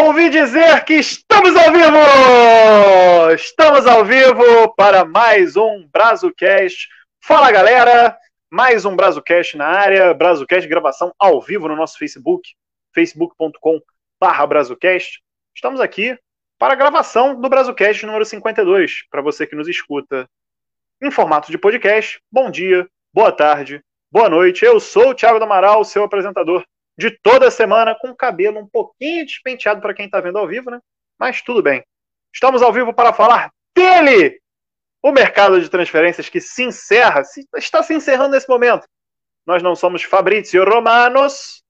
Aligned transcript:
Ouvi 0.00 0.30
dizer 0.30 0.84
que 0.84 0.94
estamos 0.94 1.56
ao 1.56 1.72
vivo! 1.72 3.34
Estamos 3.34 3.84
ao 3.84 4.04
vivo 4.04 4.72
para 4.76 5.04
mais 5.04 5.56
um 5.56 5.88
BrazoCast. 5.92 6.88
Fala 7.20 7.50
galera! 7.50 8.16
Mais 8.48 8.84
um 8.84 8.94
BrazoCast 8.94 9.56
na 9.56 9.66
área, 9.66 10.14
BrazoCast 10.14 10.68
gravação 10.68 11.12
ao 11.18 11.40
vivo 11.40 11.66
no 11.66 11.74
nosso 11.74 11.98
Facebook, 11.98 12.48
facebook.com.br 12.94 14.46
BrazoCast. 14.48 15.20
Estamos 15.52 15.80
aqui 15.80 16.16
para 16.60 16.74
a 16.74 16.76
gravação 16.76 17.38
do 17.40 17.48
BrazoCast 17.48 18.06
número 18.06 18.24
52, 18.24 19.04
para 19.10 19.20
você 19.20 19.48
que 19.48 19.56
nos 19.56 19.66
escuta 19.66 20.28
em 21.02 21.10
formato 21.10 21.50
de 21.50 21.58
podcast. 21.58 22.20
Bom 22.30 22.52
dia, 22.52 22.88
boa 23.12 23.32
tarde, 23.32 23.82
boa 24.12 24.28
noite. 24.28 24.64
Eu 24.64 24.78
sou 24.78 25.10
o 25.10 25.14
Thiago 25.14 25.40
do 25.40 25.44
Amaral, 25.44 25.84
seu 25.84 26.04
apresentador 26.04 26.64
de 26.98 27.12
toda 27.22 27.48
semana, 27.48 27.94
com 27.94 28.08
o 28.08 28.16
cabelo 28.16 28.58
um 28.58 28.66
pouquinho 28.66 29.24
despenteado 29.24 29.80
para 29.80 29.94
quem 29.94 30.06
está 30.06 30.20
vendo 30.20 30.36
ao 30.36 30.48
vivo, 30.48 30.68
né? 30.68 30.80
Mas 31.16 31.40
tudo 31.40 31.62
bem. 31.62 31.84
Estamos 32.34 32.60
ao 32.60 32.72
vivo 32.72 32.92
para 32.92 33.12
falar 33.12 33.52
dele! 33.74 34.40
O 35.00 35.12
mercado 35.12 35.60
de 35.60 35.68
transferências 35.68 36.28
que 36.28 36.40
se 36.40 36.64
encerra, 36.64 37.22
se, 37.22 37.46
está 37.56 37.84
se 37.84 37.94
encerrando 37.94 38.30
nesse 38.30 38.48
momento. 38.48 38.84
Nós 39.46 39.62
não 39.62 39.76
somos 39.76 40.02
Fabrizio 40.02 40.64
Romanos, 40.64 41.62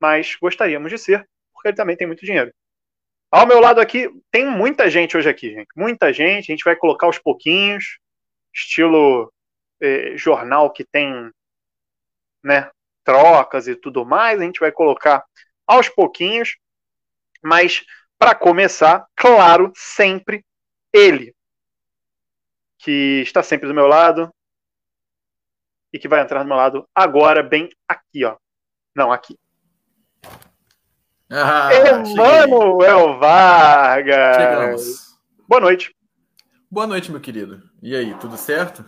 mas 0.00 0.36
gostaríamos 0.40 0.88
de 0.88 0.98
ser, 0.98 1.28
porque 1.52 1.68
ele 1.68 1.76
também 1.76 1.96
tem 1.96 2.06
muito 2.06 2.24
dinheiro. 2.24 2.52
Ao 3.28 3.44
meu 3.44 3.58
lado 3.58 3.80
aqui, 3.80 4.08
tem 4.30 4.46
muita 4.46 4.88
gente 4.88 5.16
hoje 5.16 5.28
aqui, 5.28 5.50
gente. 5.50 5.66
Muita 5.76 6.12
gente. 6.12 6.52
A 6.52 6.54
gente 6.54 6.64
vai 6.64 6.76
colocar 6.76 7.06
aos 7.06 7.18
pouquinhos, 7.18 7.98
estilo 8.54 9.32
eh, 9.82 10.16
jornal 10.16 10.72
que 10.72 10.84
tem 10.84 11.28
né, 12.42 12.70
trocas 13.06 13.68
e 13.68 13.76
tudo 13.76 14.04
mais, 14.04 14.40
a 14.40 14.42
gente 14.42 14.58
vai 14.58 14.72
colocar 14.72 15.24
aos 15.64 15.88
pouquinhos, 15.88 16.58
mas 17.40 17.84
para 18.18 18.34
começar, 18.34 19.06
claro, 19.14 19.72
sempre 19.76 20.44
ele, 20.92 21.34
que 22.78 23.22
está 23.22 23.42
sempre 23.42 23.68
do 23.68 23.74
meu 23.74 23.86
lado 23.86 24.28
e 25.92 25.98
que 25.98 26.08
vai 26.08 26.20
entrar 26.20 26.42
do 26.42 26.48
meu 26.48 26.56
lado 26.56 26.88
agora, 26.92 27.42
bem 27.42 27.70
aqui, 27.86 28.24
ó. 28.24 28.36
Não, 28.94 29.12
aqui. 29.12 29.38
Ah, 31.30 31.70
Emanuel 31.72 33.18
Vargas. 33.18 34.36
Chegamos. 34.36 35.18
Boa 35.48 35.60
noite. 35.60 35.94
Boa 36.68 36.86
noite, 36.86 37.10
meu 37.10 37.20
querido. 37.20 37.62
E 37.80 37.94
aí, 37.94 38.14
tudo 38.18 38.36
certo? 38.36 38.84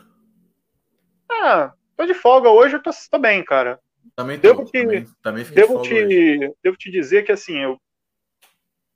Ah, 1.31 1.73
tô 1.97 2.05
de 2.07 2.14
folga 2.14 2.48
hoje, 2.48 2.77
eu 2.77 2.83
tô, 2.83 2.91
tô 3.11 3.19
bem, 3.19 3.45
cara. 3.45 3.81
Também, 4.14 4.39
devo, 4.39 4.64
te, 4.64 4.83
também, 4.83 5.06
também 5.23 5.45
devo, 5.45 5.83
te, 5.83 6.55
devo 6.62 6.77
te 6.77 6.91
dizer 6.91 7.25
que, 7.25 7.33
assim, 7.33 7.59
eu, 7.59 7.78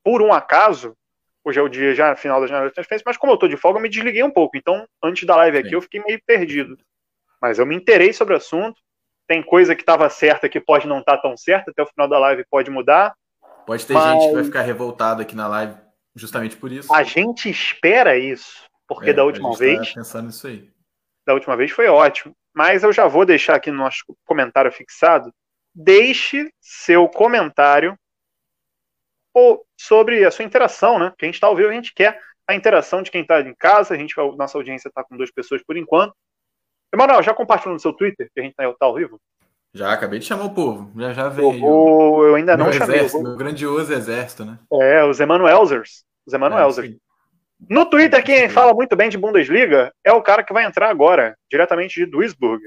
por 0.05 0.21
um 0.21 0.33
acaso, 0.33 0.97
hoje 1.45 1.59
é 1.59 1.63
o 1.63 1.69
dia 1.69 1.95
já, 1.95 2.15
final 2.17 2.41
da 2.41 2.47
janela 2.47 2.69
de 2.69 2.75
transferência, 2.75 3.05
mas 3.07 3.17
como 3.17 3.33
eu 3.33 3.37
tô 3.37 3.49
de 3.49 3.57
folga, 3.57 3.79
eu 3.79 3.83
me 3.83 3.89
desliguei 3.89 4.23
um 4.23 4.31
pouco. 4.31 4.57
Então, 4.57 4.87
antes 5.03 5.25
da 5.25 5.37
live 5.37 5.59
aqui, 5.59 5.69
Sim. 5.71 5.75
eu 5.75 5.83
fiquei 5.83 6.03
meio 6.05 6.21
perdido. 6.27 6.77
Mas 7.41 7.59
eu 7.59 7.67
me 7.67 7.75
interei 7.75 8.13
sobre 8.13 8.35
o 8.35 8.37
assunto. 8.37 8.81
Tem 9.27 9.43
coisa 9.43 9.75
que 9.75 9.83
estava 9.83 10.09
certa 10.11 10.49
que 10.49 10.61
pode 10.61 10.87
não 10.87 10.99
estar 10.99 11.17
tá 11.17 11.23
tão 11.23 11.37
certa, 11.37 11.71
até 11.71 11.83
o 11.83 11.87
final 11.87 12.09
da 12.09 12.19
live 12.19 12.45
pode 12.51 12.71
mudar. 12.71 13.15
Pode 13.67 13.87
ter 13.87 13.95
mas... 13.95 14.13
gente 14.13 14.29
que 14.29 14.35
vai 14.35 14.45
ficar 14.45 14.63
revoltada 14.63 15.23
aqui 15.23 15.35
na 15.35 15.49
live 15.49 15.75
justamente 16.15 16.57
por 16.57 16.71
isso. 16.71 16.93
A 16.93 17.03
gente 17.03 17.49
espera 17.49 18.17
isso, 18.19 18.65
porque 18.87 19.11
é, 19.11 19.13
da 19.13 19.25
última 19.25 19.51
tá 19.53 19.59
vez. 19.59 19.89
Tá 19.89 20.01
pensando 20.01 20.27
nisso 20.27 20.47
aí. 20.47 20.71
Da 21.27 21.35
última 21.35 21.57
vez 21.57 21.71
foi 21.71 21.87
ótimo 21.87 22.35
mas 22.55 22.83
eu 22.83 22.93
já 22.93 23.07
vou 23.07 23.25
deixar 23.25 23.55
aqui 23.55 23.71
no 23.71 23.79
nosso 23.79 24.05
comentário 24.25 24.71
fixado. 24.73 25.33
Deixe 25.75 26.53
seu 26.61 27.09
comentário 27.09 27.97
ou 29.35 29.65
sobre 29.79 30.25
a 30.25 30.31
sua 30.31 30.45
interação, 30.45 30.99
né? 30.99 31.13
Que 31.17 31.25
a 31.25 31.29
gente 31.29 31.37
está 31.37 31.47
ao 31.47 31.57
vivo, 31.57 31.71
a 31.71 31.75
gente 31.75 31.95
quer 31.95 32.21
a 32.47 32.55
interação 32.55 33.03
de 33.03 33.11
quem 33.11 33.23
está 33.23 33.41
em 33.41 33.55
casa. 33.55 33.95
A 33.95 33.97
gente, 33.97 34.15
nossa 34.37 34.59
audiência 34.59 34.89
está 34.89 35.03
com 35.03 35.17
duas 35.17 35.31
pessoas 35.31 35.63
por 35.63 35.77
enquanto. 35.77 36.15
Emanuel, 36.93 37.23
já 37.23 37.33
compartilhou 37.33 37.75
no 37.75 37.81
seu 37.81 37.93
Twitter 37.93 38.31
que 38.35 38.41
a 38.41 38.43
gente 38.43 38.53
está 38.53 38.71
tá 38.75 38.87
ao 38.87 38.95
vivo? 38.95 39.19
Já, 39.75 39.91
acabei 39.91 40.19
de 40.19 40.27
chamar 40.27 40.45
o 40.45 40.55
povo. 40.55 40.93
Já, 41.01 41.13
já 41.15 41.29
veio. 41.31 41.55
Eu, 41.55 41.59
vou, 41.59 42.27
eu 42.27 42.35
ainda 42.35 42.57
não 42.57 42.71
chamei. 42.71 42.97
Exército, 42.97 43.23
meu 43.23 43.37
grandioso 43.37 43.93
exército, 43.93 44.45
né? 44.45 44.59
É, 44.71 45.03
os 45.03 45.19
Emanuelzers. 45.19 46.05
Os 46.27 46.35
Emanuelzers. 46.35 46.91
É, 46.91 46.97
no 47.69 47.87
Twitter, 47.87 48.23
quem 48.25 48.49
fala 48.49 48.75
muito 48.75 48.97
bem 48.97 49.09
de 49.09 49.19
Bundesliga 49.19 49.93
é 50.05 50.13
o 50.13 50.23
cara 50.23 50.43
que 50.43 50.53
vai 50.53 50.65
entrar 50.65 50.89
agora, 50.89 51.37
diretamente 51.51 51.95
de 51.95 52.07
Duisburg. 52.07 52.63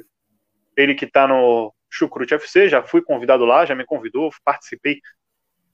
Ele 0.75 0.95
que 0.95 1.05
está 1.05 1.27
no 1.27 1.73
Chucrute 1.89 2.33
FC, 2.33 2.69
já 2.69 2.83
fui 2.83 3.01
convidado 3.01 3.45
lá, 3.45 3.65
já 3.65 3.75
me 3.75 3.85
convidou, 3.85 4.31
participei. 4.43 4.99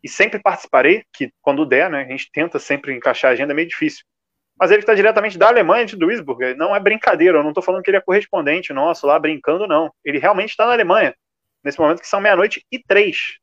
E 0.04 0.09
sempre 0.09 0.40
participarei, 0.40 1.04
que 1.14 1.32
quando 1.42 1.66
der, 1.66 1.90
né? 1.90 2.02
A 2.02 2.08
gente 2.08 2.30
tenta 2.32 2.59
sempre 2.59 2.94
encaixar 2.94 3.32
a 3.32 3.34
agenda, 3.34 3.54
é 3.54 3.56
meio 3.56 3.68
difícil. 3.68 4.04
Mas 4.59 4.72
ele 4.72 4.82
está 4.82 4.94
diretamente 4.94 5.38
da 5.38 5.48
Alemanha, 5.48 5.86
de 5.86 5.96
Duisburg. 5.96 6.56
Não 6.56 6.76
é 6.76 6.80
brincadeira, 6.80 7.38
eu 7.38 7.44
não 7.44 7.50
estou 7.50 7.64
falando 7.64 7.84
que 7.84 7.90
ele 7.90 7.98
é 7.98 8.02
correspondente 8.02 8.74
nosso 8.74 9.08
lá 9.08 9.18
brincando, 9.18 9.68
não. 9.68 9.92
Ele 10.03 10.20
realmente 10.20 10.50
está 10.50 10.66
na 10.66 10.74
Alemanha, 10.74 11.16
nesse 11.64 11.80
momento 11.80 12.02
que 12.02 12.08
são 12.08 12.20
meia-noite 12.20 12.66
e 12.72 12.80
três. 12.80 13.38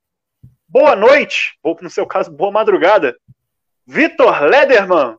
Boa 0.68 0.94
noite, 0.94 1.56
ou 1.62 1.76
no 1.80 1.90
seu 1.90 2.06
caso, 2.06 2.30
boa 2.30 2.52
madrugada. 2.52 3.16
Vitor 3.86 4.42
Lederman, 4.42 5.16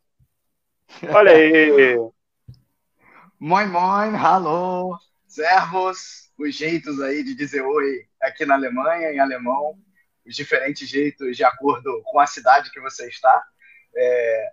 Olha 1.10 1.32
aí. 1.32 1.98
Moin, 3.42 3.68
moin, 3.68 4.14
hallo, 4.16 5.00
servos, 5.26 6.30
os 6.38 6.54
jeitos 6.54 7.00
aí 7.00 7.24
de 7.24 7.34
dizer 7.34 7.62
oi 7.62 8.06
aqui 8.22 8.46
na 8.46 8.56
Alemanha, 8.56 9.14
em 9.14 9.20
alemão, 9.20 9.78
os 10.28 10.36
diferentes 10.36 10.90
jeitos 10.90 11.38
de 11.38 11.44
acordo 11.46 12.02
com 12.04 12.20
a 12.20 12.28
cidade 12.28 12.70
que 12.70 12.82
você 12.82 13.08
está. 13.08 13.42
É... 13.96 14.52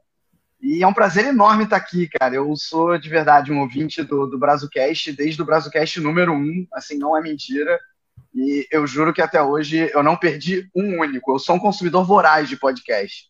E 0.60 0.82
é 0.84 0.86
um 0.86 0.94
prazer 0.94 1.26
enorme 1.26 1.64
estar 1.64 1.76
aqui, 1.76 2.08
cara. 2.08 2.36
Eu 2.36 2.54
sou 2.54 2.96
de 2.96 3.08
verdade 3.08 3.52
um 3.52 3.60
ouvinte 3.60 4.04
do, 4.04 4.26
do 4.26 4.38
BrazoCast, 4.38 5.12
desde 5.12 5.42
o 5.42 5.44
BrazoCast 5.44 6.00
número 6.00 6.32
um, 6.32 6.64
assim, 6.72 6.96
não 6.96 7.16
é 7.16 7.20
mentira. 7.20 7.78
E 8.32 8.66
eu 8.70 8.86
juro 8.86 9.12
que 9.12 9.20
até 9.20 9.42
hoje 9.42 9.90
eu 9.92 10.02
não 10.02 10.16
perdi 10.16 10.70
um 10.74 11.00
único. 11.00 11.32
Eu 11.32 11.38
sou 11.40 11.56
um 11.56 11.60
consumidor 11.60 12.04
voraz 12.04 12.48
de 12.48 12.56
podcast. 12.56 13.28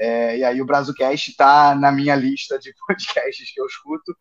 É, 0.00 0.38
e 0.38 0.44
aí 0.44 0.62
o 0.62 0.64
BrazoCast 0.64 1.30
está 1.30 1.74
na 1.74 1.92
minha 1.92 2.16
lista 2.16 2.58
de 2.58 2.74
podcasts 2.88 3.52
que 3.52 3.60
eu 3.60 3.66
escuto. 3.66 4.16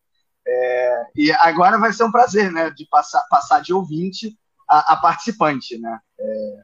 É, 0.45 1.03
e 1.15 1.31
agora 1.31 1.77
vai 1.77 1.93
ser 1.93 2.03
um 2.03 2.11
prazer, 2.11 2.51
né, 2.51 2.69
de 2.69 2.85
passar, 2.87 3.23
passar 3.29 3.61
de 3.61 3.73
ouvinte 3.73 4.37
a, 4.69 4.93
a 4.93 4.97
participante, 4.97 5.77
né. 5.77 5.99
É, 6.19 6.61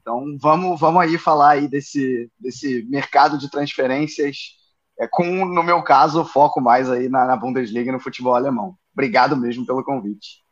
então 0.00 0.38
vamos, 0.40 0.80
vamos 0.80 1.02
aí 1.02 1.18
falar 1.18 1.50
aí 1.50 1.68
desse, 1.68 2.30
desse 2.38 2.86
mercado 2.88 3.36
de 3.36 3.50
transferências, 3.50 4.54
é, 4.98 5.06
com, 5.06 5.44
no 5.44 5.62
meu 5.62 5.82
caso, 5.82 6.24
foco 6.24 6.58
mais 6.58 6.88
aí 6.88 7.10
na, 7.10 7.26
na 7.26 7.36
Bundesliga 7.36 7.90
e 7.90 7.92
no 7.92 8.00
futebol 8.00 8.34
alemão. 8.34 8.74
Obrigado 8.94 9.36
mesmo 9.36 9.66
pelo 9.66 9.84
convite. 9.84 10.42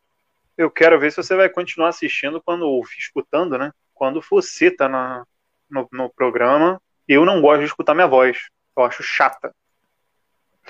Eu 0.59 0.71
quero 0.71 1.01
ver 1.01 1.11
se 1.11 1.17
você 1.17 1.35
vai 1.35 1.49
continuar 1.49 1.89
assistindo 1.89 2.43
quando, 2.43 2.83
escutando, 2.99 3.57
né? 3.57 3.73
Quando 3.95 4.21
você 4.29 4.71
tá 4.71 4.89
na, 4.89 5.25
no, 5.71 5.89
no 5.91 6.11
programa 6.11 6.81
eu 7.09 7.25
não 7.25 7.41
gosto 7.41 7.61
de 7.61 7.67
escutar 7.67 7.95
minha 7.95 8.07
voz. 8.07 8.39
Eu 8.77 8.85
acho 8.85 9.03
chata. 9.03 9.55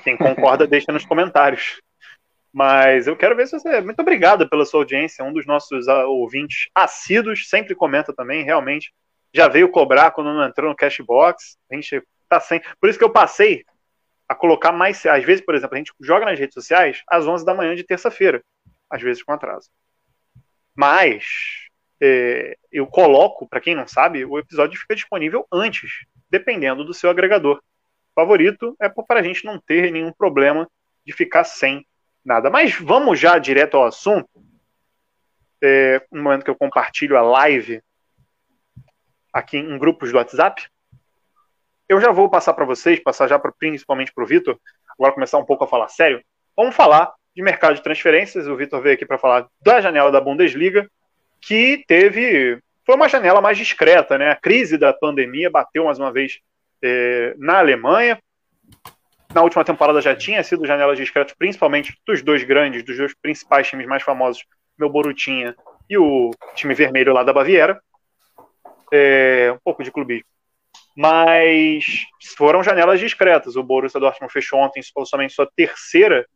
Quem 0.03 0.17
concorda, 0.17 0.67
deixa 0.69 0.93
nos 0.93 1.05
comentários. 1.05 1.81
Mas 2.53 3.07
eu 3.07 3.17
quero 3.17 3.35
ver 3.35 3.47
se 3.47 3.59
você. 3.59 3.81
Muito 3.81 4.01
obrigado 4.01 4.49
pela 4.49 4.65
sua 4.65 4.81
audiência. 4.81 5.25
Um 5.25 5.33
dos 5.33 5.47
nossos 5.47 5.89
ah, 5.89 6.07
ouvintes 6.07 6.69
assíduos 6.75 7.49
sempre 7.49 7.75
comenta 7.75 8.13
também, 8.13 8.45
realmente. 8.45 8.93
Já 9.33 9.49
veio 9.49 9.71
cobrar 9.71 10.13
quando 10.13 10.33
não 10.33 10.45
entrou 10.45 10.71
no 10.71 10.77
Cashbox. 10.77 11.57
A 11.71 11.75
gente 11.75 12.03
tá 12.29 12.39
sem. 12.39 12.61
Por 12.81 12.89
isso 12.89 12.99
que 12.99 13.05
eu 13.05 13.11
passei 13.11 13.65
a 14.29 14.35
colocar 14.35 14.71
mais. 14.71 15.05
Às 15.05 15.25
vezes, 15.25 15.45
por 15.45 15.55
exemplo, 15.55 15.75
a 15.75 15.79
gente 15.79 15.93
joga 16.01 16.27
nas 16.27 16.39
redes 16.39 16.55
sociais 16.55 17.03
às 17.09 17.27
11 17.27 17.45
da 17.45 17.55
manhã 17.55 17.75
de 17.75 17.83
terça-feira. 17.83 18.43
Às 18.89 19.03
vezes 19.03 19.23
com 19.23 19.33
atraso. 19.33 19.69
Mas 20.77 21.25
é, 22.01 22.57
eu 22.71 22.87
coloco, 22.87 23.49
para 23.49 23.61
quem 23.61 23.75
não 23.75 23.87
sabe, 23.87 24.25
o 24.25 24.39
episódio 24.39 24.79
fica 24.79 24.95
disponível 24.95 25.47
antes 25.53 26.05
dependendo 26.35 26.85
do 26.85 26.93
seu 26.93 27.09
agregador 27.09 27.63
favorito, 28.13 28.75
é 28.81 28.89
para 28.89 29.21
a 29.21 29.23
gente 29.23 29.45
não 29.45 29.57
ter 29.57 29.93
nenhum 29.93 30.13
problema 30.13 30.69
de 31.07 31.13
ficar 31.13 31.45
sem 31.45 31.87
nada. 32.25 32.51
Mas 32.51 32.75
vamos 32.75 33.21
já 33.21 33.39
direto 33.39 33.77
ao 33.77 33.87
assunto. 33.87 34.29
É, 35.63 36.05
no 36.11 36.25
momento 36.25 36.45
que 36.45 36.51
eu 36.51 36.57
compartilho 36.57 37.17
a 37.17 37.23
live 37.23 37.81
aqui 39.33 39.59
em 39.59 39.79
grupos 39.79 40.11
do 40.11 40.19
WhatsApp, 40.19 40.67
eu 41.89 42.01
já 42.01 42.11
vou 42.11 42.29
passar 42.29 42.53
para 42.53 42.65
vocês, 42.65 42.99
passar 42.99 43.29
já 43.29 43.39
principalmente 43.39 44.13
para 44.13 44.25
o 44.25 44.27
Vitor, 44.27 44.59
agora 44.99 45.15
começar 45.15 45.39
um 45.39 45.45
pouco 45.45 45.63
a 45.63 45.69
falar 45.69 45.87
sério. 45.87 46.21
Vamos 46.57 46.75
falar 46.75 47.15
de 47.35 47.43
mercado 47.43 47.77
de 47.77 47.83
transferências. 47.83 48.49
O 48.49 48.57
Vitor 48.57 48.83
veio 48.83 48.97
aqui 48.97 49.07
para 49.07 49.19
falar 49.19 49.47
da 49.63 49.81
janela 49.81 50.11
da 50.11 50.21
Bundesliga, 50.21 50.91
que 51.41 51.85
teve 51.87 52.61
foi 52.85 52.95
uma 52.95 53.09
janela 53.09 53.41
mais 53.41 53.57
discreta, 53.57 54.19
né? 54.19 54.31
A 54.31 54.37
crise 54.37 54.77
da 54.77 54.93
pandemia 54.93 55.51
bateu 55.51 55.85
mais 55.85 55.99
uma 55.99 56.13
vez 56.13 56.41
é, 56.83 57.35
na 57.39 57.59
Alemanha. 57.59 58.19
Na 59.35 59.43
última 59.43 59.65
temporada 59.65 60.01
já 60.01 60.15
tinha 60.15 60.43
sido 60.45 60.67
janela 60.67 60.95
discreta, 60.95 61.35
principalmente 61.37 61.99
dos 62.07 62.23
dois 62.23 62.45
grandes, 62.45 62.85
dos 62.85 62.97
dois 62.97 63.15
principais 63.21 63.69
times 63.69 63.87
mais 63.87 64.03
famosos, 64.03 64.45
meu 64.79 64.89
Borutinha 64.89 65.57
e 65.89 65.99
o 65.99 66.31
time 66.55 66.75
vermelho 66.75 67.13
lá 67.13 67.23
da 67.23 67.33
Baviera. 67.33 67.81
É, 68.93 69.51
um 69.53 69.59
pouco 69.65 69.83
de 69.83 69.91
clubismo. 69.91 70.27
mas 70.97 72.05
foram 72.37 72.63
janelas 72.63 73.01
discretas. 73.01 73.57
O 73.57 73.63
Borussia 73.63 73.99
Dortmund 73.99 74.33
fechou 74.33 74.61
ontem 74.61 74.83
somente 75.05 75.33
sua 75.33 75.51
terceira, 75.57 76.27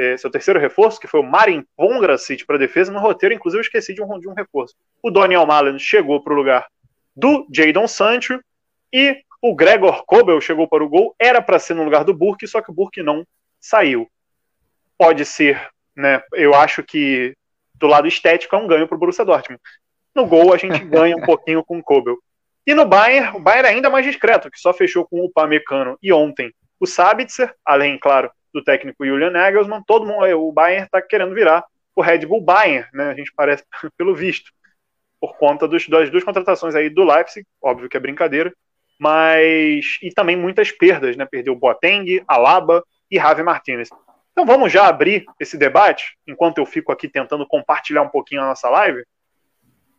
é, 0.00 0.16
seu 0.16 0.30
terceiro 0.30 0.58
reforço, 0.58 0.98
que 0.98 1.06
foi 1.06 1.20
o 1.20 1.22
Marin 1.22 1.62
Pongracic 1.76 2.46
para 2.46 2.56
defesa. 2.56 2.90
No 2.90 3.00
roteiro, 3.00 3.34
inclusive, 3.34 3.58
eu 3.58 3.62
esqueci 3.62 3.92
de 3.92 4.02
um, 4.02 4.18
de 4.18 4.26
um 4.26 4.32
reforço. 4.32 4.74
O 5.02 5.10
Daniel 5.10 5.44
Malen 5.44 5.78
chegou 5.78 6.22
para 6.22 6.32
o 6.32 6.36
lugar 6.36 6.66
do 7.14 7.46
Jadon 7.52 7.86
Sancho 7.86 8.40
e 8.90 9.22
o 9.42 9.54
Gregor 9.54 10.02
Kobel 10.06 10.40
chegou 10.40 10.66
para 10.66 10.82
o 10.82 10.88
gol. 10.88 11.14
Era 11.18 11.42
para 11.42 11.58
ser 11.58 11.74
no 11.74 11.84
lugar 11.84 12.02
do 12.02 12.14
Burke, 12.14 12.48
só 12.48 12.62
que 12.62 12.70
o 12.70 12.74
Burke 12.74 13.02
não 13.02 13.26
saiu. 13.60 14.10
Pode 14.96 15.26
ser, 15.26 15.68
né? 15.94 16.22
Eu 16.32 16.54
acho 16.54 16.82
que 16.82 17.34
do 17.74 17.86
lado 17.86 18.08
estético 18.08 18.56
é 18.56 18.58
um 18.58 18.66
ganho 18.66 18.88
para 18.88 18.96
o 18.96 18.98
Borussia 18.98 19.24
Dortmund. 19.24 19.60
No 20.14 20.24
gol 20.24 20.54
a 20.54 20.56
gente 20.56 20.78
ganha 20.88 21.14
um 21.14 21.26
pouquinho 21.26 21.62
com 21.62 21.78
o 21.78 21.82
Kobel. 21.82 22.16
E 22.66 22.72
no 22.72 22.86
Bayern, 22.86 23.36
o 23.36 23.40
Bayern 23.40 23.68
é 23.68 23.72
ainda 23.72 23.90
mais 23.90 24.06
discreto, 24.06 24.50
que 24.50 24.58
só 24.58 24.72
fechou 24.72 25.06
com 25.06 25.20
o 25.20 25.30
Pamecano 25.30 25.98
e 26.02 26.10
ontem 26.10 26.54
o 26.78 26.86
Sabitzer, 26.86 27.54
além, 27.66 27.98
claro, 27.98 28.30
do 28.52 28.62
técnico 28.62 29.06
Julian 29.06 29.30
Nagelsmann, 29.30 29.82
todo 29.86 30.06
mundo, 30.06 30.24
o 30.38 30.52
Bayern 30.52 30.84
está 30.84 31.00
querendo 31.00 31.34
virar 31.34 31.64
o 31.94 32.02
Red 32.02 32.26
Bull 32.26 32.40
Bayern, 32.40 32.88
né? 32.92 33.10
A 33.10 33.14
gente 33.14 33.32
parece, 33.34 33.64
pelo 33.96 34.14
visto, 34.14 34.50
por 35.20 35.36
conta 35.36 35.68
dos, 35.68 35.86
das 35.88 36.10
duas 36.10 36.24
contratações 36.24 36.74
aí 36.74 36.88
do 36.88 37.04
Leipzig, 37.04 37.46
óbvio 37.62 37.88
que 37.88 37.96
é 37.96 38.00
brincadeira, 38.00 38.52
mas 38.98 39.98
e 40.02 40.10
também 40.10 40.36
muitas 40.36 40.72
perdas, 40.72 41.16
né? 41.16 41.26
Perdeu 41.26 41.54
Boateng, 41.54 42.22
Alaba 42.26 42.84
e 43.10 43.16
Javi 43.16 43.42
Martinez. 43.42 43.90
Então 44.32 44.46
vamos 44.46 44.72
já 44.72 44.86
abrir 44.86 45.24
esse 45.38 45.58
debate, 45.58 46.16
enquanto 46.26 46.58
eu 46.58 46.66
fico 46.66 46.92
aqui 46.92 47.08
tentando 47.08 47.46
compartilhar 47.46 48.02
um 48.02 48.08
pouquinho 48.08 48.42
a 48.42 48.46
nossa 48.46 48.68
live. 48.70 49.04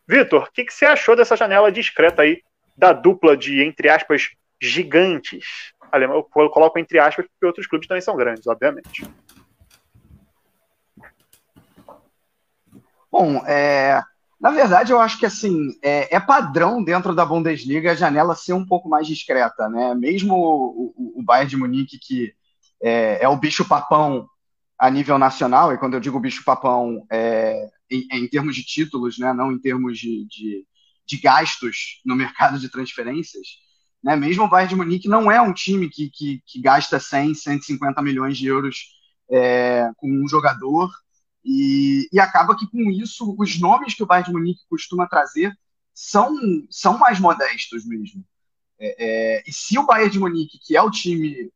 Vitor, 0.07 0.43
o 0.43 0.51
que, 0.51 0.65
que 0.65 0.73
você 0.73 0.85
achou 0.85 1.15
dessa 1.15 1.37
janela 1.37 1.71
discreta 1.71 2.23
aí 2.23 2.41
da 2.75 2.93
dupla 2.93 3.37
de, 3.37 3.61
entre 3.61 3.89
aspas, 3.89 4.29
gigantes? 4.61 5.73
Eu 5.93 6.23
coloco 6.23 6.79
entre 6.79 6.99
aspas 6.99 7.25
porque 7.25 7.45
outros 7.45 7.67
clubes 7.67 7.87
também 7.87 8.01
são 8.01 8.15
grandes, 8.15 8.47
obviamente. 8.47 9.03
Bom, 13.11 13.45
é, 13.45 14.01
na 14.39 14.51
verdade, 14.51 14.93
eu 14.93 15.01
acho 15.01 15.19
que 15.19 15.25
assim 15.25 15.77
é, 15.83 16.15
é, 16.15 16.19
padrão 16.19 16.81
dentro 16.81 17.13
da 17.13 17.25
Bundesliga 17.25 17.91
a 17.91 17.95
janela 17.95 18.35
ser 18.35 18.53
um 18.53 18.65
pouco 18.65 18.87
mais 18.87 19.05
discreta, 19.05 19.67
né? 19.67 19.93
Mesmo 19.95 20.35
o, 20.35 20.93
o, 20.95 21.19
o 21.19 21.23
Bayern 21.23 21.49
de 21.49 21.57
Munique, 21.57 21.99
que 21.99 22.33
é, 22.81 23.23
é, 23.23 23.27
o 23.27 23.35
bicho 23.35 23.67
papão 23.67 24.27
a 24.79 24.89
nível 24.89 25.17
nacional, 25.17 25.73
e 25.73 25.77
quando 25.77 25.93
eu 25.95 25.99
digo 25.99 26.19
bicho 26.19 26.43
papão, 26.43 27.05
é, 27.11 27.69
em, 27.89 28.07
em 28.11 28.27
termos 28.27 28.55
de 28.55 28.63
títulos, 28.63 29.19
né? 29.19 29.33
Não 29.33 29.51
em 29.51 29.59
termos 29.59 29.99
de, 29.99 30.25
de 30.25 30.65
de 31.11 31.17
gastos 31.17 32.01
no 32.05 32.15
mercado 32.15 32.57
de 32.57 32.69
transferências, 32.69 33.47
né? 34.03 34.15
mesmo 34.15 34.43
o 34.43 34.49
Bayern 34.49 34.69
de 34.69 34.75
Munique 34.75 35.07
não 35.07 35.31
é 35.31 35.41
um 35.41 35.53
time 35.53 35.89
que, 35.89 36.09
que, 36.09 36.41
que 36.45 36.61
gasta 36.61 36.99
100, 36.99 37.35
150 37.35 38.01
milhões 38.01 38.37
de 38.37 38.47
euros 38.47 38.99
é, 39.29 39.89
com 39.97 40.09
um 40.09 40.27
jogador, 40.27 40.89
e, 41.43 42.07
e, 42.11 42.19
acaba 42.19 42.55
que 42.55 42.69
com 42.69 42.91
isso 42.91 43.35
os 43.37 43.59
nomes 43.59 43.95
que 43.95 44.03
o 44.03 44.05
Bayern 44.05 44.27
de 44.27 44.33
Munique 44.33 44.61
costuma 44.69 45.07
trazer 45.07 45.57
são, 45.93 46.35
são 46.69 46.97
mais 46.99 47.19
modestos 47.19 47.85
mesmo. 47.85 48.23
É, 48.79 49.37
é, 49.37 49.43
e 49.47 49.51
se 49.51 49.77
o 49.77 49.85
Bayern 49.85 50.11
de 50.11 50.19
Munique, 50.19 50.59
que 50.59 50.75
é 50.75 50.81
o 50.81 50.91
time 50.91 51.51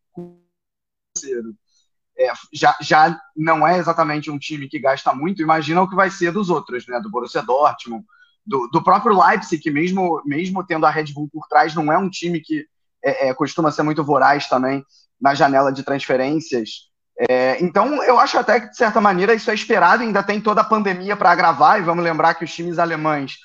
é, 2.18 2.32
já, 2.52 2.76
já 2.82 3.20
não 3.36 3.68
é 3.68 3.78
exatamente 3.78 4.32
um 4.32 4.40
time 4.40 4.70
que 4.70 4.80
gasta 4.80 5.14
muito, 5.14 5.42
imagina 5.42 5.82
o 5.82 5.90
que 5.90 5.96
vai 5.96 6.10
ser 6.10 6.32
dos 6.32 6.50
outros, 6.50 6.88
né? 6.88 7.00
Do 7.00 7.10
Borussia 7.10 7.42
Dortmund, 7.44 8.06
do, 8.46 8.68
do 8.68 8.84
próprio 8.84 9.18
Leipzig, 9.20 9.62
que 9.62 9.72
mesmo, 9.72 10.22
mesmo 10.26 10.66
tendo 10.66 10.86
a 10.86 10.90
Red 10.90 11.14
Bull 11.14 11.30
por 11.32 11.48
trás, 11.48 11.74
não 11.74 11.92
é 11.92 11.98
um 11.98 12.10
time 12.10 12.40
que 12.40 12.66
é, 13.04 13.30
é, 13.30 13.34
costuma 13.34 13.72
ser 13.72 13.84
muito 13.84 14.04
voraz 14.04 14.48
também 14.48 14.84
na 15.20 15.34
janela 15.34 15.72
de 15.72 15.84
transferências. 15.84 16.90
É, 17.30 17.64
então, 17.64 18.04
eu 18.04 18.20
acho 18.20 18.38
até 18.38 18.60
que, 18.60 18.70
de 18.70 18.78
certa 18.78 19.00
maneira, 19.00 19.34
isso 19.34 19.50
é 19.50 19.54
esperado, 19.54 20.04
ainda 20.04 20.22
tem 20.22 20.42
toda 20.42 20.62
a 20.62 20.66
pandemia 20.66 21.16
para 21.16 21.32
agravar, 21.32 21.80
e 21.80 21.84
vamos 21.84 22.04
lembrar 22.04 22.34
que 22.36 22.44
os 22.44 22.54
times 22.54 22.78
alemães 22.78 23.38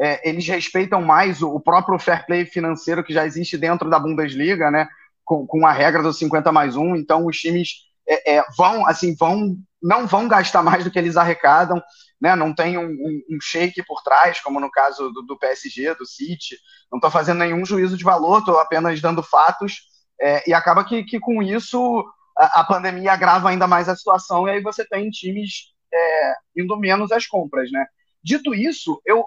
é, 0.00 0.28
eles 0.28 0.46
respeitam 0.46 1.02
mais 1.02 1.42
o, 1.42 1.48
o, 1.48 1.60
próprio 1.60 1.98
fair 1.98 2.24
play 2.26 2.44
financeiro 2.44 3.02
que 3.02 3.12
já 3.12 3.26
existe 3.26 3.56
dentro 3.56 3.88
da 3.90 3.98
Bundesliga, 3.98 4.70
né? 4.70 4.88
Com, 5.24 5.46
com 5.46 5.66
a 5.66 5.72
regra 5.72 6.02
do 6.02 6.12
50 6.12 6.52
mais 6.52 6.76
1, 6.76 6.96
então 6.96 7.26
os 7.26 7.36
times 7.36 7.86
é, 8.08 8.36
é, 8.36 8.44
vão, 8.56 8.86
assim, 8.86 9.16
vão, 9.18 9.56
não 9.86 10.04
vão 10.04 10.26
gastar 10.26 10.64
mais 10.64 10.82
do 10.82 10.90
que 10.90 10.98
eles 10.98 11.16
arrecadam, 11.16 11.80
né, 12.20 12.34
não 12.34 12.52
tem 12.52 12.76
um, 12.76 12.88
um, 12.88 13.22
um 13.30 13.40
shake 13.40 13.84
por 13.84 14.02
trás, 14.02 14.40
como 14.40 14.58
no 14.58 14.70
caso 14.70 15.10
do, 15.10 15.22
do 15.22 15.38
PSG, 15.38 15.94
do 15.94 16.04
City, 16.04 16.56
não 16.90 16.96
estou 16.96 17.10
fazendo 17.10 17.38
nenhum 17.38 17.64
juízo 17.64 17.96
de 17.96 18.02
valor, 18.02 18.40
estou 18.40 18.58
apenas 18.58 19.00
dando 19.00 19.22
fatos, 19.22 19.82
é, 20.20 20.42
e 20.48 20.52
acaba 20.52 20.84
que, 20.84 21.04
que 21.04 21.20
com 21.20 21.40
isso 21.40 22.04
a, 22.36 22.60
a, 22.60 22.64
pandemia 22.64 23.12
agrava 23.12 23.48
ainda 23.48 23.68
mais 23.68 23.88
a 23.88 23.94
situação, 23.94 24.48
e 24.48 24.50
aí 24.50 24.60
você 24.60 24.84
tem 24.84 25.08
times 25.08 25.72
é, 25.94 26.34
indo 26.56 26.76
menos 26.76 27.12
às 27.12 27.26
compras, 27.26 27.70
né. 27.70 27.86
Dito 28.24 28.52
isso, 28.52 29.00
eu, 29.06 29.24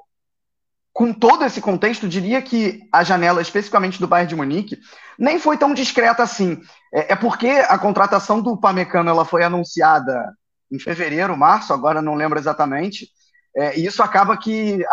com 0.91 1.13
todo 1.13 1.45
esse 1.45 1.61
contexto, 1.61 2.09
diria 2.09 2.41
que 2.41 2.81
a 2.91 3.01
janela, 3.01 3.41
especificamente 3.41 3.97
do 3.97 4.07
Bayern 4.07 4.27
de 4.27 4.35
Munique, 4.35 4.77
nem 5.17 5.39
foi 5.39 5.57
tão 5.57 5.73
discreta 5.73 6.21
assim. 6.21 6.59
É, 6.93 7.13
é 7.13 7.15
porque 7.15 7.47
a 7.47 7.77
contratação 7.77 8.41
do 8.41 8.59
Pamecano 8.59 9.09
ela 9.09 9.23
foi 9.23 9.43
anunciada 9.43 10.37
em 10.71 10.79
fevereiro, 10.79 11.37
março, 11.37 11.73
agora 11.73 12.01
não 12.01 12.15
lembro 12.15 12.37
exatamente, 12.39 13.09
é, 13.55 13.77
e 13.79 13.85
isso 13.85 14.03
acaba 14.03 14.37
que 14.37 14.83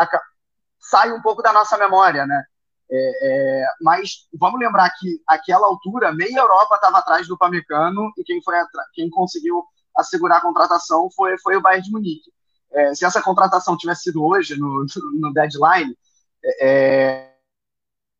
sai 0.81 1.13
um 1.13 1.21
pouco 1.21 1.43
da 1.43 1.53
nossa 1.53 1.77
memória, 1.77 2.27
né? 2.27 2.45
É, 2.89 3.63
é, 3.63 3.67
mas 3.81 4.29
vamos 4.33 4.61
lembrar 4.61 4.89
que 4.91 5.21
aquela 5.27 5.67
altura 5.67 6.13
meia 6.13 6.39
Europa 6.39 6.77
estava 6.77 6.99
atrás 6.99 7.27
do 7.27 7.37
Pamecano 7.37 8.13
e 8.17 8.23
quem 8.23 8.41
foi 8.43 8.55
quem 8.95 9.11
conseguiu 9.11 9.65
assegurar 9.97 10.39
a 10.39 10.43
contratação 10.43 11.09
foi, 11.11 11.37
foi 11.39 11.57
o 11.57 11.61
Bayern 11.61 11.85
de 11.85 11.91
Munique. 11.91 12.31
É, 12.73 12.95
se 12.95 13.05
essa 13.05 13.23
contratação 13.23 13.77
tivesse 13.77 14.05
sido 14.05 14.25
hoje 14.25 14.57
no, 14.57 14.85
no 15.19 15.33
deadline, 15.33 15.97
é, 16.45 16.69
é, 16.69 17.37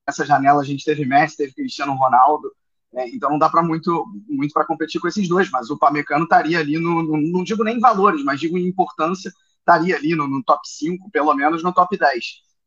essa 0.07 0.25
janela 0.25 0.63
a 0.63 0.65
gente 0.65 0.85
teve 0.85 1.05
Messi, 1.05 1.37
teve 1.37 1.55
Cristiano 1.55 1.95
Ronaldo, 1.95 2.51
é, 2.97 3.09
então 3.11 3.29
não 3.31 3.39
dá 3.39 3.51
para 3.51 3.63
muito, 3.63 4.07
muito 4.27 4.55
para 4.55 4.65
competir 4.65 4.99
com 4.99 5.07
esses 5.07 5.29
dois, 5.29 5.51
mas 5.51 5.69
o 5.69 5.79
Pamecano 5.79 6.25
estaria 6.25 6.59
ali, 6.59 6.79
no, 6.79 7.03
no, 7.03 7.21
não 7.21 7.45
digo 7.45 7.63
nem 7.63 7.77
em 7.77 7.81
valores, 7.81 8.25
mas 8.25 8.41
digo 8.41 8.57
em 8.57 8.67
importância, 8.67 9.31
estaria 9.59 9.95
ali 9.95 10.17
no, 10.17 10.27
no 10.27 10.43
top 10.43 10.67
5, 10.67 11.11
pelo 11.11 11.35
menos 11.35 11.63
no 11.63 11.75
top 11.75 11.99
10. 11.99 12.25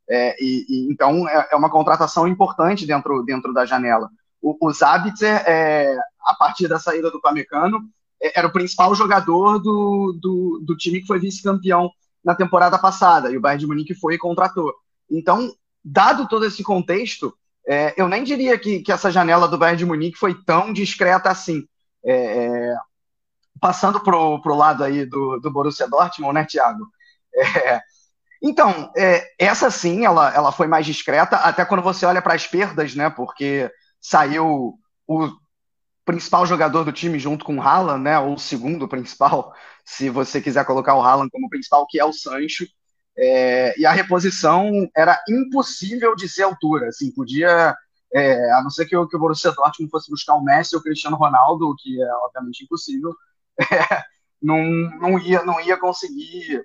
É, 0.07 0.43
e, 0.43 0.65
e, 0.69 0.91
então 0.91 1.27
é, 1.27 1.49
é, 1.51 1.55
uma 1.55 1.69
contratação 1.69 2.27
importante 2.27 2.85
dentro, 2.85 3.23
dentro 3.23 3.51
da 3.53 3.65
janela. 3.65 4.07
O, 4.39 4.55
o 4.67 4.71
Zabitzer, 4.71 5.43
é, 5.47 5.97
a 6.23 6.35
partir 6.35 6.67
da 6.67 6.79
saída 6.79 7.09
do 7.09 7.19
Pamecano, 7.19 7.79
é, 8.21 8.37
era 8.37 8.47
o 8.47 8.53
principal 8.53 8.93
jogador 8.93 9.57
do, 9.57 10.15
do, 10.21 10.61
do 10.63 10.77
time 10.77 11.01
que 11.01 11.07
foi 11.07 11.19
vice-campeão 11.19 11.89
na 12.23 12.35
temporada 12.35 12.77
passada, 12.77 13.31
e 13.31 13.37
o 13.37 13.41
Bayern 13.41 13.61
de 13.61 13.67
Munique 13.67 13.95
foi 13.95 14.13
e 14.13 14.19
contratou. 14.19 14.71
Então, 15.09 15.51
dado 15.83 16.27
todo 16.27 16.45
esse 16.45 16.61
contexto, 16.61 17.33
é, 17.69 17.93
eu 17.95 18.07
nem 18.07 18.23
diria 18.23 18.57
que, 18.57 18.81
que 18.81 18.91
essa 18.91 19.11
janela 19.11 19.47
do 19.47 19.57
Bayern 19.57 19.77
de 19.77 19.85
Munique 19.85 20.17
foi 20.17 20.33
tão 20.43 20.73
discreta 20.73 21.29
assim. 21.29 21.63
É, 22.03 22.13
é, 22.13 22.75
passando 23.61 23.99
pro, 23.99 24.41
pro 24.41 24.55
lado 24.55 24.83
aí 24.83 25.05
do, 25.05 25.39
do 25.39 25.51
Borussia 25.51 25.87
Dortmund, 25.87 26.33
né, 26.33 26.45
Thiago? 26.45 26.87
É, 27.35 27.79
então, 28.41 28.91
é, 28.97 29.23
essa 29.37 29.69
sim, 29.69 30.03
ela, 30.03 30.33
ela 30.33 30.51
foi 30.51 30.65
mais 30.65 30.85
discreta, 30.85 31.35
até 31.37 31.63
quando 31.63 31.83
você 31.83 32.05
olha 32.05 32.21
para 32.21 32.33
as 32.33 32.47
perdas, 32.47 32.95
né? 32.95 33.07
Porque 33.09 33.71
saiu 34.01 34.79
o 35.05 35.29
principal 36.03 36.45
jogador 36.47 36.83
do 36.83 36.91
time 36.91 37.19
junto 37.19 37.45
com 37.45 37.57
o 37.57 37.61
Haaland, 37.61 38.01
né? 38.01 38.17
Ou 38.17 38.33
o 38.33 38.39
segundo 38.39 38.87
principal, 38.87 39.53
se 39.85 40.09
você 40.09 40.41
quiser 40.41 40.65
colocar 40.65 40.95
o 40.95 41.01
Haaland 41.03 41.29
como 41.29 41.49
principal, 41.49 41.85
que 41.87 41.99
é 41.99 42.05
o 42.05 42.13
Sancho. 42.13 42.65
É, 43.17 43.79
e 43.79 43.85
a 43.85 43.91
reposição 43.91 44.71
era 44.95 45.21
impossível 45.27 46.15
de 46.15 46.29
ser 46.29 46.43
altura, 46.43 46.87
assim, 46.87 47.11
podia, 47.11 47.75
é, 48.13 48.51
a 48.53 48.63
não 48.63 48.69
ser 48.69 48.85
que 48.85 48.95
o, 48.95 49.07
que 49.07 49.15
o 49.15 49.19
Borussia 49.19 49.51
Dortmund 49.51 49.91
fosse 49.91 50.09
buscar 50.09 50.35
o 50.35 50.43
Messi 50.43 50.75
ou 50.75 50.79
o 50.79 50.83
Cristiano 50.83 51.17
Ronaldo, 51.17 51.75
que 51.79 52.01
é 52.01 52.13
obviamente 52.25 52.63
impossível, 52.63 53.13
é, 53.59 54.03
não, 54.41 54.63
não, 54.99 55.19
ia, 55.19 55.43
não 55.43 55.59
ia 55.59 55.77
conseguir 55.77 56.63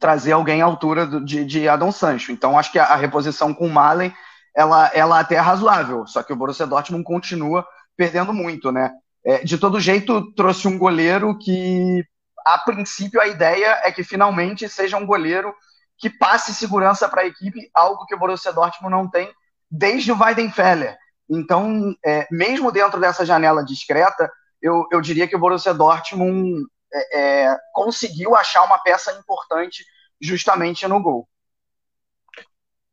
trazer 0.00 0.32
alguém 0.32 0.60
à 0.62 0.64
altura 0.64 1.06
do, 1.06 1.24
de, 1.24 1.44
de 1.44 1.68
Adão 1.68 1.92
Sancho. 1.92 2.32
Então, 2.32 2.58
acho 2.58 2.72
que 2.72 2.78
a, 2.78 2.86
a 2.86 2.96
reposição 2.96 3.54
com 3.54 3.66
o 3.66 3.72
Malen, 3.72 4.12
ela, 4.54 4.90
ela 4.92 5.20
até 5.20 5.36
é 5.36 5.40
razoável, 5.40 6.06
só 6.06 6.22
que 6.22 6.32
o 6.32 6.36
Borussia 6.36 6.66
Dortmund 6.66 7.04
continua 7.04 7.64
perdendo 7.96 8.32
muito, 8.32 8.72
né? 8.72 8.90
É, 9.24 9.44
de 9.44 9.56
todo 9.56 9.78
jeito, 9.78 10.32
trouxe 10.34 10.66
um 10.66 10.76
goleiro 10.76 11.38
que 11.38 12.04
a 12.44 12.58
princípio, 12.58 13.20
a 13.20 13.26
ideia 13.26 13.80
é 13.84 13.92
que 13.92 14.04
finalmente 14.04 14.68
seja 14.68 14.96
um 14.96 15.06
goleiro 15.06 15.54
que 15.98 16.10
passe 16.10 16.54
segurança 16.54 17.08
para 17.08 17.22
a 17.22 17.26
equipe, 17.26 17.70
algo 17.72 18.06
que 18.06 18.14
o 18.14 18.18
Borussia 18.18 18.52
Dortmund 18.52 18.90
não 18.90 19.08
tem 19.08 19.32
desde 19.70 20.12
o 20.12 20.18
Weidenfeller. 20.18 20.96
Então, 21.30 21.94
é, 22.04 22.26
mesmo 22.30 22.72
dentro 22.72 23.00
dessa 23.00 23.24
janela 23.24 23.64
discreta, 23.64 24.30
eu, 24.60 24.86
eu 24.92 25.00
diria 25.00 25.26
que 25.26 25.36
o 25.36 25.38
Borussia 25.38 25.72
Dortmund 25.72 26.66
é, 26.92 27.20
é, 27.20 27.58
conseguiu 27.72 28.34
achar 28.34 28.62
uma 28.64 28.78
peça 28.78 29.12
importante 29.12 29.84
justamente 30.20 30.86
no 30.86 31.00
gol. 31.00 31.28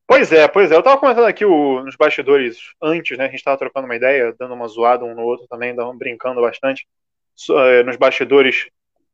Pois 0.07 0.31
é, 0.31 0.47
pois 0.47 0.71
é. 0.71 0.75
Eu 0.75 0.81
tava 0.81 0.99
comentando 0.99 1.27
aqui 1.27 1.45
o, 1.45 1.83
nos 1.83 1.95
bastidores 1.95 2.57
antes, 2.81 3.15
né? 3.17 3.25
A 3.25 3.29
gente 3.29 3.43
tava 3.43 3.57
trocando 3.57 3.85
uma 3.85 3.95
ideia, 3.95 4.35
dando 4.39 4.55
uma 4.55 4.67
zoada 4.67 5.05
um 5.05 5.13
no 5.13 5.21
outro 5.21 5.47
também, 5.47 5.75
brincando 5.95 6.41
bastante 6.41 6.87
é, 7.51 7.83
nos 7.83 7.95
bastidores 7.95 8.67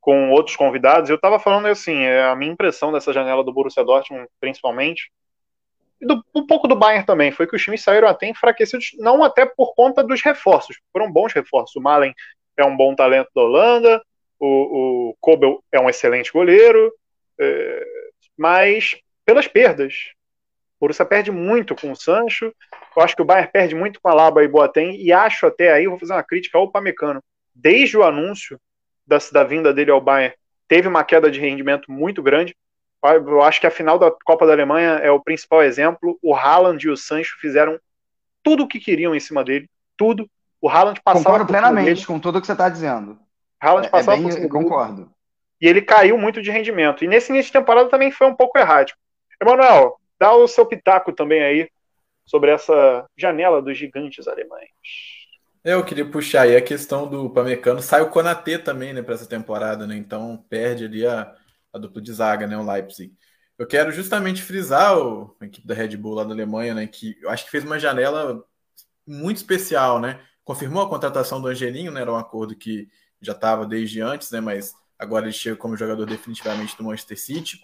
com 0.06 0.30
outros 0.30 0.56
convidados. 0.56 1.10
Eu 1.10 1.20
tava 1.20 1.40
falando 1.40 1.66
assim, 1.66 2.04
é, 2.04 2.26
a 2.26 2.36
minha 2.36 2.52
impressão 2.52 2.92
dessa 2.92 3.12
janela 3.12 3.44
do 3.44 3.52
Borussia 3.52 3.84
Dortmund, 3.84 4.28
principalmente, 4.40 5.12
e 6.00 6.06
do, 6.06 6.24
um 6.36 6.46
pouco 6.46 6.68
do 6.68 6.76
Bayern 6.76 7.04
também, 7.04 7.32
foi 7.32 7.48
que 7.48 7.56
os 7.56 7.64
times 7.64 7.82
saíram 7.82 8.08
até 8.08 8.28
enfraquecidos, 8.28 8.92
não 9.00 9.24
até 9.24 9.48
por 9.48 9.74
conta 9.74 10.04
dos 10.04 10.22
reforços, 10.22 10.78
foram 10.94 11.12
bons 11.12 11.34
reforços. 11.34 11.76
O 11.76 11.82
Malen 11.82 12.14
é 12.56 12.64
um 12.64 12.78
bom 12.78 12.94
talento 12.94 13.32
da 13.36 13.42
Holanda, 13.42 14.00
o, 14.40 15.10
o 15.10 15.16
Kobel 15.20 15.64
é 15.72 15.80
um 15.80 15.90
excelente 15.90 16.32
goleiro, 16.32 16.94
é, 17.40 17.84
mas 18.38 18.96
pelas 19.26 19.48
perdas. 19.48 20.12
O 20.78 20.82
Borussia 20.82 21.06
perde 21.06 21.32
muito 21.32 21.74
com 21.74 21.92
o 21.92 21.96
Sancho, 21.96 22.54
eu 22.96 23.02
acho 23.02 23.16
que 23.16 23.24
o 23.24 23.26
Bayern 23.26 23.52
perde 23.52 23.74
muito 23.74 24.00
com 24.00 24.08
a 24.08 24.14
Laba 24.14 24.44
e 24.44 24.48
Boateng, 24.48 24.96
e 24.96 25.12
acho 25.12 25.48
até 25.48 25.72
aí, 25.72 25.88
vou 25.88 25.98
fazer 25.98 26.14
uma 26.14 26.22
crítica 26.22 26.60
ao 26.60 26.70
Pamecano, 26.70 27.24
desde 27.56 27.98
o 27.98 28.04
anúncio 28.04 28.60
da, 29.06 29.18
da 29.32 29.44
vinda 29.44 29.74
dele 29.74 29.92
ao 29.92 30.02
Bayern, 30.02 30.36
teve 30.68 30.88
uma 30.88 31.04
queda 31.04 31.30
de 31.30 31.40
rendimento 31.40 31.92
muito 31.92 32.24
grande, 32.24 32.56
eu 33.14 33.42
acho 33.44 33.62
que 33.62 33.68
a 33.68 33.72
final 33.72 34.00
da 34.00 34.12
Copa 34.24 34.48
da 34.48 34.54
Alemanha 34.54 35.00
é 35.04 35.12
o 35.12 35.20
principal 35.20 35.62
exemplo. 35.62 36.18
O 36.22 36.34
Haaland 36.34 36.84
e 36.86 36.90
o 36.90 36.98
Sancho 36.98 37.38
fizeram 37.40 37.80
tudo 38.42 38.64
o 38.64 38.68
que 38.68 38.80
queriam 38.80 39.16
em 39.16 39.20
cima 39.20 39.44
dele, 39.44 39.70
tudo. 39.96 40.30
O 40.60 40.68
Haaland 40.68 41.00
passava. 41.04 41.24
Concordo 41.24 41.46
plenamente 41.46 42.08
com 42.08 42.20
tudo 42.20 42.42
que 42.42 42.48
você 42.48 42.54
está 42.54 42.68
dizendo. 42.68 43.20
Haaland 43.62 43.88
é, 43.88 43.90
passava 43.90 44.18
é 44.18 44.40
bem, 44.40 44.50
concordo. 44.50 45.10
E 45.62 45.68
ele 45.68 45.82
caiu 45.82 46.18
muito 46.18 46.42
de 46.42 46.50
rendimento. 46.50 47.04
E 47.04 47.08
nesse 47.08 47.32
início 47.32 47.52
de 47.52 47.60
temporada 47.60 47.90
também 47.90 48.12
foi 48.12 48.28
um 48.28 48.36
pouco 48.36 48.58
errático. 48.58 49.00
Emanuel, 49.42 50.00
dá 50.20 50.34
o 50.34 50.48
seu 50.48 50.66
pitaco 50.66 51.14
também 51.14 51.44
aí 51.44 51.70
sobre 52.26 52.52
essa 52.52 53.06
janela 53.16 53.62
dos 53.62 53.78
gigantes 53.78 54.28
alemães. 54.28 54.70
Eu 55.66 55.84
queria 55.84 56.08
puxar 56.08 56.44
aí 56.44 56.56
a 56.56 56.62
questão 56.62 57.10
do 57.10 57.28
Pamecano. 57.28 57.82
Sai 57.82 58.00
o 58.04 58.10
Konatê 58.12 58.60
também, 58.60 58.94
né, 58.94 59.02
para 59.02 59.16
essa 59.16 59.26
temporada, 59.26 59.88
né? 59.88 59.98
Então 59.98 60.38
perde 60.48 60.86
ali 60.86 61.08
a, 61.08 61.36
a 61.74 61.80
dupla 61.80 62.00
de 62.00 62.14
zaga, 62.14 62.46
né, 62.46 62.56
o 62.56 62.64
Leipzig. 62.64 63.18
Eu 63.58 63.66
quero 63.66 63.92
justamente 63.92 64.44
frisar 64.44 64.96
o, 64.96 65.36
a 65.42 65.46
equipe 65.46 65.66
da 65.66 65.74
Red 65.74 65.98
Bull 65.98 66.14
lá 66.14 66.24
da 66.24 66.34
Alemanha, 66.34 66.76
né, 66.76 66.86
que 66.86 67.18
eu 67.20 67.32
acho 67.32 67.46
que 67.46 67.50
fez 67.50 67.64
uma 67.64 67.80
janela 67.80 68.46
muito 69.08 69.38
especial, 69.38 70.00
né? 70.00 70.22
Confirmou 70.44 70.84
a 70.84 70.90
contratação 70.90 71.42
do 71.42 71.48
Angelinho, 71.48 71.92
né? 71.92 72.02
Era 72.02 72.14
um 72.14 72.18
acordo 72.18 72.56
que 72.56 72.88
já 73.20 73.34
estava 73.34 73.66
desde 73.66 74.02
antes, 74.02 74.30
né? 74.30 74.40
Mas 74.40 74.72
agora 75.00 75.26
ele 75.26 75.34
chega 75.34 75.56
como 75.56 75.76
jogador 75.76 76.06
definitivamente 76.06 76.78
do 76.78 76.84
Manchester 76.84 77.20
City. 77.20 77.60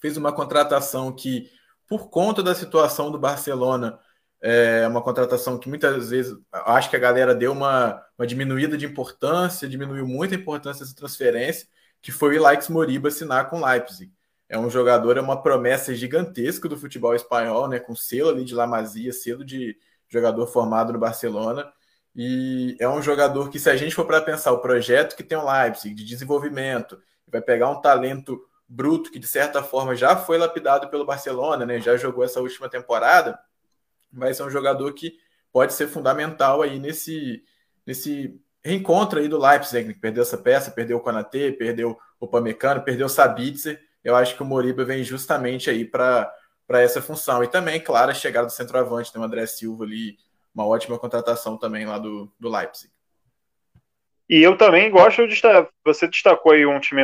Fez 0.00 0.16
uma 0.16 0.32
contratação 0.32 1.12
que, 1.12 1.48
por 1.86 2.10
conta 2.10 2.42
da 2.42 2.52
situação 2.52 3.12
do 3.12 3.18
Barcelona, 3.18 4.00
é 4.42 4.86
uma 4.88 5.00
contratação 5.00 5.58
que 5.58 5.68
muitas 5.68 6.10
vezes 6.10 6.36
acho 6.52 6.90
que 6.90 6.96
a 6.96 6.98
galera 6.98 7.34
deu 7.34 7.52
uma, 7.52 8.04
uma 8.18 8.26
diminuída 8.26 8.76
de 8.76 8.84
importância, 8.84 9.68
diminuiu 9.68 10.06
muito 10.06 10.34
a 10.34 10.38
importância 10.38 10.84
dessa 10.84 10.96
transferência 10.96 11.66
que 12.02 12.10
foi 12.10 12.36
o 12.36 12.42
Likes 12.42 12.68
Moriba 12.68 13.08
assinar 13.08 13.48
com 13.48 13.64
Leipzig. 13.64 14.12
É 14.48 14.58
um 14.58 14.68
jogador, 14.68 15.16
é 15.16 15.20
uma 15.20 15.40
promessa 15.40 15.94
gigantesca 15.94 16.68
do 16.68 16.76
futebol 16.76 17.14
espanhol, 17.14 17.68
né, 17.68 17.78
com 17.78 17.94
selo 17.94 18.28
ali 18.30 18.44
de 18.44 18.54
La 18.54 18.66
Masia, 18.66 19.12
selo 19.12 19.44
de 19.44 19.78
jogador 20.08 20.46
formado 20.48 20.92
no 20.92 20.98
Barcelona. 20.98 21.72
E 22.14 22.76
é 22.78 22.88
um 22.88 23.00
jogador 23.00 23.48
que, 23.48 23.58
se 23.58 23.70
a 23.70 23.76
gente 23.76 23.94
for 23.94 24.04
para 24.04 24.20
pensar 24.20 24.52
o 24.52 24.58
projeto 24.58 25.16
que 25.16 25.22
tem 25.22 25.38
o 25.38 25.50
Leipzig 25.50 25.94
de 25.94 26.04
desenvolvimento, 26.04 27.00
vai 27.26 27.40
pegar 27.40 27.70
um 27.70 27.80
talento 27.80 28.38
bruto 28.68 29.10
que, 29.10 29.18
de 29.18 29.26
certa 29.26 29.62
forma, 29.62 29.94
já 29.94 30.16
foi 30.16 30.36
lapidado 30.36 30.88
pelo 30.90 31.06
Barcelona, 31.06 31.64
né, 31.64 31.80
já 31.80 31.96
jogou 31.96 32.24
essa 32.24 32.40
última 32.40 32.68
temporada, 32.68 33.38
vai 34.12 34.34
ser 34.34 34.42
um 34.42 34.50
jogador 34.50 34.92
que 34.92 35.18
pode 35.52 35.72
ser 35.72 35.88
fundamental 35.88 36.62
aí 36.62 36.78
nesse, 36.78 37.42
nesse 37.86 38.40
reencontro 38.64 39.18
aí 39.18 39.28
do 39.28 39.38
Leipzig, 39.38 39.86
né, 39.86 39.92
que 39.92 40.00
perdeu 40.00 40.22
essa 40.22 40.38
peça, 40.38 40.70
perdeu 40.70 40.96
o 40.96 41.00
Konatê, 41.00 41.52
perdeu 41.52 41.98
o 42.20 42.28
Pamecano, 42.28 42.82
perdeu 42.82 43.06
o 43.06 43.10
Sabitzer. 43.10 43.80
Eu 44.04 44.16
acho 44.16 44.36
que 44.36 44.42
o 44.42 44.46
Moriba 44.46 44.84
vem 44.84 45.02
justamente 45.02 45.68
aí 45.68 45.84
para 45.84 46.32
essa 46.70 47.02
função. 47.02 47.42
E 47.42 47.48
também, 47.48 47.80
claro, 47.80 48.10
a 48.10 48.14
chegada 48.14 48.46
do 48.46 48.52
centroavante, 48.52 49.12
tem 49.12 49.20
o 49.20 49.24
André 49.24 49.46
Silva 49.46 49.84
ali, 49.84 50.16
uma 50.54 50.66
ótima 50.66 50.98
contratação 50.98 51.56
também 51.56 51.86
lá 51.86 51.98
do, 51.98 52.32
do 52.38 52.48
Leipzig. 52.48 52.92
E 54.28 54.42
eu 54.42 54.56
também 54.56 54.90
gosto 54.90 55.26
de. 55.26 55.40
Você 55.84 56.08
destacou 56.08 56.52
aí 56.52 56.64
um 56.64 56.80
time 56.80 57.02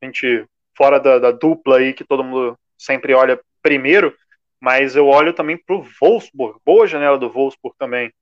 a 0.00 0.06
gente, 0.06 0.46
fora 0.76 0.98
da, 0.98 1.18
da 1.18 1.30
dupla 1.30 1.78
aí, 1.78 1.92
que 1.92 2.04
todo 2.04 2.24
mundo 2.24 2.58
sempre 2.76 3.14
olha 3.14 3.40
primeiro, 3.62 4.16
mas 4.62 4.94
eu 4.94 5.08
olho 5.08 5.32
também 5.32 5.56
para 5.56 5.74
o 5.74 5.84
Wolfsburg. 6.00 6.60
Boa 6.64 6.86
janela 6.86 7.18
do 7.18 7.28
Wolfsburg 7.28 7.76
também 7.76 8.12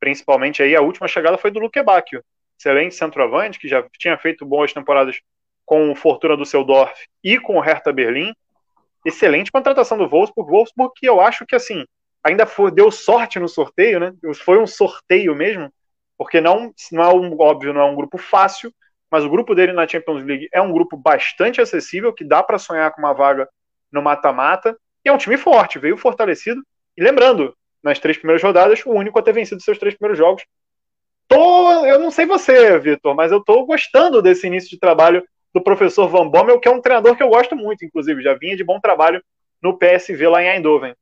principalmente 0.00 0.62
aí 0.62 0.74
a 0.74 0.80
última 0.80 1.08
chegada 1.08 1.36
foi 1.36 1.50
do 1.50 1.60
Luque 1.60 1.82
Bacchio, 1.82 2.22
excelente 2.58 2.94
centroavante, 2.94 3.58
que 3.58 3.68
já 3.68 3.84
tinha 3.98 4.16
feito 4.16 4.46
boas 4.46 4.72
temporadas 4.72 5.20
com 5.64 5.90
o 5.90 5.94
Fortuna 5.94 6.36
do 6.36 6.46
Seudorf 6.46 6.94
e 7.22 7.38
com 7.38 7.56
o 7.56 7.60
Hertha 7.60 7.92
Berlim. 7.92 8.32
Excelente 9.04 9.52
contratação 9.52 9.98
do 9.98 10.08
Wolfsburg, 10.08 10.50
Wolfsburg 10.50 10.92
que 10.96 11.06
eu 11.06 11.20
acho 11.20 11.46
que 11.46 11.54
assim, 11.54 11.84
ainda 12.22 12.46
foi, 12.46 12.70
deu 12.70 12.90
sorte 12.90 13.38
no 13.38 13.48
sorteio, 13.48 14.00
né? 14.00 14.12
Foi 14.44 14.58
um 14.58 14.66
sorteio 14.66 15.34
mesmo, 15.34 15.72
porque 16.16 16.40
não, 16.40 16.72
não 16.92 17.02
é 17.02 17.14
um, 17.14 17.36
óbvio, 17.40 17.72
não 17.72 17.80
é 17.80 17.84
um 17.84 17.94
grupo 17.94 18.18
fácil, 18.18 18.72
mas 19.10 19.24
o 19.24 19.30
grupo 19.30 19.54
dele 19.54 19.72
na 19.72 19.86
Champions 19.86 20.24
League 20.24 20.48
é 20.52 20.60
um 20.60 20.72
grupo 20.72 20.96
bastante 20.96 21.60
acessível, 21.60 22.12
que 22.12 22.24
dá 22.24 22.42
para 22.42 22.58
sonhar 22.58 22.92
com 22.92 23.00
uma 23.00 23.12
vaga 23.12 23.48
no 23.90 24.02
mata-mata, 24.02 24.76
e 25.04 25.08
é 25.08 25.12
um 25.12 25.18
time 25.18 25.36
forte, 25.36 25.78
veio 25.78 25.96
fortalecido. 25.96 26.62
E 26.96 27.02
lembrando, 27.02 27.54
nas 27.82 27.98
três 27.98 28.16
primeiras 28.16 28.42
rodadas, 28.42 28.84
o 28.84 28.90
único 28.90 29.18
a 29.18 29.22
ter 29.22 29.32
vencido 29.32 29.62
seus 29.62 29.78
três 29.78 29.94
primeiros 29.94 30.18
jogos. 30.18 30.44
Tô, 31.28 31.84
eu 31.84 31.98
não 31.98 32.10
sei 32.10 32.26
você, 32.26 32.78
Vitor, 32.78 33.14
mas 33.14 33.30
eu 33.30 33.42
tô 33.42 33.64
gostando 33.66 34.22
desse 34.22 34.46
início 34.46 34.70
de 34.70 34.78
trabalho 34.78 35.22
do 35.52 35.62
professor 35.62 36.08
Van 36.08 36.28
Bommel, 36.28 36.60
que 36.60 36.68
é 36.68 36.70
um 36.70 36.80
treinador 36.80 37.16
que 37.16 37.22
eu 37.22 37.28
gosto 37.28 37.54
muito, 37.54 37.84
inclusive, 37.84 38.22
já 38.22 38.34
vinha 38.34 38.56
de 38.56 38.64
bom 38.64 38.80
trabalho 38.80 39.22
no 39.62 39.76
PSV 39.76 40.28
lá 40.28 40.42
em 40.42 40.48
Eindhoven. 40.48 40.94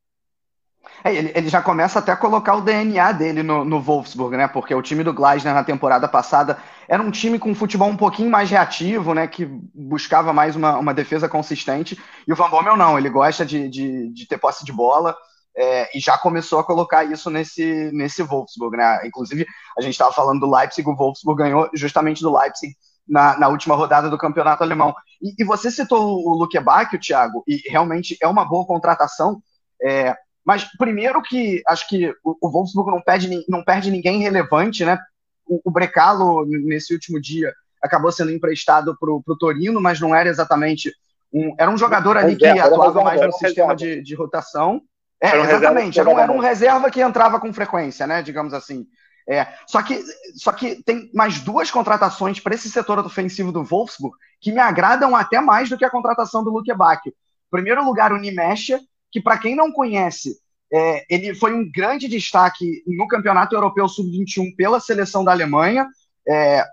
É, 1.03 1.13
ele, 1.13 1.31
ele, 1.35 1.49
já 1.49 1.61
começa 1.61 1.99
até 1.99 2.11
a 2.11 2.17
colocar 2.17 2.55
o 2.55 2.61
DNA 2.61 3.11
dele 3.11 3.43
no, 3.43 3.63
no, 3.63 3.81
Wolfsburg, 3.81 4.35
né? 4.35 4.47
Porque 4.47 4.73
o 4.73 4.81
time 4.81 5.03
do 5.03 5.13
Gleisner 5.13 5.53
na 5.53 5.63
temporada 5.63 6.07
passada 6.07 6.57
era 6.87 7.01
um 7.01 7.11
time 7.11 7.39
com 7.39 7.51
um 7.51 7.55
futebol 7.55 7.87
um 7.87 7.97
pouquinho 7.97 8.29
mais 8.29 8.49
reativo, 8.49 9.13
né? 9.13 9.27
Que 9.27 9.45
buscava 9.73 10.33
mais 10.33 10.55
uma, 10.55 10.77
uma 10.77 10.93
defesa 10.93 11.29
consistente. 11.29 11.97
E 12.27 12.33
o 12.33 12.35
Van 12.35 12.49
Bommel 12.49 12.77
não, 12.77 12.97
ele 12.97 13.09
gosta 13.09 13.45
de, 13.45 13.69
de, 13.69 14.11
de 14.13 14.27
ter 14.27 14.37
posse 14.37 14.65
de 14.65 14.71
bola, 14.71 15.15
é, 15.57 15.97
e 15.97 15.99
já 15.99 16.15
começou 16.17 16.59
a 16.59 16.63
colocar 16.63 17.03
isso 17.03 17.31
nesse, 17.31 17.89
nesse 17.91 18.21
Wolfsburg, 18.21 18.77
né? 18.77 18.99
Inclusive, 19.05 19.45
a 19.77 19.81
gente 19.81 19.93
estava 19.93 20.13
falando 20.13 20.39
do 20.39 20.55
Leipzig, 20.55 20.87
o 20.87 20.95
Wolfsburg 20.95 21.41
ganhou 21.41 21.67
justamente 21.73 22.21
do 22.21 22.31
Leipzig 22.31 22.75
na, 23.07 23.37
na 23.39 23.47
última 23.47 23.75
rodada 23.75 24.07
do 24.07 24.17
campeonato 24.19 24.63
alemão. 24.63 24.93
E, 25.19 25.41
e 25.41 25.43
você 25.43 25.71
citou 25.71 26.23
o 26.23 26.37
Luke 26.37 26.59
Bacchio, 26.59 26.99
Thiago, 26.99 27.43
e 27.47 27.61
realmente 27.69 28.15
é 28.21 28.27
uma 28.27 28.45
boa 28.45 28.67
contratação. 28.67 29.41
É, 29.81 30.15
mas 30.47 30.63
primeiro 30.77 31.21
que 31.21 31.61
acho 31.67 31.85
que 31.89 32.07
o, 32.23 32.37
o 32.41 32.49
Wolfsburg 32.49 32.89
não 32.89 33.01
perde, 33.01 33.43
não 33.49 33.61
perde 33.61 33.91
ninguém 33.91 34.21
relevante, 34.21 34.85
né? 34.85 34.97
O, 35.45 35.59
o 35.65 35.69
Brecalo, 35.69 36.45
nesse 36.45 36.93
último 36.93 37.19
dia, 37.19 37.53
acabou 37.83 38.13
sendo 38.13 38.31
emprestado 38.31 38.97
para 38.97 39.11
o 39.11 39.37
Torino, 39.37 39.81
mas 39.81 39.99
não 39.99 40.15
era 40.15 40.29
exatamente 40.29 40.93
um. 41.33 41.53
Era 41.59 41.69
um 41.69 41.77
jogador 41.77 42.15
ali 42.15 42.37
que 42.37 42.45
atuava 42.45 43.03
mais 43.03 43.19
no 43.19 43.33
sistema 43.33 43.75
de, 43.75 44.01
de 44.01 44.15
rotação. 44.15 44.81
É, 45.19 45.27
era 45.27 45.41
um 45.41 45.43
exatamente. 45.43 45.99
Era 45.99 46.09
um, 46.09 46.17
era 46.17 46.31
um, 46.31 46.39
reserva 46.39 46.89
que 46.89 47.01
entrava 47.01 47.41
com 47.41 47.51
frequência, 47.51 48.07
né? 48.07 48.21
Digamos 48.21 48.53
assim. 48.53 48.87
É, 49.29 49.47
só, 49.67 49.81
que, 49.81 50.01
só 50.35 50.53
que 50.53 50.81
tem 50.83 51.11
mais 51.13 51.41
duas 51.41 51.69
contratações 51.69 52.39
para 52.39 52.55
esse 52.55 52.71
setor 52.71 52.99
ofensivo 52.99 53.51
do 53.51 53.65
Wolfsburg 53.65 54.15
que 54.39 54.53
me 54.53 54.59
agradam 54.59 55.13
até 55.13 55.41
mais 55.41 55.67
do 55.67 55.77
que 55.77 55.83
a 55.83 55.89
contratação 55.89 56.41
do 56.41 56.51
Luke 56.51 56.73
Bacchio. 56.73 57.11
Em 57.11 57.51
primeiro 57.51 57.83
lugar, 57.83 58.13
o 58.13 58.17
Nimesha, 58.17 58.79
que 59.11 59.21
para 59.21 59.37
quem 59.37 59.55
não 59.55 59.71
conhece, 59.71 60.37
é, 60.71 61.05
ele 61.09 61.33
foi 61.33 61.53
um 61.53 61.69
grande 61.71 62.07
destaque 62.07 62.83
no 62.85 63.07
Campeonato 63.07 63.55
Europeu 63.55 63.87
Sub-21 63.87 64.55
pela 64.55 64.79
seleção 64.79 65.23
da 65.23 65.31
Alemanha, 65.31 65.87
é, 66.27 66.63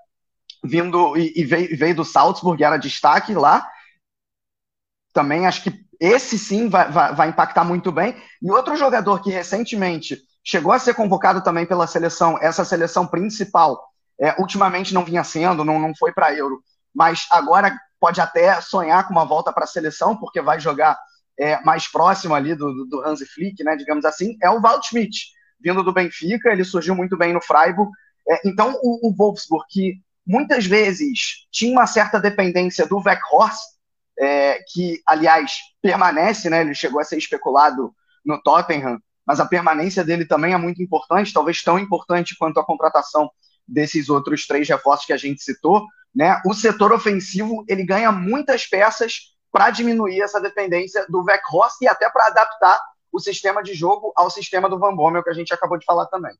vindo 0.64 1.16
e, 1.16 1.32
e 1.36 1.44
veio, 1.44 1.76
veio, 1.76 1.94
do 1.94 2.04
Salzburg, 2.04 2.62
era 2.62 2.76
destaque 2.76 3.34
lá. 3.34 3.68
Também 5.12 5.46
acho 5.46 5.62
que 5.62 5.84
esse 6.00 6.38
sim 6.38 6.68
vai, 6.68 6.90
vai, 6.90 7.14
vai, 7.14 7.28
impactar 7.28 7.64
muito 7.64 7.92
bem. 7.92 8.16
E 8.42 8.50
outro 8.50 8.76
jogador 8.76 9.22
que 9.22 9.30
recentemente 9.30 10.18
chegou 10.42 10.72
a 10.72 10.78
ser 10.78 10.94
convocado 10.94 11.42
também 11.42 11.64
pela 11.64 11.86
seleção, 11.86 12.36
essa 12.40 12.64
seleção 12.64 13.06
principal, 13.06 13.80
é, 14.20 14.34
ultimamente 14.40 14.92
não 14.92 15.04
vinha 15.04 15.22
sendo, 15.22 15.64
não, 15.64 15.78
não 15.78 15.94
foi 15.96 16.12
para 16.12 16.34
Euro, 16.34 16.62
mas 16.94 17.26
agora 17.30 17.76
pode 17.98 18.20
até 18.20 18.60
sonhar 18.60 19.06
com 19.06 19.12
uma 19.12 19.24
volta 19.24 19.52
para 19.52 19.64
a 19.64 19.68
seleção, 19.68 20.16
porque 20.16 20.40
vai 20.40 20.60
jogar 20.60 20.98
é, 21.38 21.60
mais 21.62 21.88
próximo 21.88 22.34
ali 22.34 22.54
do, 22.54 22.86
do 22.86 23.04
Hansi 23.04 23.26
Flick, 23.26 23.62
né, 23.64 23.76
digamos 23.76 24.04
assim, 24.04 24.36
é 24.42 24.50
o 24.50 24.60
Walt 24.60 24.86
Schmidt, 24.86 25.34
vindo 25.60 25.82
do 25.82 25.92
Benfica, 25.92 26.50
ele 26.50 26.64
surgiu 26.64 26.94
muito 26.94 27.16
bem 27.16 27.32
no 27.32 27.40
Freiburg. 27.40 27.90
É, 28.28 28.48
então, 28.48 28.78
o, 28.82 29.08
o 29.08 29.14
Wolfsburg, 29.14 29.64
que 29.68 29.94
muitas 30.26 30.66
vezes 30.66 31.46
tinha 31.50 31.72
uma 31.72 31.86
certa 31.86 32.20
dependência 32.20 32.86
do 32.86 32.98
Weghorst, 32.98 33.74
é, 34.18 34.60
que, 34.68 35.00
aliás, 35.06 35.52
permanece, 35.82 36.48
né? 36.48 36.60
Ele 36.60 36.74
chegou 36.74 37.00
a 37.00 37.04
ser 37.04 37.18
especulado 37.18 37.92
no 38.24 38.40
Tottenham, 38.40 38.98
mas 39.26 39.40
a 39.40 39.46
permanência 39.46 40.04
dele 40.04 40.24
também 40.24 40.52
é 40.52 40.56
muito 40.56 40.82
importante, 40.82 41.32
talvez 41.32 41.62
tão 41.62 41.78
importante 41.78 42.36
quanto 42.38 42.60
a 42.60 42.64
contratação 42.64 43.30
desses 43.66 44.08
outros 44.08 44.46
três 44.46 44.68
reforços 44.68 45.06
que 45.06 45.12
a 45.12 45.16
gente 45.16 45.42
citou. 45.42 45.86
Né? 46.14 46.40
O 46.46 46.54
setor 46.54 46.92
ofensivo 46.92 47.64
ele 47.68 47.84
ganha 47.84 48.12
muitas 48.12 48.66
peças 48.66 49.33
para 49.54 49.70
diminuir 49.70 50.20
essa 50.20 50.40
dependência 50.40 51.06
do 51.08 51.22
Weghorst 51.22 51.80
e 51.80 51.86
até 51.86 52.10
para 52.10 52.26
adaptar 52.26 52.76
o 53.12 53.20
sistema 53.20 53.62
de 53.62 53.72
jogo 53.72 54.12
ao 54.16 54.28
sistema 54.28 54.68
do 54.68 54.80
Van 54.80 54.96
Bommel 54.96 55.22
que 55.22 55.30
a 55.30 55.34
gente 55.34 55.54
acabou 55.54 55.78
de 55.78 55.84
falar 55.84 56.06
também. 56.06 56.34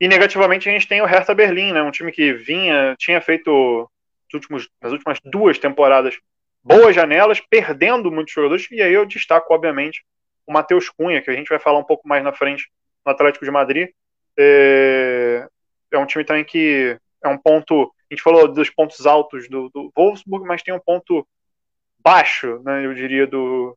E 0.00 0.08
negativamente 0.08 0.66
a 0.66 0.72
gente 0.72 0.88
tem 0.88 1.02
o 1.02 1.04
Hertha 1.04 1.34
Berlim, 1.34 1.70
né? 1.70 1.82
Um 1.82 1.90
time 1.90 2.10
que 2.10 2.32
vinha, 2.32 2.96
tinha 2.98 3.20
feito 3.20 3.86
últimos, 4.32 4.70
nas 4.80 4.90
últimas 4.90 5.18
duas 5.22 5.58
temporadas 5.58 6.18
boas 6.64 6.94
janelas, 6.94 7.40
perdendo 7.40 8.10
muitos 8.10 8.32
jogadores, 8.32 8.66
e 8.70 8.80
aí 8.80 8.94
eu 8.94 9.04
destaco, 9.04 9.52
obviamente, 9.52 10.02
o 10.46 10.52
Matheus 10.52 10.88
Cunha, 10.88 11.20
que 11.20 11.30
a 11.30 11.34
gente 11.34 11.50
vai 11.50 11.58
falar 11.58 11.78
um 11.78 11.84
pouco 11.84 12.08
mais 12.08 12.24
na 12.24 12.32
frente 12.32 12.70
no 13.04 13.12
Atlético 13.12 13.44
de 13.44 13.50
Madrid. 13.50 13.90
É, 14.38 15.46
é 15.90 15.98
um 15.98 16.06
time 16.06 16.24
também 16.24 16.44
que 16.44 16.96
é 17.22 17.28
um 17.28 17.36
ponto. 17.36 17.92
A 18.10 18.14
gente 18.14 18.22
falou 18.22 18.48
dos 18.48 18.70
pontos 18.70 19.04
altos 19.04 19.46
do, 19.46 19.68
do 19.68 19.92
Wolfsburg, 19.94 20.46
mas 20.46 20.62
tem 20.62 20.72
um 20.72 20.80
ponto 20.80 21.26
baixo, 22.02 22.60
né, 22.64 22.84
eu 22.84 22.94
diria, 22.94 23.26
do, 23.26 23.76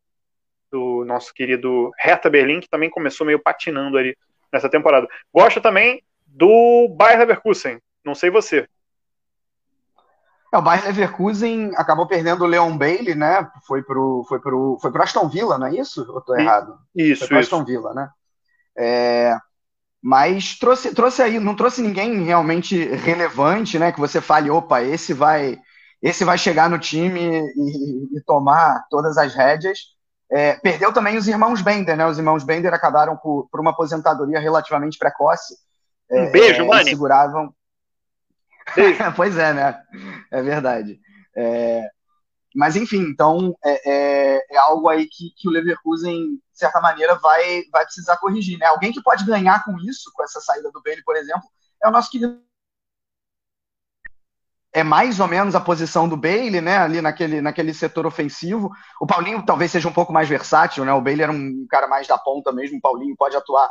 do 0.72 1.04
nosso 1.06 1.34
querido 1.34 1.92
Hertha 2.00 2.30
Berlim, 2.30 2.60
que 2.60 2.70
também 2.70 2.90
começou 2.90 3.26
meio 3.26 3.42
patinando 3.42 3.98
ali 3.98 4.18
nessa 4.52 4.70
temporada. 4.70 5.08
Gosto 5.34 5.62
também 5.62 6.04
do 6.26 6.88
Bayer 6.98 7.20
Leverkusen, 7.20 7.80
não 8.04 8.16
sei 8.16 8.30
você. 8.30 8.68
É, 10.54 10.58
o 10.58 10.62
Bayer 10.62 10.86
Leverkusen 10.86 11.72
acabou 11.76 12.08
perdendo 12.08 12.44
o 12.44 12.48
Leon 12.48 12.78
Bailey, 12.78 13.16
né? 13.16 13.50
Foi 13.68 13.84
pro, 13.84 14.26
foi 14.28 14.40
pro, 14.40 14.78
foi 14.82 14.92
pro 14.92 15.04
Aston 15.04 15.28
Villa, 15.28 15.58
não 15.58 15.68
é 15.68 15.76
isso? 15.76 16.06
Ou 16.10 16.22
tô 16.22 16.36
errado? 16.36 16.78
Isso, 16.96 17.20
foi 17.20 17.28
pro 17.28 17.40
isso. 17.40 17.56
Aston 17.56 17.66
Villa, 17.66 17.94
né? 17.94 18.10
É, 18.78 19.38
mas 20.02 20.58
trouxe, 20.60 20.94
trouxe 20.94 21.22
aí, 21.22 21.40
não 21.40 21.56
trouxe 21.56 21.82
ninguém 21.82 22.24
realmente 22.24 22.78
relevante, 22.78 23.80
né? 23.80 23.92
Que 23.92 24.00
você 24.00 24.22
fale, 24.22 24.50
opa, 24.50 24.82
esse 24.82 25.14
vai, 25.14 25.58
esse 26.06 26.24
vai 26.24 26.38
chegar 26.38 26.70
no 26.70 26.78
time 26.78 27.20
e, 27.20 28.18
e 28.18 28.22
tomar 28.22 28.86
todas 28.92 29.18
as 29.18 29.34
rédeas. 29.34 29.80
É, 30.32 30.54
perdeu 30.54 30.94
também 30.94 31.18
os 31.18 31.28
irmãos 31.28 31.64
Bender, 31.64 31.98
né? 31.98 32.06
Os 32.06 32.20
irmãos 32.20 32.44
Bender 32.44 32.72
acabaram 32.72 33.18
por, 33.18 33.50
por 33.50 33.60
uma 33.60 33.72
aposentadoria 33.72 34.40
relativamente 34.40 35.00
precoce. 35.00 35.56
Um 36.12 36.32
beijo, 36.32 36.62
é, 36.62 36.68
Mani. 36.68 36.92
Seguravam. 36.92 37.52
pois 39.16 39.36
é, 39.36 39.52
né? 39.52 39.82
É 40.30 40.44
verdade. 40.44 41.00
É, 41.36 41.90
mas 42.54 42.76
enfim, 42.76 43.00
então 43.00 43.58
é, 43.66 43.92
é, 43.92 44.46
é, 44.52 44.58
algo 44.60 44.88
aí 44.88 45.08
que, 45.08 45.32
que 45.36 45.48
o 45.50 45.52
Leverkusen, 45.52 46.36
de 46.36 46.40
certa 46.54 46.80
maneira, 46.80 47.16
vai, 47.16 47.64
vai 47.72 47.84
precisar 47.84 48.18
corrigir. 48.18 48.60
Né? 48.60 48.68
Alguém 48.68 48.92
que 48.92 49.02
pode 49.02 49.26
ganhar 49.26 49.64
com 49.66 49.76
isso, 49.80 50.12
com 50.14 50.24
essa 50.24 50.40
saída 50.40 50.70
do 50.70 50.84
Bailey, 50.84 51.04
por 51.04 51.16
exemplo, 51.16 51.50
é 51.84 51.88
o 51.88 51.92
nosso 51.92 52.12
querido. 52.12 52.45
É 54.76 54.84
mais 54.84 55.22
ou 55.22 55.28
menos 55.28 55.56
a 55.56 55.62
posição 55.62 56.06
do 56.06 56.18
Bailey, 56.18 56.60
né? 56.60 56.78
Ali 56.78 57.02
naquele, 57.02 57.40
naquele 57.40 57.74
setor 57.74 58.06
ofensivo. 58.06 58.70
O 59.00 59.08
Paulinho 59.08 59.42
talvez 59.42 59.72
seja 59.72 59.88
um 59.88 59.94
pouco 59.94 60.12
mais 60.12 60.28
versátil, 60.28 60.84
né? 60.84 60.92
O 60.92 61.00
Bailey 61.00 61.24
era 61.24 61.32
um 61.32 61.66
cara 61.70 61.88
mais 61.88 62.06
da 62.06 62.18
ponta 62.18 62.52
mesmo. 62.52 62.78
O 62.78 62.82
Paulinho 62.82 63.16
pode 63.16 63.38
atuar 63.38 63.70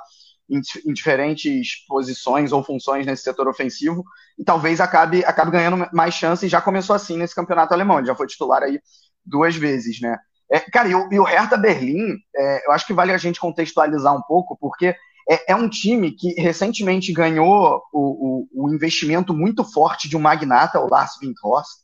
em, 0.48 0.62
em, 0.86 0.94
diferentes 0.94 1.84
posições 1.86 2.52
ou 2.52 2.64
funções 2.64 3.04
nesse 3.04 3.22
setor 3.22 3.46
ofensivo 3.48 4.02
e 4.38 4.44
talvez 4.44 4.80
acabe, 4.80 5.22
acabe 5.26 5.50
ganhando 5.50 5.86
mais 5.92 6.14
chances. 6.14 6.50
Já 6.50 6.62
começou 6.62 6.96
assim 6.96 7.18
nesse 7.18 7.34
campeonato 7.34 7.74
alemão, 7.74 7.98
ele 7.98 8.06
já 8.06 8.14
foi 8.14 8.26
titular 8.26 8.62
aí 8.62 8.80
duas 9.22 9.54
vezes, 9.54 10.00
né? 10.00 10.16
É, 10.50 10.58
cara, 10.58 10.88
e 10.88 10.94
o, 10.94 11.12
e 11.12 11.18
o 11.18 11.24
Hertha 11.24 11.58
Berlim, 11.58 12.16
é, 12.34 12.66
eu 12.66 12.72
acho 12.72 12.86
que 12.86 12.94
vale 12.94 13.12
a 13.12 13.18
gente 13.18 13.38
contextualizar 13.38 14.16
um 14.16 14.22
pouco, 14.22 14.56
porque 14.58 14.96
é, 15.28 15.52
é 15.52 15.56
um 15.56 15.68
time 15.68 16.12
que 16.12 16.34
recentemente 16.40 17.12
ganhou 17.12 17.82
o, 17.92 18.46
o, 18.52 18.66
o, 18.66 18.74
investimento 18.74 19.32
muito 19.32 19.64
forte 19.64 20.08
de 20.08 20.16
um 20.16 20.20
magnata, 20.20 20.80
o 20.80 20.88
Lars 20.88 21.18
Windhorst. 21.20 21.82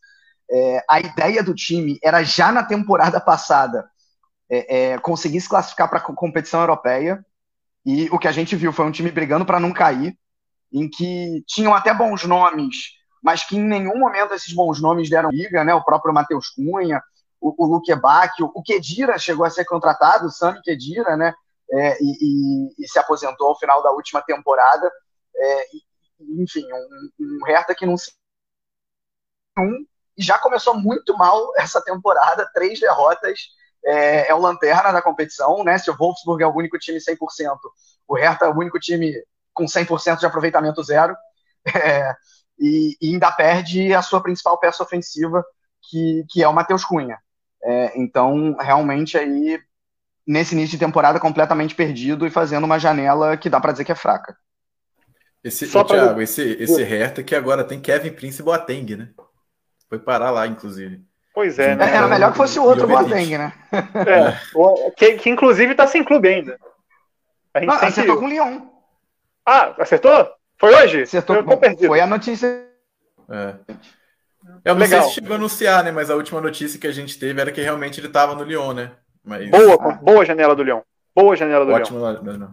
É, 0.50 0.84
a 0.88 1.00
ideia 1.00 1.42
do 1.42 1.54
time 1.54 1.98
era 2.02 2.22
já 2.22 2.50
na 2.52 2.62
temporada 2.62 3.20
passada 3.20 3.88
é, 4.50 4.92
é, 4.92 4.98
conseguir 4.98 5.40
se 5.40 5.48
classificar 5.48 5.88
para 5.88 5.98
a 5.98 6.02
competição 6.02 6.60
europeia 6.60 7.24
e 7.84 8.08
o 8.10 8.18
que 8.18 8.28
a 8.28 8.32
gente 8.32 8.56
viu 8.56 8.72
foi 8.72 8.84
um 8.84 8.90
time 8.90 9.10
brigando 9.10 9.46
para 9.46 9.60
não 9.60 9.72
cair, 9.72 10.18
em 10.72 10.88
que 10.88 11.42
tinham 11.46 11.74
até 11.74 11.94
bons 11.94 12.24
nomes, 12.24 12.76
mas 13.22 13.44
que 13.44 13.56
em 13.56 13.62
nenhum 13.62 13.98
momento 13.98 14.34
esses 14.34 14.52
bons 14.52 14.80
nomes 14.80 15.08
deram 15.08 15.30
liga, 15.30 15.64
né? 15.64 15.74
O 15.74 15.84
próprio 15.84 16.12
Matheus 16.12 16.50
Cunha, 16.50 17.02
o, 17.40 17.64
o 17.64 17.66
Luque 17.66 17.94
Bach, 17.94 18.32
o, 18.40 18.50
o 18.54 18.62
Kedira 18.62 19.18
chegou 19.18 19.46
a 19.46 19.50
ser 19.50 19.64
contratado, 19.64 20.26
o 20.26 20.30
Sami 20.30 20.60
Kedira, 20.62 21.16
né? 21.16 21.32
É, 21.72 22.02
e, 22.02 22.16
e, 22.20 22.84
e, 22.84 22.88
se 22.88 22.98
aposentou 22.98 23.48
ao 23.48 23.58
final 23.58 23.82
da 23.82 23.90
última 23.92 24.20
temporada. 24.22 24.90
É, 25.36 25.66
enfim, 26.20 26.66
um, 26.72 27.10
um 27.20 27.46
Hertha 27.46 27.74
que 27.74 27.86
não 27.86 27.96
se. 27.96 28.12
Um, 29.58 29.86
e 30.16 30.22
já 30.22 30.38
começou 30.38 30.74
muito 30.74 31.16
mal 31.16 31.52
essa 31.56 31.80
temporada, 31.82 32.50
três 32.52 32.80
derrotas 32.80 33.40
é, 33.84 34.28
é, 34.28 34.34
o 34.34 34.38
lanterna 34.38 34.92
da 34.92 35.02
competição, 35.02 35.64
né? 35.64 35.78
Se 35.78 35.90
o 35.90 35.96
Wolfsburg 35.96 36.42
é 36.42 36.46
o 36.46 36.54
único 36.54 36.78
time 36.78 36.98
100%, 36.98 37.56
o 38.06 38.14
Hertha 38.14 38.46
é 38.46 38.48
o 38.48 38.56
único 38.56 38.78
time 38.78 39.12
com 39.52 39.64
100% 39.64 40.18
de 40.18 40.26
aproveitamento 40.26 40.82
zero, 40.82 41.16
é, 41.74 42.14
e, 42.58 42.96
e, 43.00 43.12
ainda 43.12 43.32
perde 43.32 43.94
a 43.94 44.02
sua 44.02 44.22
principal 44.22 44.58
peça 44.58 44.82
ofensiva, 44.82 45.44
que, 45.88 46.24
que 46.30 46.42
é 46.42 46.48
o 46.48 46.52
Matheus 46.52 46.84
Cunha. 46.84 47.18
É, 47.62 47.98
então, 47.98 48.56
realmente, 48.58 49.16
aí, 49.18 49.58
nesse 50.26 50.54
início 50.54 50.78
de 50.78 50.84
temporada, 50.84 51.20
completamente 51.20 51.74
perdido 51.74 52.26
e 52.26 52.30
fazendo 52.30 52.64
uma 52.64 52.78
janela 52.78 53.36
que 53.36 53.50
dá 53.50 53.60
para 53.60 53.72
dizer 53.72 53.84
que 53.84 53.92
é 53.92 53.96
fraca. 53.96 54.36
Esse, 55.42 55.66
Só 55.66 55.82
pra... 55.82 55.96
Thiago, 55.96 56.20
esse, 56.20 56.42
esse 56.60 56.82
Hertha 56.82 57.22
que 57.22 57.34
agora 57.34 57.64
tem 57.64 57.80
Kevin 57.80 58.12
Prince 58.12 58.40
e 58.40 58.44
Boateng, 58.44 58.96
né? 58.96 59.08
Foi 59.88 59.98
parar 59.98 60.30
lá, 60.30 60.46
inclusive. 60.46 61.02
Pois 61.34 61.58
é, 61.58 61.74
né? 61.74 61.94
Era 61.94 62.06
melhor 62.08 62.32
que 62.32 62.36
fosse 62.36 62.58
o 62.58 62.64
outro 62.64 62.86
Boateng, 62.86 63.38
né? 63.38 63.52
É, 63.72 64.90
que, 64.96 65.14
que, 65.14 65.30
inclusive 65.30 65.74
tá 65.74 65.86
sem 65.86 66.04
clube 66.04 66.28
ainda. 66.28 66.58
A 67.54 67.60
gente 67.60 67.68
Não, 67.68 67.74
acertou 67.76 68.14
que... 68.14 68.20
com 68.20 68.26
o 68.26 68.28
Lyon. 68.28 68.60
Ah, 69.46 69.74
acertou? 69.78 70.28
Foi 70.58 70.74
hoje? 70.74 71.02
Acertou. 71.02 71.36
Foi 71.86 72.00
a 72.00 72.06
notícia. 72.06 72.46
É. 73.30 73.54
Eu 74.64 74.74
não 74.74 74.80
Legal. 74.80 75.02
sei 75.02 75.08
se 75.08 75.14
chegou 75.14 75.32
a 75.32 75.36
anunciar, 75.36 75.82
né? 75.82 75.90
Mas 75.90 76.10
a 76.10 76.14
última 76.14 76.40
notícia 76.40 76.78
que 76.78 76.86
a 76.86 76.92
gente 76.92 77.18
teve 77.18 77.40
era 77.40 77.50
que 77.50 77.60
realmente 77.60 77.98
ele 77.98 78.08
estava 78.08 78.34
no 78.34 78.44
Lyon, 78.44 78.72
né? 78.72 78.92
Mas... 79.24 79.50
Boa, 79.50 79.76
ah. 79.80 79.92
boa 79.94 80.24
janela 80.24 80.54
do 80.54 80.62
Lyon. 80.62 80.80
Boa 81.14 81.36
janela 81.36 81.64
do 81.64 81.72
Ótimo, 81.72 81.98
Lyon. 81.98 82.38
Não. 82.38 82.52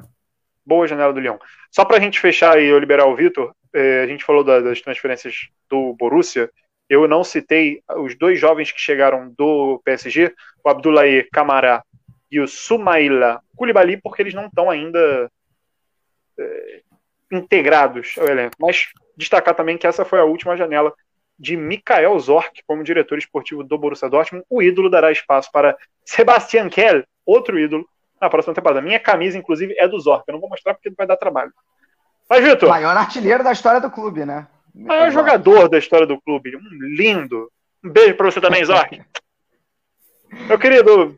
Boa 0.66 0.88
janela 0.88 1.14
do 1.14 1.20
Lyon. 1.20 1.38
Só 1.72 1.86
para 1.86 1.98
a 1.98 2.00
gente 2.00 2.20
fechar 2.20 2.62
e 2.62 2.66
eu 2.66 2.80
liberar 2.80 3.06
o 3.06 3.16
Vitor, 3.16 3.54
eh, 3.74 4.02
a 4.04 4.08
gente 4.08 4.24
falou 4.24 4.44
das 4.44 4.82
transferências 4.82 5.48
do 5.70 5.94
Borussia 5.94 6.50
eu 6.90 7.08
não 7.08 7.24
citei 7.24 7.82
os 7.98 8.16
dois 8.16 8.40
jovens 8.40 8.72
que 8.72 8.80
chegaram 8.80 9.30
do 9.38 9.82
PSG, 9.84 10.34
o 10.64 10.70
Abdoulaye 10.70 11.28
Camara 11.32 11.84
e 12.32 12.40
o 12.40 12.48
Sumaila 12.48 13.42
Koulibaly, 13.56 13.98
porque 13.98 14.22
eles 14.22 14.34
não 14.34 14.48
estão 14.48 14.70
ainda 14.70 15.30
é, 16.40 16.82
integrados 17.32 18.16
ao 18.18 18.28
elenco. 18.28 18.56
Mas 18.60 18.88
destacar 19.18 19.54
também 19.54 19.78
que 19.78 19.86
essa 19.88 20.06
foi 20.06 20.20
a 20.20 20.26
última 20.26 20.56
janela 20.56 20.94
de 21.40 21.56
Mikael 21.56 22.18
Zorc 22.20 22.62
como 22.66 22.84
diretor 22.84 23.18
esportivo 23.18 23.64
do 23.64 23.78
Borussia 23.78 24.10
Dortmund. 24.10 24.46
O 24.50 24.62
ídolo 24.62 24.90
dará 24.90 25.12
espaço 25.12 25.52
para 25.52 25.78
Sebastian 26.06 26.70
Kell, 26.70 27.04
outro 27.26 27.60
ídolo, 27.60 27.88
na 28.20 28.30
próxima 28.30 28.54
temporada. 28.54 28.82
Minha 28.82 29.00
camisa, 29.00 29.38
inclusive, 29.38 29.76
é 29.78 29.88
do 29.88 30.00
Zorc. 30.00 30.24
Eu 30.28 30.34
não 30.34 30.42
vou 30.42 30.50
mostrar 30.50 30.74
porque 30.74 30.90
vai 30.90 31.06
dar 31.06 31.18
trabalho. 31.18 31.52
Mas, 32.30 32.44
Vitor. 32.44 32.70
Maior 32.70 32.98
artilheiro 32.98 33.44
da 33.44 33.52
história 33.52 33.80
do 33.80 33.92
clube, 33.92 34.26
né? 34.26 34.48
maior 34.74 35.12
jogador 35.12 35.68
da 35.68 35.78
história 35.78 36.06
do 36.06 36.22
clube. 36.22 36.56
Um 36.56 36.96
lindo. 36.96 37.52
Um 37.84 37.90
beijo 37.90 38.16
para 38.16 38.32
você 38.32 38.40
também, 38.40 38.64
Zork. 38.64 39.02
Meu 40.48 40.60
querido 40.60 41.18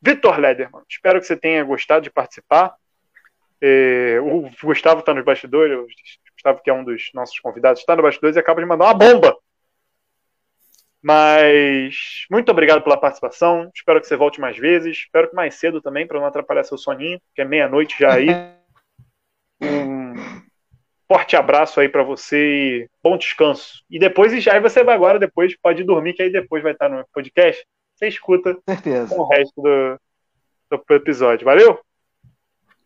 Vitor 0.00 0.38
Lederman, 0.38 0.82
espero 0.88 1.20
que 1.20 1.26
você 1.26 1.36
tenha 1.36 1.64
gostado 1.64 2.02
de 2.02 2.10
participar. 2.10 2.74
É, 3.60 4.18
o 4.20 4.50
Gustavo 4.62 5.00
está 5.00 5.14
nos 5.14 5.24
bastidores, 5.24 5.78
o 5.78 5.86
Gustavo, 6.34 6.60
que 6.62 6.68
é 6.68 6.74
um 6.74 6.84
dos 6.84 7.10
nossos 7.14 7.38
convidados, 7.38 7.80
está 7.80 7.94
no 7.96 8.02
bastidores 8.02 8.36
e 8.36 8.40
acaba 8.40 8.60
de 8.60 8.66
mandar 8.66 8.86
uma 8.86 8.94
bomba. 8.94 9.36
Mas 11.02 12.26
muito 12.30 12.50
obrigado 12.50 12.82
pela 12.82 12.96
participação. 12.96 13.68
Espero 13.74 14.00
que 14.00 14.06
você 14.06 14.16
volte 14.16 14.40
mais 14.40 14.56
vezes. 14.56 14.98
Espero 14.98 15.28
que 15.28 15.34
mais 15.34 15.56
cedo 15.56 15.82
também, 15.82 16.06
para 16.06 16.20
não 16.20 16.26
atrapalhar 16.26 16.62
seu 16.62 16.78
soninho, 16.78 17.20
que 17.34 17.42
é 17.42 17.44
meia-noite 17.44 17.98
já 17.98 18.14
aí. 18.14 18.28
Um 19.64 20.14
forte 21.06 21.36
abraço 21.36 21.78
aí 21.78 21.88
para 21.88 22.02
você 22.02 22.36
e 22.36 22.90
bom 23.00 23.16
descanso. 23.16 23.84
E 23.88 23.96
depois, 23.96 24.32
já 24.42 24.54
aí 24.54 24.60
você 24.60 24.82
vai 24.82 24.94
agora, 24.94 25.20
depois 25.20 25.56
pode 25.56 25.84
dormir, 25.84 26.14
que 26.14 26.22
aí 26.24 26.32
depois 26.32 26.64
vai 26.64 26.72
estar 26.72 26.88
no 26.88 27.04
podcast. 27.14 27.64
Você 27.94 28.08
escuta 28.08 28.58
certeza. 28.68 29.14
o 29.14 29.24
resto 29.28 29.62
do, 29.62 30.00
do 30.68 30.94
episódio. 30.94 31.44
Valeu? 31.44 31.78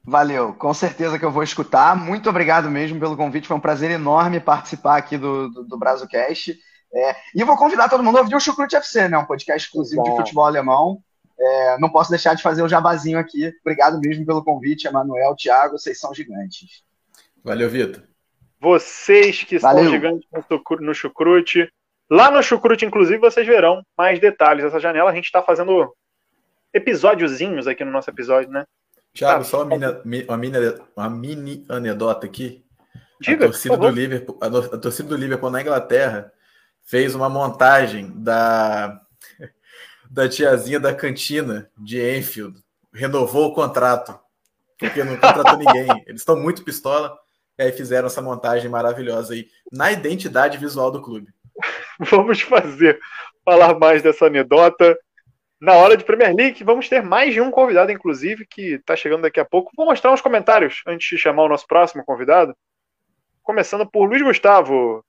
Valeu, 0.04 0.52
com 0.54 0.74
certeza 0.74 1.18
que 1.18 1.24
eu 1.24 1.30
vou 1.30 1.42
escutar. 1.42 1.96
Muito 1.96 2.28
obrigado 2.28 2.70
mesmo 2.70 3.00
pelo 3.00 3.16
convite, 3.16 3.48
foi 3.48 3.56
um 3.56 3.60
prazer 3.60 3.90
enorme 3.90 4.38
participar 4.38 4.96
aqui 4.96 5.16
do, 5.16 5.48
do, 5.48 5.64
do 5.64 5.78
BrazoCast. 5.78 6.56
É, 6.94 7.16
e 7.34 7.40
eu 7.40 7.46
vou 7.46 7.56
convidar 7.56 7.88
todo 7.88 8.02
mundo 8.02 8.16
a 8.18 8.20
ouvir 8.22 8.34
o 8.36 8.40
Chucrute 8.40 8.76
FC, 8.76 9.08
né? 9.08 9.18
Um 9.18 9.24
podcast 9.26 9.66
exclusivo 9.66 10.02
Bom. 10.02 10.10
de 10.10 10.16
futebol 10.16 10.46
alemão. 10.46 11.02
É, 11.38 11.78
não 11.78 11.90
posso 11.90 12.08
deixar 12.10 12.34
de 12.34 12.42
fazer 12.42 12.62
o 12.62 12.68
jabazinho 12.68 13.18
aqui. 13.18 13.52
Obrigado 13.60 14.00
mesmo 14.00 14.24
pelo 14.24 14.42
convite, 14.42 14.86
Emanuel, 14.86 15.34
Thiago, 15.36 15.78
vocês 15.78 15.98
são 16.00 16.14
gigantes. 16.14 16.82
Valeu, 17.44 17.68
Vitor. 17.68 18.02
Vocês 18.58 19.44
que 19.44 19.58
Valeu. 19.58 19.84
são 19.84 19.92
gigantes 19.92 20.26
no 20.32 20.42
chucru- 20.42 20.80
no 20.80 20.94
chucrute. 20.94 21.70
Lá 22.08 22.30
no 22.30 22.42
chucrute, 22.42 22.86
inclusive, 22.86 23.18
vocês 23.18 23.46
verão 23.46 23.82
mais 23.98 24.18
detalhes 24.18 24.64
dessa 24.64 24.80
janela. 24.80 25.10
A 25.10 25.14
gente 25.14 25.26
está 25.26 25.42
fazendo 25.42 25.92
episódiozinhos 26.72 27.66
aqui 27.66 27.84
no 27.84 27.90
nosso 27.90 28.10
episódio, 28.10 28.50
né? 28.50 28.64
Thiago, 29.14 29.40
Ah, 29.40 29.44
só 29.44 29.62
uma 29.62 29.76
mini, 29.76 29.86
mi- 30.04 30.24
uma, 30.28 30.36
mini, 30.36 30.56
uma 30.96 31.10
mini 31.10 31.64
anedota 31.68 32.26
aqui. 32.26 32.64
Diga, 33.20 33.46
a 33.46 33.48
torcida 33.48 33.76
do 33.76 33.88
Liverpool, 33.88 34.38
a 34.42 34.78
torcida 34.78 35.08
do 35.08 35.16
Liverpool 35.16 35.50
na 35.50 35.62
Inglaterra 35.62 36.30
fez 36.86 37.14
uma 37.14 37.28
montagem 37.28 38.12
da 38.14 39.02
da 40.08 40.28
tiazinha 40.28 40.80
da 40.80 40.94
cantina 40.94 41.68
de 41.76 42.00
Enfield, 42.00 42.62
renovou 42.94 43.48
o 43.48 43.54
contrato 43.54 44.18
porque 44.78 45.02
não 45.02 45.16
contratou 45.16 45.58
ninguém. 45.58 45.86
Eles 46.06 46.20
estão 46.20 46.36
muito 46.36 46.64
pistola 46.64 47.18
e 47.58 47.64
aí 47.64 47.72
fizeram 47.72 48.06
essa 48.06 48.22
montagem 48.22 48.70
maravilhosa 48.70 49.34
aí 49.34 49.48
na 49.72 49.90
identidade 49.90 50.58
visual 50.58 50.90
do 50.90 51.02
clube. 51.02 51.28
Vamos 51.98 52.42
fazer, 52.42 53.00
falar 53.44 53.78
mais 53.78 54.02
dessa 54.02 54.26
anedota. 54.26 54.96
Na 55.58 55.72
hora 55.72 55.96
de 55.96 56.04
Premier 56.04 56.34
League, 56.34 56.62
vamos 56.62 56.86
ter 56.86 57.02
mais 57.02 57.32
de 57.32 57.40
um 57.40 57.50
convidado, 57.50 57.90
inclusive, 57.90 58.46
que 58.46 58.74
está 58.74 58.94
chegando 58.94 59.22
daqui 59.22 59.40
a 59.40 59.44
pouco. 59.44 59.72
Vou 59.74 59.86
mostrar 59.86 60.12
uns 60.12 60.20
comentários 60.20 60.82
antes 60.86 61.08
de 61.08 61.16
chamar 61.16 61.44
o 61.44 61.48
nosso 61.48 61.66
próximo 61.66 62.04
convidado. 62.04 62.54
Começando 63.42 63.90
por 63.90 64.04
Luiz 64.04 64.20
Gustavo. 64.20 65.02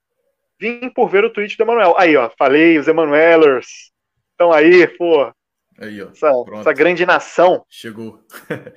Vim 0.60 0.88
por 0.90 1.08
ver 1.08 1.24
o 1.24 1.30
tweet 1.32 1.56
do 1.56 1.62
Emanuel. 1.62 1.94
Aí, 1.98 2.16
ó, 2.16 2.30
falei, 2.38 2.78
os 2.78 2.88
Emanuelers. 2.88 3.90
Estão 4.32 4.52
aí, 4.52 4.86
pô. 4.86 5.32
Aí, 5.80 6.02
ó, 6.02 6.08
Essa, 6.10 6.30
essa 6.60 6.72
grande 6.72 7.06
nação. 7.06 7.64
chegou. 7.68 8.20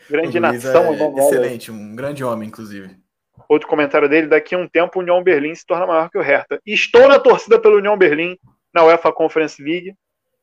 Grande 0.10 0.40
nação. 0.40 0.94
é 0.94 1.20
excelente, 1.26 1.72
um 1.72 1.96
grande 1.96 2.24
homem, 2.24 2.48
inclusive. 2.48 2.96
Outro 3.50 3.68
comentário 3.68 4.08
dele: 4.08 4.28
daqui 4.28 4.54
a 4.54 4.58
um 4.58 4.68
tempo, 4.68 5.00
o 5.00 5.02
União 5.02 5.22
Berlim 5.24 5.56
se 5.56 5.66
torna 5.66 5.88
maior 5.88 6.10
que 6.10 6.18
o 6.18 6.22
Hertha. 6.22 6.60
Estou 6.66 7.08
na 7.08 7.20
torcida 7.20 7.60
pelo 7.60 7.78
União 7.78 7.98
Berlim 7.98 8.38
na 8.74 8.84
UEFA 8.86 9.12
Conference 9.12 9.62
League. 9.62 9.96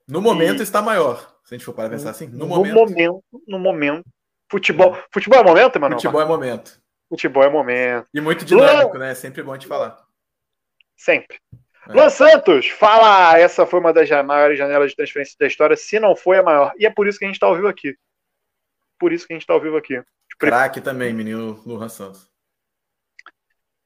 No 0.09 0.20
momento 0.20 0.61
E- 0.61 0.62
está 0.62 0.83
maior. 0.83 1.18
Se 1.44 1.55
a 1.55 1.57
gente 1.59 1.64
for 1.64 1.72
para 1.72 1.88
pensar 1.88 2.11
assim, 2.11 2.27
no, 2.27 2.38
No 2.38 2.46
momento, 2.48 2.74
momento, 2.74 3.22
no 3.46 3.59
momento. 3.59 4.05
Futebol, 4.51 4.96
futebol 5.12 5.38
é 5.38 5.42
momento, 5.44 5.79
mano? 5.81 5.94
futebol 5.94 6.20
é 6.20 6.24
momento. 6.24 6.81
Futebol 7.09 7.42
é 7.42 7.48
momento. 7.48 8.07
E 8.12 8.20
muito 8.20 8.44
dinâmico, 8.44 8.98
né? 8.98 9.12
É 9.12 9.14
sempre 9.14 9.42
bom 9.42 9.57
te 9.57 9.66
falar. 9.66 9.96
Sempre. 10.98 11.38
É. 11.88 11.92
Luan 11.92 12.11
Santos, 12.11 12.68
fala! 12.68 13.30
"Ah, 13.30 13.38
Essa 13.38 13.64
foi 13.64 13.80
uma 13.80 13.92
das 13.94 14.11
maiores 14.26 14.58
janelas 14.58 14.90
de 14.90 14.96
transferência 14.96 15.37
da 15.40 15.46
história, 15.46 15.76
se 15.76 15.98
não 15.98 16.14
foi 16.14 16.37
a 16.38 16.42
maior. 16.42 16.72
E 16.78 16.84
é 16.84 16.90
por 16.90 17.06
isso 17.08 17.18
que 17.18 17.24
a 17.24 17.28
gente 17.28 17.37
está 17.37 17.46
ao 17.46 17.54
vivo 17.54 17.68
aqui. 17.68 17.96
Por 18.98 19.12
isso 19.12 19.26
que 19.26 19.32
a 19.32 19.37
gente 19.37 19.42
está 19.44 19.54
ao 19.54 19.61
vivo 19.61 19.76
aqui. 19.76 20.02
Craque 20.38 20.80
também, 20.80 21.14
menino 21.14 21.62
Luan 21.64 21.88
Santos. 21.88 22.28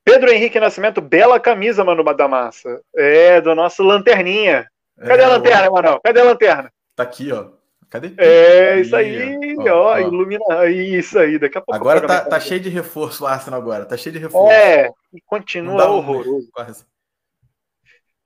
Pedro 0.04 0.30
Henrique 0.32 0.58
Nascimento, 0.58 1.00
bela 1.00 1.38
camisa, 1.38 1.84
mano, 1.84 2.02
da 2.02 2.26
massa. 2.26 2.82
É, 2.96 3.40
do 3.40 3.54
nosso 3.54 3.82
lanterninha. 3.84 4.66
Cadê 4.98 5.22
É, 5.22 5.24
a 5.24 5.28
lanterna, 5.28 5.70
mano? 5.70 6.00
Cadê 6.02 6.20
a 6.20 6.24
lanterna? 6.24 6.72
Tá 6.96 7.04
aqui, 7.04 7.30
ó. 7.32 7.50
Cadê? 7.88 8.12
É, 8.16 8.80
isso 8.80 8.96
Aí, 8.96 9.36
ó, 9.58 9.70
ó, 9.70 9.92
ó. 9.92 9.98
ilumina. 10.00 10.66
Isso 10.68 11.18
aí, 11.18 11.38
daqui 11.38 11.56
a 11.58 11.60
pouco. 11.60 11.76
Agora 11.76 12.06
tá, 12.06 12.24
tá 12.24 12.40
cheio 12.40 12.60
de 12.60 12.68
reforço 12.68 13.22
o 13.24 13.26
Arsenal 13.26 13.60
agora. 13.60 13.84
Tá 13.84 13.96
cheio 13.96 14.12
de 14.14 14.18
reforço. 14.18 14.50
É, 14.50 14.90
e 15.12 15.20
continua 15.26 15.86
horroroso. 15.88 16.48
quase. 16.52 16.84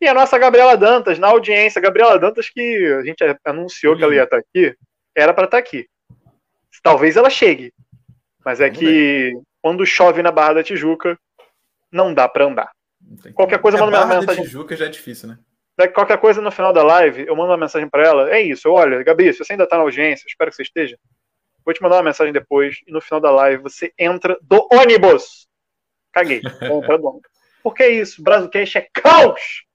E 0.00 0.06
a 0.06 0.14
nossa 0.14 0.38
Gabriela 0.38 0.76
Dantas, 0.76 1.18
na 1.18 1.28
audiência. 1.28 1.80
Gabriela 1.80 2.18
Dantas, 2.18 2.50
que 2.50 2.86
a 2.98 3.02
gente 3.02 3.22
anunciou 3.44 3.96
que 3.96 4.04
ela 4.04 4.14
ia 4.14 4.24
estar 4.24 4.36
aqui, 4.36 4.76
era 5.14 5.32
para 5.32 5.46
estar 5.46 5.58
aqui. 5.58 5.86
Talvez 6.82 7.16
ela 7.16 7.30
chegue. 7.30 7.72
Mas 8.44 8.60
é 8.60 8.66
Vamos 8.66 8.78
que 8.78 9.40
quando 9.62 9.86
chove 9.86 10.22
na 10.22 10.30
Barra 10.30 10.54
da 10.54 10.62
Tijuca, 10.62 11.18
não 11.90 12.12
dá 12.12 12.28
para 12.28 12.44
andar. 12.44 12.70
Qualquer 13.34 13.58
coisa, 13.58 13.78
É, 13.78 13.80
manda 13.80 13.96
uma 13.96 14.02
Barra 14.02 14.14
da 14.14 14.20
mensagem. 14.20 14.44
Tijuca 14.44 14.76
já 14.76 14.86
é 14.86 14.88
difícil, 14.88 15.28
né? 15.30 15.38
Daí, 15.76 15.88
Qualquer 15.88 16.18
coisa 16.18 16.40
no 16.40 16.50
final 16.50 16.72
da 16.72 16.82
live, 16.82 17.26
eu 17.26 17.34
mando 17.34 17.50
uma 17.50 17.56
mensagem 17.56 17.88
para 17.88 18.06
ela. 18.06 18.30
É 18.30 18.40
isso, 18.40 18.70
olha, 18.70 19.02
Gabi, 19.02 19.32
se 19.32 19.44
você 19.44 19.52
ainda 19.52 19.66
tá 19.66 19.76
na 19.76 19.82
audiência, 19.82 20.26
espero 20.28 20.50
que 20.50 20.56
você 20.56 20.62
esteja. 20.62 20.98
Vou 21.64 21.74
te 21.74 21.82
mandar 21.82 21.96
uma 21.96 22.04
mensagem 22.04 22.32
depois 22.32 22.80
e 22.86 22.92
no 22.92 23.00
final 23.00 23.20
da 23.20 23.30
live 23.30 23.62
você 23.62 23.92
entra 23.98 24.38
do 24.40 24.68
ônibus. 24.72 25.48
Caguei. 26.12 26.40
Entra 26.62 26.96
do 26.96 27.08
ônibus. 27.08 27.30
Porque 27.62 27.82
é 27.82 27.90
isso, 27.90 28.22
Brazucast 28.22 28.78
é 28.78 28.88
caos. 28.92 29.65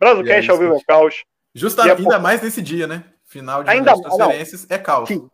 É 0.00 0.04
Brazucast 0.04 0.50
ao 0.50 0.58
vivo 0.58 0.76
é 0.76 0.80
caos. 0.86 1.24
Justa, 1.54 1.82
é 1.82 1.92
ainda 1.92 2.02
por- 2.16 2.20
mais 2.20 2.42
nesse 2.42 2.60
dia, 2.60 2.86
né? 2.86 3.04
Final 3.24 3.62
de 3.64 3.70
Ainda- 3.70 3.94
de 3.94 4.02
transferências 4.02 4.66
é 4.70 4.78
caos. 4.78 5.08
Sim. 5.08 5.28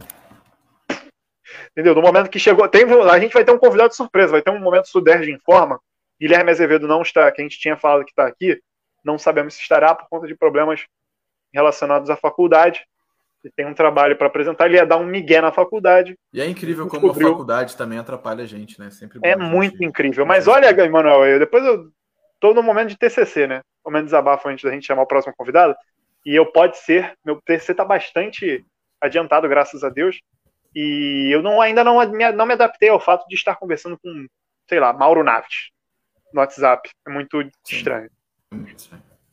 Entendeu? 1.72 1.94
No 1.94 2.02
momento 2.02 2.30
que 2.30 2.38
chegou. 2.38 2.68
Tem, 2.68 2.84
a 2.84 3.18
gente 3.18 3.32
vai 3.32 3.44
ter 3.44 3.52
um 3.52 3.58
convidado 3.58 3.94
surpresa, 3.94 4.32
vai 4.32 4.42
ter 4.42 4.50
um 4.50 4.60
momento 4.60 4.88
Suderge 4.88 5.30
em 5.30 5.38
forma. 5.40 5.80
Guilherme 6.20 6.50
Azevedo 6.50 6.86
não 6.86 7.02
está, 7.02 7.30
que 7.32 7.40
a 7.40 7.44
gente 7.44 7.58
tinha 7.58 7.76
falado 7.76 8.04
que 8.04 8.10
está 8.12 8.26
aqui. 8.26 8.60
Não 9.04 9.18
sabemos 9.18 9.54
se 9.54 9.62
estará 9.62 9.94
por 9.94 10.06
conta 10.08 10.26
de 10.26 10.34
problemas 10.34 10.84
relacionados 11.52 12.10
à 12.10 12.16
faculdade. 12.16 12.84
Ele 13.42 13.52
tem 13.56 13.66
um 13.66 13.72
trabalho 13.74 14.16
para 14.16 14.26
apresentar, 14.26 14.66
ele 14.66 14.76
ia 14.76 14.84
dar 14.84 14.98
um 14.98 15.06
migué 15.06 15.40
na 15.40 15.50
faculdade. 15.50 16.14
E 16.32 16.40
é 16.40 16.46
incrível 16.46 16.86
como 16.86 17.10
a 17.10 17.14
faculdade 17.14 17.74
também 17.76 17.98
atrapalha 17.98 18.44
a 18.44 18.46
gente, 18.46 18.78
né? 18.78 18.90
Sempre 18.90 19.18
É 19.22 19.34
muito 19.34 19.82
incrível. 19.82 20.26
Mas 20.26 20.46
olha, 20.46 20.68
Emanuel, 20.84 21.24
eu, 21.26 21.38
depois 21.38 21.64
eu 21.64 21.90
tô 22.40 22.54
no 22.54 22.62
momento 22.62 22.88
de 22.88 22.98
TCC, 22.98 23.46
né? 23.46 23.60
Momento 23.84 24.02
de 24.02 24.06
desabafo 24.06 24.48
antes 24.48 24.64
da 24.64 24.70
gente 24.70 24.86
chamar 24.86 25.02
o 25.02 25.06
próximo 25.06 25.34
convidado. 25.36 25.74
E 26.24 26.34
eu 26.34 26.46
pode 26.46 26.78
ser, 26.78 27.14
meu 27.24 27.40
TCC 27.40 27.74
tá 27.74 27.84
bastante 27.84 28.64
adiantado, 29.00 29.48
graças 29.48 29.84
a 29.84 29.88
Deus. 29.88 30.20
E 30.74 31.28
eu 31.32 31.42
não, 31.42 31.60
ainda 31.60 31.82
não 31.82 31.98
me, 32.10 32.32
não 32.32 32.46
me 32.46 32.52
adaptei 32.54 32.88
ao 32.88 33.00
fato 33.00 33.26
de 33.28 33.34
estar 33.34 33.56
conversando 33.56 33.98
com, 33.98 34.26
sei 34.68 34.80
lá, 34.80 34.92
Mauro 34.92 35.24
Naves 35.24 35.70
no 36.32 36.40
WhatsApp. 36.40 36.90
É 37.06 37.10
muito 37.10 37.42
estranho. 37.68 38.10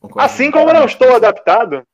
Concordo. 0.00 0.20
Assim 0.20 0.50
como 0.50 0.70
eu 0.70 0.74
não 0.74 0.84
estou 0.84 1.14
adaptado 1.14 1.84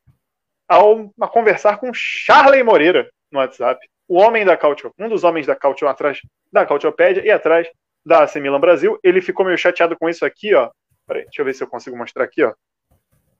ao, 0.69 1.11
a 1.21 1.29
conversar 1.29 1.79
com 1.79 1.93
Charley 1.93 2.63
Moreira 2.63 3.11
no 3.31 3.39
WhatsApp, 3.39 3.87
o 4.09 4.19
homem 4.19 4.45
da 4.45 4.57
Cautio, 4.57 4.93
um 4.99 5.09
dos 5.09 5.25
homens 5.25 5.47
da 5.47 5.57
Cautio 5.57 5.89
atrás 5.89 6.21
da 6.53 6.67
Cautiopédia 6.67 7.25
e 7.25 7.31
atrás 7.31 7.69
da 8.05 8.23
AC 8.23 8.37
Milan 8.37 8.61
Brasil. 8.61 8.99
Ele 9.03 9.21
ficou 9.21 9.47
meio 9.47 9.57
chateado 9.57 9.97
com 9.99 10.09
isso 10.09 10.25
aqui, 10.25 10.55
ó. 10.55 10.71
Peraí, 11.07 11.25
deixa 11.25 11.41
eu 11.43 11.45
ver 11.45 11.55
se 11.55 11.63
eu 11.63 11.69
consigo 11.69 11.97
mostrar 11.97 12.25
aqui, 12.25 12.43
ó. 12.43 12.55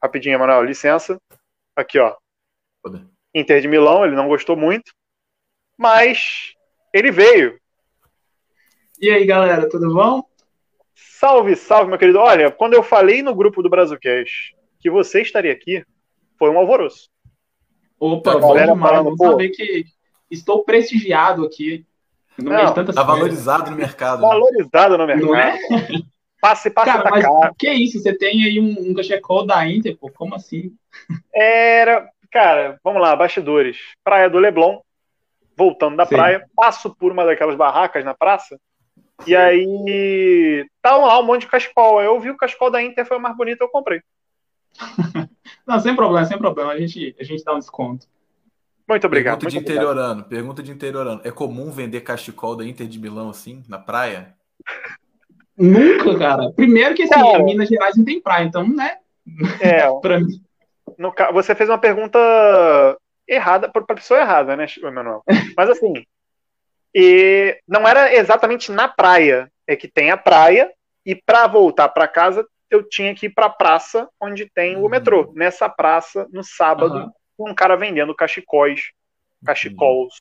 Rapidinho, 0.03 0.35
Emanuel, 0.35 0.63
licença. 0.65 1.19
Aqui, 1.75 1.99
ó. 1.99 2.15
Inter 3.35 3.61
de 3.61 3.69
Milão, 3.69 4.05
ele 4.05 4.15
não 4.15 4.29
gostou 4.29 4.57
muito, 4.57 4.93
mas 5.77 6.53
ele 6.93 7.11
veio. 7.11 7.59
E 9.01 9.11
aí, 9.11 9.25
galera, 9.27 9.69
tudo 9.69 9.93
bom? 9.93 10.23
Salve, 10.95 11.57
salve, 11.57 11.89
meu 11.89 11.99
querido. 11.99 12.19
Olha, 12.19 12.51
quando 12.51 12.75
eu 12.75 12.83
falei 12.83 13.23
no 13.23 13.35
grupo 13.35 13.63
do 13.63 13.69
Brazucast 13.71 14.55
que 14.79 14.91
você 14.91 15.23
estaria 15.23 15.53
aqui, 15.53 15.85
foi 16.39 16.51
um 16.51 16.59
alvoroço. 16.59 17.09
Opa, 17.99 18.35
bom 18.39 18.49
galera 18.49 18.73
demais. 18.73 18.91
falando, 18.93 19.09
Vou 19.09 19.17
pô. 19.17 19.31
saber 19.31 19.49
que 19.49 19.85
estou 20.31 20.63
prestigiado 20.65 21.45
aqui. 21.45 21.87
No 22.39 22.51
meio 22.51 22.63
Não, 22.63 22.69
de 22.69 22.75
tantas 22.75 22.95
Tá 22.95 23.03
valorizado 23.03 23.71
no 23.71 23.77
mercado. 23.77 24.21
né? 24.21 24.29
Valorizado 24.29 24.99
no 24.99 25.07
mercado. 25.07 25.27
Não 25.27 25.37
é? 25.37 25.59
Passe, 26.45 26.69
passe 26.69 26.93
Cara, 26.93 27.11
mas 27.11 27.25
cá. 27.25 27.55
que 27.59 27.73
isso? 27.73 27.99
Você 27.99 28.13
tem 28.13 28.45
aí 28.45 28.61
um, 28.61 28.91
um 28.91 28.93
cachecol 28.93 29.47
da 29.47 29.67
Inter, 29.67 29.97
pô? 29.97 30.11
Como 30.11 30.35
assim? 30.35 30.77
Era, 31.33 32.07
cara, 32.31 32.79
vamos 32.85 33.01
lá, 33.01 33.17
bastidores. 33.17 33.79
Praia 34.05 34.29
do 34.29 34.39
Leblon, 34.39 34.79
voltando 35.57 35.97
da 35.97 36.05
Sim. 36.05 36.17
praia, 36.17 36.47
passo 36.55 36.95
por 36.95 37.11
uma 37.11 37.25
daquelas 37.25 37.57
barracas 37.57 38.05
na 38.05 38.13
praça, 38.13 38.61
e 39.27 39.35
aí 39.35 40.67
estavam 40.77 41.07
lá 41.07 41.19
um 41.19 41.23
monte 41.23 41.43
de 41.43 41.47
cachecol. 41.47 41.99
Aí 41.99 42.05
Eu 42.05 42.21
vi 42.21 42.29
o 42.29 42.37
cachecol 42.37 42.71
da 42.71 42.83
Inter, 42.83 43.07
foi 43.07 43.17
o 43.17 43.21
mais 43.21 43.35
bonito, 43.35 43.63
eu 43.63 43.69
comprei. 43.71 44.03
Não, 45.67 45.81
sem 45.81 45.97
problema, 45.97 46.27
sem 46.27 46.37
problema. 46.37 46.73
A 46.73 46.79
gente, 46.79 47.17
a 47.19 47.25
gente 47.25 47.43
dá 47.43 47.55
um 47.55 47.59
desconto. 47.59 48.07
Muito 48.87 49.07
obrigado. 49.07 49.39
Pergunta 49.39 49.49
de 49.49 49.57
muito 49.57 49.67
obrigado. 49.67 49.93
interiorano. 49.95 50.25
Pergunta 50.25 50.63
de 50.63 50.73
interiorano. 50.73 51.21
É 51.25 51.31
comum 51.31 51.71
vender 51.71 52.03
cachecol 52.03 52.55
da 52.55 52.67
Inter 52.67 52.87
de 52.87 52.99
Milão 52.99 53.31
assim, 53.31 53.63
na 53.67 53.79
praia? 53.79 54.37
Nunca, 55.57 56.19
cara. 56.19 56.53
Primeiro 56.53 56.95
que 56.95 57.05
assim, 57.05 57.21
em 57.21 57.45
Minas 57.45 57.69
Gerais 57.69 57.97
não 57.97 58.05
tem 58.05 58.21
praia, 58.21 58.45
então, 58.45 58.69
né? 58.69 58.99
É, 59.61 59.87
Pra 60.01 60.19
mim. 60.21 60.41
no 60.99 61.13
você 61.33 61.55
fez 61.55 61.69
uma 61.69 61.79
pergunta 61.79 62.19
errada 63.27 63.69
para 63.69 63.83
a 63.83 63.95
pessoa 63.95 64.21
errada, 64.21 64.57
né, 64.57 64.67
Emanuel? 64.83 65.23
Mas 65.57 65.71
assim, 65.71 65.93
e 66.95 67.59
não 67.67 67.87
era 67.87 68.15
exatamente 68.15 68.71
na 68.71 68.87
praia, 68.89 69.51
é 69.67 69.75
que 69.75 69.89
tem 69.89 70.11
a 70.11 70.17
praia 70.17 70.71
e 71.05 71.15
para 71.15 71.47
voltar 71.47 71.89
para 71.89 72.07
casa 72.09 72.47
eu 72.71 72.83
tinha 72.89 73.15
que 73.15 73.27
ir 73.27 73.31
para 73.31 73.47
a 73.47 73.51
praça 73.51 74.09
onde 74.21 74.51
tem 74.53 74.77
o 74.77 74.81
Uhum. 74.83 74.89
metrô. 74.89 75.33
Nessa 75.35 75.69
praça, 75.69 76.27
no 76.33 76.43
sábado, 76.43 76.99
Aham. 76.99 77.13
um 77.39 77.55
cara 77.55 77.77
vendendo 77.77 78.15
cachecóis, 78.15 78.91
cachecols. 79.45 80.15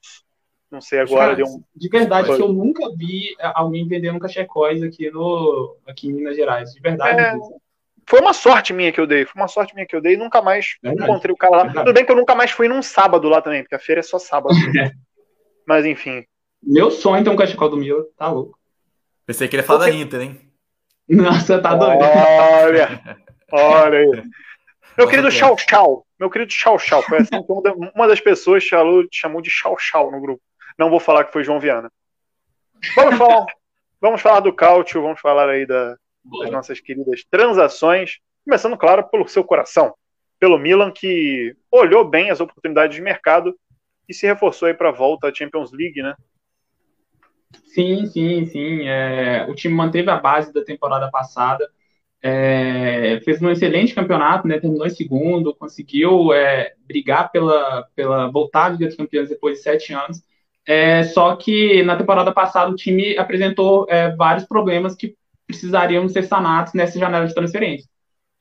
Não 0.74 0.82
sei 0.82 1.02
agora, 1.02 1.26
Cara, 1.26 1.36
deu 1.36 1.46
um 1.46 1.64
De 1.76 1.88
verdade, 1.88 2.26
Foi. 2.26 2.36
que 2.36 2.42
eu 2.42 2.52
nunca 2.52 2.90
vi 2.96 3.36
alguém 3.54 3.88
vendendo 3.88 4.18
cachecóis 4.18 4.82
aqui 4.82 5.12
no 5.12 5.78
aqui 5.86 6.08
em 6.08 6.14
Minas 6.14 6.36
Gerais. 6.36 6.74
De 6.74 6.80
verdade. 6.80 7.22
É. 7.22 7.36
foi 8.08 8.20
uma 8.20 8.34
sorte 8.34 8.74
minha 8.74 8.92
que 8.92 9.00
eu 9.00 9.06
dei. 9.06 9.24
Foi 9.24 9.40
uma 9.40 9.48
sorte 9.48 9.76
minha 9.76 9.86
que 9.86 9.96
eu 9.96 10.02
dei 10.02 10.16
e 10.16 10.18
nunca 10.18 10.42
mais 10.42 10.78
Verdade. 10.82 11.08
encontrei 11.08 11.32
o 11.32 11.38
cara 11.38 11.58
lá. 11.58 11.64
Verdade. 11.66 11.86
Tudo 11.86 11.94
bem 11.94 12.04
que 12.04 12.12
eu 12.12 12.16
nunca 12.16 12.34
mais 12.34 12.50
fui 12.50 12.68
num 12.68 12.82
sábado 12.82 13.30
lá 13.30 13.40
também, 13.40 13.62
porque 13.62 13.76
a 13.76 13.80
feira 13.80 14.00
é 14.00 14.04
só 14.04 14.18
sábado. 14.18 14.56
Mas 15.68 15.86
enfim. 15.86 16.26
Meu 16.64 16.90
sonho 16.90 17.22
é 17.22 17.24
ter 17.24 17.30
um 17.30 17.36
cachecol 17.36 17.70
do 17.70 17.78
Milan, 17.78 18.06
tá 18.18 18.30
louco. 18.30 18.58
Pensei 19.28 19.48
que 19.48 19.56
ele 19.56 19.62
ia 19.62 19.68
falar 19.68 19.86
da 19.86 19.92
Inter, 19.92 20.22
hein? 20.22 20.42
Nossa, 21.08 21.60
tá 21.60 21.76
doido. 21.76 22.02
Olha, 22.02 23.20
olha 23.52 24.00
aí. 24.00 24.24
Meu 24.98 25.08
querido 25.08 25.28
Pedro. 25.28 25.40
Chau 25.40 25.58
Chau. 25.58 26.06
Meu 26.20 26.30
querido 26.30 26.52
Chau 26.52 26.80
Chau. 26.80 27.02
Foi 27.04 27.20
assim 27.20 27.42
que 27.44 27.52
uma 27.96 28.08
das 28.08 28.20
pessoas 28.20 28.64
chamou, 28.64 29.06
chamou 29.12 29.42
de 29.42 29.50
Chau 29.52 29.76
Chau 29.78 30.12
no 30.12 30.20
grupo. 30.20 30.42
Não 30.78 30.90
vou 30.90 31.00
falar 31.00 31.26
que 31.26 31.34
foi 31.34 31.44
João 31.44 31.60
Viana. 31.60 31.92
Vamos 32.96 33.18
falar, 33.18 33.46
vamos 34.02 34.22
falar 34.22 34.40
do 34.42 34.54
Cautio, 34.54 35.02
vamos 35.02 35.22
falar 35.22 35.50
aí 35.50 35.66
da, 35.66 35.96
das 36.42 36.52
nossas 36.52 36.80
queridas 36.80 37.24
transações. 37.30 38.20
Começando, 38.46 38.78
claro, 38.78 39.08
pelo 39.10 39.28
seu 39.28 39.44
coração. 39.44 39.94
Pelo 40.40 40.58
Milan, 40.58 40.92
que 40.92 41.56
olhou 41.72 42.04
bem 42.04 42.30
as 42.30 42.42
oportunidades 42.42 42.96
de 42.96 43.02
mercado 43.02 43.58
e 44.08 44.14
se 44.14 44.26
reforçou 44.26 44.68
aí 44.68 44.74
para 44.74 44.90
a 44.90 44.94
volta 44.94 45.30
à 45.30 45.34
Champions 45.34 45.72
League, 45.72 46.02
né? 46.02 46.16
Sim, 47.66 48.06
sim, 48.08 48.46
sim. 48.46 48.88
É, 48.88 49.46
o 49.50 49.56
time 49.56 49.74
manteve 49.74 50.10
a 50.10 50.18
base 50.18 50.54
da 50.54 50.64
temporada 50.64 51.10
passada, 51.10 51.70
é, 52.22 53.20
fez 53.24 53.42
um 53.42 53.50
excelente 53.50 53.94
campeonato, 53.94 54.48
né, 54.48 54.60
terminou 54.60 54.86
em 54.88 54.90
segundo, 54.90 55.56
conseguiu 55.56 56.32
é, 56.34 56.74
brigar 56.86 57.32
pela, 57.32 57.88
pela 57.96 58.32
Liga 58.70 58.88
dos 58.88 58.96
Campeões 58.96 59.30
depois 59.30 59.58
de 59.58 59.64
sete 59.64 59.94
anos. 59.94 60.22
É, 60.66 61.04
só 61.04 61.36
que 61.36 61.84
na 61.84 61.96
temporada 61.96 62.32
passada 62.32 62.72
o 62.72 62.76
time 62.76 63.18
apresentou 63.18 63.86
é, 63.90 64.16
vários 64.16 64.46
problemas 64.46 64.96
que 64.96 65.16
precisariam 65.46 66.08
ser 66.08 66.24
sanados 66.24 66.74
nessa 66.74 66.98
janela 66.98 67.28
de 67.28 67.34
transferência. 67.34 67.88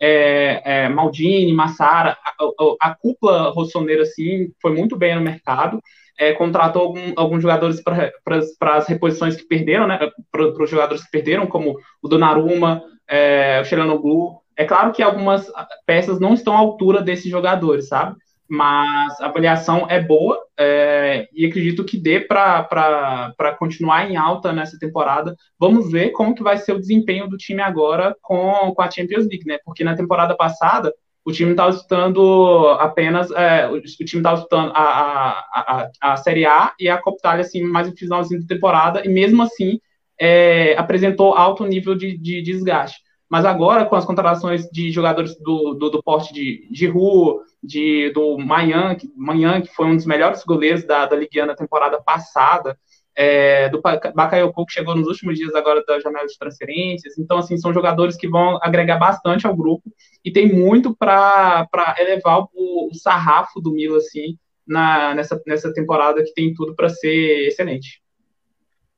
É, 0.00 0.84
é, 0.84 0.88
Maldini, 0.88 1.52
Massara, 1.52 2.16
a, 2.24 2.34
a, 2.40 2.90
a 2.90 2.94
cúpula 2.94 3.50
rossoneira 3.50 4.02
assim, 4.02 4.52
foi 4.60 4.72
muito 4.74 4.96
bem 4.96 5.14
no 5.14 5.20
mercado 5.20 5.80
é, 6.18 6.32
contratou 6.32 6.82
algum, 6.82 7.12
alguns 7.16 7.42
jogadores 7.42 7.82
para 7.82 8.76
as 8.76 8.86
reposições 8.86 9.36
que 9.36 9.44
perderam, 9.44 9.86
né? 9.86 9.98
Para 10.30 10.62
os 10.62 10.70
jogadores 10.70 11.04
que 11.04 11.10
perderam, 11.10 11.46
como 11.46 11.76
o 12.00 12.08
Donnarumma, 12.08 12.82
é, 13.08 13.60
o 13.60 13.64
Xeranoglu. 13.64 14.40
É 14.56 14.64
claro 14.64 14.92
que 14.92 15.02
algumas 15.02 15.50
peças 15.86 16.20
não 16.20 16.34
estão 16.34 16.54
à 16.54 16.58
altura 16.58 17.02
desses 17.02 17.30
jogadores, 17.30 17.88
sabe? 17.88 18.16
Mas 18.54 19.18
a 19.18 19.28
avaliação 19.28 19.86
é 19.88 19.98
boa 19.98 20.38
é, 20.60 21.26
e 21.32 21.46
acredito 21.46 21.86
que 21.86 21.96
dê 21.96 22.20
para 22.20 23.56
continuar 23.58 24.10
em 24.10 24.14
alta 24.14 24.52
nessa 24.52 24.78
temporada. 24.78 25.34
Vamos 25.58 25.90
ver 25.90 26.10
como 26.10 26.34
que 26.34 26.42
vai 26.42 26.58
ser 26.58 26.74
o 26.74 26.78
desempenho 26.78 27.26
do 27.26 27.38
time 27.38 27.62
agora 27.62 28.14
com, 28.20 28.70
com 28.74 28.82
a 28.82 28.90
Champions 28.90 29.26
League, 29.26 29.46
né? 29.46 29.56
Porque 29.64 29.82
na 29.82 29.96
temporada 29.96 30.36
passada 30.36 30.92
o 31.24 31.32
time 31.32 31.52
estava 31.52 31.70
disputando 31.70 32.76
apenas 32.78 33.30
é, 33.30 33.68
o 33.68 33.80
time 33.80 34.20
estava 34.20 34.36
disputando 34.36 34.70
a, 34.74 34.82
a, 34.82 35.40
a, 35.54 36.12
a 36.12 36.16
Série 36.18 36.44
A 36.44 36.74
e 36.78 36.90
a 36.90 36.98
Copa 36.98 37.16
Itália 37.20 37.40
assim 37.40 37.62
mais 37.62 37.88
no 37.88 37.96
finalzinho 37.96 38.42
da 38.42 38.46
temporada 38.46 39.02
e 39.02 39.08
mesmo 39.08 39.42
assim 39.42 39.80
é, 40.20 40.76
apresentou 40.76 41.32
alto 41.32 41.64
nível 41.64 41.94
de, 41.94 42.18
de, 42.18 42.42
desgaste 42.42 43.00
mas 43.32 43.46
agora 43.46 43.86
com 43.86 43.96
as 43.96 44.04
contratações 44.04 44.68
de 44.70 44.90
jogadores 44.90 45.34
do, 45.38 45.72
do, 45.72 45.88
do 45.88 46.02
porte 46.02 46.34
de 46.34 46.68
Giroud, 46.70 47.40
de 47.64 48.10
do 48.10 48.36
Manhã 48.36 48.94
que, 48.94 49.08
que 49.08 49.74
foi 49.74 49.86
um 49.86 49.96
dos 49.96 50.04
melhores 50.04 50.44
goleiros 50.44 50.84
da, 50.84 51.06
da 51.06 51.16
Ligue 51.16 51.40
1 51.40 51.46
na 51.46 51.54
temporada 51.54 51.98
passada 52.02 52.78
é, 53.16 53.70
do 53.70 53.80
Bakayoko 53.80 54.66
que 54.66 54.74
chegou 54.74 54.94
nos 54.94 55.08
últimos 55.08 55.38
dias 55.38 55.54
agora 55.54 55.82
da 55.82 55.98
janela 55.98 56.26
de 56.26 56.38
transferências. 56.38 57.16
Então, 57.16 57.38
assim, 57.38 57.56
são 57.56 57.72
jogadores 57.72 58.18
que 58.18 58.28
vão 58.28 58.58
agregar 58.60 58.98
bastante 58.98 59.46
ao 59.46 59.56
grupo 59.56 59.90
e 60.22 60.30
tem 60.30 60.52
muito 60.52 60.94
para 60.94 61.66
elevar 61.98 62.40
o, 62.52 62.90
o, 62.90 62.94
sarrafo 62.94 63.62
do 63.62 63.72
Milan, 63.72 63.96
assim, 63.96 64.36
na, 64.66 65.14
nessa, 65.14 65.40
nessa 65.46 65.72
temporada 65.72 66.22
que 66.22 66.34
tem 66.34 66.52
tudo 66.52 66.74
para 66.74 66.90
ser 66.90 67.46
excelente. 67.46 68.02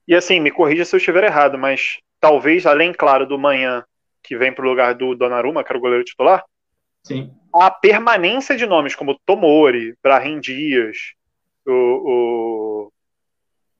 E 0.09 0.14
assim, 0.14 0.40
me 0.40 0.51
corrija 0.51 0.85
se 0.85 0.97
eu 0.97 0.99
estiver 0.99 1.23
errado, 1.23 1.57
mas 1.57 1.99
talvez, 2.20 2.66
além, 2.66 2.92
claro, 2.92 3.29
do 3.29 3.38
Manhã, 3.38 3.85
que 4.25 4.37
vem 4.37 4.53
para 4.53 4.65
o 4.65 4.69
lugar 4.69 4.95
do 4.95 5.15
Donnarumma, 5.15 5.63
que 5.63 5.71
era 5.71 5.79
o 5.79 5.81
goleiro 5.81 6.05
titular, 6.05 6.43
Sim. 7.03 7.31
a 7.55 7.71
permanência 7.71 8.57
de 8.57 8.67
nomes 8.67 8.97
como 8.97 9.21
Tomori, 9.27 9.95
Brahim 10.03 10.41
Dias, 10.41 10.97
o, 11.67 11.73
o 11.73 12.93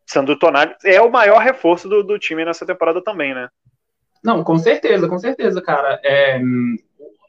Sandro 0.07 0.38
Tonali 0.38 0.74
é 0.85 1.00
o 1.00 1.11
maior 1.11 1.38
reforço 1.38 1.88
do, 1.88 2.02
do, 2.02 2.18
time 2.18 2.44
nessa 2.44 2.66
temporada 2.66 3.02
também, 3.02 3.35
né? 3.35 3.48
Não, 4.22 4.44
com 4.44 4.57
certeza, 4.59 5.09
com 5.09 5.18
certeza, 5.18 5.61
cara. 5.61 6.00
É, 6.04 6.40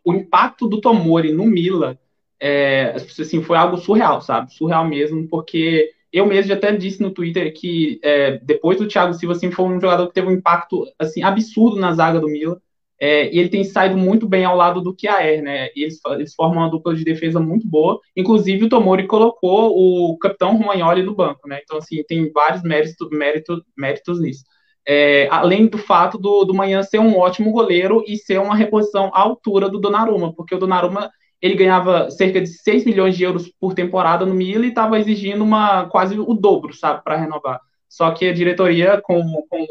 o 0.04 0.14
impacto 0.14 0.68
do 0.68 0.80
Tomori 0.80 1.32
no 1.32 1.46
Mila 1.46 1.98
é, 2.40 2.96
assim, 2.96 3.42
foi 3.42 3.58
algo 3.58 3.78
surreal, 3.78 4.22
sabe? 4.22 4.54
Surreal 4.54 4.86
mesmo, 4.86 5.28
porque 5.28 5.92
eu 6.12 6.26
mesmo 6.26 6.50
já 6.50 6.56
até 6.56 6.72
disse 6.72 7.02
no 7.02 7.12
Twitter 7.12 7.54
que 7.54 8.00
é, 8.02 8.38
depois 8.38 8.78
do 8.78 8.88
Thiago 8.88 9.14
Silva 9.14 9.36
assim, 9.36 9.52
foi 9.52 9.66
um 9.66 9.80
jogador 9.80 10.08
que 10.08 10.14
teve 10.14 10.28
um 10.28 10.32
impacto 10.32 10.86
assim, 11.00 11.24
absurdo 11.24 11.78
na 11.78 11.94
zaga 11.94 12.20
do 12.20 12.28
Mila. 12.28 12.62
É, 13.00 13.34
e 13.34 13.40
ele 13.40 13.50
tem 13.50 13.64
saído 13.64 13.98
muito 13.98 14.28
bem 14.28 14.46
ao 14.46 14.56
lado 14.56 14.82
do 14.82 14.96
Kiaer, 14.96 15.42
né? 15.44 15.70
Eles, 15.76 16.00
eles 16.12 16.34
formam 16.34 16.60
uma 16.60 16.70
dupla 16.70 16.96
de 16.96 17.04
defesa 17.04 17.40
muito 17.40 17.68
boa. 17.68 18.00
Inclusive, 18.16 18.66
o 18.66 18.70
Tomori 18.70 19.06
colocou 19.06 19.74
o 19.76 20.18
capitão 20.18 20.56
Romagnoli 20.56 21.04
no 21.04 21.14
banco, 21.14 21.48
né? 21.48 21.60
Então, 21.64 21.78
assim, 21.78 22.04
tem 22.04 22.32
vários 22.32 22.64
méritos, 22.64 22.96
méritos, 23.12 23.62
méritos 23.78 24.22
nisso. 24.22 24.44
É, 24.88 25.28
além 25.32 25.68
do 25.68 25.78
fato 25.78 26.18
do, 26.18 26.46
do 26.46 26.54
Manhã 26.54 26.84
ser 26.84 27.00
um 27.00 27.18
ótimo 27.18 27.52
goleiro 27.52 28.04
e 28.08 28.18
ser 28.18 28.40
uma 28.40 28.56
reposição 28.56 29.12
à 29.14 29.22
altura 29.22 29.68
do 29.68 29.80
Donnarumma, 29.80 30.34
porque 30.34 30.54
o 30.54 30.60
Donnarumma 30.60 31.10
ele 31.42 31.56
ganhava 31.56 32.10
cerca 32.12 32.40
de 32.40 32.48
6 32.48 32.86
milhões 32.86 33.18
de 33.18 33.24
euros 33.24 33.52
por 33.60 33.74
temporada 33.74 34.26
no 34.26 34.34
Milan 34.34 34.66
e 34.66 34.70
estava 34.70 35.00
exigindo 35.00 35.44
uma, 35.44 35.86
quase 35.90 36.18
o 36.20 36.34
dobro, 36.34 36.74
sabe, 36.74 37.04
para 37.04 37.18
renovar. 37.18 37.60
Só 37.90 38.12
que 38.12 38.28
a 38.28 38.34
diretoria, 38.34 39.02
com, 39.02 39.22
com 39.50 39.66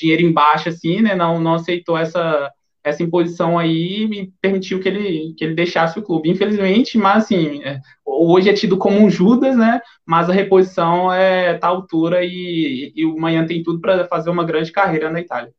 dinheiro 0.00 0.22
embaixo, 0.22 0.68
assim, 0.68 1.00
né, 1.00 1.14
não, 1.14 1.40
não 1.40 1.54
aceitou 1.54 1.96
essa, 1.96 2.52
essa 2.82 3.02
imposição 3.02 3.58
aí 3.58 4.04
e 4.04 4.32
permitiu 4.40 4.80
que 4.80 4.88
ele, 4.88 5.34
que 5.36 5.44
ele 5.44 5.54
deixasse 5.54 5.98
o 5.98 6.02
clube. 6.02 6.30
Infelizmente, 6.30 6.96
mas 6.96 7.24
assim, 7.24 7.62
é, 7.62 7.80
hoje 8.04 8.48
é 8.48 8.52
tido 8.52 8.76
como 8.76 8.98
um 8.98 9.10
Judas, 9.10 9.56
né, 9.56 9.80
mas 10.06 10.28
a 10.28 10.32
reposição 10.32 11.12
é 11.12 11.54
tá 11.54 11.68
à 11.68 11.70
altura 11.70 12.24
e, 12.24 12.92
e 12.94 13.04
o 13.04 13.18
Manhã 13.18 13.46
tem 13.46 13.62
tudo 13.62 13.80
para 13.80 14.06
fazer 14.06 14.30
uma 14.30 14.44
grande 14.44 14.72
carreira 14.72 15.10
na 15.10 15.20
Itália. 15.20 15.52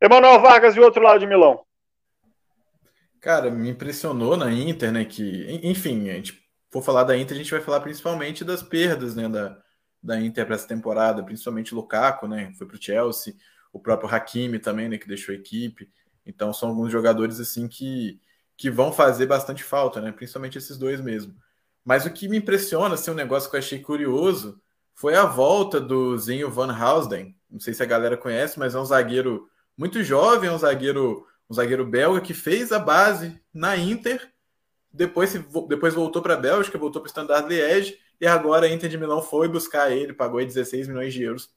Emanuel 0.00 0.40
Vargas 0.40 0.74
e 0.74 0.80
o 0.80 0.82
outro 0.82 1.02
lado 1.02 1.20
de 1.20 1.26
Milão. 1.26 1.60
Cara, 3.20 3.50
me 3.50 3.70
impressionou 3.70 4.36
na 4.36 4.50
Inter, 4.52 4.90
né, 4.90 5.04
que, 5.04 5.60
enfim, 5.62 6.10
a 6.10 6.14
gente 6.14 6.42
for 6.72 6.82
falar 6.82 7.04
da 7.04 7.16
Inter, 7.16 7.36
a 7.36 7.38
gente 7.38 7.52
vai 7.52 7.60
falar 7.60 7.80
principalmente 7.80 8.44
das 8.44 8.62
perdas, 8.62 9.14
né, 9.14 9.28
da, 9.28 9.56
da 10.02 10.20
Inter 10.20 10.44
para 10.44 10.56
essa 10.56 10.66
temporada, 10.66 11.22
principalmente 11.22 11.74
Lukaku, 11.74 12.26
né? 12.26 12.52
Foi 12.58 12.66
para 12.66 12.76
o 12.76 12.82
Chelsea, 12.82 13.34
o 13.72 13.78
próprio 13.78 14.12
Hakimi 14.12 14.58
também, 14.58 14.88
né? 14.88 14.98
Que 14.98 15.06
deixou 15.06 15.32
a 15.32 15.36
equipe. 15.36 15.88
Então 16.26 16.52
são 16.52 16.70
alguns 16.70 16.90
jogadores 16.90 17.38
assim 17.38 17.68
que, 17.68 18.20
que 18.56 18.70
vão 18.70 18.92
fazer 18.92 19.26
bastante 19.26 19.62
falta, 19.62 20.00
né? 20.00 20.10
Principalmente 20.10 20.58
esses 20.58 20.76
dois 20.76 21.00
mesmo. 21.00 21.34
Mas 21.84 22.04
o 22.06 22.10
que 22.10 22.28
me 22.28 22.36
impressiona, 22.36 22.94
assim, 22.94 23.10
um 23.10 23.14
negócio 23.14 23.48
que 23.48 23.56
eu 23.56 23.60
achei 23.60 23.78
curioso, 23.78 24.60
foi 24.94 25.14
a 25.14 25.24
volta 25.24 25.80
do 25.80 26.16
Zinho 26.18 26.50
Van 26.50 26.72
Housden. 26.72 27.36
Não 27.50 27.60
sei 27.60 27.74
se 27.74 27.82
a 27.82 27.86
galera 27.86 28.16
conhece, 28.16 28.58
mas 28.58 28.74
é 28.74 28.78
um 28.78 28.84
zagueiro 28.84 29.48
muito 29.76 30.02
jovem, 30.02 30.48
é 30.48 30.52
um 30.52 30.58
zagueiro, 30.58 31.26
um 31.48 31.54
zagueiro 31.54 31.86
belga 31.86 32.20
que 32.20 32.34
fez 32.34 32.72
a 32.72 32.78
base 32.78 33.40
na 33.52 33.76
Inter, 33.76 34.32
depois, 34.92 35.32
depois 35.68 35.94
voltou 35.94 36.20
para 36.20 36.34
a 36.34 36.38
Bélgica, 36.38 36.78
voltou 36.78 37.00
para 37.00 37.08
o 37.08 37.10
Standard 37.10 37.48
Liège 37.48 37.98
e 38.22 38.26
agora 38.28 38.66
a 38.66 38.68
Inter 38.68 38.88
de 38.88 38.96
Milão 38.96 39.20
foi 39.20 39.48
buscar 39.48 39.90
ele, 39.90 40.12
pagou 40.12 40.38
16 40.38 40.86
milhões 40.86 41.12
de 41.12 41.24
euros 41.24 41.50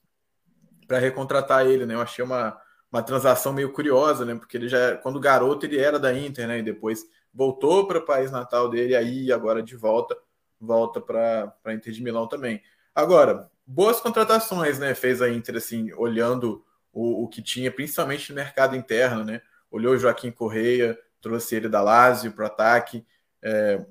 para 0.88 0.97
recontratar 0.97 1.67
ele, 1.67 1.86
né? 1.86 1.93
Eu 1.93 2.01
achei 2.01 2.25
uma, 2.25 2.60
uma 2.91 3.04
transação 3.04 3.54
meio 3.54 3.71
curiosa, 3.71 4.25
né? 4.25 4.34
Porque 4.34 4.58
ele 4.58 4.67
já, 4.67 4.97
quando 4.97 5.19
garoto, 5.19 5.67
ele 5.67 5.78
era 5.78 5.99
da 5.99 6.12
Inter, 6.12 6.47
né? 6.47 6.58
E 6.58 6.63
depois 6.63 7.06
voltou 7.32 7.86
para 7.86 7.99
o 7.99 8.06
país 8.06 8.32
natal 8.32 8.67
dele, 8.67 8.95
aí 8.95 9.32
agora 9.32 9.62
de 9.62 9.75
volta, 9.75 10.17
volta 10.60 10.99
para 10.99 11.56
a 11.63 11.71
Inter 11.71 11.93
de 11.93 12.01
Milão 12.01 12.28
também. 12.28 12.63
Agora, 12.95 13.47
boas 13.63 13.99
contratações, 13.99 14.80
né? 14.80 14.95
Fez 14.95 15.21
a 15.21 15.30
Inter, 15.30 15.58
assim, 15.58 15.93
olhando 15.93 16.65
o, 16.91 17.25
o 17.25 17.28
que 17.28 17.43
tinha, 17.43 17.71
principalmente 17.71 18.32
no 18.32 18.38
mercado 18.38 18.75
interno, 18.75 19.23
né? 19.23 19.39
Olhou 19.69 19.93
o 19.93 19.97
Joaquim 19.99 20.32
Correia, 20.32 20.97
trouxe 21.21 21.58
ele 21.58 21.69
da 21.69 21.84
Lazio 21.84 22.32
para 22.32 22.45
o 22.45 22.47
ataque. 22.47 23.06
É, 23.43 23.86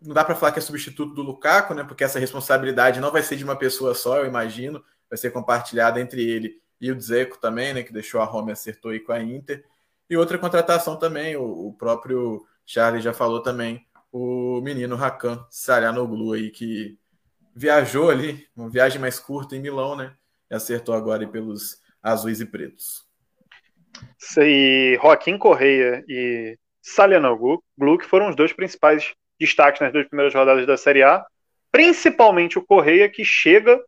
não 0.00 0.14
dá 0.14 0.24
para 0.24 0.34
falar 0.34 0.52
que 0.52 0.58
é 0.58 0.62
substituto 0.62 1.14
do 1.14 1.22
Lukaku, 1.22 1.74
né? 1.74 1.84
Porque 1.84 2.04
essa 2.04 2.18
responsabilidade 2.18 3.00
não 3.00 3.10
vai 3.10 3.22
ser 3.22 3.36
de 3.36 3.44
uma 3.44 3.56
pessoa 3.56 3.94
só, 3.94 4.18
eu 4.18 4.26
imagino, 4.26 4.82
vai 5.08 5.18
ser 5.18 5.30
compartilhada 5.30 6.00
entre 6.00 6.22
ele 6.22 6.60
e 6.80 6.90
o 6.90 6.96
Dzeko 6.96 7.38
também, 7.38 7.74
né? 7.74 7.82
Que 7.82 7.92
deixou 7.92 8.20
a 8.20 8.24
Roma 8.24 8.50
e 8.50 8.52
acertou 8.52 8.90
aí 8.90 9.00
com 9.00 9.12
a 9.12 9.22
Inter. 9.22 9.64
E 10.08 10.16
outra 10.16 10.38
contratação 10.38 10.96
também, 10.96 11.36
o, 11.36 11.68
o 11.68 11.74
próprio 11.74 12.44
Charlie 12.64 13.02
já 13.02 13.12
falou 13.12 13.42
também, 13.42 13.86
o 14.10 14.60
menino 14.60 15.02
Hakan 15.02 15.44
Saryanoglu 15.50 16.32
aí, 16.32 16.50
que 16.50 16.98
viajou 17.54 18.10
ali, 18.10 18.46
uma 18.56 18.70
viagem 18.70 19.00
mais 19.00 19.18
curta 19.18 19.54
em 19.54 19.60
Milão, 19.60 19.94
né? 19.94 20.14
E 20.50 20.54
acertou 20.54 20.94
agora 20.94 21.22
aí 21.22 21.28
pelos 21.30 21.80
azuis 22.02 22.40
e 22.40 22.46
pretos. 22.46 23.06
E 24.38 24.98
Joaquim 25.00 25.36
Correia 25.36 26.02
e 26.08 26.58
Salianoglu, 26.80 27.62
que 27.98 28.06
foram 28.06 28.30
os 28.30 28.36
dois 28.36 28.52
principais 28.52 29.14
destaques 29.40 29.80
nas 29.80 29.92
duas 29.92 30.06
primeiras 30.06 30.34
rodadas 30.34 30.66
da 30.66 30.76
Série 30.76 31.02
A, 31.02 31.24
principalmente 31.72 32.58
o 32.58 32.64
Correia, 32.64 33.08
que 33.08 33.24
chega 33.24 33.82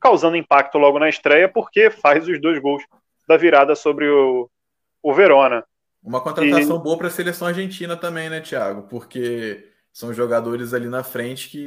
causando 0.00 0.36
impacto 0.36 0.76
logo 0.76 0.98
na 0.98 1.08
estreia, 1.08 1.48
porque 1.48 1.90
faz 1.90 2.26
os 2.26 2.40
dois 2.40 2.60
gols 2.60 2.82
da 3.26 3.36
virada 3.36 3.74
sobre 3.76 4.08
o, 4.08 4.50
o 5.02 5.14
Verona. 5.14 5.64
Uma 6.02 6.20
contratação 6.20 6.76
e... 6.76 6.82
boa 6.82 6.98
para 6.98 7.08
a 7.08 7.10
seleção 7.10 7.48
argentina 7.48 7.96
também, 7.96 8.28
né, 8.28 8.40
Thiago? 8.40 8.82
Porque 8.88 9.68
são 9.92 10.12
jogadores 10.12 10.74
ali 10.74 10.88
na 10.88 11.02
frente 11.02 11.48
que 11.48 11.66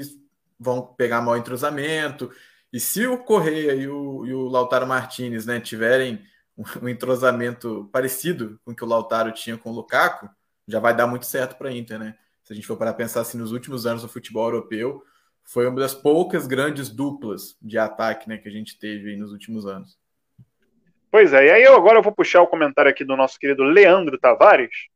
vão 0.60 0.82
pegar 0.82 1.22
mau 1.22 1.38
entrosamento. 1.38 2.32
E 2.72 2.80
se 2.80 3.06
o 3.06 3.18
Correia 3.18 3.74
e 3.74 3.88
o, 3.88 4.26
e 4.26 4.34
o 4.34 4.48
Lautaro 4.48 4.88
Martinez 4.88 5.46
né, 5.46 5.60
tiverem 5.60 6.26
um 6.82 6.88
entrosamento 6.88 7.90
parecido 7.92 8.60
com 8.64 8.72
o 8.72 8.76
que 8.76 8.84
o 8.84 8.88
Lautaro 8.88 9.32
tinha 9.32 9.58
com 9.58 9.72
o 9.72 9.74
Lukaku, 9.74 10.30
já 10.68 10.80
vai 10.80 10.96
dar 10.96 11.08
muito 11.08 11.26
certo 11.26 11.58
para 11.58 11.70
a 11.70 11.74
Inter, 11.74 12.00
né? 12.00 12.16
Se 12.52 12.54
a 12.54 12.56
gente 12.58 12.68
for 12.68 12.76
para 12.76 12.94
pensar 12.94 13.22
assim, 13.22 13.38
nos 13.38 13.54
últimos 13.54 13.86
anos 13.86 14.02
do 14.02 14.10
futebol 14.10 14.44
europeu, 14.44 15.02
foi 15.42 15.66
uma 15.66 15.80
das 15.80 15.94
poucas 15.94 16.46
grandes 16.46 16.90
duplas 16.90 17.56
de 17.62 17.78
ataque 17.78 18.28
né, 18.28 18.38
que 18.38 18.50
a 18.50 18.52
gente 18.52 18.78
teve 18.78 19.16
nos 19.16 19.32
últimos 19.32 19.66
anos. 19.66 19.98
Pois 21.10 21.32
é, 21.32 21.46
e 21.46 21.50
aí 21.50 21.64
eu 21.64 21.74
agora 21.74 22.00
eu 22.00 22.04
vou 22.04 22.12
puxar 22.12 22.42
o 22.42 22.48
comentário 22.48 22.92
aqui 22.92 23.06
do 23.06 23.16
nosso 23.16 23.40
querido 23.40 23.64
Leandro 23.64 24.20
Tavares 24.20 24.90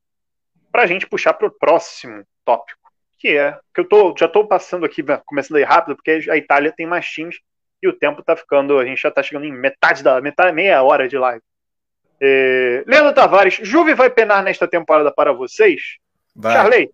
para 0.70 0.84
a 0.84 0.86
gente 0.86 1.08
puxar 1.08 1.32
para 1.32 1.48
o 1.48 1.52
próximo 1.52 2.26
tópico, 2.44 2.92
que 3.18 3.38
é 3.38 3.58
que 3.74 3.80
eu 3.80 3.88
tô, 3.88 4.14
já 4.20 4.26
estou 4.26 4.46
passando 4.46 4.86
aqui, 4.86 5.02
começando 5.26 5.56
aí 5.56 5.64
rápido, 5.64 5.96
porque 5.96 6.30
a 6.30 6.36
Itália 6.36 6.74
tem 6.76 6.86
mais 6.86 7.06
times 7.06 7.40
e 7.82 7.88
o 7.88 7.94
tempo 7.94 8.20
está 8.20 8.36
ficando, 8.36 8.78
a 8.78 8.86
gente 8.86 9.02
já 9.02 9.08
está 9.08 9.24
chegando 9.24 9.46
em 9.46 9.54
metade 9.54 10.04
da 10.04 10.20
metade, 10.20 10.52
meia 10.52 10.84
hora 10.84 11.08
de 11.08 11.18
live. 11.18 11.42
É, 12.20 12.84
Leandro 12.86 13.14
Tavares, 13.14 13.54
Juve 13.64 13.94
vai 13.94 14.10
penar 14.10 14.44
nesta 14.44 14.68
temporada 14.68 15.10
para 15.10 15.32
vocês? 15.32 16.00
Vai. 16.36 16.52
Charley? 16.52 16.92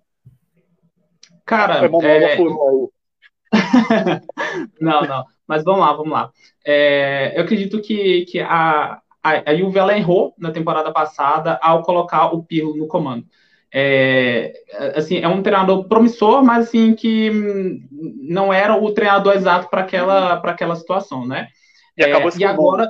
Cara, 1.45 1.85
é... 1.85 2.37
não, 4.79 5.01
não. 5.01 5.25
Mas 5.47 5.63
vamos 5.63 5.81
lá, 5.81 5.93
vamos 5.93 6.11
lá. 6.11 6.31
É, 6.65 7.33
eu 7.35 7.43
acredito 7.43 7.81
que, 7.81 8.25
que 8.25 8.39
a, 8.39 9.01
a, 9.21 9.55
Juve 9.55 9.77
ela 9.77 9.97
errou 9.97 10.33
na 10.37 10.51
temporada 10.51 10.91
passada 10.91 11.59
ao 11.61 11.83
colocar 11.83 12.33
o 12.33 12.43
Pirlo 12.43 12.75
no 12.75 12.87
comando. 12.87 13.25
É, 13.73 14.53
assim, 14.95 15.19
é 15.19 15.27
um 15.27 15.41
treinador 15.41 15.87
promissor, 15.87 16.43
mas 16.43 16.67
assim 16.67 16.93
que 16.93 17.29
não 17.91 18.51
era 18.51 18.75
o 18.75 18.93
treinador 18.93 19.33
exato 19.33 19.69
para 19.69 19.81
aquela, 19.81 20.33
aquela 20.33 20.75
situação, 20.75 21.25
né? 21.25 21.47
E 21.97 22.03
acabou 22.03 22.29
é, 22.29 22.31
se 22.31 22.41
e 22.41 22.45
agora, 22.45 22.89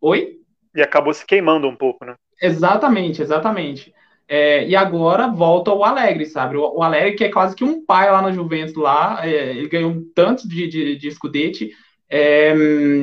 oi? 0.00 0.36
E 0.74 0.82
acabou 0.82 1.12
se 1.12 1.26
queimando 1.26 1.68
um 1.68 1.76
pouco, 1.76 2.04
né? 2.04 2.14
Exatamente, 2.40 3.20
exatamente. 3.20 3.92
É, 4.32 4.64
e 4.64 4.76
agora 4.76 5.26
volta 5.26 5.72
o 5.72 5.82
Alegre, 5.82 6.24
sabe? 6.24 6.56
O, 6.56 6.76
o, 6.76 6.82
Alegre, 6.84 7.16
que 7.16 7.24
é 7.24 7.28
quase 7.28 7.56
que 7.56 7.64
um 7.64 7.84
pai 7.84 8.08
lá 8.12 8.22
na 8.22 8.30
Juventus, 8.30 8.76
lá, 8.76 9.26
é, 9.26 9.50
ele 9.50 9.68
ganhou 9.68 10.04
tanto 10.14 10.48
de, 10.48 10.68
de, 10.68 10.96
de 10.96 11.08
escudete. 11.08 11.72
É, 12.08 12.54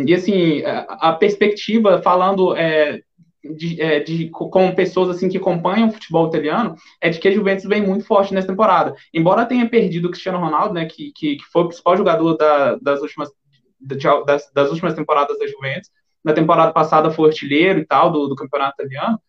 e 0.07 0.13
assim, 0.13 0.63
a, 0.63 1.09
a 1.09 1.13
perspectiva, 1.13 2.01
falando 2.01 2.55
é, 2.55 3.01
de, 3.43 3.81
é, 3.81 3.99
de, 3.99 4.29
com 4.29 4.73
pessoas 4.73 5.09
assim 5.09 5.27
que 5.27 5.37
acompanham 5.37 5.89
o 5.89 5.91
futebol 5.91 6.29
italiano, 6.29 6.75
é 7.01 7.09
de 7.09 7.19
que 7.19 7.27
a 7.27 7.31
Juventus 7.31 7.65
vem 7.65 7.85
muito 7.85 8.05
forte 8.05 8.33
nessa 8.33 8.47
temporada. 8.47 8.95
Embora 9.13 9.45
tenha 9.45 9.67
perdido 9.67 10.07
o 10.07 10.11
Cristiano 10.11 10.39
Ronaldo, 10.39 10.75
né, 10.75 10.85
que, 10.85 11.11
que, 11.13 11.35
que 11.35 11.45
foi 11.51 11.63
o 11.63 11.67
principal 11.67 11.97
jogador 11.97 12.37
da, 12.37 12.75
das, 12.77 13.01
últimas, 13.01 13.29
das, 14.25 14.49
das 14.53 14.69
últimas 14.69 14.93
temporadas 14.93 15.37
da 15.37 15.45
Juventus, 15.45 15.89
na 16.23 16.31
temporada 16.31 16.71
passada 16.71 17.11
foi 17.11 17.27
artilheiro 17.27 17.79
e 17.79 17.85
tal 17.85 18.09
do, 18.11 18.27
do 18.27 18.35
campeonato 18.35 18.81
italiano. 18.81 19.19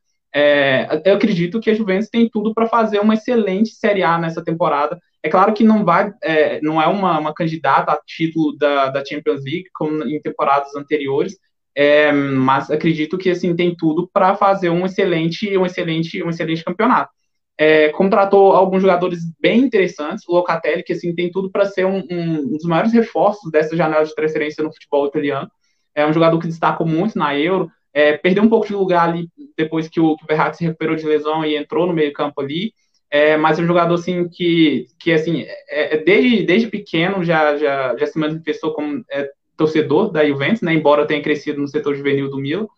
É, 0.40 1.02
eu 1.04 1.16
acredito 1.16 1.58
que 1.58 1.68
a 1.68 1.74
Juventus 1.74 2.08
tem 2.08 2.28
tudo 2.30 2.54
para 2.54 2.68
fazer 2.68 3.00
uma 3.00 3.14
excelente 3.14 3.70
Série 3.70 4.04
A 4.04 4.16
nessa 4.16 4.40
temporada. 4.44 4.96
É 5.20 5.28
claro 5.28 5.52
que 5.52 5.64
não 5.64 5.84
vai, 5.84 6.12
é, 6.22 6.60
não 6.62 6.80
é 6.80 6.86
uma, 6.86 7.18
uma, 7.18 7.34
candidata 7.34 7.90
a 7.90 8.00
título 8.06 8.56
da, 8.56 8.88
da, 8.88 9.04
Champions 9.04 9.42
League 9.42 9.64
como 9.74 10.04
em 10.04 10.22
temporadas 10.22 10.76
anteriores, 10.76 11.36
é, 11.74 12.12
mas 12.12 12.70
acredito 12.70 13.18
que 13.18 13.30
assim 13.30 13.56
tem 13.56 13.74
tudo 13.74 14.08
para 14.12 14.36
fazer 14.36 14.70
um 14.70 14.86
excelente, 14.86 15.58
um 15.58 15.66
excelente, 15.66 16.22
um 16.22 16.30
excelente 16.30 16.62
campeonato. 16.62 17.10
É, 17.58 17.88
contratou 17.88 18.52
alguns 18.52 18.82
jogadores 18.82 19.18
bem 19.40 19.58
interessantes, 19.62 20.22
o 20.28 20.34
Locatelli 20.34 20.84
que 20.84 20.92
assim 20.92 21.12
tem 21.16 21.32
tudo 21.32 21.50
para 21.50 21.64
ser 21.64 21.84
um, 21.84 22.04
um, 22.08 22.46
dos 22.52 22.62
maiores 22.62 22.92
reforços 22.92 23.50
dessa 23.50 23.76
janela 23.76 24.04
de 24.04 24.14
transferência 24.14 24.62
no 24.62 24.72
futebol 24.72 25.08
italiano. 25.08 25.50
É 25.96 26.06
um 26.06 26.12
jogador 26.12 26.38
que 26.38 26.46
destacou 26.46 26.86
muito 26.86 27.18
na 27.18 27.36
Euro, 27.36 27.68
é, 27.98 28.16
perdeu 28.16 28.44
um 28.44 28.48
pouco 28.48 28.64
de 28.64 28.74
lugar 28.74 29.08
ali 29.08 29.28
depois 29.56 29.88
que 29.88 29.98
o, 29.98 30.16
que 30.16 30.22
o 30.22 30.26
Verratti 30.28 30.58
se 30.58 30.64
recuperou 30.64 30.94
de 30.94 31.04
lesão 31.04 31.44
e 31.44 31.56
entrou 31.56 31.84
no 31.84 31.92
meio 31.92 32.12
campo 32.12 32.40
ali. 32.40 32.72
É, 33.10 33.36
mas 33.36 33.58
é 33.58 33.62
um 33.62 33.66
jogador 33.66 33.94
assim 33.94 34.28
que, 34.28 34.86
que 35.00 35.10
assim, 35.10 35.42
é, 35.68 35.96
é, 35.96 35.96
desde, 35.96 36.44
desde 36.44 36.68
pequeno 36.68 37.24
já, 37.24 37.56
já, 37.56 37.96
já 37.96 38.06
se 38.06 38.16
manifestou 38.16 38.72
como 38.72 39.02
é, 39.10 39.28
torcedor 39.56 40.12
da 40.12 40.24
Juventus, 40.24 40.62
né, 40.62 40.74
embora 40.74 41.06
tenha 41.08 41.22
crescido 41.22 41.60
no 41.60 41.66
setor 41.66 41.96
juvenil 41.96 42.30
do 42.30 42.38
Milan. 42.38 42.68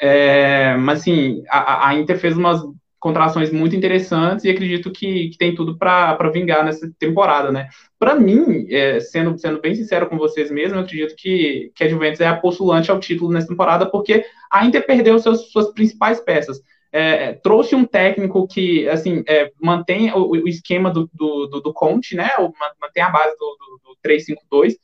É, 0.00 0.74
mas 0.76 1.00
assim, 1.00 1.42
a, 1.50 1.88
a, 1.88 1.94
Inter 1.94 2.18
fez 2.18 2.34
umas 2.34 2.62
contrações 3.02 3.50
muito 3.50 3.74
interessantes 3.74 4.44
e 4.44 4.50
acredito 4.50 4.92
que, 4.92 5.30
que 5.30 5.36
tem 5.36 5.52
tudo 5.56 5.76
para 5.76 6.30
vingar 6.32 6.64
nessa 6.64 6.88
temporada, 7.00 7.50
né? 7.50 7.68
Para 7.98 8.14
mim, 8.14 8.64
é, 8.70 9.00
sendo, 9.00 9.36
sendo 9.36 9.60
bem 9.60 9.74
sincero 9.74 10.08
com 10.08 10.16
vocês 10.16 10.52
mesmo, 10.52 10.78
acredito 10.78 11.16
que, 11.16 11.72
que 11.74 11.82
a 11.82 11.88
Juventus 11.88 12.20
é 12.20 12.28
a 12.28 12.36
postulante 12.36 12.92
ao 12.92 13.00
título 13.00 13.32
nessa 13.32 13.48
temporada, 13.48 13.86
porque 13.86 14.24
a 14.48 14.64
Inter 14.64 14.86
perdeu 14.86 15.18
seus, 15.18 15.50
suas 15.50 15.72
principais 15.72 16.20
peças. 16.20 16.62
É, 16.92 17.32
trouxe 17.32 17.74
um 17.74 17.84
técnico 17.84 18.46
que, 18.46 18.88
assim, 18.88 19.24
é, 19.26 19.50
mantém 19.60 20.12
o, 20.12 20.30
o 20.30 20.48
esquema 20.48 20.88
do, 20.88 21.10
do, 21.12 21.48
do, 21.48 21.60
do, 21.60 21.72
Conte, 21.72 22.14
né? 22.14 22.30
Mantém 22.80 23.02
a 23.02 23.10
base 23.10 23.36
do, 23.36 23.56
do, 23.58 23.90
do 23.90 24.08
3-5-2, 24.08 24.74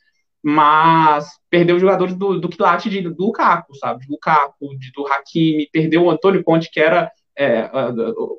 mas 0.43 1.29
perdeu 1.49 1.79
jogadores 1.79 2.17
do, 2.17 2.41
do 2.41 2.49
quilate 2.49 2.91
de, 2.91 3.03
do 3.03 3.27
Lukaku, 3.27 3.77
sabe? 3.77 4.05
Do 4.05 4.13
Lukaku, 4.13 4.77
de, 4.77 4.91
do 4.91 5.07
Hakimi, 5.07 5.69
perdeu 5.73 6.03
o 6.03 6.11
Antônio 6.11 6.43
Conte, 6.43 6.69
que 6.69 6.81
era 6.81 7.13
é, 7.39 7.71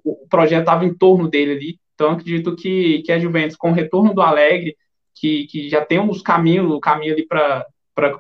o 0.04 0.28
projeto 0.30 0.60
estava 0.60 0.86
em 0.86 0.94
torno 0.94 1.30
dele 1.30 1.52
ali. 1.54 1.80
Então, 1.96 2.12
acredito 2.12 2.56
que, 2.56 3.02
que 3.04 3.12
a 3.12 3.20
Juventus, 3.20 3.56
com 3.56 3.72
o 3.72 3.74
retorno 3.74 4.14
do 4.14 4.22
Alegre, 4.22 4.76
que, 5.16 5.48
que 5.48 5.70
já 5.70 5.84
tem 5.84 6.00
uns 6.00 6.22
caminhos, 6.22 6.72
o 6.72 6.80
caminho 6.80 7.14
ali 7.14 7.26
para 7.26 7.66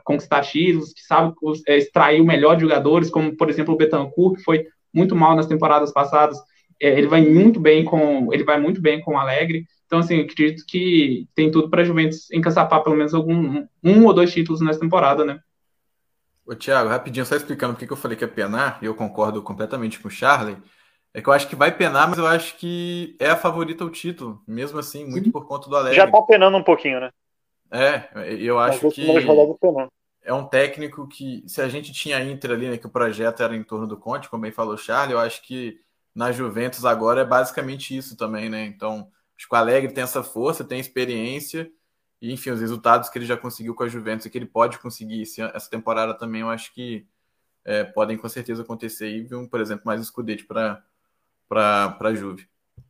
conquistar 0.03 0.41
títulos, 0.41 0.93
que 0.93 1.01
sabe 1.01 1.33
é, 1.67 1.77
extrair 1.77 2.21
o 2.21 2.25
melhor 2.25 2.55
de 2.55 2.61
jogadores, 2.61 3.09
como, 3.09 3.35
por 3.35 3.49
exemplo, 3.49 3.73
o 3.73 3.77
Betancourt, 3.77 4.37
que 4.37 4.43
foi 4.43 4.65
muito 4.93 5.15
mal 5.15 5.35
nas 5.35 5.47
temporadas 5.47 5.91
passadas, 5.91 6.37
é, 6.81 6.97
ele 6.97 7.07
vai 7.07 7.21
muito 7.21 7.59
bem 7.59 7.83
com 7.83 8.33
ele 8.33 8.43
vai 8.43 8.59
muito 8.59 8.81
bem 8.81 9.01
com 9.01 9.13
o 9.13 9.17
Alegre. 9.17 9.65
Então, 9.85 9.99
assim, 9.99 10.21
acredito 10.21 10.63
que 10.67 11.27
tem 11.35 11.51
tudo 11.51 11.69
para 11.69 11.81
a 11.81 11.85
Juventus 11.85 12.31
encaçapar 12.31 12.83
pelo 12.83 12.95
menos 12.95 13.13
algum 13.13 13.65
um 13.83 14.05
ou 14.05 14.13
dois 14.13 14.31
títulos 14.31 14.61
nessa 14.61 14.79
temporada, 14.79 15.25
né? 15.25 15.39
Ô, 16.49 16.55
Thiago, 16.55 16.89
rapidinho, 16.89 17.27
só 17.27 17.35
explicando 17.35 17.75
por 17.75 17.85
que 17.85 17.93
eu 17.93 17.95
falei 17.95 18.17
que 18.17 18.23
é 18.23 18.27
penar, 18.27 18.79
e 18.81 18.85
eu 18.85 18.95
concordo 18.95 19.43
completamente 19.43 19.99
com 19.99 20.07
o 20.07 20.11
Charlie, 20.11 20.57
é 21.13 21.21
que 21.21 21.29
eu 21.29 21.33
acho 21.33 21.47
que 21.47 21.55
vai 21.55 21.71
penar, 21.71 22.09
mas 22.09 22.17
eu 22.17 22.25
acho 22.25 22.57
que 22.57 23.15
é 23.19 23.29
a 23.29 23.35
favorita 23.35 23.83
ao 23.83 23.89
título, 23.91 24.41
mesmo 24.47 24.79
assim, 24.79 25.05
muito 25.05 25.31
por 25.31 25.47
conta 25.47 25.69
do 25.69 25.75
Alegre. 25.75 25.95
Já 25.95 26.09
tá 26.09 26.19
penando 26.23 26.57
um 26.57 26.63
pouquinho, 26.63 26.99
né? 26.99 27.11
É, 27.71 28.09
eu 28.39 28.57
acho 28.57 28.89
que 28.89 29.05
é 30.23 30.33
um 30.33 30.43
técnico 30.43 31.07
que, 31.07 31.43
se 31.47 31.61
a 31.61 31.69
gente 31.69 31.93
tinha 31.93 32.17
a 32.17 32.23
Inter 32.23 32.49
ali, 32.49 32.67
né, 32.67 32.77
que 32.77 32.87
o 32.87 32.91
projeto 32.91 33.43
era 33.43 33.55
em 33.55 33.63
torno 33.63 33.85
do 33.85 33.95
Conte, 33.95 34.27
como 34.27 34.41
bem 34.41 34.51
falou 34.51 34.73
o 34.73 34.77
Charlie, 34.77 35.13
eu 35.13 35.19
acho 35.19 35.43
que 35.43 35.79
na 36.15 36.31
Juventus 36.31 36.83
agora 36.83 37.21
é 37.21 37.25
basicamente 37.25 37.95
isso 37.95 38.17
também, 38.17 38.49
né? 38.49 38.65
Então, 38.65 39.07
acho 39.37 39.47
que 39.47 39.53
o 39.53 39.57
Alegre 39.57 39.93
tem 39.93 40.03
essa 40.03 40.23
força, 40.23 40.63
tem 40.63 40.79
experiência, 40.79 41.69
e, 42.21 42.33
enfim, 42.33 42.51
os 42.51 42.61
resultados 42.61 43.09
que 43.09 43.17
ele 43.17 43.25
já 43.25 43.37
conseguiu 43.37 43.73
com 43.73 43.83
a 43.83 43.87
Juventus 43.87 44.25
e 44.25 44.29
que 44.29 44.37
ele 44.37 44.45
pode 44.45 44.79
conseguir 44.79 45.21
essa 45.21 45.69
temporada 45.69 46.13
também, 46.13 46.41
eu 46.41 46.49
acho 46.49 46.73
que 46.73 47.05
é, 47.65 47.83
podem 47.83 48.17
com 48.17 48.27
certeza 48.27 48.63
acontecer 48.63 49.09
e 49.09 49.27
por 49.47 49.61
exemplo, 49.61 49.83
mais 49.85 50.01
escudete 50.01 50.45
para 50.45 50.83
a 51.51 52.13
Juve. 52.13 52.47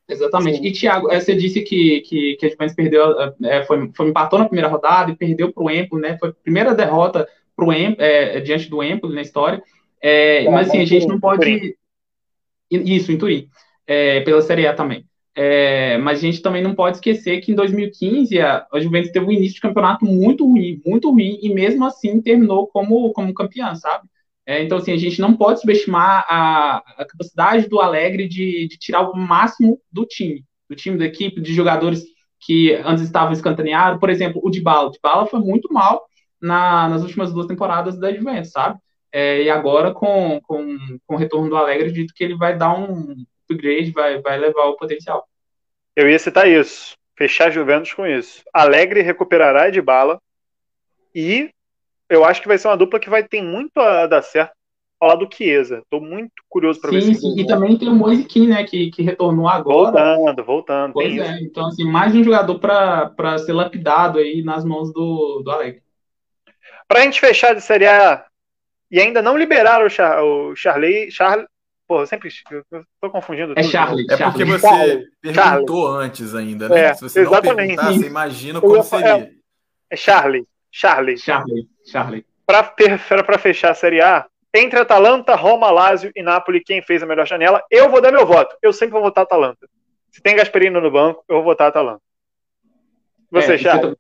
Exatamente. 0.08 0.66
E, 0.66 0.72
Thiago, 0.72 1.12
é, 1.12 1.20
você 1.20 1.36
disse 1.36 1.62
que, 1.62 2.02
que, 2.02 2.36
que 2.36 2.46
a 2.46 2.50
Juventus 2.50 2.76
perdeu, 2.76 3.22
é, 3.22 3.36
é, 3.44 3.66
foi, 3.66 3.92
foi 3.96 4.10
empatou 4.10 4.40
na 4.40 4.46
primeira 4.46 4.68
rodada 4.68 5.12
e 5.12 5.16
perdeu 5.16 5.54
para 5.54 5.64
o 5.64 5.70
Empoli, 5.70 6.02
né? 6.02 6.18
Foi 6.18 6.30
a 6.30 6.34
primeira 6.34 6.74
derrota 6.74 7.28
para 7.56 7.66
o 7.66 7.72
é, 7.72 8.40
diante 8.40 8.70
do 8.70 8.82
Empoli 8.82 9.14
na 9.14 9.22
história. 9.22 9.62
É, 10.02 10.50
mas, 10.50 10.70
assim, 10.70 10.80
a 10.80 10.86
gente 10.86 11.08
não 11.08 11.20
pode... 11.20 11.78
Isso, 12.72 13.12
em 13.12 13.18
Turim. 13.18 13.50
É, 13.86 14.22
pela 14.22 14.42
Série 14.42 14.66
A 14.66 14.74
também. 14.74 15.06
É, 15.42 15.98
mas 16.00 16.20
a 16.20 16.22
gente 16.22 16.42
também 16.42 16.62
não 16.62 16.76
pode 16.76 16.98
esquecer 16.98 17.40
que 17.40 17.54
em 17.54 17.56
2015 17.56 18.42
a, 18.42 18.68
a 18.74 18.80
Juventus 18.82 19.10
teve 19.10 19.26
um 19.26 19.32
início 19.32 19.56
de 19.56 19.62
campeonato 19.62 20.04
muito 20.04 20.46
ruim, 20.46 20.82
muito 20.86 21.10
ruim, 21.10 21.40
e 21.42 21.54
mesmo 21.54 21.86
assim 21.86 22.22
terminou 22.22 22.68
como, 22.68 23.14
como 23.14 23.34
campeã, 23.34 23.74
sabe? 23.74 24.06
É, 24.46 24.62
então, 24.62 24.78
assim, 24.78 24.92
a 24.92 24.98
gente 24.98 25.22
não 25.22 25.38
pode 25.38 25.62
subestimar 25.62 26.26
a, 26.28 26.84
a 26.98 27.06
capacidade 27.06 27.70
do 27.70 27.80
Alegre 27.80 28.28
de, 28.28 28.68
de, 28.68 28.78
tirar 28.78 29.10
o 29.10 29.16
máximo 29.16 29.80
do 29.90 30.06
time, 30.06 30.44
do 30.70 30.76
time 30.76 30.98
da 30.98 31.06
equipe, 31.06 31.40
de 31.40 31.54
jogadores 31.54 32.04
que 32.42 32.74
antes 32.84 33.06
estavam 33.06 33.32
escantaneados. 33.32 33.98
Por 33.98 34.10
exemplo, 34.10 34.42
o 34.44 34.50
Dybala. 34.50 34.90
O 34.90 34.92
Dybala 34.92 35.26
foi 35.26 35.40
muito 35.40 35.72
mal 35.72 36.06
na, 36.42 36.90
nas 36.90 37.02
últimas 37.02 37.32
duas 37.32 37.48
temporadas 37.48 37.98
da 37.98 38.14
Juventus, 38.14 38.52
sabe? 38.52 38.78
É, 39.10 39.42
e 39.44 39.50
agora, 39.50 39.94
com, 39.94 40.42
com, 40.44 40.78
com 41.08 41.16
o 41.16 41.18
retorno 41.18 41.50
do 41.50 41.56
Alegre, 41.56 41.94
dito 41.94 42.14
que 42.14 42.26
ele 42.26 42.36
vai 42.36 42.58
dar 42.58 42.78
um 42.78 43.16
upgrade, 43.50 43.92
vai, 43.92 44.22
vai 44.22 44.38
levar 44.38 44.66
o 44.66 44.76
potencial. 44.76 45.29
Eu 46.00 46.10
ia 46.10 46.18
citar 46.18 46.48
isso. 46.48 46.96
Fechar 47.18 47.48
a 47.48 47.52
Juventus 47.52 47.92
com 47.92 48.08
isso. 48.08 48.42
Alegre 48.54 49.02
recuperará 49.02 49.70
de 49.70 49.82
bala. 49.82 50.18
E 51.14 51.50
eu 52.10 52.24
acho 52.24 52.42
que 52.42 52.48
vai 52.48 52.58
ser 52.58 52.70
uma 52.70 52.78
dupla 52.78 53.02
que 53.02 53.10
vai 53.10 53.22
ter 53.22 53.42
muito 53.42 53.78
a 53.78 54.08
dar 54.08 54.22
certo 54.22 54.54
falar 54.98 55.16
do 55.16 55.28
Chiesa. 55.30 55.84
Tô 55.90 56.00
muito 56.00 56.32
curioso 56.48 56.80
para 56.80 56.92
ver 56.92 57.02
se. 57.02 57.16
Sim, 57.16 57.38
e 57.38 57.46
também 57.46 57.78
tem 57.78 57.90
o 57.90 57.96
Moisiquim, 57.96 58.48
né? 58.48 58.64
Que, 58.64 58.90
que 58.92 59.04
retornou 59.04 59.50
agora. 59.50 59.92
Voltando, 59.92 60.44
voltando. 60.46 60.94
Pois 60.94 61.18
é, 61.18 61.36
isso. 61.36 61.44
então, 61.44 61.68
assim, 61.68 61.84
mais 61.84 62.16
um 62.16 62.24
jogador 62.24 62.58
para 62.60 63.38
ser 63.40 63.52
lapidado 63.52 64.20
aí 64.20 64.42
nas 64.42 64.64
mãos 64.64 64.94
do, 64.94 65.42
do 65.44 65.52
Alegre. 65.52 65.84
Pra 66.88 67.02
gente 67.02 67.20
fechar 67.20 67.54
de 67.54 67.62
Série 67.62 67.88
A 67.88 68.26
e 68.90 69.02
ainda 69.02 69.22
não 69.22 69.38
liberaram 69.38 69.86
o, 69.86 69.90
Char, 69.90 70.24
o 70.24 70.56
Charley. 70.56 71.12
Charlie, 71.12 71.46
Pô, 71.90 72.02
eu 72.02 72.06
sempre 72.06 72.30
eu 72.52 72.64
tô 73.02 73.10
confundindo. 73.10 73.56
É 73.58 73.64
Charlie. 73.64 74.06
É 74.12 74.16
porque 74.16 74.46
você 74.46 74.60
Charlie. 74.60 75.08
perguntou 75.24 75.88
Charlie. 75.88 76.06
antes 76.06 76.36
ainda, 76.36 76.70
né? 76.70 76.80
É, 76.82 76.94
Se 76.94 77.02
você 77.02 77.22
exatamente. 77.22 77.76
não 77.76 77.84
você 77.84 78.06
imagina 78.06 78.62
como 78.62 78.84
seria. 78.84 79.18
É, 79.18 79.32
é 79.90 79.96
Charlie. 79.96 80.48
Charlie. 80.72 81.18
Charlie. 81.18 81.68
Charlie. 81.84 82.26
Para 82.46 83.40
fechar 83.40 83.72
a 83.72 83.74
Série 83.74 84.02
A, 84.02 84.28
entre 84.54 84.80
Atalanta, 84.80 85.34
Roma, 85.34 85.72
Lazio 85.72 86.12
e 86.16 86.22
Napoli, 86.22 86.64
quem 86.64 86.80
fez 86.80 87.02
a 87.02 87.08
melhor 87.08 87.26
janela? 87.26 87.64
Eu 87.72 87.90
vou 87.90 88.00
dar 88.00 88.12
meu 88.12 88.24
voto. 88.24 88.56
Eu 88.62 88.72
sempre 88.72 88.94
vou 88.94 89.02
votar 89.02 89.24
Atalanta. 89.24 89.68
Se 90.12 90.22
tem 90.22 90.36
Gasperino 90.36 90.80
no 90.80 90.92
banco, 90.92 91.24
eu 91.28 91.38
vou 91.38 91.44
votar 91.44 91.70
Atalanta. 91.70 92.02
Você, 93.32 93.56
é, 93.56 93.58
Charles? 93.58 93.96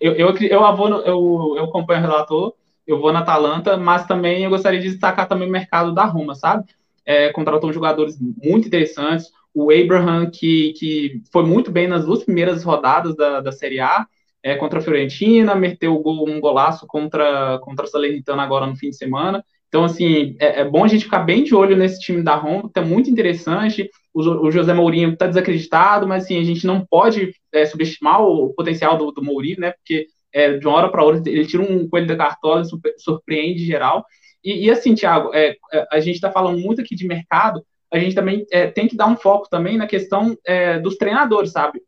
Eu, 0.00 0.14
eu, 0.14 0.28
eu, 0.30 0.36
eu, 0.38 1.02
eu, 1.04 1.54
eu 1.58 1.64
acompanho 1.64 2.00
o 2.00 2.02
relator, 2.02 2.54
eu 2.86 2.98
vou 2.98 3.12
na 3.12 3.18
Atalanta, 3.18 3.76
mas 3.76 4.06
também 4.06 4.44
eu 4.44 4.48
gostaria 4.48 4.80
de 4.80 4.88
destacar 4.88 5.28
também 5.28 5.46
o 5.46 5.52
mercado 5.52 5.94
da 5.94 6.04
Roma, 6.04 6.34
sabe? 6.34 6.64
É, 7.10 7.32
contratou 7.32 7.72
jogadores 7.72 8.16
muito 8.20 8.68
interessantes. 8.68 9.26
O 9.52 9.72
Abraham, 9.72 10.30
que, 10.30 10.72
que 10.74 11.20
foi 11.32 11.44
muito 11.44 11.68
bem 11.68 11.88
nas 11.88 12.04
duas 12.04 12.22
primeiras 12.22 12.62
rodadas 12.62 13.16
da, 13.16 13.40
da 13.40 13.50
Série 13.50 13.80
A, 13.80 14.06
é, 14.44 14.54
contra 14.54 14.78
a 14.78 14.82
Fiorentina, 14.82 15.56
meteu 15.56 16.00
um 16.06 16.40
golaço 16.40 16.86
contra, 16.86 17.58
contra 17.58 17.84
a 17.84 17.88
Salernitana 17.88 18.44
agora 18.44 18.64
no 18.64 18.76
fim 18.76 18.90
de 18.90 18.96
semana. 18.96 19.44
Então, 19.66 19.82
assim, 19.82 20.36
é, 20.38 20.60
é, 20.60 20.64
bom 20.64 20.84
a 20.84 20.86
gente 20.86 21.04
ficar 21.04 21.20
bem 21.20 21.42
de 21.42 21.52
olho 21.52 21.76
nesse 21.76 21.98
time 21.98 22.22
da 22.22 22.36
Roma, 22.36 22.70
tá 22.72 22.80
muito 22.80 23.10
interessante. 23.10 23.90
O, 24.14 24.20
o 24.46 24.50
José 24.52 24.72
Mourinho 24.72 25.12
está 25.12 25.26
desacreditado, 25.26 26.06
mas 26.06 26.22
assim, 26.24 26.38
a 26.38 26.44
gente 26.44 26.64
não 26.64 26.86
pode 26.86 27.32
é, 27.52 27.66
subestimar 27.66 28.22
o 28.22 28.54
potencial 28.54 28.96
do, 28.96 29.10
do 29.10 29.24
Mourinho, 29.24 29.58
né? 29.58 29.72
Porque 29.72 30.06
é, 30.32 30.58
de 30.58 30.64
uma 30.64 30.76
hora 30.76 30.88
para 30.88 31.02
outra 31.02 31.28
ele 31.28 31.44
tira 31.44 31.62
um 31.62 31.88
coelho 31.88 32.06
da 32.06 32.16
cartola 32.16 32.62
surpreende 32.98 33.64
geral. 33.64 34.04
E, 34.44 34.66
e 34.66 34.70
assim, 34.70 34.94
Thiago, 34.94 35.30
é, 35.34 35.56
é 35.72 35.86
a 35.90 36.00
gente 36.00 36.16
está 36.16 36.30
falando 36.30 36.58
muito 36.58 36.80
aqui 36.80 36.94
de 36.94 37.06
mercado, 37.06 37.64
a 37.92 37.98
gente 37.98 38.14
também 38.14 38.46
é, 38.52 38.68
tem 38.68 38.86
que 38.86 38.96
dar 38.96 39.06
um 39.06 39.16
foco 39.16 39.48
também 39.50 39.76
na 39.76 39.86
questão 39.86 40.36
é, 40.44 40.78
dos 40.78 40.96
treinadores, 40.96 41.52
sabe? 41.52 41.82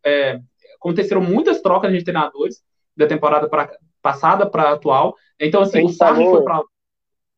aconteceram 0.76 1.20
muitas 1.20 1.62
trocas 1.62 1.92
de 1.92 2.02
treinadores 2.02 2.60
da 2.96 3.06
temporada 3.06 3.48
pra, 3.48 3.70
passada 4.02 4.44
para 4.44 4.72
atual. 4.72 5.14
Então, 5.38 5.62
assim, 5.62 5.84
o 5.84 5.88
Sarri 5.88 6.24
foi 6.24 6.42
para 6.42 6.60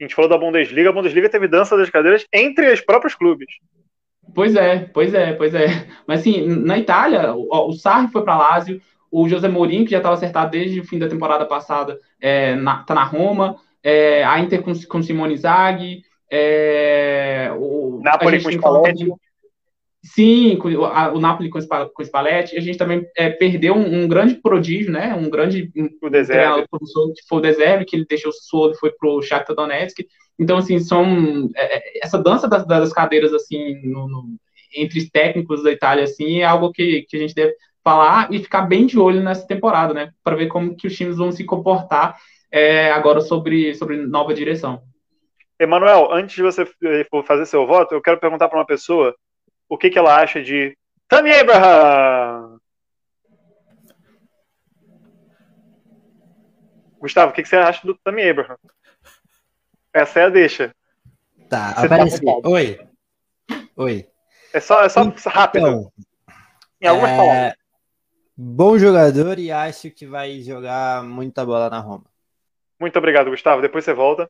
a 0.01 0.03
gente 0.03 0.15
falou 0.15 0.29
da 0.29 0.37
Bundesliga, 0.37 0.91
a 0.91 0.93
Bundesliga 0.93 1.29
teve 1.29 1.47
dança 1.47 1.77
das 1.77 1.89
cadeiras 1.89 2.27
entre 2.33 2.73
os 2.73 2.81
próprios 2.81 3.15
clubes. 3.15 3.47
Pois 4.35 4.57
é, 4.57 4.91
pois 4.93 5.15
é, 5.15 5.33
pois 5.33 5.55
é. 5.55 5.87
Mas 6.07 6.21
assim, 6.21 6.47
na 6.47 6.77
Itália, 6.77 7.33
o, 7.33 7.69
o 7.69 7.73
Sarri 7.73 8.09
foi 8.09 8.25
para 8.25 8.37
Lazio, 8.37 8.81
o 9.11 9.29
José 9.29 9.49
Mourinho, 9.49 9.85
que 9.85 9.93
já 9.93 9.99
estava 9.99 10.17
acertado 10.17 10.51
desde 10.51 10.81
o 10.81 10.85
fim 10.85 10.99
da 10.99 11.09
temporada 11.09 11.47
passada, 11.47 12.01
é, 12.21 12.57
na, 12.57 12.83
tá 12.83 12.95
na 12.95 13.05
Roma, 13.05 13.57
é, 13.85 14.25
a 14.25 14.41
Inter 14.41 14.63
com, 14.63 14.73
com 14.89 15.03
Simone 15.03 15.37
Zaghi, 15.37 16.03
é, 16.31 17.51
o 17.57 18.01
Napoli 18.03 18.43
com 18.43 18.51
Spalletti. 18.51 19.13
Sim, 20.03 20.59
o 20.59 21.19
Napoli 21.21 21.49
com 21.49 21.59
o 21.59 22.05
Spalletti, 22.05 22.57
a 22.57 22.61
gente 22.61 22.77
também 22.77 23.07
é, 23.17 23.31
perdeu 23.31 23.75
um, 23.75 24.05
um, 24.05 24.09
grande 24.09 24.35
prodígio, 24.35 24.93
né? 24.93 25.15
Um 25.15 25.31
grande 25.31 25.71
o 26.03 26.11
Deserve. 26.11 26.63
que 26.63 27.27
foi 27.27 27.39
o 27.39 27.41
Deserve, 27.41 27.85
que 27.85 27.97
ele 27.97 28.07
deixou 28.07 28.31
o 28.31 28.35
Solo 28.35 28.73
e 28.73 28.79
foi 28.79 28.91
pro 28.91 29.23
Shakhtar 29.23 29.57
Donetsk. 29.57 30.07
Então, 30.39 30.59
assim, 30.59 30.79
são 30.79 31.51
é, 31.57 31.77
é, 31.79 31.83
essa 32.03 32.19
dança 32.19 32.49
das, 32.49 32.67
das 32.67 32.93
cadeiras 32.93 33.33
assim 33.33 33.81
no, 33.83 34.09
no, 34.09 34.25
entre 34.77 34.99
os 34.99 35.09
técnicos 35.09 35.63
da 35.63 35.71
Itália 35.71 36.05
assim 36.05 36.41
é 36.41 36.45
algo 36.45 36.73
que, 36.73 37.07
que 37.09 37.17
a 37.17 37.21
gente 37.21 37.35
deve 37.35 37.55
falar 37.83 38.33
e 38.33 38.39
ficar 38.41 38.63
bem 38.63 38.87
de 38.87 38.99
olho 38.99 39.23
nessa 39.23 39.47
temporada, 39.47 39.95
né? 39.95 40.11
Para 40.23 40.37
ver 40.37 40.49
como 40.49 40.75
que 40.75 40.87
os 40.87 40.97
times 40.97 41.17
vão 41.17 41.31
se 41.31 41.45
comportar 41.45 42.17
é, 42.55 42.93
agora 42.93 43.21
sobre 43.21 43.75
sobre 43.75 43.97
nova 44.07 44.33
direção. 44.33 44.81
Emanuel, 45.59 46.13
antes 46.13 46.37
de 46.37 46.43
você 46.43 46.63
eh, 46.85 47.05
fazer 47.27 47.47
seu 47.47 47.67
voto, 47.67 47.95
eu 47.95 48.01
quero 48.01 48.21
perguntar 48.21 48.49
para 48.49 48.59
uma 48.59 48.67
pessoa 48.67 49.13
o 49.69 49.77
que, 49.77 49.91
que 49.91 49.99
ela 49.99 50.21
acha 50.21 50.41
de 50.41 50.77
Tammy 51.09 51.33
Abraham. 51.33 52.59
Gustavo, 57.01 57.33
o 57.33 57.35
que, 57.35 57.43
que 57.43 57.49
você 57.49 57.57
acha 57.57 57.85
do 57.85 57.99
Tammy 58.05 58.29
Abraham? 58.29 58.57
Essa 59.93 60.21
é 60.21 60.25
a 60.25 60.29
deixa. 60.29 60.73
Tá, 61.49 61.75
você 61.75 61.87
aparece. 61.87 62.25
Tá 62.25 62.49
Oi. 62.49 62.81
Oi. 63.77 64.07
É 64.53 64.61
só, 64.61 64.85
é 64.85 64.89
só 64.89 65.03
então, 65.03 65.33
rápido. 65.33 65.93
Em 66.81 66.87
algumas 66.87 67.11
é... 67.11 67.17
palavras. 67.17 67.55
Bom 68.37 68.79
jogador 68.79 69.41
e 69.41 69.51
acho 69.51 69.91
que 69.91 70.07
vai 70.07 70.41
jogar 70.41 71.03
muita 71.03 71.45
bola 71.45 71.69
na 71.69 71.81
Roma. 71.81 72.14
Muito 72.81 72.99
obrigado, 72.99 73.31
Gustavo. 73.31 73.63
Depois 73.63 73.85
você 73.85 73.93
volta. 73.93 74.29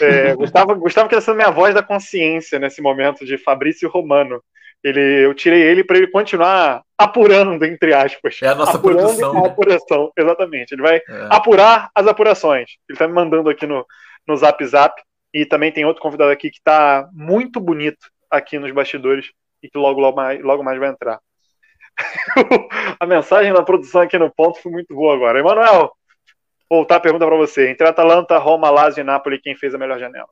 É, 0.00 0.34
Gustavo, 0.36 0.74
Gustavo 0.76 1.08
quer 1.08 1.20
ser 1.20 1.34
minha 1.34 1.50
voz 1.50 1.74
da 1.74 1.82
consciência 1.82 2.58
nesse 2.58 2.80
momento 2.80 3.24
de 3.24 3.38
Fabrício 3.38 3.88
Romano. 3.88 4.42
Ele, 4.82 5.26
eu 5.26 5.34
tirei 5.34 5.60
ele 5.60 5.84
para 5.84 5.98
ele 5.98 6.06
continuar 6.06 6.82
apurando, 6.96 7.64
entre 7.64 7.92
aspas. 7.92 8.38
É 8.42 8.48
a 8.48 8.54
nossa 8.54 8.78
apurando 8.78 9.00
produção. 9.00 9.30
A 9.38 9.42
né? 9.42 9.48
apuração, 9.48 10.12
exatamente. 10.16 10.72
Ele 10.72 10.82
vai 10.82 10.96
é. 10.96 11.02
apurar 11.30 11.90
as 11.94 12.06
apurações. 12.06 12.70
Ele 12.88 12.96
está 12.96 13.06
me 13.06 13.12
mandando 13.12 13.50
aqui 13.50 13.66
no, 13.66 13.86
no 14.26 14.36
Zap 14.36 14.64
Zap. 14.64 15.00
E 15.32 15.46
também 15.46 15.70
tem 15.70 15.84
outro 15.84 16.02
convidado 16.02 16.30
aqui 16.30 16.50
que 16.50 16.58
está 16.58 17.08
muito 17.12 17.60
bonito 17.60 18.10
aqui 18.30 18.58
nos 18.58 18.72
bastidores 18.72 19.30
e 19.62 19.68
que 19.68 19.78
logo, 19.78 20.00
logo, 20.00 20.16
mais, 20.16 20.42
logo 20.42 20.64
mais 20.64 20.78
vai 20.78 20.88
entrar. 20.88 21.20
a 22.98 23.06
mensagem 23.06 23.52
da 23.52 23.62
produção 23.62 24.00
aqui 24.00 24.18
no 24.18 24.30
ponto 24.30 24.60
foi 24.60 24.72
muito 24.72 24.94
boa 24.94 25.14
agora. 25.14 25.38
Emanuel, 25.38 25.92
voltar 26.70 26.96
a 26.96 27.00
pergunta 27.00 27.26
para 27.26 27.36
você. 27.36 27.68
Entre 27.68 27.86
Atalanta, 27.86 28.38
Roma, 28.38 28.70
Lazio 28.70 29.00
e 29.00 29.04
Napoli, 29.04 29.40
quem 29.40 29.56
fez 29.56 29.74
a 29.74 29.78
melhor 29.78 29.98
janela? 29.98 30.28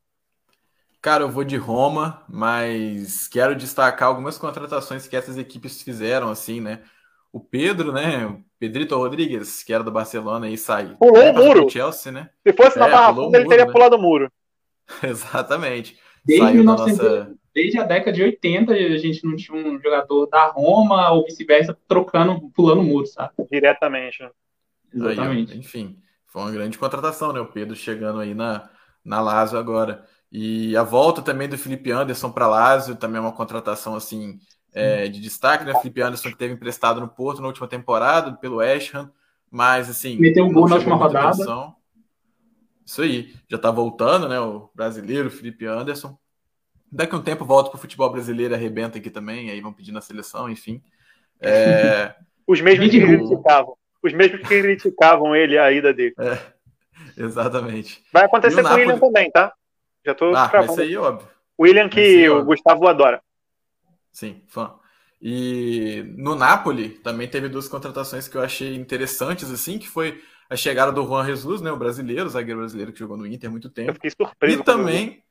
Cara, 1.02 1.24
eu 1.24 1.28
vou 1.28 1.44
de 1.44 1.56
Roma, 1.56 2.22
mas 2.28 3.28
quero 3.28 3.54
destacar 3.54 4.08
algumas 4.08 4.38
contratações 4.38 5.06
que 5.06 5.16
essas 5.16 5.36
equipes 5.36 5.82
fizeram, 5.82 6.30
assim, 6.30 6.60
né? 6.60 6.82
O 7.32 7.40
Pedro, 7.40 7.92
né? 7.92 8.26
O 8.26 8.42
Pedrito 8.58 8.96
Rodrigues, 8.96 9.62
que 9.62 9.72
era 9.72 9.84
do 9.84 9.92
Barcelona, 9.92 10.48
e 10.48 10.56
saiu. 10.56 10.96
Pulou 10.96 11.30
o 11.30 11.34
muro. 11.34 11.70
Chelsea, 11.70 12.10
né? 12.10 12.30
Se 12.46 12.52
fosse 12.52 12.78
é, 12.78 12.80
na 12.80 12.88
Barra 12.88 13.14
Funda, 13.14 13.38
ele 13.38 13.48
teria 13.48 13.66
né? 13.66 13.72
pulado 13.72 13.96
o 13.96 14.00
muro. 14.00 14.30
Exatamente. 15.02 15.98
Desde, 16.24 16.44
Saiu 16.44 16.56
1900, 16.58 16.98
nossa... 16.98 17.34
desde 17.54 17.78
a 17.78 17.84
década 17.84 18.12
de 18.12 18.22
80, 18.22 18.72
a 18.72 18.96
gente 18.98 19.24
não 19.24 19.36
tinha 19.36 19.56
um 19.56 19.80
jogador 19.80 20.26
da 20.26 20.46
Roma 20.46 21.10
ou 21.12 21.24
vice-versa 21.24 21.78
trocando, 21.86 22.50
pulando 22.54 22.80
o 22.80 22.84
muro, 22.84 23.06
sabe? 23.06 23.32
Diretamente. 23.50 24.22
Né? 24.22 24.30
Exatamente. 24.92 25.52
Aí, 25.52 25.58
enfim, 25.58 25.96
foi 26.28 26.42
uma 26.42 26.50
grande 26.50 26.78
contratação, 26.78 27.32
né? 27.32 27.40
O 27.40 27.46
Pedro 27.46 27.74
chegando 27.74 28.20
aí 28.20 28.34
na, 28.34 28.68
na 29.04 29.20
Lazio 29.20 29.58
agora. 29.58 30.04
E 30.30 30.76
a 30.76 30.82
volta 30.82 31.22
também 31.22 31.48
do 31.48 31.56
Felipe 31.56 31.90
Anderson 31.90 32.30
para 32.30 32.46
Lazio 32.46 32.94
também 32.94 33.18
é 33.18 33.20
uma 33.20 33.32
contratação 33.32 33.94
assim 33.94 34.38
é, 34.72 35.08
de 35.08 35.20
destaque, 35.20 35.64
né? 35.64 35.74
Felipe 35.80 36.02
Anderson 36.02 36.30
que 36.30 36.36
teve 36.36 36.54
emprestado 36.54 37.00
no 37.00 37.08
Porto 37.08 37.40
na 37.40 37.46
última 37.46 37.66
temporada 37.66 38.32
pelo 38.34 38.56
West 38.56 38.94
Ham, 38.94 39.10
mas 39.50 39.88
assim 39.88 40.18
meteu 40.18 40.44
um 40.44 40.52
gol 40.52 40.68
na 40.68 40.76
última 40.76 40.96
rodada. 40.96 41.28
Atenção. 41.28 41.74
Isso 42.84 43.02
aí, 43.02 43.34
já 43.48 43.56
está 43.56 43.70
voltando, 43.70 44.28
né? 44.28 44.38
O 44.38 44.70
brasileiro 44.74 45.30
Felipe 45.30 45.66
Anderson. 45.66 46.16
Daqui 46.90 47.14
a 47.14 47.18
um 47.18 47.22
tempo 47.22 47.44
volta 47.44 47.70
para 47.70 47.76
o 47.76 47.80
futebol 47.80 48.10
brasileiro, 48.10 48.54
arrebenta 48.54 48.96
aqui 48.96 49.10
também, 49.10 49.50
aí 49.50 49.60
vão 49.60 49.74
pedir 49.74 49.92
na 49.92 50.00
seleção, 50.00 50.48
enfim. 50.48 50.82
É... 51.40 52.14
Os 52.46 52.62
mesmos 52.62 52.90
que 52.90 52.98
criticavam. 52.98 53.77
Os 54.02 54.12
mesmos 54.12 54.40
que 54.40 54.62
criticavam 54.62 55.34
ele 55.34 55.58
a 55.58 55.72
ida 55.72 55.92
dele. 55.92 56.14
É, 56.18 56.38
exatamente. 57.16 58.04
Vai 58.12 58.24
acontecer 58.24 58.62
com 58.62 58.68
o 58.68 58.74
William 58.74 58.98
também, 58.98 59.30
tá? 59.30 59.52
Já 60.04 60.14
tô 60.14 60.34
ah. 60.34 60.50
Isso 60.64 60.80
aí, 60.80 60.96
óbvio. 60.96 61.28
William, 61.60 61.88
que 61.88 62.00
aí, 62.00 62.30
o 62.30 62.44
Gustavo 62.44 62.86
adora. 62.86 63.20
Sim, 64.12 64.42
fã. 64.46 64.74
E 65.20 66.04
no 66.16 66.36
Napoli 66.36 66.90
também 66.90 67.26
teve 67.26 67.48
duas 67.48 67.68
contratações 67.68 68.28
que 68.28 68.36
eu 68.36 68.42
achei 68.42 68.76
interessantes, 68.76 69.50
assim, 69.50 69.78
que 69.78 69.88
foi 69.88 70.22
a 70.48 70.56
chegada 70.56 70.92
do 70.92 71.04
Juan 71.04 71.26
Jesus, 71.26 71.60
né, 71.60 71.70
o 71.70 71.76
brasileiro, 71.76 72.26
o 72.26 72.30
zagueiro 72.30 72.60
brasileiro 72.60 72.92
que 72.92 72.98
jogou 72.98 73.16
no 73.16 73.26
Inter 73.26 73.48
há 73.48 73.50
muito 73.50 73.68
tempo. 73.68 73.90
Eu 73.90 73.94
fiquei 73.94 74.10
surpreso. 74.10 74.60
E 74.60 74.64
também 74.64 75.22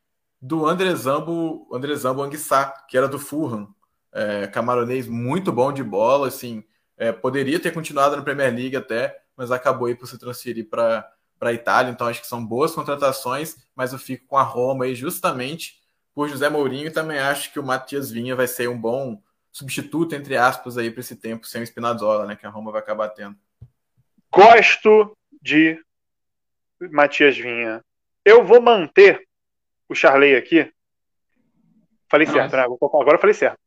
do 0.41 0.67
André 0.67 0.93
Zambo, 0.93 1.67
André 1.73 1.95
Zambo 1.95 2.21
Anguissá, 2.21 2.71
que 2.87 2.97
era 2.97 3.07
do 3.07 3.17
Fulham, 3.17 3.67
é, 4.13 4.47
camaronês 4.47 5.07
muito 5.07 5.51
bom 5.51 5.71
de 5.71 5.83
bola, 5.83 6.27
assim, 6.27 6.63
é, 6.97 7.11
poderia 7.11 7.59
ter 7.59 7.71
continuado 7.71 8.15
na 8.15 8.23
Premier 8.23 8.53
League 8.53 8.75
até, 8.75 9.21
mas 9.35 9.51
acabou 9.51 9.87
aí 9.87 9.95
por 9.95 10.07
se 10.07 10.17
transferir 10.17 10.69
para 10.69 11.07
para 11.39 11.51
a 11.51 11.53
Itália, 11.53 11.91
então 11.91 12.07
acho 12.07 12.21
que 12.21 12.27
são 12.27 12.43
boas 12.43 12.73
contratações, 12.73 13.57
mas 13.75 13.93
eu 13.93 13.99
fico 13.99 14.25
com 14.25 14.37
a 14.37 14.43
Roma 14.43 14.85
aí 14.85 14.95
justamente 14.95 15.79
por 16.13 16.27
José 16.27 16.49
Mourinho 16.49 16.87
e 16.87 16.91
também 16.91 17.19
acho 17.19 17.53
que 17.53 17.59
o 17.59 17.63
Matias 17.63 18.09
Vinha 18.09 18.35
vai 18.35 18.47
ser 18.47 18.67
um 18.67 18.79
bom 18.79 19.21
substituto, 19.51 20.15
entre 20.15 20.35
aspas, 20.35 20.77
aí 20.77 20.89
para 20.89 21.01
esse 21.01 21.15
tempo 21.15 21.45
sem 21.45 21.61
o 21.61 21.67
Spinazzola, 21.67 22.25
né, 22.25 22.35
que 22.35 22.45
a 22.45 22.49
Roma 22.49 22.71
vai 22.71 22.81
acabar 22.81 23.09
tendo. 23.09 23.37
Gosto 24.31 25.15
de 25.41 25.79
Matias 26.91 27.37
Vinha. 27.37 27.81
Eu 28.25 28.43
vou 28.43 28.61
manter 28.61 29.23
o 29.87 29.95
Charley 29.95 30.35
aqui. 30.35 30.71
Falei 32.09 32.25
Nossa. 32.27 32.39
certo, 32.39 32.55
né? 32.55 32.61
Agora 32.63 33.15
eu 33.15 33.19
falei 33.19 33.33
certo. 33.33 33.59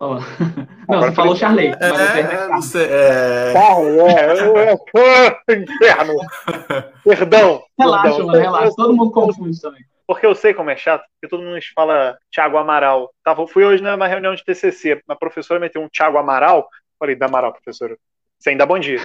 Oh. 0.00 0.16
Não, 0.88 1.02
você 1.02 1.12
falou 1.12 1.36
Charley. 1.36 1.68
É, 1.80 1.86
é, 1.86 2.48
você, 2.48 2.84
é... 2.84 3.52
Charley, 3.52 4.00
é, 4.00 5.52
é, 5.52 5.56
inferno. 5.56 6.14
Perdão. 7.04 7.62
Relaxa, 7.78 8.08
perdão. 8.08 8.26
mano, 8.26 8.38
relaxa. 8.38 8.74
Todo 8.74 8.96
mundo 8.96 9.10
confunde 9.10 9.60
também. 9.60 9.82
Porque 10.06 10.24
eu 10.24 10.34
sei 10.34 10.54
como 10.54 10.70
é 10.70 10.76
chato, 10.76 11.04
porque 11.12 11.28
todo 11.28 11.44
mundo 11.44 11.60
fala 11.74 12.16
Thiago 12.32 12.56
Amaral. 12.56 13.12
Tava, 13.22 13.46
fui 13.46 13.62
hoje 13.62 13.82
numa 13.82 14.06
reunião 14.06 14.34
de 14.34 14.42
TCC, 14.42 15.02
a 15.06 15.14
professora 15.14 15.60
meteu 15.60 15.82
um 15.82 15.88
Thiago 15.88 16.16
Amaral. 16.16 16.66
Falei, 16.98 17.14
dá 17.14 17.26
Amaral, 17.26 17.52
professora. 17.52 17.94
Sem 18.38 18.56
dar 18.56 18.64
bom 18.64 18.78
dia. 18.78 19.02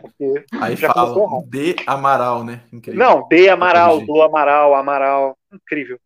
Porque 0.00 0.44
Aí 0.60 0.76
fala 0.76 1.42
de 1.48 1.76
Amaral, 1.86 2.44
né? 2.44 2.60
Incrível. 2.72 3.04
Não, 3.04 3.28
de 3.28 3.48
Amaral, 3.48 4.00
do 4.00 4.22
Amaral, 4.22 4.74
Amaral. 4.76 5.36
Incrível. 5.52 5.98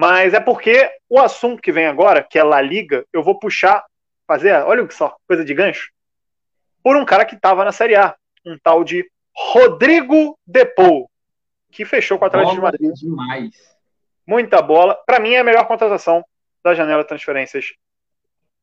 Mas 0.00 0.32
é 0.32 0.40
porque 0.40 0.90
o 1.10 1.20
assunto 1.20 1.60
que 1.60 1.70
vem 1.70 1.86
agora, 1.86 2.22
que 2.22 2.38
é 2.38 2.42
La 2.42 2.62
Liga, 2.62 3.04
eu 3.12 3.22
vou 3.22 3.38
puxar, 3.38 3.84
fazer, 4.26 4.50
olha 4.64 4.90
só, 4.90 5.14
coisa 5.28 5.44
de 5.44 5.52
gancho, 5.52 5.92
por 6.82 6.96
um 6.96 7.04
cara 7.04 7.22
que 7.26 7.34
estava 7.34 7.66
na 7.66 7.70
Série 7.70 7.96
A, 7.96 8.16
um 8.42 8.56
tal 8.56 8.82
de 8.82 9.06
Rodrigo 9.36 10.38
Depou, 10.46 11.10
que 11.70 11.84
fechou 11.84 12.18
com 12.18 12.24
o 12.24 12.28
Atlético 12.28 12.54
de 12.54 12.62
Madrid. 12.62 12.92
Demais. 12.94 13.76
Muita 14.26 14.62
bola. 14.62 14.94
Para 15.04 15.20
mim 15.20 15.34
é 15.34 15.40
a 15.40 15.44
melhor 15.44 15.66
contratação 15.66 16.24
da 16.64 16.74
janela 16.74 17.02
de 17.02 17.08
transferências 17.08 17.74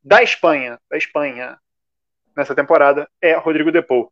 da 0.04 0.24
Espanha, 0.24 0.80
da 0.90 0.98
Espanha 0.98 1.60
nessa 2.36 2.56
temporada 2.56 3.08
é 3.22 3.36
Rodrigo 3.36 3.72
Depou. 3.72 4.12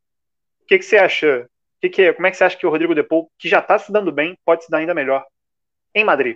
O 0.61 0.65
que, 0.67 0.78
que 0.78 0.86
você 0.86 0.97
acha? 0.97 1.49
Que 1.82 1.89
que, 1.89 2.01
é, 2.03 2.13
como 2.13 2.28
é 2.28 2.30
que 2.30 2.38
você 2.38 2.43
acha 2.43 2.55
que 2.55 2.67
o 2.67 2.69
Rodrigo 2.69 2.93
Depou, 2.93 3.32
que 3.39 3.49
já 3.49 3.61
está 3.61 3.80
se 3.80 3.91
dando 3.91 4.11
bem, 4.11 4.38
pode 4.45 4.65
se 4.65 4.69
dar 4.69 4.78
ainda 4.78 4.93
melhor 4.93 5.26
em 5.95 6.03
Madrid? 6.03 6.36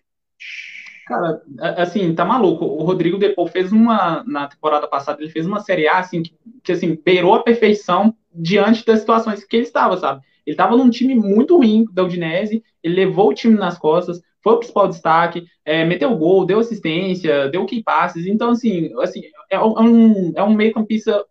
Cara, 1.10 1.42
assim, 1.76 2.14
tá 2.14 2.24
maluco. 2.24 2.64
O 2.64 2.84
Rodrigo 2.84 3.18
depois 3.18 3.52
fez 3.52 3.72
uma, 3.72 4.24
na 4.28 4.48
temporada 4.48 4.88
passada, 4.88 5.20
ele 5.20 5.32
fez 5.32 5.48
uma 5.48 5.60
Série 5.60 5.88
A, 5.88 5.98
assim, 5.98 6.22
que, 6.22 6.38
que 6.64 6.72
assim, 6.72 6.96
beirou 7.04 7.34
a 7.34 7.42
perfeição 7.42 8.16
diante 8.32 8.86
das 8.86 9.00
situações 9.00 9.44
que 9.44 9.56
ele 9.56 9.66
estava, 9.66 9.98
sabe? 9.98 10.22
Ele 10.46 10.54
estava 10.54 10.78
num 10.78 10.88
time 10.88 11.16
muito 11.16 11.58
ruim 11.58 11.84
da 11.92 12.04
Udinese, 12.04 12.64
ele 12.84 12.94
levou 12.94 13.30
o 13.30 13.34
time 13.34 13.56
nas 13.58 13.76
costas, 13.76 14.22
foi 14.44 14.54
o 14.54 14.58
principal 14.60 14.88
destaque, 14.88 15.48
é, 15.66 15.84
meteu 15.84 16.16
gol, 16.16 16.46
deu 16.46 16.60
assistência, 16.60 17.50
deu 17.50 17.66
key 17.66 17.82
passes, 17.82 18.28
então, 18.28 18.52
assim, 18.52 18.92
assim 19.02 19.24
é, 19.50 19.60
um, 19.60 20.32
é 20.36 20.44
um 20.44 20.54
meio 20.54 20.72
campista 20.76 21.26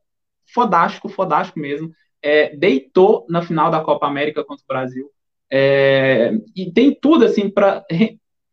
fodástico, 0.52 1.08
fodástico 1.08 1.60
mesmo, 1.60 1.92
é, 2.20 2.56
deitou 2.56 3.24
na 3.28 3.42
final 3.42 3.70
da 3.70 3.80
Copa 3.80 4.08
América 4.08 4.42
contra 4.42 4.64
o 4.64 4.66
Brasil, 4.66 5.08
é, 5.48 6.32
e 6.56 6.72
tem 6.72 6.92
tudo, 7.00 7.24
assim, 7.24 7.48
para... 7.48 7.84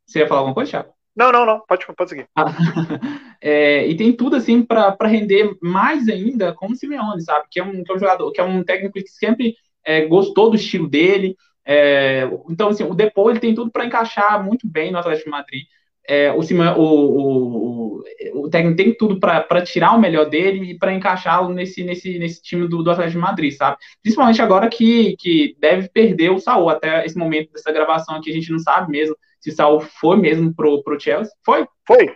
Você 0.05 0.19
ia 0.19 0.27
falar 0.27 0.41
alguma 0.41 0.53
coisa, 0.53 0.69
Thiago? 0.69 0.94
Não, 1.15 1.31
não, 1.31 1.45
não, 1.45 1.61
pode, 1.65 1.85
pode 1.95 2.09
seguir. 2.09 2.27
é, 3.39 3.87
e 3.87 3.95
tem 3.95 4.11
tudo 4.11 4.35
assim 4.35 4.61
para 4.61 4.95
render 5.03 5.55
mais 5.61 6.09
ainda 6.09 6.53
como 6.53 6.73
o 6.73 6.75
Simeone, 6.75 7.21
sabe? 7.21 7.45
Que 7.49 7.59
é 7.59 7.63
um, 7.63 7.83
que 7.83 7.91
é 7.91 7.95
um 7.95 7.99
jogador, 7.99 8.31
que 8.31 8.41
é 8.41 8.43
um 8.43 8.63
técnico 8.63 8.93
que 8.93 9.07
sempre 9.07 9.55
é, 9.85 10.05
gostou 10.05 10.49
do 10.49 10.57
estilo 10.57 10.89
dele. 10.89 11.37
É, 11.65 12.29
então, 12.49 12.67
assim, 12.67 12.83
o 12.83 12.93
Depô 12.93 13.29
ele 13.29 13.39
tem 13.39 13.55
tudo 13.55 13.71
para 13.71 13.85
encaixar 13.85 14.43
muito 14.43 14.67
bem 14.67 14.91
no 14.91 14.97
Atlético 14.97 15.25
de 15.25 15.31
Madrid. 15.31 15.63
É, 16.07 16.31
o, 16.33 16.43
Simeone, 16.43 16.77
o, 16.77 16.83
o, 16.83 18.03
o, 18.43 18.49
técnico 18.49 18.75
tem 18.75 18.95
tudo 18.95 19.19
para 19.19 19.61
tirar 19.63 19.93
o 19.93 19.99
melhor 19.99 20.29
dele 20.29 20.71
e 20.71 20.77
para 20.77 20.93
encaixá-lo 20.93 21.51
nesse, 21.51 21.83
nesse, 21.83 22.19
nesse 22.19 22.43
time 22.43 22.67
do, 22.67 22.83
do 22.83 22.91
Atlético 22.91 23.17
de 23.17 23.25
Madrid, 23.25 23.53
sabe? 23.53 23.77
Principalmente 24.03 24.39
agora 24.39 24.69
que, 24.69 25.15
que 25.17 25.55
deve 25.59 25.89
perder 25.89 26.29
o 26.29 26.39
Saul. 26.39 26.69
Até 26.69 27.05
esse 27.05 27.17
momento 27.17 27.51
dessa 27.53 27.71
gravação 27.71 28.15
aqui, 28.15 28.29
a 28.29 28.33
gente 28.33 28.51
não 28.51 28.59
sabe 28.59 28.91
mesmo 28.91 29.15
se 29.45 29.51
Saul 29.51 29.79
foi 29.79 30.17
mesmo 30.17 30.51
pro, 30.55 30.81
pro 30.81 30.99
Chelsea. 30.99 31.31
Foi? 31.45 31.67
Foi. 31.85 32.15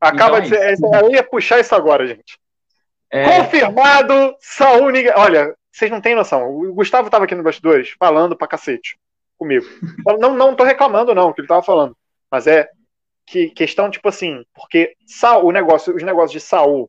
Acaba 0.00 0.38
então, 0.38 0.58
de 0.58 0.76
ser. 0.76 1.02
Eu 1.02 1.10
ia 1.10 1.24
puxar 1.24 1.58
isso 1.58 1.74
agora, 1.74 2.06
gente. 2.06 2.38
É... 3.10 3.24
Confirmado, 3.24 4.36
Saul 4.38 4.90
ninguém. 4.90 5.12
Olha, 5.16 5.56
vocês 5.72 5.90
não 5.90 6.00
têm 6.00 6.14
noção. 6.14 6.48
O 6.48 6.72
Gustavo 6.72 7.10
tava 7.10 7.24
aqui 7.24 7.34
no 7.34 7.42
bastidores 7.42 7.96
falando 7.98 8.36
pra 8.36 8.46
cacete 8.46 8.96
comigo. 9.36 9.66
não, 10.20 10.36
não 10.36 10.54
tô 10.54 10.62
reclamando, 10.62 11.12
não, 11.16 11.30
o 11.30 11.34
que 11.34 11.40
ele 11.40 11.48
tava 11.48 11.64
falando. 11.64 11.96
Mas 12.30 12.46
é 12.46 12.68
que 13.26 13.50
questão, 13.50 13.90
tipo 13.90 14.08
assim, 14.08 14.44
porque 14.54 14.94
Saul, 15.04 15.48
o 15.48 15.52
negócio, 15.52 15.94
os 15.96 16.02
negócios 16.04 16.30
de 16.30 16.40
Saul 16.40 16.88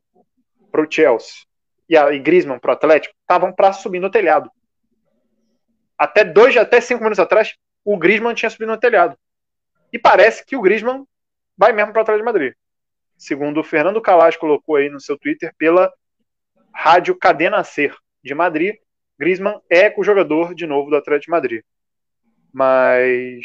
pro 0.70 0.86
Chelsea 0.88 1.42
e, 1.88 1.96
a, 1.96 2.12
e 2.12 2.20
Griezmann 2.20 2.60
pro 2.60 2.70
Atlético 2.70 3.12
estavam 3.22 3.52
para 3.52 3.72
subir 3.72 3.98
no 3.98 4.08
telhado. 4.08 4.48
Até 5.98 6.22
dois, 6.22 6.56
até 6.56 6.80
cinco 6.80 7.02
minutos 7.02 7.18
atrás, 7.18 7.56
o 7.84 7.98
Griezmann 7.98 8.34
tinha 8.34 8.50
subido 8.50 8.70
no 8.70 8.78
telhado. 8.78 9.16
E 9.92 9.98
parece 9.98 10.44
que 10.44 10.56
o 10.56 10.60
Griezmann 10.60 11.06
vai 11.56 11.72
mesmo 11.72 11.92
para 11.92 12.00
o 12.00 12.02
Atlético 12.02 12.24
de 12.24 12.32
Madrid. 12.32 12.54
Segundo 13.16 13.60
o 13.60 13.64
Fernando 13.64 14.00
Calas 14.00 14.36
colocou 14.36 14.76
aí 14.76 14.88
no 14.88 15.00
seu 15.00 15.18
Twitter 15.18 15.54
pela 15.58 15.92
Rádio 16.72 17.16
Cadena 17.16 17.62
Ser 17.64 17.94
de 18.22 18.34
Madrid, 18.34 18.76
Griezmann 19.18 19.60
é 19.68 19.92
o 19.96 20.04
jogador 20.04 20.54
de 20.54 20.66
novo 20.66 20.90
do 20.90 20.96
Atlético 20.96 21.26
de 21.26 21.30
Madrid. 21.30 21.62
Mas 22.52 23.44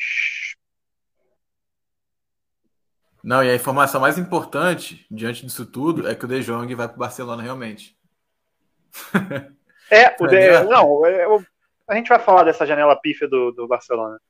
não, 3.26 3.44
e 3.44 3.50
a 3.50 3.56
informação 3.56 4.00
mais 4.00 4.20
importante 4.20 5.04
diante 5.10 5.44
disso 5.44 5.66
tudo 5.66 6.08
é 6.08 6.14
que 6.14 6.24
o 6.24 6.28
De 6.28 6.42
Jong 6.42 6.76
vai 6.76 6.88
para 6.88 6.96
o 6.96 7.00
Barcelona 7.00 7.42
realmente. 7.42 7.98
É, 9.90 10.16
o 10.20 10.28
De... 10.30 10.64
não, 10.66 11.04
é, 11.04 11.26
a 11.88 11.96
gente 11.96 12.08
vai 12.08 12.20
falar 12.20 12.44
dessa 12.44 12.68
janela 12.68 12.96
pífia 12.96 13.28
do, 13.28 13.52
do 13.52 13.68
Barcelona. 13.68 14.22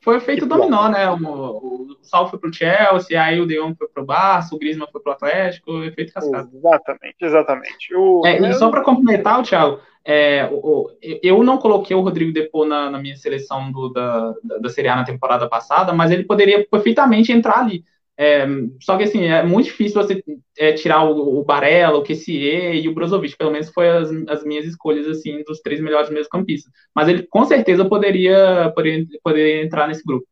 Foi 0.00 0.20
feito 0.20 0.42
que 0.42 0.48
dominó, 0.48 0.88
né? 0.88 1.10
O, 1.10 1.16
o 1.16 1.96
Sal 2.02 2.30
foi 2.30 2.38
pro 2.38 2.52
Chelsea, 2.52 3.20
aí 3.20 3.40
o 3.40 3.46
De 3.46 3.56
Jong 3.56 3.76
foi 3.76 3.88
pro 3.88 4.04
Barça, 4.04 4.54
o 4.54 4.58
Griezmann 4.58 4.88
foi 4.90 5.00
pro 5.00 5.12
Atlético, 5.12 5.82
efeito 5.82 6.12
cascata. 6.12 6.48
Exatamente, 6.54 7.16
exatamente. 7.20 7.94
O... 7.94 8.22
É, 8.24 8.38
e 8.38 8.52
só 8.54 8.70
para 8.70 8.84
complementar, 8.84 9.42
Thiago, 9.42 9.80
é, 10.04 10.48
o, 10.50 10.90
eu 11.22 11.42
não 11.42 11.58
coloquei 11.58 11.94
o 11.94 12.00
Rodrigo 12.00 12.32
Depô 12.32 12.64
na, 12.64 12.90
na 12.90 12.98
minha 12.98 13.16
seleção 13.16 13.70
do, 13.70 13.90
da, 13.90 14.32
da, 14.42 14.58
da 14.58 14.68
Série 14.68 14.88
A 14.88 14.96
na 14.96 15.04
temporada 15.04 15.48
passada, 15.48 15.92
mas 15.92 16.10
ele 16.10 16.24
poderia 16.24 16.66
perfeitamente 16.66 17.32
entrar 17.32 17.58
ali. 17.58 17.84
É, 18.20 18.44
só 18.80 18.98
que 18.98 19.04
assim, 19.04 19.26
é 19.26 19.44
muito 19.44 19.66
difícil 19.66 20.02
você 20.02 20.20
é, 20.58 20.72
tirar 20.72 21.04
o, 21.04 21.38
o 21.38 21.44
Barella, 21.44 21.98
o 21.98 22.02
Kessier 22.02 22.74
e 22.74 22.88
o 22.88 22.92
Brozovic, 22.92 23.36
pelo 23.36 23.52
menos 23.52 23.70
foi 23.70 23.88
as, 23.88 24.10
as 24.28 24.42
minhas 24.42 24.66
escolhas 24.66 25.06
assim 25.06 25.44
dos 25.44 25.60
três 25.60 25.80
melhores 25.80 26.10
meio 26.10 26.28
campistas. 26.28 26.72
Mas 26.92 27.06
ele 27.06 27.22
com 27.22 27.44
certeza 27.44 27.84
poderia, 27.84 28.72
poderia, 28.74 29.06
poderia 29.22 29.62
entrar 29.62 29.86
nesse 29.86 30.02
grupo. 30.04 30.26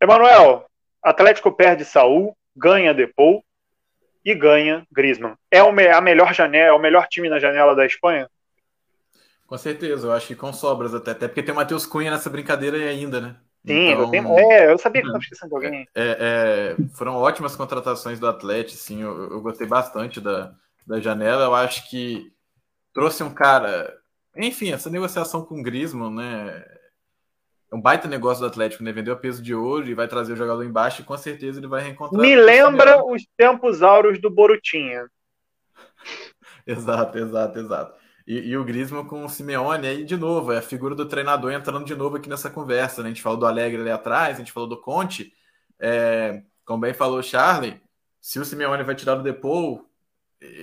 Emanuel, 0.00 0.64
Atlético 1.02 1.50
perde 1.50 1.84
Saul, 1.84 2.36
ganha 2.54 2.94
Depou 2.94 3.42
e 4.24 4.32
ganha 4.32 4.86
Griezmann. 4.92 5.34
É 5.50 5.60
o, 5.64 5.70
a 5.70 6.00
melhor 6.00 6.32
janela, 6.32 6.68
é 6.68 6.72
o 6.72 6.78
melhor 6.78 7.08
time 7.08 7.28
na 7.28 7.40
janela 7.40 7.74
da 7.74 7.84
Espanha? 7.84 8.30
Com 9.44 9.58
certeza, 9.58 10.06
eu 10.06 10.12
acho 10.12 10.28
que 10.28 10.36
com 10.36 10.52
sobras 10.52 10.94
até, 10.94 11.10
até 11.10 11.26
porque 11.26 11.42
tem 11.42 11.52
o 11.52 11.56
Matheus 11.56 11.84
Cunha 11.84 12.12
nessa 12.12 12.30
brincadeira 12.30 12.76
ainda, 12.76 13.20
né? 13.20 13.36
Sim, 13.66 13.90
então, 13.90 14.02
eu, 14.04 14.10
tenho, 14.10 14.38
é, 14.38 14.72
eu 14.72 14.78
sabia 14.78 15.02
que 15.02 15.08
estava 15.08 15.22
esquecendo 15.22 15.50
de 15.50 15.54
alguém. 15.54 15.88
É, 15.94 16.76
é, 16.76 16.76
foram 16.94 17.16
ótimas 17.16 17.54
contratações 17.54 18.18
do 18.18 18.26
Atlético, 18.26 18.78
sim, 18.78 19.02
eu, 19.02 19.30
eu, 19.30 19.40
gostei 19.42 19.66
bastante 19.66 20.20
da, 20.20 20.54
da 20.86 20.98
janela. 20.98 21.44
Eu 21.44 21.54
acho 21.54 21.88
que 21.90 22.32
trouxe 22.94 23.22
um 23.22 23.32
cara. 23.32 23.98
Enfim, 24.34 24.72
essa 24.72 24.88
negociação 24.88 25.44
com 25.44 25.60
o 25.60 25.62
Griezmann, 25.62 26.14
né? 26.14 26.64
É 27.70 27.76
um 27.76 27.80
baita 27.80 28.08
negócio 28.08 28.40
do 28.40 28.46
Atlético, 28.48 28.82
né? 28.82 28.92
Vendeu 28.92 29.12
a 29.12 29.16
peso 29.16 29.42
de 29.42 29.54
ouro 29.54 29.86
e 29.86 29.94
vai 29.94 30.08
trazer 30.08 30.32
o 30.32 30.36
jogador 30.36 30.64
embaixo 30.64 31.02
e 31.02 31.04
com 31.04 31.16
certeza 31.16 31.60
ele 31.60 31.68
vai 31.68 31.82
reencontrar. 31.82 32.20
Me 32.20 32.34
lembra 32.34 33.04
os 33.04 33.24
tempos 33.36 33.82
áureos 33.82 34.20
do 34.20 34.30
Borutinha. 34.30 35.06
exato, 36.66 37.18
exato, 37.18 37.58
exato. 37.58 37.99
E, 38.30 38.50
e, 38.50 38.56
o 38.56 38.62
Griezmann 38.62 39.04
com 39.06 39.24
o 39.24 39.28
Simeone 39.28 39.88
aí 39.88 40.04
de 40.04 40.16
novo, 40.16 40.52
é 40.52 40.58
a 40.58 40.62
figura 40.62 40.94
do 40.94 41.04
treinador 41.04 41.50
entrando 41.50 41.84
de 41.84 41.96
novo 41.96 42.16
aqui 42.16 42.28
nessa 42.28 42.48
conversa. 42.48 43.02
Né? 43.02 43.08
A 43.08 43.12
gente 43.12 43.22
falou 43.22 43.36
do 43.36 43.44
Alegre 43.44 43.80
ali 43.80 43.90
atrás, 43.90 44.36
a 44.36 44.38
gente 44.38 44.52
falou 44.52 44.68
do 44.68 44.76
Conte. 44.76 45.32
É, 45.80 46.40
como 46.64 46.82
bem 46.82 46.94
falou 46.94 47.18
o 47.18 47.22
Charlie, 47.24 47.82
se 48.20 48.38
o 48.38 48.44
Simeone 48.44 48.84
vai 48.84 48.94
tirar 48.94 49.18
o 49.18 49.22
Depou, 49.24 49.84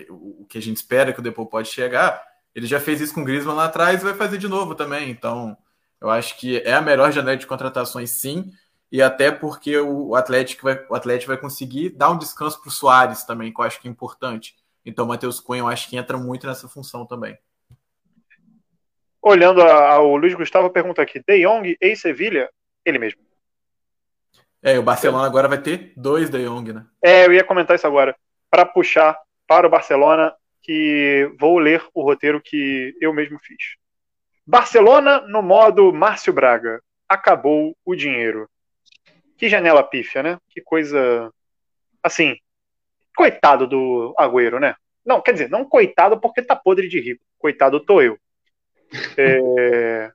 o 0.09 0.45
que 0.45 0.57
a 0.57 0.61
gente 0.61 0.78
espera 0.78 1.11
que 1.11 1.20
o 1.20 1.22
Depou 1.22 1.45
pode 1.45 1.68
chegar, 1.68 2.24
ele 2.55 2.65
já 2.65 2.80
fez 2.80 3.01
isso 3.01 3.13
com 3.13 3.20
o 3.20 3.26
Griezmann 3.26 3.57
lá 3.57 3.65
atrás 3.65 4.01
e 4.01 4.05
vai 4.05 4.13
fazer 4.13 4.38
de 4.38 4.47
novo 4.47 4.74
também. 4.74 5.09
Então, 5.09 5.57
eu 5.99 6.09
acho 6.09 6.38
que 6.38 6.59
é 6.59 6.74
a 6.74 6.82
melhor 6.82 7.11
janela 7.11 7.36
de 7.36 7.45
contratações, 7.45 8.11
sim. 8.11 8.49
E 8.89 9.01
até 9.01 9.30
porque 9.30 9.78
o 9.78 10.15
Atlético 10.15 10.63
vai, 10.63 10.86
o 10.89 10.95
Atlético 10.95 11.34
vai 11.34 11.38
conseguir 11.38 11.89
dar 11.89 12.11
um 12.11 12.18
descanso 12.18 12.61
para 12.61 12.70
o 12.70 12.72
Soares 12.72 13.26
também, 13.26 13.53
que 13.53 13.59
eu 13.59 13.65
acho 13.65 13.82
que 13.82 13.89
é 13.89 13.91
importante. 13.91 14.55
Então, 14.86 15.03
o 15.03 15.07
Matheus 15.09 15.41
Cunha, 15.41 15.59
eu 15.59 15.68
acho 15.68 15.89
que 15.89 15.97
entra 15.97 16.18
muito 16.18 16.47
nessa 16.47 16.70
função 16.70 17.05
também. 17.05 17.38
Olhando 19.22 19.61
a, 19.61 19.93
a, 19.93 20.01
o 20.01 20.15
Luiz 20.18 20.34
Gustavo 20.34 20.70
pergunta 20.70 21.01
aqui: 21.01 21.22
De 21.26 21.45
Jong 21.45 21.78
e 21.80 21.95
Sevilha? 21.95 22.49
Ele 22.86 22.99
mesmo. 22.99 23.22
É, 24.61 24.78
o 24.80 24.84
Barcelona 24.84 25.26
agora 25.26 25.47
vai 25.47 25.61
ter 25.61 25.93
dois 25.95 26.30
De 26.30 26.43
Jong, 26.45 26.74
né? 26.74 26.86
É, 27.01 27.26
eu 27.26 27.34
ia 27.34 27.43
comentar 27.43 27.76
isso 27.76 27.88
agora. 27.88 28.15
Para 28.49 28.65
puxar 28.65 29.18
para 29.47 29.68
o 29.68 29.70
Barcelona, 29.70 30.34
que 30.61 31.32
vou 31.39 31.57
ler 31.57 31.84
o 31.93 32.01
roteiro 32.01 32.41
que 32.41 32.95
eu 32.99 33.13
mesmo 33.13 33.39
fiz. 33.39 33.76
Barcelona 34.45 35.22
no 35.22 35.41
modo 35.41 35.93
Márcio 35.93 36.34
Braga. 36.34 36.82
Acabou 37.07 37.76
o 37.86 37.95
dinheiro. 37.95 38.49
Que 39.38 39.49
janela 39.49 39.84
pífia, 39.84 40.24
né? 40.24 40.38
Que 40.49 40.61
coisa. 40.61 41.32
Assim, 42.01 42.36
coitado 43.15 43.68
do 43.68 44.13
Agüero, 44.18 44.59
né? 44.59 44.76
Não, 45.05 45.22
quer 45.22 45.32
dizer, 45.32 45.49
não 45.49 45.63
coitado 45.63 46.20
porque 46.20 46.41
tá 46.41 46.55
podre 46.55 46.88
de 46.88 46.99
rico. 46.99 47.24
Coitado 47.39 47.80
tô 47.80 48.01
eu. 48.01 48.18
É... 49.18 50.12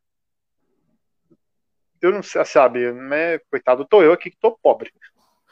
Eu 2.01 2.13
não 2.13 2.23
sei, 2.23 2.45
sabe, 2.45 2.91
né? 2.93 3.39
Coitado 3.51 3.85
tô 3.85 4.03
eu 4.03 4.13
aqui 4.13 4.31
que 4.31 4.37
tô 4.37 4.59
pobre. 4.61 4.91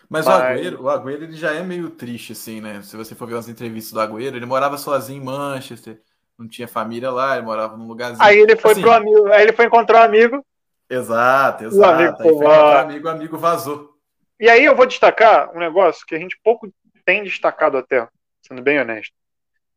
Mas, 0.08 0.26
Mas... 0.26 0.26
o 0.26 0.42
Agüero, 0.42 0.82
o 0.82 0.88
Agüero 0.88 1.22
ele 1.22 1.36
já 1.36 1.54
é 1.54 1.62
meio 1.62 1.90
triste, 1.90 2.32
assim, 2.32 2.60
né? 2.60 2.82
Se 2.82 2.96
você 2.96 3.14
for 3.14 3.28
ver 3.28 3.36
as 3.36 3.48
entrevistas 3.48 3.92
do 3.92 4.00
Agüero, 4.00 4.36
ele 4.36 4.46
morava 4.46 4.76
sozinho 4.76 5.22
em 5.22 5.24
Manchester, 5.24 6.00
não 6.36 6.48
tinha 6.48 6.66
família 6.66 7.10
lá, 7.10 7.36
ele 7.36 7.46
morava 7.46 7.76
num 7.76 7.86
lugarzinho. 7.86 8.22
Aí 8.22 8.38
ele 8.38 8.56
foi 8.56 8.72
assim, 8.72 8.80
pro 8.80 8.90
amigo, 8.90 9.26
aí 9.28 9.42
ele 9.42 9.52
foi 9.52 9.66
encontrar 9.66 10.00
um 10.00 10.04
amigo. 10.04 10.44
Exato, 10.88 11.64
exato. 11.66 11.78
O 11.78 11.84
amigo, 11.84 12.22
aí 12.22 12.36
foi 12.36 12.78
amigo, 12.78 13.06
o 13.06 13.10
amigo 13.10 13.38
vazou. 13.38 13.94
E 14.40 14.48
aí 14.48 14.64
eu 14.64 14.74
vou 14.74 14.86
destacar 14.86 15.54
um 15.54 15.60
negócio 15.60 16.04
que 16.04 16.14
a 16.14 16.18
gente 16.18 16.36
pouco 16.42 16.68
tem 17.04 17.22
destacado 17.22 17.76
até, 17.76 18.08
sendo 18.42 18.62
bem 18.62 18.80
honesto. 18.80 19.14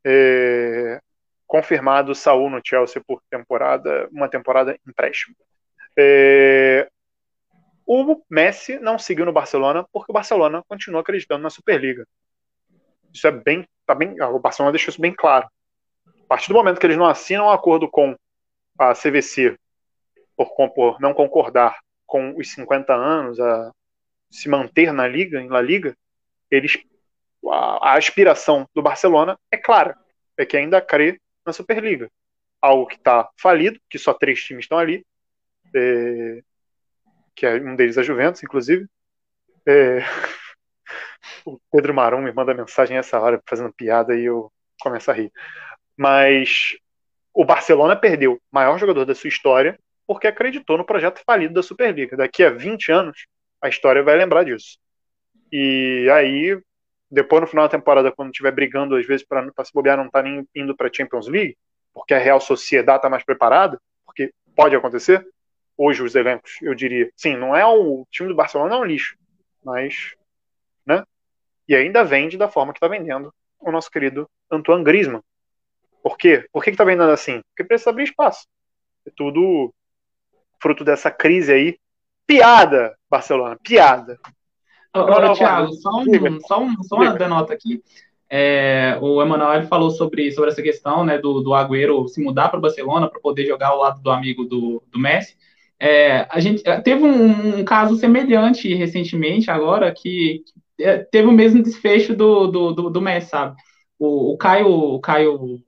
É... 0.03 0.99
Confirmado 1.53 2.15
Saul 2.15 2.49
no 2.49 2.59
Chelsea 2.65 2.99
por 3.05 3.21
temporada, 3.29 4.09
uma 4.11 4.27
temporada 4.27 4.75
empréstimo. 4.87 5.35
É... 5.95 6.89
O 7.85 8.23
Messi 8.27 8.79
não 8.79 8.97
seguiu 8.97 9.23
no 9.23 9.31
Barcelona 9.31 9.85
porque 9.93 10.11
o 10.11 10.15
Barcelona 10.15 10.63
continua 10.67 11.01
acreditando 11.01 11.43
na 11.43 11.51
Superliga. 11.51 12.07
Isso 13.13 13.27
é 13.27 13.31
bem, 13.31 13.67
tá 13.85 13.93
bem, 13.93 14.19
o 14.19 14.39
Barcelona 14.39 14.71
deixou 14.71 14.89
isso 14.89 14.99
bem 14.99 15.13
claro. 15.13 15.47
A 16.07 16.27
partir 16.27 16.47
do 16.47 16.55
momento 16.55 16.79
que 16.79 16.87
eles 16.87 16.97
não 16.97 17.05
assinam 17.05 17.45
um 17.45 17.51
acordo 17.51 17.87
com 17.87 18.15
a 18.79 18.95
CVC 18.95 19.55
por, 20.35 20.49
por 20.73 20.99
não 20.99 21.13
concordar 21.13 21.77
com 22.07 22.35
os 22.35 22.51
50 22.51 22.95
anos 22.95 23.39
a 23.39 23.71
se 24.31 24.49
manter 24.49 24.91
na 24.91 25.07
liga, 25.07 25.39
em 25.39 25.49
La 25.49 25.61
Liga, 25.61 25.95
eles 26.49 26.79
a, 27.47 27.91
a 27.91 27.93
aspiração 27.95 28.67
do 28.73 28.81
Barcelona 28.81 29.37
é 29.51 29.57
clara, 29.57 29.95
é 30.35 30.47
que 30.47 30.57
ainda 30.57 30.81
crê 30.81 31.21
na 31.45 31.53
Superliga. 31.53 32.09
Algo 32.61 32.87
que 32.87 32.95
está 32.95 33.29
falido, 33.37 33.79
que 33.89 33.99
só 33.99 34.13
três 34.13 34.41
times 34.41 34.65
estão 34.65 34.77
ali, 34.77 35.05
é, 35.75 36.41
que 37.35 37.45
é 37.45 37.55
um 37.55 37.75
deles 37.75 37.97
a 37.97 38.03
Juventus, 38.03 38.43
inclusive. 38.43 38.87
É, 39.67 39.99
o 41.45 41.59
Pedro 41.71 41.93
Marum 41.93 42.21
me 42.21 42.31
manda 42.31 42.53
mensagem 42.53 42.97
essa 42.97 43.19
hora 43.19 43.41
fazendo 43.47 43.73
piada 43.73 44.15
e 44.15 44.25
eu 44.25 44.51
começo 44.81 45.11
a 45.11 45.13
rir. 45.13 45.31
Mas 45.97 46.77
o 47.33 47.45
Barcelona 47.45 47.95
perdeu 47.95 48.33
o 48.33 48.41
maior 48.51 48.77
jogador 48.77 49.05
da 49.05 49.15
sua 49.15 49.27
história 49.27 49.79
porque 50.05 50.27
acreditou 50.27 50.77
no 50.77 50.85
projeto 50.85 51.21
falido 51.25 51.53
da 51.53 51.63
Superliga. 51.63 52.17
Daqui 52.17 52.43
a 52.43 52.49
20 52.49 52.91
anos, 52.91 53.25
a 53.61 53.69
história 53.69 54.03
vai 54.03 54.15
lembrar 54.15 54.43
disso. 54.43 54.77
E 55.51 56.09
aí, 56.11 56.59
depois 57.13 57.41
no 57.41 57.47
final 57.47 57.65
da 57.65 57.77
temporada, 57.77 58.11
quando 58.11 58.31
estiver 58.31 58.51
brigando, 58.51 58.95
às 58.95 59.05
vezes, 59.05 59.25
para 59.25 59.51
se 59.63 59.71
bobear, 59.71 59.97
não 59.97 60.09
tá 60.09 60.23
nem 60.23 60.47
indo 60.55 60.75
para 60.75 60.91
Champions 60.91 61.27
League, 61.27 61.55
porque 61.93 62.13
a 62.13 62.17
Real 62.17 62.41
Sociedade 62.41 62.97
está 62.97 63.09
mais 63.09 63.23
preparada, 63.23 63.79
porque 64.03 64.33
pode 64.55 64.75
acontecer. 64.75 65.23
Hoje, 65.77 66.01
os 66.01 66.15
elencos, 66.15 66.57
eu 66.61 66.73
diria, 66.73 67.11
sim, 67.15 67.35
não 67.35 67.55
é 67.55 67.65
o 67.65 68.05
time 68.09 68.29
do 68.29 68.35
Barcelona, 68.35 68.75
é 68.75 68.77
um 68.79 68.83
lixo, 68.83 69.15
mas, 69.63 70.15
né? 70.85 71.03
E 71.67 71.75
ainda 71.75 72.03
vende 72.03 72.35
da 72.35 72.47
forma 72.47 72.73
que 72.73 72.77
está 72.77 72.87
vendendo 72.87 73.31
o 73.59 73.71
nosso 73.71 73.91
querido 73.91 74.27
Antoine 74.51 74.83
Griezmann. 74.83 75.21
Por 76.01 76.17
quê? 76.17 76.47
Por 76.51 76.63
que 76.63 76.71
está 76.71 76.83
vendendo 76.83 77.11
assim? 77.11 77.41
Porque 77.49 77.63
precisa 77.63 77.91
abrir 77.91 78.03
espaço. 78.05 78.47
É 79.05 79.11
tudo 79.15 79.73
fruto 80.59 80.83
dessa 80.83 81.11
crise 81.11 81.53
aí. 81.53 81.77
Piada, 82.25 82.97
Barcelona, 83.09 83.57
piada. 83.63 84.19
Ô, 84.95 84.99
ô, 84.99 85.33
Thiago, 85.33 85.73
só, 85.73 85.89
um, 85.89 86.39
só, 86.41 86.61
um, 86.61 86.83
só 86.83 86.95
uma 86.97 87.13
denota 87.13 87.53
aqui. 87.53 87.81
É, 88.29 88.97
o 89.01 89.21
Emanuel 89.21 89.67
falou 89.67 89.91
sobre, 89.91 90.31
sobre 90.31 90.49
essa 90.49 90.61
questão 90.61 91.03
né, 91.03 91.17
do, 91.17 91.41
do 91.41 91.53
Agüero 91.53 92.07
se 92.07 92.21
mudar 92.21 92.49
para 92.49 92.57
o 92.57 92.61
Barcelona 92.61 93.07
para 93.07 93.19
poder 93.19 93.45
jogar 93.45 93.69
ao 93.69 93.79
lado 93.79 94.01
do 94.01 94.09
amigo 94.09 94.43
do, 94.43 94.81
do 94.91 94.99
Messi. 94.99 95.35
É, 95.79 96.27
a 96.29 96.39
gente 96.39 96.63
é, 96.65 96.79
teve 96.79 97.03
um, 97.03 97.59
um, 97.59 97.65
caso 97.65 97.95
semelhante 97.95 98.73
recentemente, 98.73 99.51
agora, 99.51 99.93
que, 99.93 100.43
é, 100.79 100.97
teve 100.99 101.27
o 101.27 101.31
mesmo 101.31 101.61
desfecho 101.61 102.15
do, 102.15 102.47
do, 102.47 102.71
do, 102.71 102.89
do 102.89 103.01
Messi, 103.01 103.29
sabe? 103.29 103.55
O, 103.99 104.33
o 104.33 104.37
Caio, 104.37 104.67
o 104.67 104.99
Caio 104.99 105.61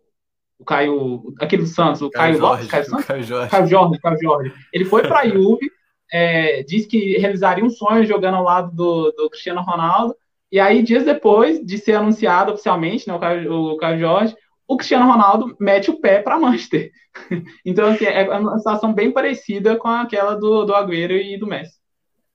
o 0.58 0.64
Caio, 0.64 1.34
aquele 1.40 1.64
do 1.64 1.68
Santos, 1.68 2.02
o 2.02 2.10
Caio, 2.10 2.40
Caio 2.40 2.40
Jorge, 2.40 2.68
Caio, 2.68 2.86
Santos? 2.86 3.06
Caio 3.06 3.24
Jorge. 3.24 3.52
Caio 3.52 3.68
Jorge, 3.68 4.00
Caio 4.00 4.22
Jorge. 4.22 4.54
Ele 4.74 4.86
foi 4.86 5.02
para 5.04 5.20
a 5.20 5.28
Juve, 5.30 5.70
é, 6.12 6.64
disse 6.64 6.88
que 6.88 7.18
realizaria 7.18 7.64
um 7.64 7.70
sonho 7.70 8.06
jogando 8.06 8.36
ao 8.36 8.44
lado 8.44 8.72
do, 8.72 9.12
do, 9.12 9.30
Cristiano 9.30 9.62
Ronaldo, 9.62 10.16
e 10.52 10.60
aí, 10.60 10.82
dias 10.84 11.04
depois 11.04 11.64
de 11.66 11.78
ser 11.78 11.94
anunciado 11.94 12.54
oficialmente, 12.54 13.08
né, 13.08 13.14
o 13.14 13.20
Caio, 13.20 13.54
o 13.54 13.78
Caio 13.78 14.00
Jorge, 14.00 14.36
o 14.68 14.78
Cristiano 14.78 15.12
Ronaldo 15.12 15.56
mete 15.60 15.90
o 15.90 16.00
pé 16.00 16.22
para 16.22 16.40
Manchester. 16.40 16.92
então, 17.66 17.88
assim, 17.88 18.06
é 18.06 18.30
uma 18.38 18.58
situação 18.58 18.94
bem 18.94 19.12
parecida 19.12 19.76
com 19.76 19.88
aquela 19.88 20.36
do, 20.36 20.66
do 20.66 20.74
Agüero 20.74 21.14
e 21.14 21.38
do 21.38 21.48
Messi. 21.48 21.76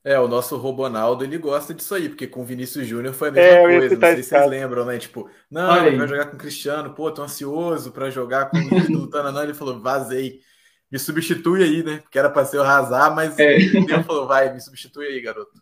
É, 0.03 0.19
o 0.19 0.27
nosso 0.27 0.57
Robonaldo, 0.57 1.25
ele 1.25 1.37
gosta 1.37 1.75
disso 1.75 1.95
aí, 1.95 2.09
porque 2.09 2.27
com 2.27 2.41
o 2.41 2.45
Vinícius 2.45 2.87
Júnior 2.87 3.13
foi 3.13 3.29
a 3.29 3.33
mesma 3.33 3.51
é, 3.51 3.63
coisa, 3.63 3.95
não 3.95 4.01
sei 4.01 4.23
se 4.23 4.31
vocês 4.31 4.49
lembram, 4.49 4.85
né? 4.87 4.99
Tipo, 4.99 5.29
não, 5.51 5.87
ele 5.87 5.99
vai 5.99 6.09
jogar 6.09 6.27
com 6.27 6.37
o 6.37 6.39
Cristiano, 6.39 6.95
pô, 6.95 7.11
tô 7.11 7.23
ansioso 7.23 7.93
para 7.93 8.09
jogar 8.09 8.49
com 8.49 8.57
o 8.57 8.61
ídolo, 8.61 9.09
Tananã, 9.11 9.43
ele 9.43 9.53
falou, 9.53 9.79
vazei, 9.79 10.41
me 10.91 10.99
substitui 10.99 11.63
aí, 11.63 11.83
né? 11.83 11.99
Porque 11.99 12.19
era 12.19 12.29
para 12.29 12.45
ser 12.45 12.59
o 12.59 12.63
Razar, 12.63 13.15
mas 13.15 13.39
é. 13.39 13.55
ele 13.55 14.03
falou, 14.05 14.27
vai, 14.27 14.53
me 14.53 14.61
substitui 14.61 15.07
aí, 15.07 15.21
garoto. 15.21 15.53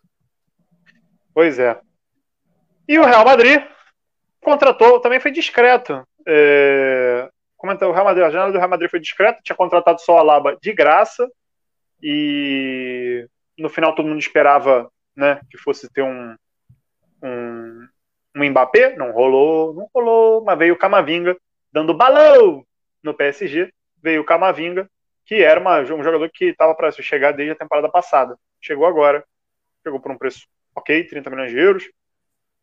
Pois 1.33 1.59
é. 1.59 1.79
E 2.87 2.97
o 2.97 3.05
Real 3.05 3.23
Madrid 3.23 3.61
contratou, 4.41 4.99
também 4.99 5.19
foi 5.19 5.31
discreto. 5.31 6.03
É... 6.27 7.29
Como 7.55 7.71
é 7.73 7.85
o 7.85 7.91
Real 7.91 8.05
Madrid, 8.05 8.25
a 8.25 8.29
janela 8.29 8.51
do 8.51 8.57
Real 8.57 8.69
Madrid 8.69 8.89
foi 8.89 8.99
discreta, 8.99 9.41
tinha 9.43 9.55
contratado 9.55 10.01
só 10.01 10.17
a 10.17 10.23
Laba 10.23 10.57
de 10.61 10.73
graça 10.73 11.29
e 12.01 13.27
no 13.57 13.69
final 13.69 13.93
todo 13.93 14.07
mundo 14.07 14.19
esperava 14.19 14.89
né, 15.15 15.41
que 15.51 15.57
fosse 15.57 15.91
ter 15.91 16.01
um, 16.01 16.35
um, 17.21 17.87
um 18.35 18.49
Mbappé, 18.49 18.95
não 18.95 19.11
rolou, 19.11 19.73
não 19.73 19.89
rolou, 19.93 20.41
mas 20.43 20.57
veio 20.57 20.73
o 20.73 20.77
Camavinga 20.77 21.37
dando 21.71 21.93
balão 21.93 22.63
no 23.03 23.13
PSG, 23.13 23.69
veio 24.01 24.21
o 24.21 24.25
Camavinga, 24.25 24.89
que 25.29 25.43
era 25.43 25.59
uma, 25.59 25.79
um 25.81 26.03
jogador 26.03 26.27
que 26.33 26.45
estava 26.45 26.73
para 26.73 26.91
chegar 26.91 27.33
desde 27.33 27.51
a 27.51 27.55
temporada 27.55 27.87
passada. 27.87 28.35
Chegou 28.59 28.87
agora, 28.87 29.23
chegou 29.83 29.99
por 29.99 30.11
um 30.11 30.17
preço 30.17 30.47
ok, 30.75 31.03
30 31.03 31.29
milhões 31.29 31.51
de 31.51 31.59
euros, 31.59 31.87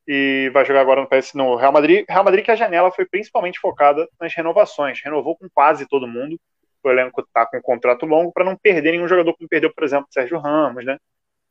e 0.05 0.51
vai 0.53 0.65
jogar 0.65 0.81
agora 0.81 1.01
no 1.01 1.09
PS 1.09 1.35
no 1.35 1.55
Real 1.55 1.71
Madrid. 1.71 2.05
Real 2.09 2.25
Madrid 2.25 2.45
que 2.45 2.51
a 2.51 2.57
janela 2.57 2.91
foi 2.91 3.07
principalmente 3.07 3.61
focada 3.61 4.09
nas 4.21 4.35
renovações, 4.35 5.01
renovou 5.01 5.37
com 5.37 5.49
quase 5.49 5.87
todo 5.87 6.09
mundo, 6.09 6.41
o 6.83 6.91
elenco 6.91 7.21
está 7.21 7.47
com 7.47 7.57
um 7.57 7.63
contrato 7.63 8.05
longo 8.05 8.33
para 8.33 8.45
não 8.45 8.57
perder 8.57 8.91
nenhum 8.91 9.07
jogador 9.07 9.33
como 9.37 9.49
perdeu, 9.49 9.73
por 9.73 9.85
exemplo, 9.85 10.09
Sérgio 10.11 10.41
Ramos, 10.41 10.85
né? 10.85 10.99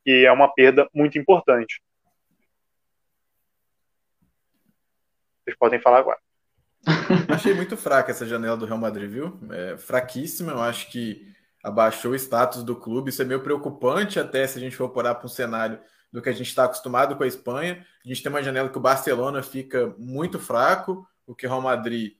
Que 0.04 0.26
é 0.26 0.30
uma 0.30 0.52
perda 0.52 0.86
muito 0.92 1.18
importante. 1.18 1.80
Vocês 5.42 5.56
podem 5.56 5.80
falar 5.80 6.00
agora. 6.00 6.25
Achei 7.28 7.52
muito 7.52 7.76
fraca 7.76 8.10
essa 8.10 8.26
janela 8.26 8.56
do 8.56 8.66
Real 8.66 8.78
Madrid, 8.78 9.10
viu? 9.10 9.38
É, 9.50 9.76
fraquíssima. 9.76 10.52
Eu 10.52 10.62
acho 10.62 10.90
que 10.90 11.34
abaixou 11.62 12.12
o 12.12 12.14
status 12.14 12.62
do 12.62 12.76
clube. 12.76 13.10
Isso 13.10 13.22
é 13.22 13.24
meio 13.24 13.42
preocupante, 13.42 14.20
até 14.20 14.46
se 14.46 14.58
a 14.58 14.60
gente 14.60 14.76
for 14.76 14.88
parar 14.90 15.16
para 15.16 15.26
um 15.26 15.28
cenário 15.28 15.80
do 16.12 16.22
que 16.22 16.28
a 16.28 16.32
gente 16.32 16.48
está 16.48 16.64
acostumado 16.64 17.16
com 17.16 17.22
a 17.24 17.26
Espanha. 17.26 17.84
A 18.04 18.08
gente 18.08 18.22
tem 18.22 18.30
uma 18.30 18.42
janela 18.42 18.68
que 18.68 18.78
o 18.78 18.80
Barcelona 18.80 19.42
fica 19.42 19.94
muito 19.98 20.38
fraco, 20.38 21.06
o 21.26 21.34
que 21.34 21.46
o 21.46 21.48
Real 21.48 21.60
Madrid 21.60 22.14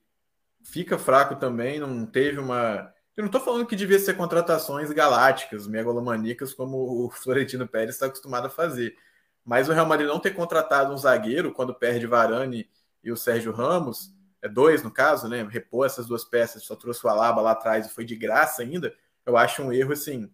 fica 0.64 0.98
fraco 0.98 1.36
também. 1.36 1.78
Não 1.78 2.04
teve 2.04 2.40
uma 2.40 2.92
eu 3.16 3.22
não 3.22 3.28
estou 3.28 3.40
falando 3.40 3.64
que 3.64 3.74
devia 3.74 3.98
ser 3.98 4.14
contratações 4.14 4.90
galácticas, 4.90 5.66
megalomaníacas, 5.66 6.52
como 6.52 7.06
o 7.06 7.10
Florentino 7.10 7.66
Pérez 7.66 7.94
está 7.94 8.06
acostumado 8.06 8.46
a 8.46 8.50
fazer. 8.50 8.94
Mas 9.42 9.70
o 9.70 9.72
Real 9.72 9.86
Madrid 9.86 10.06
não 10.06 10.20
ter 10.20 10.32
contratado 10.32 10.92
um 10.92 10.98
zagueiro 10.98 11.50
quando 11.50 11.74
perde 11.74 12.06
Varane 12.06 12.68
e 13.02 13.10
o 13.10 13.16
Sérgio 13.16 13.52
Ramos, 13.52 14.12
dois 14.48 14.82
no 14.82 14.90
caso, 14.90 15.28
né? 15.28 15.46
Repor 15.50 15.86
essas 15.86 16.06
duas 16.06 16.24
peças, 16.24 16.64
só 16.64 16.74
trouxe 16.74 17.06
o 17.06 17.08
Alaba 17.10 17.40
lá 17.40 17.52
atrás 17.52 17.86
e 17.86 17.90
foi 17.90 18.04
de 18.04 18.16
graça 18.16 18.62
ainda. 18.62 18.92
Eu 19.24 19.36
acho 19.36 19.62
um 19.62 19.72
erro 19.72 19.92
assim 19.92 20.30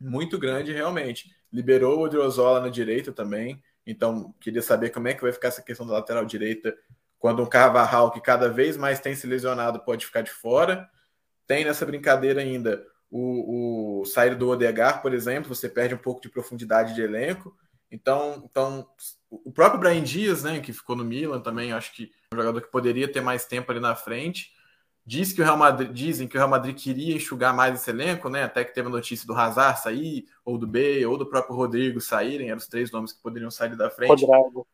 muito 0.00 0.38
grande 0.38 0.72
realmente. 0.72 1.34
Liberou 1.52 1.98
o 1.98 2.02
Odriozola 2.02 2.60
na 2.60 2.68
direita 2.68 3.12
também. 3.12 3.62
Então, 3.86 4.34
queria 4.40 4.62
saber 4.62 4.90
como 4.90 5.08
é 5.08 5.14
que 5.14 5.22
vai 5.22 5.32
ficar 5.32 5.48
essa 5.48 5.62
questão 5.62 5.86
da 5.86 5.94
lateral 5.94 6.24
direita 6.24 6.76
quando 7.18 7.42
um 7.42 7.46
Carvajal 7.46 8.10
que 8.10 8.20
cada 8.20 8.48
vez 8.48 8.76
mais 8.76 9.00
tem 9.00 9.14
se 9.14 9.26
lesionado 9.26 9.80
pode 9.80 10.06
ficar 10.06 10.22
de 10.22 10.30
fora. 10.30 10.88
tem 11.46 11.64
nessa 11.64 11.86
brincadeira 11.86 12.40
ainda 12.40 12.84
o, 13.10 14.00
o 14.00 14.04
sair 14.06 14.34
do 14.34 14.48
Odegar, 14.48 15.02
por 15.02 15.12
exemplo, 15.12 15.54
você 15.54 15.68
perde 15.68 15.94
um 15.94 15.98
pouco 15.98 16.22
de 16.22 16.30
profundidade 16.30 16.94
de 16.94 17.02
elenco. 17.02 17.54
Então, 17.92 18.42
então 18.50 18.88
o 19.30 19.52
próprio 19.52 19.78
Brian 19.78 20.02
Dias, 20.02 20.42
né, 20.42 20.60
que 20.60 20.72
ficou 20.72 20.96
no 20.96 21.04
Milan 21.04 21.40
também, 21.40 21.72
acho 21.72 21.92
que 21.94 22.10
é 22.30 22.34
um 22.34 22.38
jogador 22.38 22.60
que 22.62 22.70
poderia 22.70 23.10
ter 23.10 23.20
mais 23.20 23.44
tempo 23.44 23.70
ali 23.70 23.80
na 23.80 23.94
frente. 23.94 24.50
Diz 25.04 25.32
que 25.32 25.42
o 25.42 25.44
Real 25.44 25.58
Madrid, 25.58 25.92
dizem 25.92 26.26
que 26.26 26.36
o 26.36 26.38
Real 26.38 26.48
Madrid 26.48 26.76
queria 26.76 27.14
enxugar 27.14 27.54
mais 27.54 27.74
esse 27.74 27.90
elenco, 27.90 28.30
né? 28.30 28.44
Até 28.44 28.64
que 28.64 28.72
teve 28.72 28.88
a 28.88 28.90
notícia 28.90 29.26
do 29.26 29.34
Hazard 29.34 29.80
sair, 29.80 30.26
ou 30.44 30.56
do 30.56 30.66
B, 30.66 31.04
ou 31.04 31.18
do 31.18 31.26
próprio 31.26 31.54
Rodrigo 31.54 32.00
saírem, 32.00 32.48
eram 32.48 32.58
os 32.58 32.68
três 32.68 32.90
nomes 32.90 33.12
que 33.12 33.20
poderiam 33.20 33.50
sair 33.50 33.76
da 33.76 33.90
frente. 33.90 34.24
Rodrigo. 34.24 34.66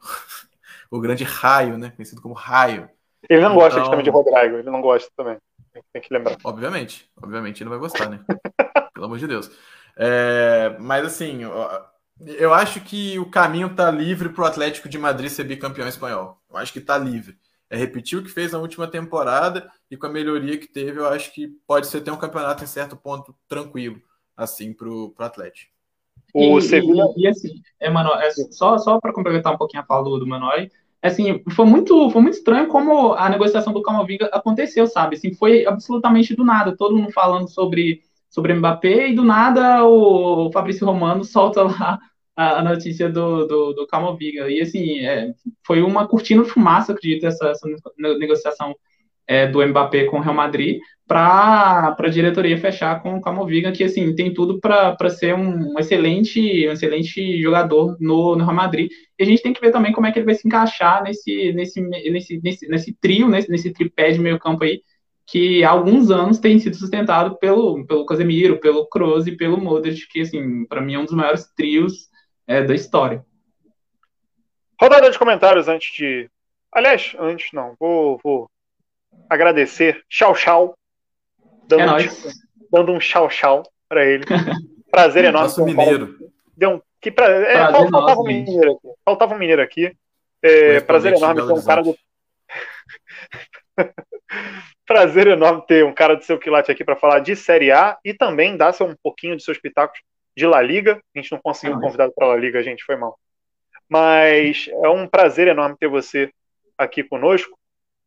o 0.90 1.00
grande 1.00 1.24
raio, 1.24 1.76
né? 1.76 1.90
Conhecido 1.90 2.22
como 2.22 2.34
raio. 2.34 2.88
Ele 3.28 3.42
não 3.42 3.50
então... 3.50 3.60
gosta 3.60 3.80
de 3.82 3.90
também 3.90 4.04
de 4.04 4.10
Rodrigo, 4.10 4.56
ele 4.56 4.70
não 4.70 4.80
gosta 4.80 5.10
também. 5.16 5.36
Tem 5.92 6.00
que 6.00 6.14
lembrar. 6.14 6.38
Obviamente, 6.44 7.10
obviamente 7.20 7.62
ele 7.62 7.68
não 7.68 7.78
vai 7.78 7.80
gostar, 7.80 8.08
né? 8.08 8.24
Pelo 8.94 9.06
amor 9.06 9.18
de 9.18 9.26
Deus. 9.26 9.50
É, 9.96 10.76
mas 10.78 11.04
assim, 11.04 11.40
eu 12.20 12.52
acho 12.52 12.80
que 12.80 13.18
o 13.18 13.30
caminho 13.30 13.74
tá 13.74 13.90
livre 13.90 14.30
para 14.30 14.42
o 14.42 14.46
Atlético 14.46 14.88
de 14.88 14.98
Madrid 14.98 15.30
ser 15.30 15.44
bicampeão 15.44 15.86
espanhol. 15.86 16.40
Eu 16.50 16.56
acho 16.56 16.72
que 16.72 16.80
tá 16.80 16.96
livre. 16.96 17.36
É 17.68 17.76
repetir 17.76 18.18
o 18.18 18.22
que 18.22 18.30
fez 18.30 18.52
na 18.52 18.58
última 18.58 18.86
temporada 18.86 19.70
e 19.90 19.96
com 19.96 20.06
a 20.06 20.10
melhoria 20.10 20.56
que 20.56 20.68
teve, 20.68 20.98
eu 20.98 21.08
acho 21.08 21.32
que 21.32 21.48
pode 21.66 21.88
ser 21.88 22.00
ter 22.00 22.10
um 22.10 22.16
campeonato 22.16 22.62
em 22.62 22.66
certo 22.66 22.96
ponto 22.96 23.34
tranquilo, 23.48 24.00
assim, 24.36 24.72
para 24.72 24.88
o 24.88 25.12
Atlético. 25.18 25.72
O 26.32 26.60
Sevilla... 26.60 27.12
E, 27.16 27.22
e, 27.22 27.28
assim, 27.28 27.60
é, 27.80 27.90
mano, 27.90 28.10
é, 28.14 28.30
só, 28.50 28.78
só 28.78 29.00
para 29.00 29.12
complementar 29.12 29.52
um 29.52 29.58
pouquinho 29.58 29.82
a 29.82 29.86
fala 29.86 30.04
do, 30.04 30.18
do 30.18 30.26
Manoel, 30.26 30.68
assim, 31.02 31.42
foi 31.50 31.66
muito, 31.66 32.10
foi 32.10 32.22
muito 32.22 32.36
estranho 32.36 32.68
como 32.68 33.14
a 33.14 33.28
negociação 33.28 33.72
do 33.72 33.82
Camavinga 33.82 34.26
aconteceu, 34.32 34.86
sabe? 34.86 35.16
Assim, 35.16 35.34
foi 35.34 35.66
absolutamente 35.66 36.34
do 36.34 36.44
nada, 36.44 36.76
todo 36.76 36.96
mundo 36.96 37.12
falando 37.12 37.48
sobre, 37.48 38.02
sobre 38.28 38.54
Mbappé 38.54 39.08
e 39.10 39.14
do 39.14 39.24
nada 39.24 39.84
o 39.84 40.50
Fabrício 40.52 40.86
Romano 40.86 41.24
solta 41.24 41.62
lá 41.62 41.98
a, 42.36 42.58
a 42.60 42.62
notícia 42.62 43.08
do, 43.08 43.46
do, 43.46 43.72
do 43.72 43.86
Camavinga. 43.86 44.50
E 44.50 44.60
assim, 44.60 45.00
é, 45.00 45.32
foi 45.66 45.82
uma 45.82 46.06
cortina 46.06 46.42
de 46.42 46.50
fumaça, 46.50 46.92
acredito, 46.92 47.26
essa, 47.26 47.48
essa 47.48 47.66
negociação 48.18 48.74
é, 49.26 49.46
do 49.46 49.66
Mbappé 49.66 50.04
com 50.04 50.18
o 50.18 50.20
Real 50.20 50.34
Madrid 50.34 50.78
para 51.06 51.96
a 51.98 52.08
diretoria 52.08 52.58
fechar 52.58 53.00
com 53.00 53.16
o 53.16 53.20
Camavinga, 53.20 53.72
que 53.72 53.84
assim 53.84 54.14
tem 54.14 54.34
tudo 54.34 54.60
para 54.60 55.08
ser 55.08 55.34
um 55.34 55.78
excelente, 55.78 56.68
um 56.68 56.72
excelente 56.72 57.40
jogador 57.40 57.96
no, 58.00 58.36
no 58.36 58.44
Real 58.44 58.54
Madrid. 58.54 58.90
E 59.18 59.22
a 59.22 59.26
gente 59.26 59.42
tem 59.42 59.52
que 59.52 59.60
ver 59.60 59.70
também 59.70 59.92
como 59.92 60.06
é 60.06 60.12
que 60.12 60.18
ele 60.18 60.26
vai 60.26 60.34
se 60.34 60.46
encaixar 60.46 61.02
nesse, 61.02 61.52
nesse, 61.52 61.80
nesse, 61.80 62.40
nesse, 62.42 62.68
nesse 62.68 62.92
trio, 63.00 63.28
nesse, 63.28 63.50
nesse 63.50 63.72
tripé 63.72 64.10
de 64.10 64.20
meio 64.20 64.38
campo 64.38 64.64
aí, 64.64 64.82
que 65.26 65.64
há 65.64 65.70
alguns 65.70 66.10
anos 66.10 66.38
tem 66.38 66.58
sido 66.58 66.76
sustentado 66.76 67.36
pelo, 67.36 67.84
pelo 67.84 68.06
Casemiro, 68.06 68.60
pelo 68.60 68.86
Kroos 68.86 69.26
e 69.26 69.32
pelo 69.32 69.58
Modric, 69.58 70.06
que 70.08 70.20
assim, 70.20 70.64
para 70.66 70.80
mim 70.80 70.94
é 70.94 70.98
um 70.98 71.04
dos 71.04 71.14
maiores 71.14 71.44
trios 71.56 72.08
é, 72.46 72.62
da 72.62 72.74
história. 72.74 73.24
Rodada 74.80 75.10
de 75.10 75.18
comentários 75.18 75.68
antes 75.68 75.92
de. 75.94 76.30
Aliás, 76.70 77.16
antes 77.18 77.52
não, 77.52 77.74
vou, 77.80 78.20
vou 78.22 78.50
agradecer. 79.28 80.04
Tchau, 80.08 80.34
tchau. 80.34 80.74
Dando, 81.66 81.82
é 81.82 82.04
um, 82.04 82.08
dando 82.70 82.92
um 82.92 82.98
tchau, 82.98 83.28
tchau 83.28 83.62
para 83.88 84.04
ele. 84.04 84.24
Prazer 84.90 85.24
enorme. 85.24 85.48
Nosso 85.48 85.64
mineiro. 85.64 86.16
Deu 86.56 86.70
um, 86.70 86.82
que 87.00 87.10
pra, 87.10 87.26
é, 87.26 87.54
prazer 87.54 87.72
faltava, 87.72 88.06
nosso, 88.06 88.20
um 88.20 88.24
mineiro 88.24 88.72
aqui. 88.72 88.88
faltava 89.04 89.34
um 89.34 89.38
mineiro 89.38 89.62
aqui. 89.62 89.96
É, 90.42 90.80
prazer 90.80 91.14
enorme 91.14 91.44
ter 91.44 91.52
um 91.52 91.64
cara 91.64 91.82
do. 91.82 91.96
prazer 94.86 95.26
enorme 95.26 95.64
ter 95.66 95.84
um 95.84 95.92
cara 95.92 96.14
do 96.14 96.24
seu 96.24 96.38
quilate 96.38 96.70
aqui 96.70 96.84
para 96.84 96.96
falar 96.96 97.18
de 97.18 97.34
Série 97.34 97.72
A 97.72 97.98
e 98.04 98.14
também 98.14 98.56
dar 98.56 98.72
um 98.80 98.94
pouquinho 99.02 99.36
de 99.36 99.42
seus 99.42 99.58
pitacos 99.58 100.00
de 100.36 100.46
La 100.46 100.62
Liga. 100.62 101.00
A 101.14 101.18
gente 101.18 101.32
não 101.32 101.40
conseguiu 101.40 101.76
um 101.76 101.80
convidado 101.80 102.12
para 102.14 102.28
La 102.28 102.36
Liga, 102.36 102.58
a 102.58 102.62
gente 102.62 102.84
foi 102.84 102.96
mal. 102.96 103.18
Mas 103.88 104.68
é 104.82 104.88
um 104.88 105.06
prazer 105.06 105.48
enorme 105.48 105.76
ter 105.78 105.88
você 105.88 106.30
aqui 106.78 107.02
conosco. 107.02 107.58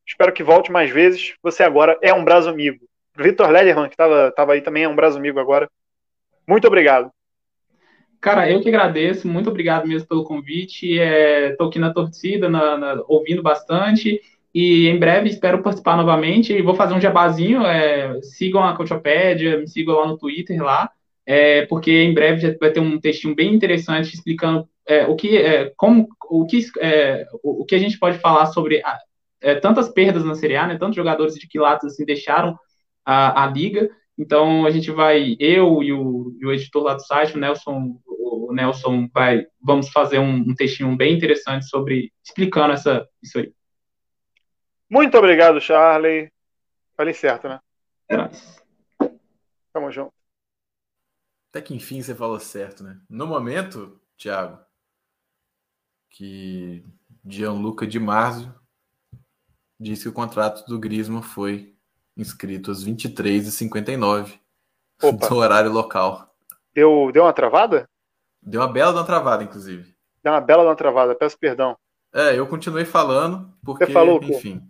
Espero 0.07 0.34
que 0.34 0.43
volte 0.43 0.71
mais 0.71 0.89
vezes. 0.89 1.36
Você 1.43 1.63
agora 1.63 1.97
é 2.01 2.13
um 2.13 2.23
braço 2.23 2.49
amigo. 2.49 2.80
Vitor 3.15 3.49
Lederman, 3.49 3.88
que 3.88 3.93
estava 3.93 4.32
tava 4.32 4.53
aí 4.53 4.61
também, 4.61 4.84
é 4.84 4.89
um 4.89 4.95
braço 4.95 5.17
amigo 5.17 5.39
agora. 5.39 5.69
Muito 6.47 6.65
obrigado. 6.67 7.11
Cara, 8.21 8.49
eu 8.49 8.59
que 8.59 8.67
agradeço, 8.67 9.27
muito 9.27 9.49
obrigado 9.49 9.88
mesmo 9.88 10.07
pelo 10.07 10.25
convite. 10.25 10.97
Estou 10.97 11.67
é, 11.67 11.69
aqui 11.69 11.80
na 11.80 11.93
torcida, 11.93 12.49
na, 12.49 12.77
na, 12.77 13.03
ouvindo 13.07 13.41
bastante. 13.41 14.21
E 14.54 14.88
em 14.88 14.97
breve 14.97 15.30
espero 15.30 15.62
participar 15.62 15.95
novamente. 15.97 16.54
E 16.54 16.62
vou 16.62 16.76
fazer 16.76 16.93
um 16.93 17.02
jabazinho. 17.02 17.66
É, 17.66 18.22
sigam 18.22 18.64
a 18.64 18.76
Coachopédia, 18.76 19.58
me 19.58 19.68
sigam 19.68 19.95
lá 19.95 20.08
no 20.08 20.18
Twitter 20.18 20.62
lá. 20.62 20.89
É, 21.26 21.66
porque 21.68 21.91
em 21.91 22.14
breve 22.14 22.41
já 22.41 22.56
vai 22.60 22.72
ter 22.72 22.80
um 22.80 23.00
textinho 23.00 23.36
bem 23.36 23.54
interessante 23.54 24.14
explicando 24.14 24.68
é, 24.88 25.06
o 25.06 25.16
que 25.16 25.38
é, 25.38 25.72
como 25.78 26.10
o 26.28 26.45
que 26.47 26.66
é, 26.80 27.28
o, 27.43 27.64
que 27.66 27.76
a 27.76 27.78
gente 27.78 28.00
pode 28.00 28.18
falar 28.18 28.47
sobre 28.47 28.82
a, 28.84 28.97
é, 29.39 29.56
tantas 29.56 29.89
perdas 29.89 30.26
na 30.26 30.34
Série 30.34 30.56
A, 30.56 30.66
né? 30.66 30.78
Tantos 30.78 30.95
jogadores 30.95 31.36
de 31.36 31.47
quilates 31.47 31.86
assim 31.86 32.04
deixaram 32.04 32.58
a, 33.06 33.43
a 33.43 33.47
liga. 33.47 33.89
Então 34.18 34.66
a 34.66 34.72
gente 34.72 34.91
vai, 34.91 35.36
eu 35.39 35.84
e 35.84 35.93
o, 35.93 36.36
e 36.41 36.45
o 36.45 36.52
editor 36.52 36.84
lá 36.84 36.95
do 36.95 37.02
site, 37.02 37.38
o 37.38 37.39
Nelson, 37.39 38.00
o 38.08 38.52
Nelson 38.52 39.08
vai, 39.14 39.45
vamos 39.62 39.89
fazer 39.89 40.20
um, 40.20 40.36
um 40.36 40.56
textinho 40.56 40.95
bem 40.97 41.14
interessante 41.14 41.66
sobre 41.66 42.12
explicando 42.24 42.74
essa 42.74 43.08
isso 43.22 43.39
aí. 43.39 43.54
Muito 44.90 45.18
obrigado, 45.18 45.62
Charlie. 45.62 46.32
Falei 46.98 47.14
certo, 47.14 47.48
né? 47.48 47.60
É 48.08 48.18
nóis. 48.18 48.60
Tamo 49.72 49.92
junto. 49.92 50.14
Até 51.50 51.62
que 51.62 51.76
enfim 51.76 52.02
você 52.02 52.16
falou 52.16 52.40
certo, 52.40 52.84
né? 52.84 53.00
No 53.10 53.28
momento, 53.28 54.00
Thiago, 54.18 54.60
que 56.10 56.84
Gianluca 57.26 57.88
Di 57.88 58.00
Marzio 58.00 58.54
disse 59.80 60.04
que 60.04 60.10
o 60.10 60.14
contrato 60.14 60.66
do 60.66 60.80
Griezmann 60.80 61.22
foi 61.22 61.76
inscrito 62.18 62.72
às 62.72 62.84
23h59 62.84 64.40
do 65.00 65.36
horário 65.36 65.72
local. 65.72 66.36
Deu, 66.74 67.12
deu 67.12 67.24
uma 67.24 67.34
travada? 67.34 67.90
Deu 68.42 68.62
uma 68.62 68.68
bela 68.68 68.92
uma 68.92 69.06
travada, 69.06 69.44
inclusive. 69.44 69.96
Deu 70.24 70.34
uma 70.34 70.42
bela 70.42 70.64
uma 70.64 70.76
travada, 70.76 71.16
peço 71.16 71.38
perdão. 71.38 71.78
É, 72.12 72.38
eu 72.38 72.48
continuei 72.48 72.86
falando, 72.86 73.54
porque, 73.64 73.86
Você 73.86 73.94
falou 73.94 74.20
enfim. 74.24 74.70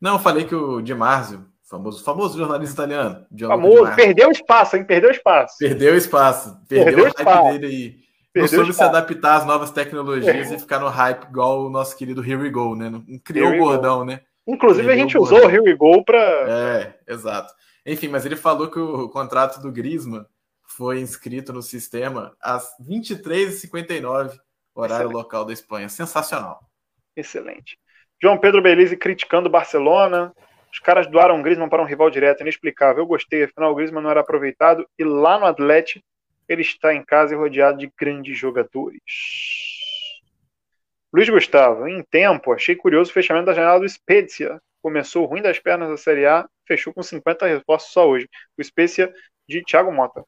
Não, 0.00 0.14
eu 0.14 0.18
falei 0.18 0.44
que 0.44 0.54
o 0.54 0.80
Di 0.80 0.94
Marzio, 0.94 1.46
famoso, 1.68 2.04
famoso 2.04 2.38
jornalista 2.38 2.84
italiano. 2.84 3.26
Famoso, 3.46 3.94
perdeu 3.94 4.30
espaço, 4.30 4.76
hein? 4.76 4.84
Perdeu 4.84 5.10
espaço. 5.10 5.56
Perdeu 5.58 5.96
espaço. 5.96 6.60
Perdeu, 6.68 6.84
perdeu 6.84 7.04
o 7.04 7.06
hype 7.06 7.18
espaço. 7.18 7.58
dele 7.58 7.66
aí. 7.66 8.06
Não 8.36 8.48
soube 8.48 8.72
se 8.72 8.82
adaptar 8.82 9.36
às 9.36 9.46
novas 9.46 9.70
tecnologias 9.70 10.50
é. 10.50 10.54
e 10.54 10.58
ficar 10.58 10.78
no 10.78 10.88
hype 10.88 11.24
igual 11.24 11.64
o 11.64 11.70
nosso 11.70 11.96
querido 11.96 12.22
Here 12.22 12.36
We 12.36 12.50
Go, 12.50 12.76
né? 12.76 12.90
Não 12.90 13.02
criou 13.18 13.54
o 13.54 13.58
bordão, 13.58 14.00
go. 14.00 14.04
né? 14.04 14.20
Inclusive, 14.46 14.92
a 14.92 14.96
gente 14.96 15.16
usou 15.18 15.38
o 15.38 15.50
Here 15.50 15.60
We 15.60 15.74
Go 15.74 16.04
para. 16.04 16.18
É, 16.18 16.98
exato. 17.08 17.52
Enfim, 17.84 18.08
mas 18.08 18.26
ele 18.26 18.36
falou 18.36 18.70
que 18.70 18.78
o 18.78 19.08
contrato 19.08 19.60
do 19.60 19.72
Griezmann 19.72 20.26
foi 20.62 21.00
inscrito 21.00 21.52
no 21.52 21.62
sistema 21.62 22.36
às 22.40 22.68
23h59, 22.80 24.38
horário 24.74 25.06
Excelente. 25.06 25.14
local 25.14 25.44
da 25.44 25.52
Espanha. 25.52 25.88
Sensacional. 25.88 26.60
Excelente. 27.16 27.78
João 28.22 28.38
Pedro 28.38 28.62
Belize 28.62 28.96
criticando 28.96 29.48
o 29.48 29.52
Barcelona. 29.52 30.32
Os 30.72 30.78
caras 30.78 31.06
doaram 31.06 31.40
o 31.40 31.42
Griezmann 31.42 31.68
para 31.68 31.82
um 31.82 31.86
rival 31.86 32.10
direto, 32.10 32.40
inexplicável. 32.40 33.02
Eu 33.02 33.06
gostei, 33.06 33.44
afinal 33.44 33.72
o 33.72 33.74
Griezmann 33.74 34.02
não 34.02 34.10
era 34.10 34.20
aproveitado. 34.20 34.86
E 34.98 35.04
lá 35.04 35.38
no 35.38 35.46
Atlético, 35.46 36.04
ele 36.48 36.62
está 36.62 36.94
em 36.94 37.04
casa 37.04 37.34
e 37.34 37.36
rodeado 37.36 37.78
de 37.78 37.90
grandes 37.98 38.38
jogadores. 38.38 39.00
Luiz 41.12 41.28
Gustavo, 41.28 41.88
em 41.88 42.02
tempo, 42.02 42.52
achei 42.52 42.76
curioso 42.76 43.10
o 43.10 43.14
fechamento 43.14 43.46
da 43.46 43.54
janela 43.54 43.80
do 43.80 43.88
Spezia. 43.88 44.60
Começou 44.82 45.24
ruim 45.24 45.42
das 45.42 45.58
pernas 45.58 45.88
da 45.88 45.96
Série 45.96 46.26
A, 46.26 46.46
fechou 46.66 46.92
com 46.92 47.02
50 47.02 47.46
reforços 47.46 47.92
só 47.92 48.08
hoje. 48.08 48.28
O 48.58 48.62
Spezia 48.62 49.12
de 49.48 49.62
Thiago 49.62 49.92
Mota. 49.92 50.24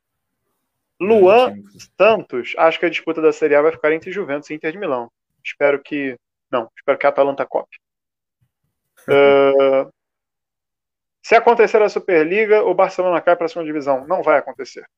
Luan 1.01 1.55
Santos, 1.97 2.55
acho 2.57 2.81
que 2.81 2.87
a 2.87 2.91
disputa 2.91 3.23
da 3.23 3.33
Série 3.33 3.55
A 3.55 3.63
vai 3.63 3.73
ficar 3.73 3.93
entre 3.93 4.11
Juventus 4.11 4.51
e 4.51 4.55
Inter 4.55 4.73
de 4.73 4.79
Milão. 4.79 5.11
Espero 5.45 5.81
que. 5.81 6.17
Não, 6.51 6.71
espero 6.77 6.99
que 6.99 7.07
a 7.07 7.09
Atalanta 7.09 7.47
copie. 7.47 7.79
uh... 9.09 9.93
Se 11.23 11.35
acontecer 11.35 11.83
a 11.83 11.89
Superliga, 11.91 12.63
o 12.65 12.73
Barcelona 12.73 13.21
cai 13.21 13.37
para 13.37 13.45
a 13.45 13.49
segunda 13.49 13.67
divisão. 13.67 14.07
Não 14.07 14.23
vai 14.23 14.39
acontecer. 14.39 14.89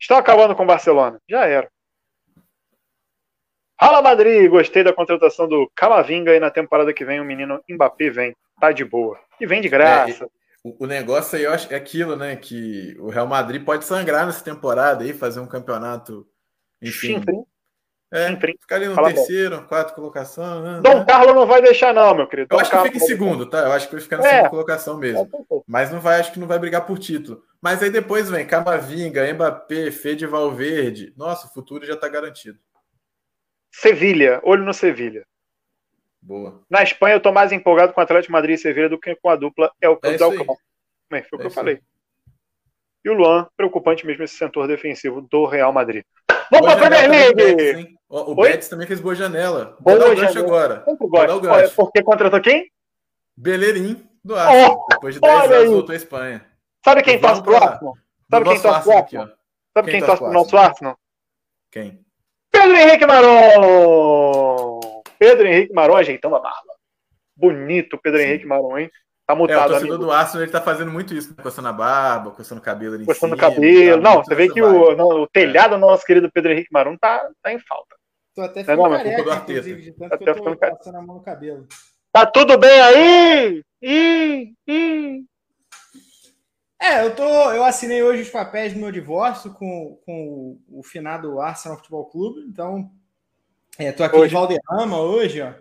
Estão 0.00 0.16
acabando 0.16 0.54
com 0.54 0.62
o 0.62 0.66
Barcelona. 0.66 1.20
Já 1.28 1.44
era. 1.46 1.68
Fala 3.80 4.02
Madrid, 4.02 4.48
gostei 4.48 4.84
da 4.84 4.92
contratação 4.92 5.48
do 5.48 5.70
Camavinga 5.74 6.34
e 6.34 6.40
na 6.40 6.50
temporada 6.50 6.92
que 6.92 7.04
vem 7.04 7.20
o 7.20 7.24
menino 7.24 7.62
Mbappé 7.68 8.10
vem, 8.10 8.36
tá 8.60 8.72
de 8.72 8.84
boa. 8.84 9.18
E 9.40 9.46
vem 9.46 9.60
de 9.60 9.68
graça. 9.68 10.24
É, 10.24 10.28
o, 10.64 10.86
negócio 10.86 11.36
aí 11.36 11.44
eu 11.44 11.52
acho 11.52 11.72
é 11.72 11.76
aquilo, 11.76 12.16
né, 12.16 12.34
que 12.34 12.96
o 12.98 13.08
Real 13.08 13.26
Madrid 13.26 13.64
pode 13.64 13.84
sangrar 13.84 14.26
nessa 14.26 14.44
temporada 14.44 15.04
aí, 15.04 15.12
fazer 15.12 15.38
um 15.38 15.46
campeonato, 15.46 16.26
enfim, 16.82 17.24
É, 18.10 18.34
ficar 18.34 18.76
ali 18.76 18.88
no 18.88 18.94
fala 18.94 19.12
terceiro, 19.12 19.66
quarto 19.66 19.94
colocação. 19.94 20.62
né? 20.62 20.80
Dom 20.82 21.04
Carlos 21.04 21.34
não 21.34 21.46
vai 21.46 21.60
deixar, 21.60 21.92
não, 21.92 22.14
meu 22.14 22.26
querido. 22.26 22.48
Eu 22.50 22.56
Dom 22.56 22.60
acho 22.62 22.70
que 22.70 22.76
Carlos 22.76 22.92
fica 22.92 23.04
em 23.04 23.06
segundo, 23.06 23.44
tá? 23.44 23.58
Eu 23.58 23.72
acho 23.72 23.86
que 23.86 23.92
vai 23.94 24.02
ficar 24.02 24.16
na 24.16 24.26
É. 24.26 24.30
segunda 24.30 24.48
colocação 24.50 24.96
mesmo. 24.96 25.26
deixar. 25.26 25.64
Mas 25.66 25.90
não 25.92 26.00
vai, 26.00 26.18
acho 26.18 26.32
que 26.32 26.38
não 26.40 26.46
vai 26.46 26.58
brigar 26.58 26.86
por 26.86 26.98
título. 26.98 27.44
Mas 27.60 27.82
aí 27.82 27.90
depois 27.90 28.30
vem 28.30 28.46
Camavinga, 28.46 29.30
Mbappé, 29.34 29.90
Fede 29.90 30.24
Valverde. 30.26 31.12
Nossa, 31.18 31.46
o 31.48 31.50
futuro 31.50 31.84
já 31.84 31.96
tá 31.96 32.08
garantido. 32.08 32.58
Sevilha, 33.70 34.40
olho 34.42 34.64
no 34.64 34.72
Sevilha. 34.72 35.26
Boa. 36.20 36.62
Na 36.68 36.82
Espanha, 36.82 37.14
eu 37.16 37.20
tô 37.20 37.30
mais 37.32 37.52
empolgado 37.52 37.92
com 37.92 38.00
o 38.00 38.04
Atlético 38.04 38.28
de 38.28 38.32
Madrid 38.32 38.54
e 38.56 38.58
Sevilha 38.58 38.88
do 38.88 38.98
que 38.98 39.14
com 39.16 39.28
a 39.30 39.36
dupla 39.36 39.70
El 39.80 39.92
É 39.92 39.96
Clube 39.96 40.14
isso 40.16 40.18
da 40.26 40.32
aí. 40.32 40.38
Alcão. 40.38 40.56
Bem, 41.10 41.22
foi 41.24 41.38
o 41.38 41.40
É 41.40 41.42
que 41.42 41.46
eu 41.46 41.50
falei. 41.50 41.80
E 43.04 43.10
o 43.10 43.14
Luan, 43.14 43.46
preocupante 43.56 44.06
mesmo 44.06 44.24
esse 44.24 44.34
setor 44.36 44.66
defensivo 44.66 45.20
do 45.20 45.46
Real 45.46 45.72
Madrid. 45.72 46.04
Vamos 46.50 46.66
Boa 46.66 46.76
pra 46.76 46.88
Premier 46.88 47.34
League! 47.34 47.98
O? 48.08 48.34
Betis 48.34 48.68
também 48.68 48.86
fez 48.86 49.00
boa 49.00 49.14
janela. 49.14 49.76
Boa 49.80 49.98
Vou 49.98 50.16
janela. 50.16 50.40
agora. 50.40 50.84
Vou 50.98 51.10
dar 51.10 51.36
o 51.36 51.40
gancho. 51.40 51.74
porque 51.76 52.02
contratou 52.02 52.40
quem? 52.40 52.70
Beleirim 53.36 54.02
do 54.24 54.34
Arsenal. 54.34 54.86
Depois 54.90 55.14
de 55.14 55.20
10 55.20 55.34
olha 55.34 55.56
anos 55.58 55.72
voltou 55.72 55.92
à 55.92 55.96
Espanha. 55.96 56.46
Sabe 56.84 57.02
quem 57.02 57.20
torce 57.20 57.42
pro 57.42 57.56
Arsenal? 57.56 57.94
Sabe 58.30 58.44
quem 58.48 58.60
torce 58.60 58.82
pro 58.82 58.92
Arsenal. 58.92 59.28
Sabe 59.76 59.90
Quem 59.90 60.00
torce 60.00 60.22
pro 60.22 60.32
nosso 60.32 60.56
Arsenal? 60.56 60.98
Quem? 61.70 62.00
Pedro 62.50 62.76
Henrique 62.76 63.06
Maron! 63.06 64.80
Pedro 65.18 65.46
Henrique 65.46 65.74
Maron 65.74 65.96
ajeitando 65.96 66.36
a 66.36 66.40
barba. 66.40 66.74
Bonito 67.36 67.98
Pedro 67.98 68.20
Henrique 68.20 68.46
Maron, 68.46 68.78
hein? 68.78 68.90
Tá 69.28 69.34
É, 69.34 69.36
o 69.36 69.38
mutado, 69.40 69.68
torcedor 69.72 69.94
amigo. 69.96 70.04
do 70.06 70.10
Arsenal 70.10 70.42
ele 70.42 70.50
tá 70.52 70.60
fazendo 70.62 70.90
muito 70.90 71.12
isso, 71.12 71.28
né? 71.36 71.42
coçando 71.42 71.68
a 71.68 71.72
barba, 71.72 72.30
coçando 72.30 72.62
o 72.62 72.64
cabelo 72.64 72.94
ali 72.94 73.02
em 73.02 73.06
Postando 73.06 73.36
cima, 73.36 73.50
cabelo. 73.50 74.02
tá 74.02 74.10
Não, 74.10 74.24
você 74.24 74.34
vê 74.34 74.48
que 74.48 74.62
o, 74.62 74.96
não, 74.96 75.08
o 75.22 75.26
telhado 75.28 75.72
do 75.74 75.78
nosso 75.78 76.06
querido 76.06 76.32
Pedro 76.32 76.50
Henrique 76.52 76.72
Maron 76.72 76.96
tá, 76.96 77.28
tá 77.42 77.52
em 77.52 77.58
falta. 77.58 77.94
Tô 78.34 78.40
até 78.40 78.60
Não, 78.60 78.64
ficando 78.64 78.82
não, 78.84 78.90
careca, 78.96 79.16
culpa 79.16 79.22
do 79.24 79.30
Arteta. 79.30 79.52
inclusive, 79.68 79.82
de 79.82 79.92
tanto 79.92 80.08
Tá 80.10 80.16
que 80.16 80.24
eu 80.28 80.32
até 80.32 80.70
tô 80.70 80.76
passando 80.76 80.96
a 80.96 81.02
mão 81.02 81.16
no 81.16 81.22
cabelo. 81.22 81.66
Tá 82.10 82.24
tudo 82.24 82.56
bem 82.56 82.80
aí? 82.80 83.62
Ih, 83.82 84.54
ih. 84.66 85.24
É, 86.80 87.04
eu 87.04 87.14
tô. 87.14 87.22
Eu 87.52 87.64
assinei 87.64 88.02
hoje 88.02 88.22
os 88.22 88.30
papéis 88.30 88.72
do 88.72 88.78
meu 88.78 88.90
divórcio 88.90 89.52
com, 89.52 90.00
com 90.06 90.58
o, 90.70 90.78
o 90.78 90.82
finado 90.82 91.38
Arsenal 91.38 91.76
Futebol 91.76 92.06
Clube, 92.06 92.40
então. 92.48 92.90
É, 93.78 93.92
tô 93.92 94.02
aqui 94.04 94.16
Hoje. 94.16 94.28
de 94.28 94.34
Valderrama 94.34 95.00
hoje, 95.00 95.42
ó. 95.42 95.52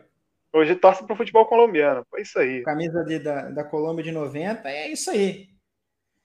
Hoje 0.58 0.76
torce 0.76 1.06
pro 1.06 1.16
futebol 1.16 1.46
colombiano. 1.46 2.04
Foi 2.10 2.22
isso 2.22 2.40
aí. 2.40 2.64
Camisa 2.64 3.00
ali 3.02 3.20
da, 3.20 3.50
da 3.50 3.64
Colômbia 3.64 4.04
de 4.04 4.12
90, 4.12 4.68
é 4.70 4.90
isso 4.90 5.12
aí. 5.12 5.48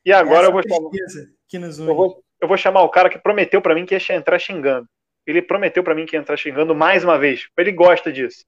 E 0.04 0.12
agora 0.12 0.40
Essa 0.40 0.48
eu 0.48 0.52
vou 0.52 0.62
chamar. 0.62 0.90
que 1.48 1.58
nos 1.58 1.78
une. 1.78 1.88
Eu 1.88 1.94
vou, 1.94 2.24
eu 2.40 2.48
vou 2.48 2.56
chamar 2.56 2.82
o 2.82 2.88
cara 2.88 3.08
que 3.10 3.18
prometeu 3.18 3.60
pra 3.60 3.74
mim 3.74 3.84
que 3.84 3.94
ia 3.94 4.16
entrar 4.16 4.38
xingando. 4.38 4.86
Ele 5.26 5.40
prometeu 5.42 5.84
pra 5.84 5.94
mim 5.94 6.06
que 6.06 6.16
ia 6.16 6.20
entrar 6.20 6.36
xingando 6.36 6.74
mais 6.74 7.04
uma 7.04 7.18
vez. 7.18 7.46
Ele 7.56 7.70
gosta 7.72 8.10
disso. 8.12 8.44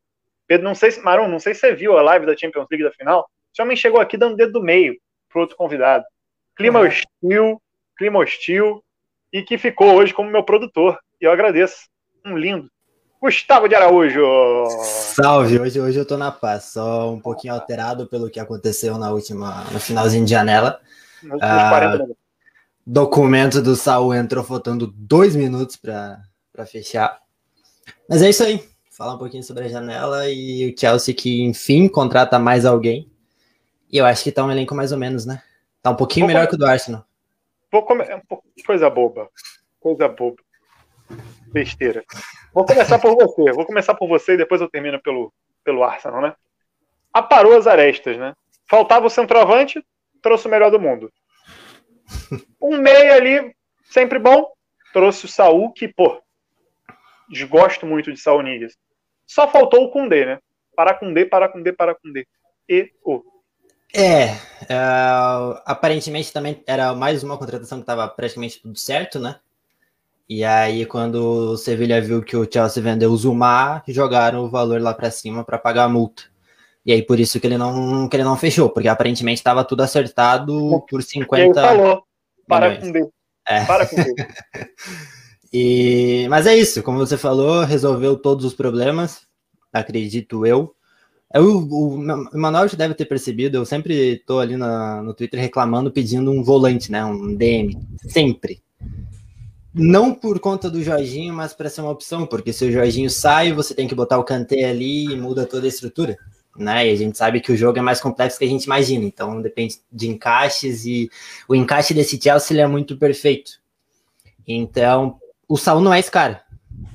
Pedro, 0.47 0.64
não 0.64 0.74
sei 0.74 0.91
se. 0.91 1.01
Maron, 1.01 1.28
não 1.28 1.39
sei 1.39 1.55
se 1.55 1.61
você 1.61 1.74
viu 1.74 1.97
a 1.97 2.03
live 2.03 2.26
da 2.26 2.37
Champions 2.37 2.66
League 2.70 2.85
da 2.85 2.93
final. 2.93 3.28
Esse 3.53 3.62
homem 3.62 3.76
chegou 3.76 4.01
aqui 4.01 4.16
dando 4.16 4.37
dedo 4.37 4.53
do 4.53 4.62
meio 4.62 4.97
pro 5.28 5.43
outro 5.43 5.57
convidado. 5.57 6.05
Clima 6.57 6.80
Uhum. 6.80 6.87
hostil, 6.87 7.62
clima 7.97 8.18
hostil. 8.18 8.82
E 9.32 9.43
que 9.43 9.59
ficou 9.59 9.95
hoje 9.95 10.14
como 10.14 10.30
meu 10.30 10.43
produtor. 10.45 10.99
E 11.20 11.24
eu 11.24 11.30
agradeço. 11.32 11.89
Um 12.24 12.37
lindo. 12.37 12.68
Gustavo 13.29 13.66
de 13.66 13.75
Araújo. 13.75 14.22
Salve, 14.83 15.59
hoje, 15.59 15.81
hoje 15.81 15.99
eu 15.99 16.05
tô 16.05 16.18
na 16.18 16.31
paz, 16.31 16.64
só 16.64 17.11
um 17.11 17.18
pouquinho 17.18 17.55
alterado 17.55 18.07
pelo 18.07 18.29
que 18.29 18.39
aconteceu 18.39 18.99
na 18.99 19.11
última, 19.12 19.64
no 19.72 19.81
finalzinho 19.81 20.27
de 20.27 20.31
janela. 20.31 20.79
Ah, 21.41 21.70
40 21.70 21.93
minutos. 21.93 22.16
Documento 22.87 23.62
do 23.62 23.77
Saul 23.77 24.12
entrou 24.14 24.45
faltando 24.45 24.87
dois 24.95 25.35
minutos 25.35 25.75
para 25.75 26.20
fechar. 26.66 27.18
Mas 28.07 28.20
é 28.20 28.29
isso 28.29 28.45
aí. 28.45 28.62
Falar 28.91 29.14
um 29.14 29.18
pouquinho 29.18 29.43
sobre 29.43 29.64
a 29.64 29.68
janela 29.68 30.29
e 30.29 30.70
o 30.70 30.79
Chelsea 30.79 31.14
que, 31.14 31.45
enfim, 31.45 31.89
contrata 31.89 32.39
mais 32.39 32.66
alguém. 32.66 33.11
E 33.91 33.97
eu 33.97 34.05
acho 34.05 34.22
que 34.22 34.33
tá 34.33 34.45
um 34.45 34.53
elenco 34.53 34.75
mais 34.75 34.93
ou 34.93 34.99
menos, 34.99 35.25
né? 35.25 35.43
Tá 35.83 35.89
um 35.93 35.97
pouquinho 35.97 36.27
Vou 36.27 36.29
melhor 36.29 36.47
come- 36.47 36.51
que 36.51 36.55
o 36.57 36.59
do 36.59 36.66
Arsenal. 36.70 37.07
Vou 37.72 37.83
come... 37.85 38.03
é 38.05 38.20
Coisa 38.66 38.91
boba. 38.91 39.31
Coisa 39.81 40.09
boba. 40.09 40.37
Besteira. 41.51 42.05
Vou 42.55 42.65
começar 42.65 43.01
por 43.01 43.17
você. 43.17 43.53
Vou 43.53 43.67
começar 43.67 43.95
por 43.95 44.09
você 44.09 44.35
e 44.35 44.37
depois 44.37 44.61
eu 44.61 44.71
termino 44.71 45.03
pelo, 45.03 45.35
pelo 45.65 45.83
Arsenal, 45.83 46.23
né? 46.23 46.37
Aparou 47.13 47.59
as 47.59 47.67
arestas, 47.67 48.17
né? 48.17 48.33
Faltava 48.71 49.07
o 49.07 49.11
centroavante, 49.11 49.85
trouxe 50.23 50.47
o 50.47 50.51
melhor 50.51 50.71
do 50.71 50.81
mundo. 50.81 51.13
Um 52.63 52.79
meia 52.79 53.17
ali, 53.17 53.55
sempre 53.91 54.19
bom. 54.19 54.51
Trouxe 54.95 55.27
o 55.27 55.29
Saul, 55.29 55.71
que, 55.73 55.87
pô, 55.87 56.23
desgosto 57.29 57.85
muito 57.85 58.11
de 58.11 58.19
Saul 58.19 58.41
Niguez. 58.41 58.75
Só 59.27 59.47
faltou 59.49 59.85
o 59.85 59.91
Kundê, 59.91 60.25
né? 60.25 60.39
Para 60.75 60.95
Kundê, 60.95 61.27
para 61.27 61.49
Kundê, 61.49 61.73
para 61.73 61.95
Kundê. 61.95 62.27
E 62.67 62.91
o. 63.05 63.23
É, 63.95 64.29
é, 64.69 64.77
aparentemente 65.67 66.33
também 66.33 66.63
era 66.67 66.95
mais 66.95 67.23
uma 67.23 67.37
contratação 67.37 67.79
que 67.79 67.83
estava 67.83 68.09
praticamente 68.09 68.63
tudo 68.63 68.79
certo, 68.79 69.19
né? 69.19 69.39
E 70.29 70.43
aí, 70.43 70.87
quando 70.87 71.16
o 71.53 71.57
Sevilha 71.57 72.01
viu 72.01 72.22
que 72.22 72.37
o 72.37 72.49
Chelsea 72.51 72.83
vendeu 72.83 73.11
o 73.12 73.16
Zumar, 73.16 73.83
jogaram 73.89 74.45
o 74.45 74.49
valor 74.51 74.81
lá 74.81 74.95
para 74.95 75.11
cima 75.11 75.45
para 75.45 75.59
pagar 75.59 75.85
a 75.85 75.89
multa. 75.89 76.22
E 76.85 76.93
aí, 76.93 77.03
por 77.03 77.18
isso 77.20 77.39
que 77.41 77.47
ele 77.47 77.59
não, 77.59 78.09
que 78.09 78.16
ele 78.16 78.25
não 78.25 78.37
fechou, 78.37 78.68
porque 78.70 78.89
aparentemente 78.89 79.41
estava 79.41 79.64
tudo 79.64 79.83
acertado 79.83 80.83
por 80.89 81.01
E 81.01 81.03
aí 81.03 81.09
50 81.09 81.61
falou. 81.62 82.03
Para 82.49 82.68
milhões. 82.70 82.87
Kundê. 82.87 83.09
É. 83.47 83.64
Para 83.64 83.87
Kundê. 83.87 84.14
E, 85.53 86.27
mas 86.29 86.47
é 86.49 86.57
isso, 86.57 86.83
como 86.83 86.99
você 86.99 87.16
falou, 87.16 87.62
resolveu 87.62 88.16
todos 88.16 88.45
os 88.45 88.55
problemas, 88.55 89.20
acredito 89.72 90.45
eu. 90.45 90.75
Eu, 91.33 91.45
o, 91.59 91.95
o 91.95 92.39
Manuel 92.39 92.66
já 92.68 92.77
deve 92.77 92.95
ter 92.95 93.05
percebido, 93.05 93.57
eu 93.57 93.64
sempre 93.64 94.18
tô 94.27 94.41
ali 94.41 94.57
na- 94.57 95.01
no 95.03 95.14
Twitter 95.14 95.39
reclamando, 95.41 95.93
pedindo 95.93 96.31
um 96.33 96.43
volante, 96.43 96.91
né? 96.91 97.05
Um 97.05 97.37
DM. 97.37 97.79
Sempre. 98.09 98.62
Não 99.75 100.14
por 100.14 100.39
conta 100.39 100.70
do 100.70 100.83
Jorginho, 100.83 101.35
mas 101.35 101.53
para 101.53 101.68
ser 101.68 101.81
uma 101.81 101.91
opção, 101.91 102.27
porque 102.27 102.53
se 102.53 102.64
o 102.64 102.70
Jorginho 102.70 103.11
sai, 103.11 103.53
você 103.53 103.75
tem 103.75 103.89
que 103.89 103.95
botar 103.95 104.18
o 104.18 104.25
Kanté 104.25 104.64
ali 104.64 105.12
e 105.12 105.16
muda 105.16 105.45
toda 105.45 105.66
a 105.66 105.68
estrutura. 105.68 106.16
Né? 106.57 106.89
E 106.89 106.93
a 106.93 106.97
gente 106.97 107.18
sabe 107.18 107.41
que 107.41 107.51
o 107.51 107.57
jogo 107.57 107.79
é 107.79 107.83
mais 107.83 108.01
complexo 108.01 108.39
que 108.39 108.45
a 108.45 108.49
gente 108.49 108.64
imagina, 108.64 109.05
então 109.05 109.43
depende 109.43 109.81
de 109.91 110.09
encaixes 110.09 110.85
e 110.87 111.11
o 111.49 111.55
encaixe 111.55 111.93
desse 111.93 112.20
Chelsea 112.22 112.62
é 112.62 112.66
muito 112.66 112.97
perfeito. 112.97 113.61
Então, 114.47 115.18
o 115.49 115.57
Saul 115.57 115.81
não 115.81 115.93
é 115.93 115.99
esse 115.99 116.11
cara. 116.11 116.43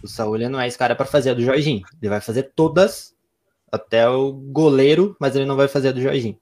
O 0.01 0.07
Saul 0.07 0.37
não 0.49 0.61
é 0.61 0.67
esse 0.67 0.77
cara 0.77 0.95
para 0.95 1.05
fazer 1.05 1.31
a 1.31 1.33
do 1.33 1.41
Jorginho. 1.41 1.85
Ele 2.01 2.09
vai 2.09 2.21
fazer 2.21 2.51
todas, 2.55 3.13
até 3.71 4.07
o 4.07 4.31
goleiro, 4.31 5.15
mas 5.19 5.35
ele 5.35 5.45
não 5.45 5.55
vai 5.55 5.67
fazer 5.67 5.89
a 5.89 5.91
do 5.91 6.01
Jorginho. 6.01 6.37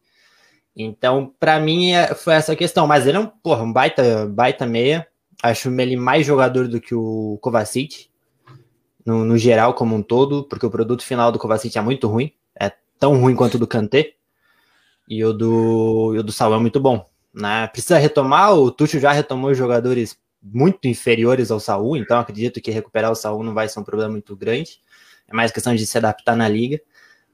Então, 0.76 1.34
para 1.40 1.60
mim, 1.60 1.92
é- 1.92 2.14
foi 2.14 2.34
essa 2.36 2.56
questão. 2.56 2.86
Mas 2.88 3.08
ele 3.08 3.18
é 3.18 3.20
um, 3.20 3.28
porra, 3.28 3.64
um 3.64 3.74
baita, 3.74 4.28
baita 4.28 4.66
meia. 4.66 5.08
Acho 5.42 5.70
ele 5.80 5.96
mais 5.96 6.26
jogador 6.26 6.68
do 6.68 6.82
que 6.82 6.96
o 6.96 7.38
Kovacic, 7.42 8.10
no, 9.06 9.24
no 9.24 9.38
geral, 9.38 9.74
como 9.74 9.96
um 9.96 10.02
todo, 10.02 10.44
porque 10.44 10.66
o 10.66 10.72
produto 10.72 11.04
final 11.04 11.32
do 11.32 11.40
Kovacic 11.40 11.78
é 11.78 11.82
muito 11.82 12.08
ruim. 12.08 12.34
É 12.60 12.72
tão 13.00 13.20
ruim 13.22 13.36
quanto 13.36 13.56
o 13.56 13.60
do 13.60 13.68
Kanté. 13.68 14.14
E 15.08 15.24
o 15.24 15.32
do, 15.32 16.14
e 16.16 16.20
o 16.20 16.24
do 16.24 16.32
Saul 16.32 16.56
é 16.56 16.60
muito 16.60 16.80
bom. 16.80 17.08
Né? 17.34 17.68
Precisa 17.68 17.98
retomar, 17.98 18.54
o 18.54 18.72
Tuchel 18.72 19.00
já 19.00 19.12
retomou 19.12 19.52
os 19.52 19.58
jogadores 19.58 20.18
muito 20.42 20.88
inferiores 20.88 21.52
ao 21.52 21.60
Saul, 21.60 21.98
então 21.98 22.20
acredito 22.20 22.60
que 22.60 22.72
recuperar 22.72 23.12
o 23.12 23.16
Saul 23.16 23.44
não 23.44 23.54
vai 23.54 23.70
ser 23.70 23.80
um 23.80 23.84
problema 23.84 24.12
muito 24.12 24.36
grande. 24.36 24.80
É 25.28 25.34
mais 25.34 25.52
questão 25.52 25.76
de 25.76 25.86
se 25.86 25.98
adaptar 25.98 26.36
na 26.36 26.50
liga. 26.50 26.82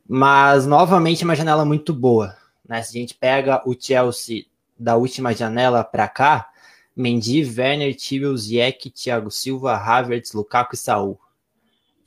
Mas 0.08 0.66
novamente 0.66 1.24
uma 1.24 1.36
janela 1.36 1.64
muito 1.64 1.93
boa. 1.93 2.36
Né? 2.68 2.82
Se 2.82 2.97
a 2.97 3.01
gente 3.01 3.16
pega 3.16 3.62
o 3.66 3.76
Chelsea 3.80 4.45
da 4.78 4.95
última 4.95 5.34
janela 5.34 5.84
para 5.84 6.08
cá, 6.08 6.49
Mendy, 6.96 7.44
Werner, 7.44 7.96
Tibel, 7.96 8.36
Ziyech, 8.38 8.89
Thiago 8.89 9.32
Silva, 9.32 9.76
Havertz, 9.76 10.34
Lukaku 10.34 10.76
e 10.76 10.78
Saul. 10.78 11.20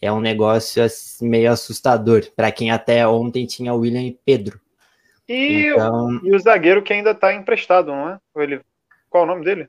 É 0.01 0.13
um 0.13 0.21
negócio 0.21 0.83
assim, 0.83 1.29
meio 1.29 1.51
assustador 1.51 2.25
para 2.37 2.53
quem 2.53 2.71
até 2.71 3.07
ontem 3.07 3.47
tinha 3.47 3.75
William 3.75 4.03
e 4.03 4.19
Pedro. 4.25 4.61
E, 5.29 5.69
Então, 5.69 6.21
e 6.23 6.35
o 6.35 6.39
zagueiro 6.39 6.83
que 6.83 6.93
ainda 6.93 7.15
tá 7.15 7.35
emprestado, 7.35 7.89
não 7.89 8.11
é? 8.11 8.21
Ele... 8.37 8.61
Qual 9.11 9.25
é 9.25 9.27
o 9.27 9.29
nome 9.29 9.45
dele? 9.45 9.69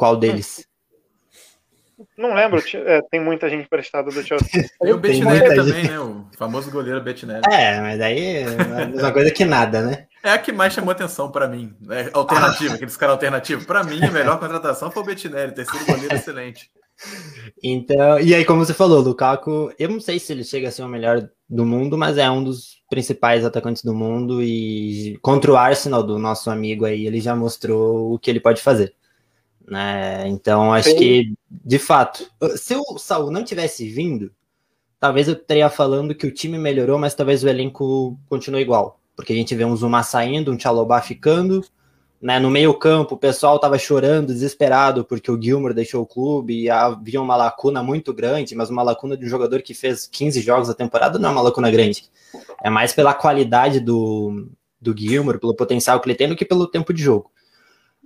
qual 0.00 0.16
deles? 0.16 0.66
Não 2.16 2.32
lembro. 2.32 2.58
é, 2.86 3.02
tem 3.10 3.20
muita 3.20 3.50
gente 3.50 3.64
emprestada 3.64 4.10
do 4.10 4.22
Chelsea. 4.22 4.48
Tem 4.80 4.92
o 4.94 4.96
Bettinelli 4.96 5.54
também, 5.54 5.84
né? 5.84 6.00
O 6.00 6.24
famoso 6.38 6.70
goleiro 6.70 7.02
Bettinelli. 7.02 7.42
É, 7.52 7.78
mas 7.82 8.00
aí 8.00 8.36
é 8.36 8.44
a 8.44 8.86
mesma 8.86 9.12
coisa 9.12 9.30
que 9.30 9.44
nada, 9.44 9.82
né? 9.82 10.06
É 10.22 10.32
a 10.32 10.38
que 10.38 10.52
mais 10.52 10.72
chamou 10.72 10.90
atenção 10.90 11.30
pra 11.30 11.48
mim. 11.48 11.74
Né? 11.80 12.10
Alternativa, 12.12 12.74
aqueles 12.76 12.96
caras 12.96 13.14
alternativos. 13.14 13.64
Pra 13.64 13.82
mim, 13.82 14.02
a 14.02 14.10
melhor 14.10 14.38
contratação 14.38 14.90
foi 14.90 15.02
o 15.02 15.06
Bettinelli, 15.06 15.52
terceiro 15.52 15.86
goleiro 15.86 16.14
excelente. 16.14 16.70
Então, 17.62 18.20
e 18.20 18.34
aí, 18.34 18.44
como 18.44 18.64
você 18.64 18.74
falou, 18.74 19.00
Lukaku, 19.00 19.72
eu 19.78 19.88
não 19.88 20.00
sei 20.00 20.18
se 20.18 20.32
ele 20.32 20.44
chega 20.44 20.68
a 20.68 20.70
ser 20.70 20.82
o 20.82 20.88
melhor 20.88 21.30
do 21.48 21.64
mundo, 21.64 21.96
mas 21.96 22.18
é 22.18 22.30
um 22.30 22.44
dos 22.44 22.82
principais 22.90 23.44
atacantes 23.44 23.82
do 23.82 23.94
mundo 23.94 24.42
e 24.42 25.18
contra 25.22 25.50
o 25.50 25.56
Arsenal 25.56 26.02
do 26.02 26.18
nosso 26.18 26.50
amigo 26.50 26.84
aí, 26.84 27.06
ele 27.06 27.20
já 27.20 27.34
mostrou 27.34 28.12
o 28.12 28.18
que 28.18 28.30
ele 28.30 28.40
pode 28.40 28.60
fazer. 28.60 28.94
Né? 29.66 30.28
Então, 30.28 30.72
acho 30.72 30.90
Sim. 30.90 30.96
que, 30.96 31.34
de 31.50 31.78
fato, 31.78 32.30
se 32.56 32.74
o 32.74 32.98
Saul 32.98 33.30
não 33.30 33.44
tivesse 33.44 33.88
vindo, 33.88 34.30
talvez 34.98 35.28
eu 35.28 35.34
estaria 35.34 35.70
falando 35.70 36.14
que 36.14 36.26
o 36.26 36.34
time 36.34 36.58
melhorou, 36.58 36.98
mas 36.98 37.14
talvez 37.14 37.42
o 37.42 37.48
elenco 37.48 38.18
continue 38.28 38.60
igual. 38.60 38.99
Porque 39.20 39.34
a 39.34 39.36
gente 39.36 39.54
vê 39.54 39.66
um 39.66 39.76
Zuma 39.76 40.02
saindo, 40.02 40.50
um 40.50 40.56
Tchalobá 40.56 41.02
ficando, 41.02 41.62
né, 42.22 42.38
no 42.38 42.50
meio 42.50 42.72
campo, 42.72 43.14
o 43.14 43.18
pessoal 43.18 43.56
estava 43.56 43.76
chorando, 43.78 44.28
desesperado, 44.28 45.04
porque 45.04 45.30
o 45.30 45.38
Gilmore 45.38 45.74
deixou 45.74 46.02
o 46.02 46.06
clube 46.06 46.62
e 46.62 46.70
havia 46.70 47.20
uma 47.20 47.36
lacuna 47.36 47.82
muito 47.82 48.14
grande, 48.14 48.54
mas 48.54 48.70
uma 48.70 48.82
lacuna 48.82 49.14
de 49.14 49.26
um 49.26 49.28
jogador 49.28 49.60
que 49.60 49.74
fez 49.74 50.06
15 50.06 50.40
jogos 50.40 50.68
da 50.68 50.74
temporada 50.74 51.18
não 51.18 51.28
é 51.28 51.32
uma 51.32 51.42
lacuna 51.42 51.70
grande. 51.70 52.10
É 52.64 52.70
mais 52.70 52.94
pela 52.94 53.12
qualidade 53.12 53.78
do, 53.78 54.48
do 54.80 54.96
Gilmore, 54.96 55.38
pelo 55.38 55.54
potencial 55.54 56.00
que 56.00 56.08
ele 56.08 56.16
tem, 56.16 56.30
do 56.30 56.36
que 56.36 56.46
pelo 56.46 56.66
tempo 56.66 56.94
de 56.94 57.02
jogo. 57.02 57.30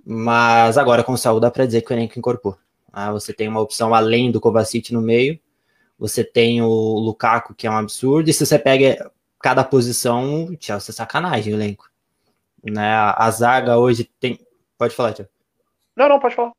Mas 0.05 0.77
agora 0.77 1.01
com 1.01 1.13
o 1.13 1.17
Saúl 1.17 1.39
dá 1.39 1.49
para 1.49 1.65
dizer 1.65 1.81
que 1.81 1.93
o 1.93 1.95
elenco 1.95 2.19
incorporou. 2.19 2.57
Ah, 2.91 3.13
você 3.13 3.31
tem 3.31 3.47
uma 3.47 3.61
opção 3.61 3.95
além 3.95 4.31
do 4.31 4.41
Kovacic 4.41 4.91
no 4.91 5.01
meio, 5.01 5.39
você 5.97 6.25
tem 6.25 6.61
o 6.61 6.99
Lukaku, 6.99 7.53
que 7.53 7.65
é 7.65 7.71
um 7.71 7.77
absurdo, 7.77 8.29
e 8.29 8.33
se 8.33 8.45
você 8.45 8.59
pega 8.59 9.09
cada 9.45 9.63
posição, 9.63 10.45
o 10.45 10.57
Chelsea 10.59 10.91
é 10.91 10.95
sacanagem 10.95 11.53
o 11.53 11.55
elenco. 11.55 11.87
Né? 12.63 12.91
A, 12.91 13.29
zaga 13.29 13.77
hoje 13.77 14.09
tem. 14.19 14.39
Pode 14.75 14.95
falar, 14.95 15.13
Tiago. 15.13 15.29
Não, 15.95 16.09
não, 16.09 16.19
pode 16.19 16.33
falar. 16.33 16.51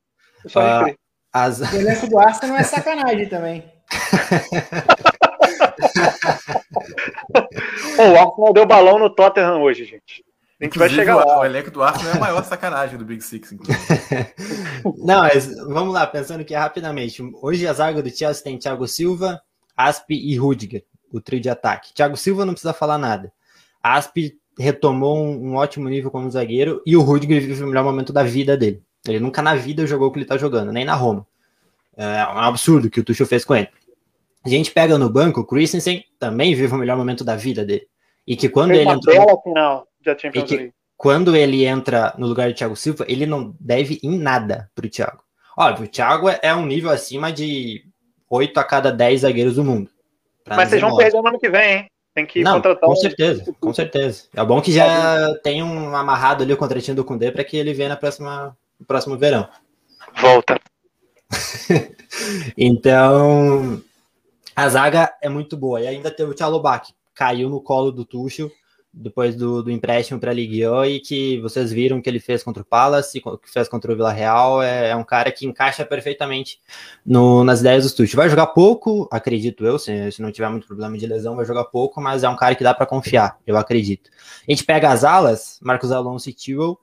Eu 0.44 0.50
só 0.50 0.84
uh, 0.84 0.96
as... 1.32 1.58
O 1.58 1.76
elenco 1.76 2.06
do 2.06 2.16
Arsenal 2.16 2.54
não 2.54 2.60
é 2.60 2.62
sacanagem 2.62 3.28
também. 3.28 3.64
o 7.98 8.16
Arsenal 8.16 8.52
deu 8.52 8.64
balão 8.64 9.00
no 9.00 9.10
Tottenham 9.10 9.60
hoje, 9.62 9.84
gente. 9.84 10.24
A 10.60 10.64
gente 10.64 10.78
vai 10.78 10.88
chegar 10.88 11.16
lá. 11.16 11.40
O 11.40 11.44
elenco 11.44 11.72
do 11.72 11.82
Arsenal 11.82 12.14
é 12.14 12.16
a 12.16 12.20
maior 12.20 12.44
sacanagem 12.44 12.96
do 12.96 13.04
Big 13.04 13.20
Six, 13.20 13.52
Não, 14.98 15.22
mas 15.22 15.52
vamos 15.56 15.92
lá, 15.92 16.06
pensando 16.06 16.42
aqui 16.42 16.54
rapidamente. 16.54 17.20
Hoje 17.42 17.66
a 17.66 17.72
zaga 17.72 18.00
do 18.00 18.16
Chelsea 18.16 18.44
tem 18.44 18.56
Thiago 18.56 18.86
Silva, 18.86 19.42
Asp 19.76 20.10
e 20.10 20.36
Rudiger, 20.36 20.84
o 21.12 21.20
trio 21.20 21.40
de 21.40 21.48
ataque. 21.48 21.92
Thiago 21.92 22.16
Silva 22.16 22.44
não 22.44 22.52
precisa 22.52 22.72
falar 22.72 22.98
nada. 22.98 23.32
Asp 23.82 24.34
retomou 24.58 25.18
um, 25.18 25.50
um, 25.50 25.54
ótimo 25.54 25.88
nível 25.88 26.10
como 26.10 26.30
zagueiro 26.30 26.82
e 26.86 26.96
o 26.96 27.02
Rudiger 27.02 27.40
vive 27.40 27.62
o 27.62 27.66
melhor 27.66 27.84
momento 27.84 28.12
da 28.12 28.22
vida 28.22 28.56
dele. 28.56 28.82
Ele 29.06 29.20
nunca 29.20 29.42
na 29.42 29.54
vida 29.54 29.86
jogou 29.86 30.08
o 30.08 30.10
que 30.10 30.18
ele 30.18 30.26
tá 30.26 30.36
jogando, 30.36 30.72
nem 30.72 30.84
na 30.84 30.94
Roma. 30.94 31.26
É 31.96 32.24
um 32.24 32.38
absurdo 32.38 32.90
que 32.90 33.00
o 33.00 33.04
Tuchel 33.04 33.26
fez 33.26 33.44
com 33.44 33.54
ele. 33.54 33.68
A 34.44 34.48
gente 34.48 34.70
pega 34.70 34.98
no 34.98 35.10
banco, 35.10 35.40
o 35.40 35.44
Christensen 35.44 36.04
também 36.18 36.54
vive 36.54 36.74
o 36.74 36.78
melhor 36.78 36.96
momento 36.96 37.24
da 37.24 37.36
vida 37.36 37.64
dele. 37.64 37.86
E 38.26 38.36
que 38.36 38.48
quando 38.48 38.72
ele 38.72 38.88
entrou... 38.88 39.42
final 39.42 39.86
da 40.04 40.16
Champions 40.16 40.50
League. 40.50 40.72
Quando 40.96 41.36
ele 41.36 41.64
entra 41.64 42.14
no 42.16 42.26
lugar 42.26 42.48
de 42.48 42.54
Thiago 42.54 42.74
Silva, 42.74 43.04
ele 43.06 43.26
não 43.26 43.54
deve 43.60 44.00
em 44.02 44.18
nada 44.18 44.70
pro 44.74 44.88
Thiago. 44.88 45.22
Óbvio, 45.56 45.84
o 45.86 45.88
Thiago 45.88 46.28
é 46.42 46.54
um 46.54 46.64
nível 46.64 46.90
acima 46.90 47.30
de 47.30 47.84
8 48.30 48.58
a 48.58 48.64
cada 48.64 48.90
10 48.90 49.20
zagueiros 49.20 49.56
do 49.56 49.64
mundo. 49.64 49.90
Mas 50.46 50.68
vocês 50.68 50.80
vão 50.80 50.96
perder 50.96 51.20
no 51.20 51.28
ano 51.28 51.38
que 51.38 51.48
vem, 51.48 51.72
hein? 51.72 51.90
Tem 52.14 52.24
que 52.24 52.42
não, 52.42 52.54
contratar. 52.54 52.88
Com 52.88 52.96
certeza, 52.96 53.54
com 53.60 53.74
certeza. 53.74 54.24
É 54.34 54.44
bom 54.44 54.60
que 54.62 54.72
já 54.72 55.34
tem 55.42 55.62
um 55.62 55.94
amarrado 55.94 56.42
ali 56.42 56.52
o 56.52 56.56
contratinho 56.56 56.96
do 56.96 57.04
Kundê 57.04 57.30
para 57.30 57.44
que 57.44 57.56
ele 57.56 57.74
venha 57.74 57.90
na 57.90 57.96
próxima, 57.96 58.56
no 58.80 58.86
próximo 58.86 59.18
verão. 59.18 59.46
Volta. 60.18 60.58
então, 62.56 63.82
a 64.54 64.68
zaga 64.68 65.14
é 65.20 65.28
muito 65.28 65.56
boa. 65.58 65.80
E 65.82 65.86
ainda 65.86 66.10
teve 66.10 66.30
o 66.30 66.34
Tchalobak, 66.34 66.90
caiu 67.14 67.50
no 67.50 67.60
colo 67.60 67.92
do 67.92 68.04
Tuchel 68.04 68.50
depois 68.98 69.36
do, 69.36 69.62
do 69.62 69.70
empréstimo 69.70 70.18
para 70.18 70.30
a 70.30 70.34
Ligue 70.34 70.66
1 70.66 70.84
e 70.86 71.00
que 71.00 71.40
vocês 71.40 71.70
viram 71.70 72.00
que 72.00 72.08
ele 72.08 72.18
fez 72.18 72.42
contra 72.42 72.62
o 72.62 72.66
Palace, 72.66 73.20
que 73.20 73.50
fez 73.52 73.68
contra 73.68 73.92
o 73.92 73.94
Vila 73.94 74.10
Real, 74.10 74.62
é, 74.62 74.88
é, 74.88 74.96
um 74.96 75.04
cara 75.04 75.30
que 75.30 75.46
encaixa 75.46 75.84
perfeitamente 75.84 76.58
no, 77.04 77.44
nas 77.44 77.60
ideias 77.60 77.84
do 77.84 77.94
Tuchel. 77.94 78.16
Vai 78.16 78.30
jogar 78.30 78.46
pouco, 78.48 79.06
acredito 79.12 79.66
eu, 79.66 79.78
se, 79.78 80.10
se 80.10 80.22
não 80.22 80.32
tiver 80.32 80.48
muito 80.48 80.66
problema 80.66 80.96
de 80.96 81.06
lesão, 81.06 81.36
vai 81.36 81.44
jogar 81.44 81.64
pouco, 81.64 82.00
mas 82.00 82.24
é 82.24 82.28
um 82.28 82.36
cara 82.36 82.54
que 82.54 82.64
dá 82.64 82.72
para 82.72 82.86
confiar, 82.86 83.38
eu 83.46 83.58
acredito. 83.58 84.10
A 84.48 84.50
gente 84.50 84.64
pega 84.64 84.90
as 84.90 85.04
alas, 85.04 85.60
Marcos 85.62 85.92
Alonso 85.92 86.30
e 86.30 86.32
Tewell, 86.32 86.78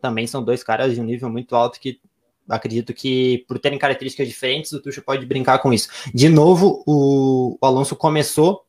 também 0.00 0.26
são 0.26 0.42
dois 0.42 0.64
caras 0.64 0.94
de 0.94 1.00
um 1.00 1.04
nível 1.04 1.28
muito 1.28 1.54
alto 1.54 1.78
que 1.78 2.00
acredito 2.48 2.94
que 2.94 3.44
por 3.46 3.58
terem 3.58 3.78
características 3.78 4.26
diferentes, 4.26 4.72
o 4.72 4.80
Tuchel 4.80 5.02
pode 5.04 5.26
brincar 5.26 5.58
com 5.58 5.70
isso. 5.70 5.88
De 6.14 6.30
novo, 6.30 6.82
o, 6.86 7.58
o 7.60 7.66
Alonso 7.66 7.94
começou 7.94 8.64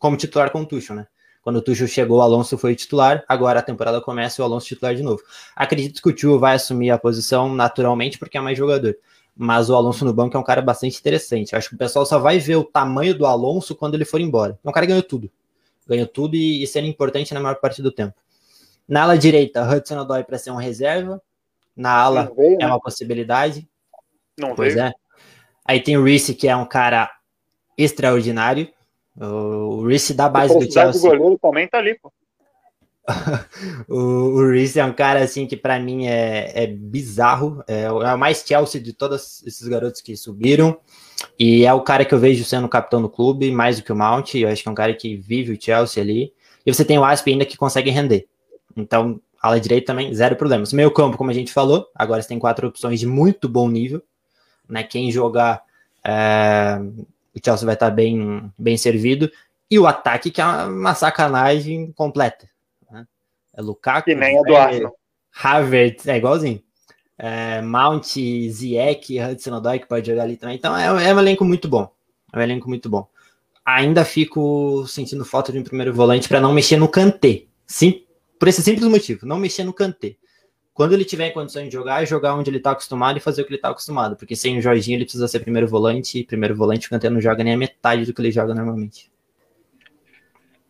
como 0.00 0.16
titular 0.16 0.50
com 0.50 0.62
o 0.62 0.66
Tuchel, 0.66 0.96
né? 0.96 1.06
Quando 1.42 1.56
o 1.56 1.62
Tuchel 1.62 1.88
chegou, 1.88 2.18
o 2.18 2.22
Alonso 2.22 2.58
foi 2.58 2.74
titular. 2.74 3.24
Agora 3.26 3.60
a 3.60 3.62
temporada 3.62 4.00
começa 4.00 4.40
e 4.40 4.42
o 4.42 4.44
Alonso 4.44 4.66
titular 4.66 4.94
de 4.94 5.02
novo. 5.02 5.22
Acredito 5.56 6.02
que 6.02 6.08
o 6.08 6.12
Tuchel 6.12 6.38
vai 6.38 6.56
assumir 6.56 6.90
a 6.90 6.98
posição 6.98 7.54
naturalmente 7.54 8.18
porque 8.18 8.36
é 8.36 8.40
mais 8.40 8.58
jogador. 8.58 8.96
Mas 9.34 9.70
o 9.70 9.74
Alonso 9.74 10.04
no 10.04 10.12
banco 10.12 10.36
é 10.36 10.40
um 10.40 10.44
cara 10.44 10.60
bastante 10.60 10.98
interessante. 10.98 11.56
Acho 11.56 11.70
que 11.70 11.74
o 11.74 11.78
pessoal 11.78 12.04
só 12.04 12.18
vai 12.18 12.38
ver 12.38 12.56
o 12.56 12.64
tamanho 12.64 13.16
do 13.16 13.24
Alonso 13.24 13.74
quando 13.74 13.94
ele 13.94 14.04
for 14.04 14.20
embora. 14.20 14.58
É 14.62 14.68
um 14.68 14.72
cara 14.72 14.84
que 14.84 14.90
ganhou 14.90 15.02
tudo. 15.02 15.30
Ganhou 15.86 16.06
tudo 16.06 16.36
e, 16.36 16.62
e 16.62 16.66
sendo 16.66 16.86
importante 16.86 17.32
na 17.32 17.40
maior 17.40 17.56
parte 17.56 17.80
do 17.80 17.90
tempo. 17.90 18.14
Na 18.86 19.04
ala 19.04 19.16
direita, 19.16 19.62
Hudson 19.62 19.98
Odoi 19.98 20.24
para 20.24 20.36
ser 20.36 20.50
um 20.50 20.56
reserva. 20.56 21.22
Na 21.74 21.92
ala 21.92 22.30
veio, 22.36 22.56
é 22.56 22.58
né? 22.58 22.66
uma 22.66 22.80
possibilidade. 22.80 23.66
Não 24.38 24.54
pois 24.54 24.74
veio. 24.74 24.86
é. 24.86 24.92
Aí 25.64 25.80
tem 25.80 25.96
o 25.96 26.04
Reese, 26.04 26.34
que 26.34 26.48
é 26.48 26.56
um 26.56 26.66
cara 26.66 27.10
extraordinário. 27.78 28.68
O 29.20 29.86
Reese 29.86 30.14
da 30.14 30.28
base 30.28 30.58
do 30.58 30.72
Chelsea. 30.72 31.00
O 31.00 31.16
goleiro 31.16 31.38
também 31.40 31.68
tá 31.68 31.78
ali, 31.78 31.98
pô. 31.98 32.12
o, 33.88 33.96
o 33.96 34.50
Reese 34.50 34.78
é 34.78 34.84
um 34.84 34.92
cara 34.92 35.22
assim 35.22 35.46
que 35.46 35.56
para 35.56 35.78
mim 35.78 36.06
é, 36.06 36.52
é 36.54 36.66
bizarro, 36.66 37.62
é, 37.66 37.82
é, 37.82 37.92
o 37.92 38.16
mais 38.16 38.44
Chelsea 38.46 38.80
de 38.80 38.92
todos 38.92 39.42
esses 39.44 39.66
garotos 39.66 40.00
que 40.00 40.16
subiram 40.16 40.78
e 41.38 41.64
é 41.64 41.72
o 41.72 41.80
cara 41.82 42.04
que 42.04 42.14
eu 42.14 42.18
vejo 42.18 42.44
sendo 42.44 42.68
capitão 42.68 43.00
do 43.02 43.08
clube 43.08 43.50
mais 43.50 43.78
do 43.78 43.82
que 43.82 43.92
o 43.92 43.96
Mount. 43.96 44.34
Eu 44.34 44.48
acho 44.48 44.62
que 44.62 44.68
é 44.68 44.72
um 44.72 44.74
cara 44.74 44.94
que 44.94 45.16
vive 45.16 45.52
o 45.52 45.60
Chelsea 45.60 46.02
ali. 46.02 46.32
E 46.64 46.72
você 46.72 46.84
tem 46.84 46.98
o 46.98 47.04
Asp 47.04 47.26
ainda 47.28 47.44
que 47.44 47.56
consegue 47.56 47.90
render. 47.90 48.26
Então, 48.76 49.20
ala 49.42 49.58
direita 49.58 49.88
também 49.88 50.14
zero 50.14 50.36
problemas. 50.36 50.72
Meio 50.72 50.90
campo, 50.90 51.16
como 51.16 51.30
a 51.30 51.34
gente 51.34 51.52
falou, 51.52 51.86
agora 51.94 52.20
você 52.20 52.28
tem 52.28 52.38
quatro 52.38 52.68
opções 52.68 53.00
de 53.00 53.06
muito 53.06 53.48
bom 53.48 53.68
nível, 53.68 54.02
né? 54.68 54.82
Quem 54.82 55.10
jogar 55.10 55.62
é, 56.04 56.78
o 57.34 57.40
Chelsea 57.44 57.66
vai 57.66 57.74
estar 57.74 57.90
bem, 57.90 58.52
bem 58.58 58.76
servido. 58.76 59.30
E 59.70 59.78
o 59.78 59.86
ataque, 59.86 60.30
que 60.30 60.40
é 60.40 60.44
uma 60.44 60.94
sacanagem 60.94 61.92
completa. 61.92 62.48
Né? 62.90 63.06
É 63.54 63.62
Lukaku, 63.62 64.06
que 64.06 64.14
nem 64.14 64.36
é. 64.36 64.90
Havertz, 65.42 66.06
é 66.08 66.16
igualzinho. 66.16 66.62
É, 67.16 67.60
Mount, 67.62 68.14
Ziyech, 68.48 69.20
Hudson 69.20 69.54
Odoi, 69.54 69.78
que 69.78 69.86
pode 69.86 70.06
jogar 70.06 70.22
ali 70.24 70.36
também. 70.36 70.56
Então 70.56 70.76
é, 70.76 70.86
é 70.86 71.14
um 71.14 71.18
elenco 71.18 71.44
muito 71.44 71.68
bom. 71.68 71.92
É 72.32 72.38
um 72.38 72.42
elenco 72.42 72.68
muito 72.68 72.88
bom. 72.88 73.06
Ainda 73.64 74.04
fico 74.04 74.86
sentindo 74.88 75.24
falta 75.24 75.52
de 75.52 75.58
um 75.58 75.62
primeiro 75.62 75.92
volante 75.92 76.28
para 76.28 76.40
não 76.40 76.52
mexer 76.52 76.76
no 76.76 76.88
Kanté. 76.88 77.44
Sim, 77.66 78.02
por 78.38 78.48
esse 78.48 78.62
simples 78.62 78.88
motivo, 78.88 79.26
não 79.26 79.38
mexer 79.38 79.64
no 79.64 79.72
Kanté. 79.72 80.16
Quando 80.80 80.94
ele 80.94 81.04
tiver 81.04 81.26
em 81.26 81.32
condições 81.34 81.68
de 81.68 81.74
jogar, 81.74 82.02
é 82.02 82.06
jogar 82.06 82.34
onde 82.34 82.48
ele 82.48 82.56
está 82.56 82.70
acostumado 82.70 83.18
e 83.18 83.20
fazer 83.20 83.42
o 83.42 83.44
que 83.44 83.50
ele 83.50 83.58
está 83.58 83.68
acostumado. 83.68 84.16
Porque 84.16 84.34
sem 84.34 84.56
o 84.56 84.62
Jorginho 84.62 84.96
ele 84.96 85.04
precisa 85.04 85.28
ser 85.28 85.40
primeiro 85.40 85.68
volante, 85.68 86.20
e 86.20 86.24
primeiro 86.24 86.56
volante 86.56 86.86
o 86.86 86.88
Kanté 86.88 87.10
não 87.10 87.20
joga 87.20 87.44
nem 87.44 87.52
a 87.52 87.58
metade 87.58 88.06
do 88.06 88.14
que 88.14 88.22
ele 88.22 88.30
joga 88.30 88.54
normalmente. 88.54 89.12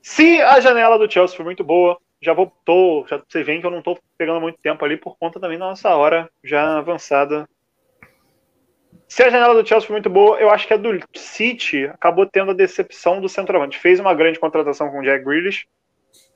Se 0.02 0.40
a 0.40 0.58
janela 0.58 0.98
do 0.98 1.08
Chelsea 1.08 1.36
foi 1.36 1.44
muito 1.44 1.62
boa, 1.62 1.96
já 2.20 2.32
voltou, 2.32 3.06
já 3.06 3.22
vocês 3.24 3.46
veem 3.46 3.60
que 3.60 3.66
eu 3.68 3.70
não 3.70 3.78
estou 3.78 4.00
pegando 4.18 4.40
muito 4.40 4.58
tempo 4.58 4.84
ali 4.84 4.96
por 4.96 5.16
conta 5.16 5.38
também 5.38 5.56
da 5.56 5.68
nossa 5.68 5.94
hora 5.94 6.28
já 6.42 6.78
avançada. 6.78 7.48
Se 9.06 9.22
a 9.22 9.30
janela 9.30 9.54
do 9.54 9.64
Chelsea 9.64 9.86
foi 9.86 9.94
muito 9.94 10.10
boa, 10.10 10.40
eu 10.40 10.50
acho 10.50 10.66
que 10.66 10.74
a 10.74 10.76
do 10.76 10.90
City 11.14 11.84
acabou 11.84 12.26
tendo 12.26 12.50
a 12.50 12.54
decepção 12.54 13.20
do 13.20 13.28
centroavante. 13.28 13.78
Fez 13.78 14.00
uma 14.00 14.12
grande 14.12 14.40
contratação 14.40 14.90
com 14.90 14.98
o 14.98 15.04
Jack 15.04 15.24
Grealish, 15.24 15.68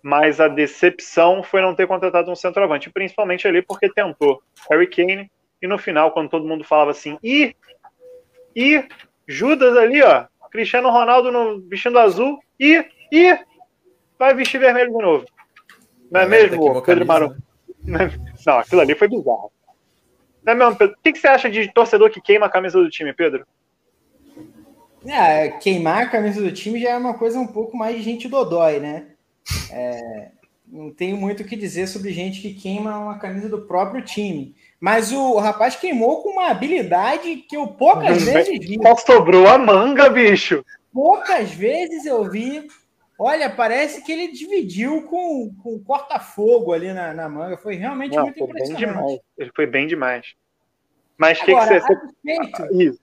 mas 0.04 0.38
a 0.38 0.48
decepção 0.48 1.42
foi 1.42 1.62
não 1.62 1.74
ter 1.74 1.86
contratado 1.86 2.30
um 2.30 2.36
centroavante, 2.36 2.90
principalmente 2.90 3.48
ali 3.48 3.62
porque 3.62 3.88
tentou 3.88 4.42
Harry 4.70 4.86
Kane, 4.86 5.30
e 5.62 5.66
no 5.66 5.78
final, 5.78 6.10
quando 6.10 6.28
todo 6.28 6.46
mundo 6.46 6.62
falava 6.62 6.90
assim, 6.90 7.16
e, 7.24 7.56
e 8.54 8.84
Judas 9.26 9.74
ali, 9.78 10.02
ó, 10.02 10.26
Cristiano 10.50 10.90
Ronaldo 10.90 11.32
no, 11.32 11.66
vestindo 11.70 11.98
azul, 11.98 12.38
e, 12.60 12.84
e 13.10 13.38
vai 14.18 14.34
vestir 14.34 14.58
vermelho 14.58 14.92
de 14.92 15.02
novo. 15.02 15.24
Não 16.10 16.20
é, 16.20 16.24
é 16.24 16.28
mesmo, 16.28 16.82
Pedro 16.82 17.06
Maru? 17.06 17.36
Né? 17.82 18.10
Não, 18.46 18.58
aquilo 18.58 18.82
ali 18.82 18.94
foi 18.94 19.08
bizarro. 19.08 19.50
Não 20.44 20.52
é 20.52 20.54
mesmo, 20.54 20.76
Pedro? 20.76 20.96
O 20.98 21.02
que, 21.02 21.12
que 21.12 21.18
você 21.18 21.28
acha 21.28 21.48
de 21.48 21.72
torcedor 21.72 22.10
que 22.10 22.20
queima 22.20 22.44
a 22.44 22.50
camisa 22.50 22.78
do 22.78 22.90
time, 22.90 23.14
Pedro? 23.14 23.46
É, 25.06 25.48
queimar 25.48 26.02
a 26.02 26.08
camisa 26.10 26.42
do 26.42 26.52
time 26.52 26.78
já 26.78 26.90
é 26.90 26.96
uma 26.96 27.14
coisa 27.14 27.40
um 27.40 27.46
pouco 27.46 27.74
mais 27.74 27.96
de 27.96 28.02
gente 28.02 28.28
dodói, 28.28 28.80
né? 28.80 29.13
É, 29.70 30.30
não 30.66 30.90
tenho 30.92 31.16
muito 31.16 31.42
o 31.42 31.46
que 31.46 31.56
dizer 31.56 31.86
sobre 31.86 32.12
gente 32.12 32.40
que 32.40 32.54
queima 32.54 32.98
uma 32.98 33.18
camisa 33.18 33.48
do 33.48 33.62
próprio 33.62 34.02
time. 34.02 34.54
Mas 34.80 35.12
o 35.12 35.36
rapaz 35.38 35.76
queimou 35.76 36.22
com 36.22 36.30
uma 36.30 36.48
habilidade 36.48 37.36
que 37.48 37.56
eu 37.56 37.68
poucas 37.68 38.22
vezes 38.22 38.58
vi. 38.58 38.78
Só 38.82 38.96
sobrou 38.96 39.46
a 39.46 39.58
manga, 39.58 40.08
bicho. 40.10 40.64
Poucas 40.92 41.52
vezes 41.52 42.06
eu 42.06 42.28
vi. 42.30 42.66
Olha, 43.18 43.48
parece 43.48 44.02
que 44.02 44.10
ele 44.10 44.32
dividiu 44.32 45.02
com, 45.02 45.54
com 45.62 45.78
corta-fogo 45.78 46.72
ali 46.72 46.92
na, 46.92 47.14
na 47.14 47.28
manga. 47.28 47.56
Foi 47.56 47.76
realmente 47.76 48.16
não, 48.16 48.24
muito 48.24 48.38
foi 48.38 48.48
impressionante. 48.48 48.84
Bem 48.84 48.92
demais. 48.92 49.20
Ele 49.38 49.52
foi 49.54 49.66
bem 49.66 49.86
demais. 49.86 50.34
Mas 51.16 51.38
o 51.40 51.44
que, 51.44 51.54
que 51.54 51.60
você. 51.66 51.74
a 51.74 51.94
despeito, 51.94 52.82
Isso. 52.82 53.00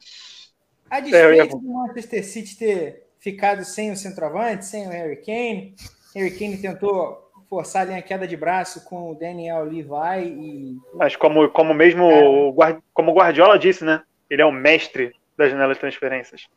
a 0.90 0.98
É, 0.98 1.00
eu 1.00 1.34
ia- 1.34 1.44
despeito 1.44 1.58
do 1.58 1.70
Manchester 1.74 2.26
City 2.26 2.58
ter 2.58 3.08
ficado 3.20 3.64
sem 3.64 3.92
o 3.92 3.96
centroavante, 3.96 4.66
sem 4.66 4.86
o 4.88 4.90
Harry 4.90 5.18
Kane, 5.18 5.76
Harry 6.16 6.32
Kane 6.38 6.58
tentou 6.58 7.32
forçar 7.50 7.84
ali 7.84 7.94
a 7.94 8.02
queda 8.02 8.28
de 8.28 8.38
braço 8.38 8.86
com 8.86 9.12
o 9.12 9.16
Daniel 9.16 9.64
Levi 9.64 10.26
e 10.26 10.78
Mas 10.96 11.16
como, 11.16 11.50
como 11.50 11.74
mesmo 11.74 12.04
o 12.06 12.52
Guard- 12.52 12.82
como 12.94 13.14
Guardiola 13.14 13.60
disse, 13.60 13.84
né? 13.84 14.04
Ele 14.30 14.42
é 14.42 14.46
o 14.46 14.52
mestre 14.52 15.14
da 15.38 15.50
janela 15.50 15.74
de 15.74 15.80
transferências. 15.80 16.48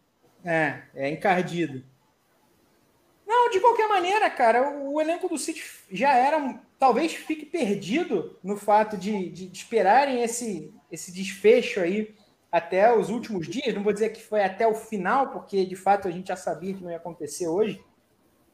É, 0.45 0.83
é 0.95 1.09
encardido. 1.11 1.83
Não, 3.27 3.51
de 3.51 3.59
qualquer 3.59 3.89
maneira, 3.89 4.29
cara, 4.31 4.71
o, 4.71 4.95
o 4.95 5.01
elenco 5.01 5.29
do 5.29 5.39
City 5.39 5.65
já 5.91 6.15
era. 6.15 6.61
Talvez 6.79 7.15
fique 7.15 7.47
perdido 7.47 8.39
no 8.45 8.57
fato 8.57 8.97
de, 8.97 9.31
de 9.31 9.51
esperarem 9.51 10.23
esse, 10.23 10.73
esse 10.93 11.11
desfecho 11.13 11.81
aí 11.81 12.15
até 12.53 12.95
os 12.97 13.09
últimos 13.09 13.49
dias. 13.49 13.75
Não 13.75 13.83
vou 13.83 13.93
dizer 13.93 14.11
que 14.11 14.23
foi 14.23 14.45
até 14.45 14.67
o 14.67 14.75
final, 14.75 15.29
porque 15.31 15.65
de 15.65 15.75
fato 15.75 16.07
a 16.07 16.11
gente 16.11 16.29
já 16.29 16.37
sabia 16.37 16.75
que 16.75 16.85
não 16.85 16.91
ia 16.91 16.99
acontecer 16.99 17.49
hoje. 17.49 17.83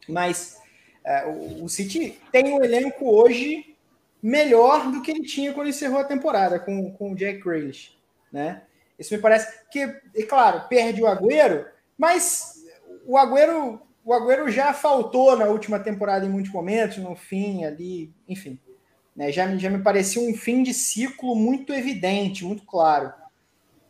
Mas 0.09 0.61
é, 1.05 1.27
o, 1.27 1.65
o 1.65 1.69
City 1.69 2.19
tem 2.31 2.53
um 2.53 2.63
elenco 2.63 3.09
hoje 3.09 3.77
melhor 4.23 4.91
do 4.91 5.01
que 5.03 5.11
ele 5.11 5.23
tinha 5.23 5.53
quando 5.53 5.69
encerrou 5.69 5.99
a 5.99 6.05
temporada 6.05 6.59
com, 6.59 6.93
com 6.93 7.13
o 7.13 7.17
Jack 7.17 7.41
Grealish, 7.41 7.97
né? 8.31 8.63
Isso 8.99 9.15
me 9.15 9.21
parece 9.21 9.65
que, 9.71 9.81
é 9.81 10.23
claro, 10.29 10.69
perde 10.69 11.03
o 11.03 11.07
Agüero, 11.07 11.65
mas 11.97 12.63
o 13.07 13.17
Agüero, 13.17 13.81
o 14.05 14.13
Agüero 14.13 14.51
já 14.51 14.75
faltou 14.75 15.37
na 15.37 15.47
última 15.47 15.81
temporada 15.81 16.27
em 16.27 16.29
muitos 16.29 16.53
momentos, 16.53 16.99
no 16.99 17.17
fim 17.17 17.65
ali, 17.65 18.13
enfim. 18.29 18.59
Né, 19.17 19.33
já, 19.33 19.57
já 19.57 19.71
me 19.71 19.83
parecia 19.83 20.23
um 20.23 20.35
fim 20.35 20.63
de 20.63 20.73
ciclo 20.75 21.35
muito 21.35 21.73
evidente, 21.73 22.45
muito 22.45 22.65
claro. 22.65 23.13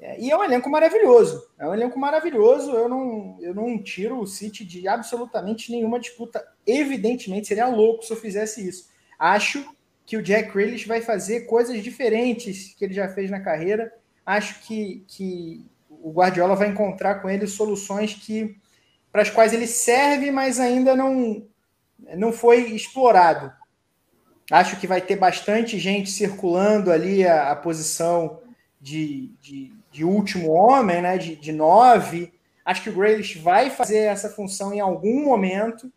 É, 0.01 0.19
e 0.19 0.31
é 0.31 0.37
um 0.37 0.43
elenco 0.43 0.71
maravilhoso. 0.71 1.47
É 1.59 1.69
um 1.69 1.75
elenco 1.75 1.99
maravilhoso. 1.99 2.73
Eu 2.73 2.89
não, 2.89 3.37
eu 3.41 3.55
não 3.55 3.83
tiro 3.83 4.19
o 4.19 4.27
City 4.27 4.65
de 4.65 4.89
absolutamente 4.89 5.71
nenhuma 5.71 6.01
disputa. 6.01 6.43
Evidentemente, 6.67 7.49
seria 7.49 7.69
louco 7.69 8.05
se 8.05 8.13
eu 8.13 8.17
fizesse 8.17 8.67
isso. 8.67 8.89
Acho 9.19 9.65
que 10.07 10.17
o 10.17 10.23
Jack 10.23 10.51
Grealish 10.53 10.89
vai 10.89 11.03
fazer 11.03 11.43
coisas 11.43 11.83
diferentes 11.83 12.75
que 12.75 12.85
ele 12.85 12.95
já 12.95 13.09
fez 13.09 13.31
na 13.31 13.41
carreira. 13.41 13.93
Acho 14.25 14.63
que, 14.63 15.05
que 15.07 15.67
o 15.89 16.11
Guardiola 16.11 16.57
vai 16.57 16.69
encontrar 16.69 17.17
com 17.17 17.29
ele 17.29 17.47
soluções 17.47 18.15
que 18.15 18.57
para 19.13 19.23
as 19.23 19.31
quais 19.31 19.53
ele 19.53 19.67
serve, 19.67 20.31
mas 20.31 20.59
ainda 20.59 20.97
não, 20.97 21.47
não 22.17 22.33
foi 22.33 22.71
explorado. 22.71 23.53
Acho 24.51 24.79
que 24.81 24.87
vai 24.87 25.01
ter 25.01 25.17
bastante 25.17 25.79
gente 25.79 26.11
circulando 26.11 26.91
ali 26.91 27.27
a, 27.27 27.51
a 27.51 27.57
posição 27.57 28.41
de, 28.81 29.31
de, 29.41 29.73
de 29.91 30.05
último 30.05 30.53
homem, 30.53 31.03
né? 31.03 31.19
De, 31.19 31.37
de 31.37 31.53
nove. 31.53 32.33
Acho 32.65 32.83
que 32.83 32.91
o 32.91 32.95
Grealish 32.95 33.39
vai 33.39 33.71
fazer 33.71 33.99
essa 33.99 34.29
função 34.29 34.73
em 34.73 34.81
algum 34.81 35.25
momento. 35.25 35.93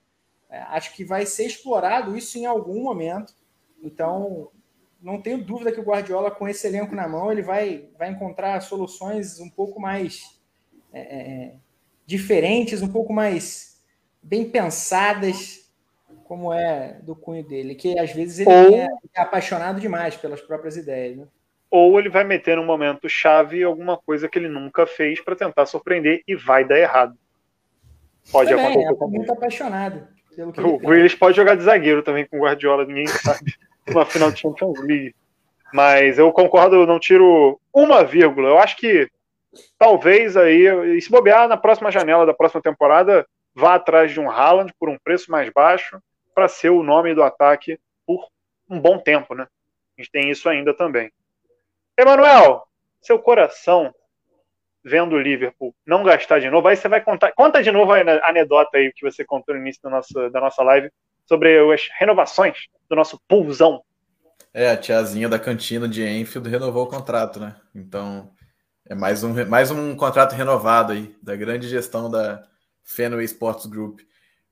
É, 0.50 0.60
acho 0.60 0.94
que 0.96 1.04
vai 1.04 1.26
ser 1.26 1.46
explorado 1.46 2.16
isso 2.18 2.38
em 2.38 2.46
algum 2.46 2.84
momento. 2.84 3.34
Então, 3.82 4.50
não 5.02 5.22
tenho 5.22 5.44
dúvida 5.44 5.72
que 5.72 5.80
o 5.80 5.84
Guardiola, 5.84 6.32
com 6.32 6.48
esse 6.48 6.66
elenco 6.66 6.96
na 6.96 7.08
mão, 7.08 7.32
ele 7.32 7.42
vai, 7.42 7.90
vai 7.98 8.10
encontrar 8.10 8.62
soluções 8.62 9.40
um 9.40 9.50
pouco 9.50 9.80
mais 9.80 10.40
é, 10.94 11.02
é, 11.02 11.54
diferentes, 12.06 12.82
um 12.82 12.88
pouco 12.88 13.12
mais 13.12 13.82
bem 14.22 14.50
pensadas, 14.50 15.70
como 16.24 16.54
é 16.54 17.00
do 17.04 17.16
cunho 17.16 17.44
dele, 17.44 17.76
que 17.76 18.00
às 18.00 18.12
vezes 18.12 18.40
ele 18.40 18.50
Ou- 18.50 18.76
é, 18.76 18.88
é 19.14 19.22
apaixonado 19.22 19.82
demais 19.82 20.16
pelas 20.16 20.42
próprias 20.42 20.78
ideias. 20.78 21.18
Né? 21.18 21.28
Ou 21.76 21.98
ele 22.00 22.08
vai 22.08 22.24
meter 22.24 22.56
num 22.56 22.64
momento 22.64 23.10
chave 23.10 23.64
alguma 23.64 23.98
coisa 23.98 24.30
que 24.30 24.38
ele 24.38 24.48
nunca 24.48 24.86
fez 24.86 25.20
para 25.20 25.36
tentar 25.36 25.66
surpreender 25.66 26.22
e 26.28 26.36
vai 26.36 26.64
dar 26.64 26.78
errado. 26.78 27.18
Pode 28.32 28.52
Também, 28.52 28.86
acontecer 28.86 29.04
é 29.04 29.08
muito 29.08 29.32
apaixonado 29.32 30.08
pelo 30.36 30.54
que 30.54 30.62
O. 30.62 30.78
Grealish 30.78 31.16
pode 31.16 31.36
jogar 31.36 31.56
de 31.56 31.64
zagueiro 31.64 32.04
também 32.04 32.28
com 32.28 32.38
o 32.38 32.42
Guardiola, 32.44 32.86
ninguém 32.86 33.08
sabe. 33.08 33.56
Uma 33.90 34.06
final 34.06 34.32
de 34.32 34.42
Champions 34.42 34.80
League. 34.82 35.16
Mas 35.74 36.20
eu 36.20 36.32
concordo, 36.32 36.76
eu 36.76 36.86
não 36.86 37.00
tiro 37.00 37.60
uma 37.74 38.04
vírgula. 38.04 38.50
Eu 38.50 38.60
acho 38.60 38.78
que 38.78 39.10
talvez 39.80 40.38
aí, 40.38 40.68
e 40.96 41.02
se 41.02 41.10
bobear 41.10 41.48
na 41.48 41.58
próxima 41.58 41.90
janela 41.90 42.24
da 42.24 42.36
próxima 42.36 42.62
temporada, 42.62 43.26
vá 43.56 43.74
atrás 43.74 44.12
de 44.12 44.20
um 44.20 44.30
Haaland 44.30 44.72
por 44.80 44.90
um 44.90 44.98
preço 45.04 45.32
mais 45.32 45.50
baixo 45.50 46.00
para 46.36 46.48
ser 46.48 46.70
o 46.70 46.84
nome 46.84 47.16
do 47.16 47.24
ataque 47.24 47.80
por 48.06 48.28
um 48.70 48.80
bom 48.80 49.00
tempo, 49.00 49.34
né? 49.34 49.48
A 49.98 50.02
gente 50.02 50.12
tem 50.12 50.30
isso 50.30 50.48
ainda 50.48 50.72
também. 50.72 51.12
Emanuel, 51.98 52.64
seu 53.02 53.20
coração 53.20 53.94
vendo 54.84 55.16
o 55.16 55.20
Liverpool 55.20 55.74
não 55.86 56.04
gastar 56.04 56.40
de 56.40 56.50
novo, 56.50 56.68
aí 56.68 56.76
você 56.76 56.90
vai 56.90 57.02
contar. 57.02 57.32
Conta 57.32 57.64
de 57.64 57.72
novo 57.72 57.94
a 57.94 58.30
anedota 58.30 58.78
aí 58.78 58.92
que 58.94 59.10
você 59.10 59.24
contou 59.24 59.56
no 59.56 59.62
início 59.62 59.82
da 59.82 59.90
nossa, 59.90 60.30
da 60.30 60.42
nossa 60.42 60.62
live 60.64 60.92
sobre 61.26 61.58
as 61.74 61.88
renovações 61.98 62.58
do 62.90 62.96
nosso 62.96 63.20
pulzão. 63.28 63.82
É, 64.54 64.72
a 64.72 64.78
tiazinha 64.78 65.30
da 65.30 65.40
cantina 65.40 65.88
de 65.88 66.06
Enfield 66.06 66.50
renovou 66.50 66.84
o 66.84 66.90
contrato, 66.90 67.40
né? 67.40 67.56
Então, 67.74 68.30
é 68.88 68.94
mais 68.94 69.24
um, 69.24 69.46
mais 69.48 69.72
um 69.72 69.96
contrato 69.96 70.34
renovado 70.34 70.92
aí, 70.92 71.16
da 71.24 71.36
grande 71.36 71.68
gestão 71.68 72.12
da 72.12 72.44
Fenway 72.84 73.26
Sports 73.26 73.66
Group. 73.66 74.02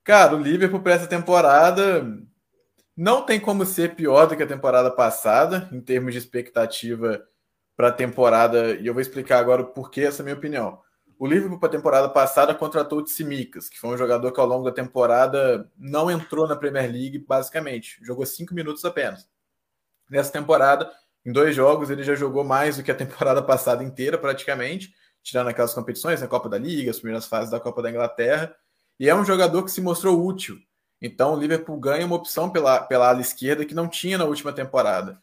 Cara, 0.03 0.35
o 0.35 0.41
Liverpool 0.41 0.81
para 0.81 0.93
essa 0.93 1.07
temporada 1.07 2.07
não 2.95 3.23
tem 3.23 3.39
como 3.39 3.65
ser 3.65 3.95
pior 3.95 4.25
do 4.25 4.35
que 4.35 4.43
a 4.43 4.47
temporada 4.47 4.89
passada, 4.89 5.69
em 5.71 5.81
termos 5.81 6.13
de 6.13 6.19
expectativa 6.19 7.21
para 7.75 7.87
a 7.89 7.91
temporada, 7.91 8.75
e 8.75 8.87
eu 8.87 8.93
vou 8.93 9.01
explicar 9.01 9.39
agora 9.39 9.61
o 9.61 9.67
porquê 9.67 10.01
essa 10.01 10.21
é 10.21 10.23
a 10.23 10.25
minha 10.25 10.35
opinião. 10.35 10.79
O 11.17 11.27
Liverpool 11.27 11.59
para 11.59 11.69
a 11.69 11.71
temporada 11.71 12.09
passada 12.09 12.55
contratou 12.55 12.97
o 12.97 13.03
Tsimikas, 13.03 13.69
que 13.69 13.79
foi 13.79 13.91
um 13.91 13.97
jogador 13.97 14.31
que 14.31 14.39
ao 14.39 14.47
longo 14.47 14.65
da 14.65 14.71
temporada 14.71 15.69
não 15.77 16.09
entrou 16.09 16.47
na 16.47 16.55
Premier 16.55 16.91
League, 16.91 17.19
basicamente. 17.19 17.99
Jogou 18.01 18.25
cinco 18.25 18.55
minutos 18.55 18.83
apenas. 18.83 19.29
Nessa 20.09 20.31
temporada, 20.31 20.91
em 21.23 21.31
dois 21.31 21.55
jogos, 21.55 21.91
ele 21.91 22.03
já 22.03 22.15
jogou 22.15 22.43
mais 22.43 22.77
do 22.77 22.83
que 22.83 22.89
a 22.91 22.95
temporada 22.95 23.41
passada 23.45 23.83
inteira, 23.83 24.17
praticamente, 24.17 24.91
tirando 25.21 25.49
aquelas 25.49 25.73
competições, 25.75 26.23
a 26.23 26.27
Copa 26.27 26.49
da 26.49 26.57
Liga, 26.57 26.89
as 26.89 26.97
primeiras 26.97 27.27
fases 27.27 27.51
da 27.51 27.59
Copa 27.59 27.83
da 27.83 27.91
Inglaterra. 27.91 28.55
E 28.99 29.07
é 29.07 29.15
um 29.15 29.23
jogador 29.23 29.63
que 29.63 29.69
se 29.69 29.79
mostrou 29.79 30.25
útil. 30.25 30.57
Então, 30.99 31.35
o 31.35 31.39
Liverpool 31.39 31.79
ganha 31.79 32.05
uma 32.05 32.15
opção 32.15 32.49
pela, 32.49 32.79
pela 32.81 33.09
ala 33.09 33.21
esquerda 33.21 33.63
que 33.63 33.75
não 33.75 33.87
tinha 33.87 34.17
na 34.17 34.25
última 34.25 34.51
temporada. 34.51 35.21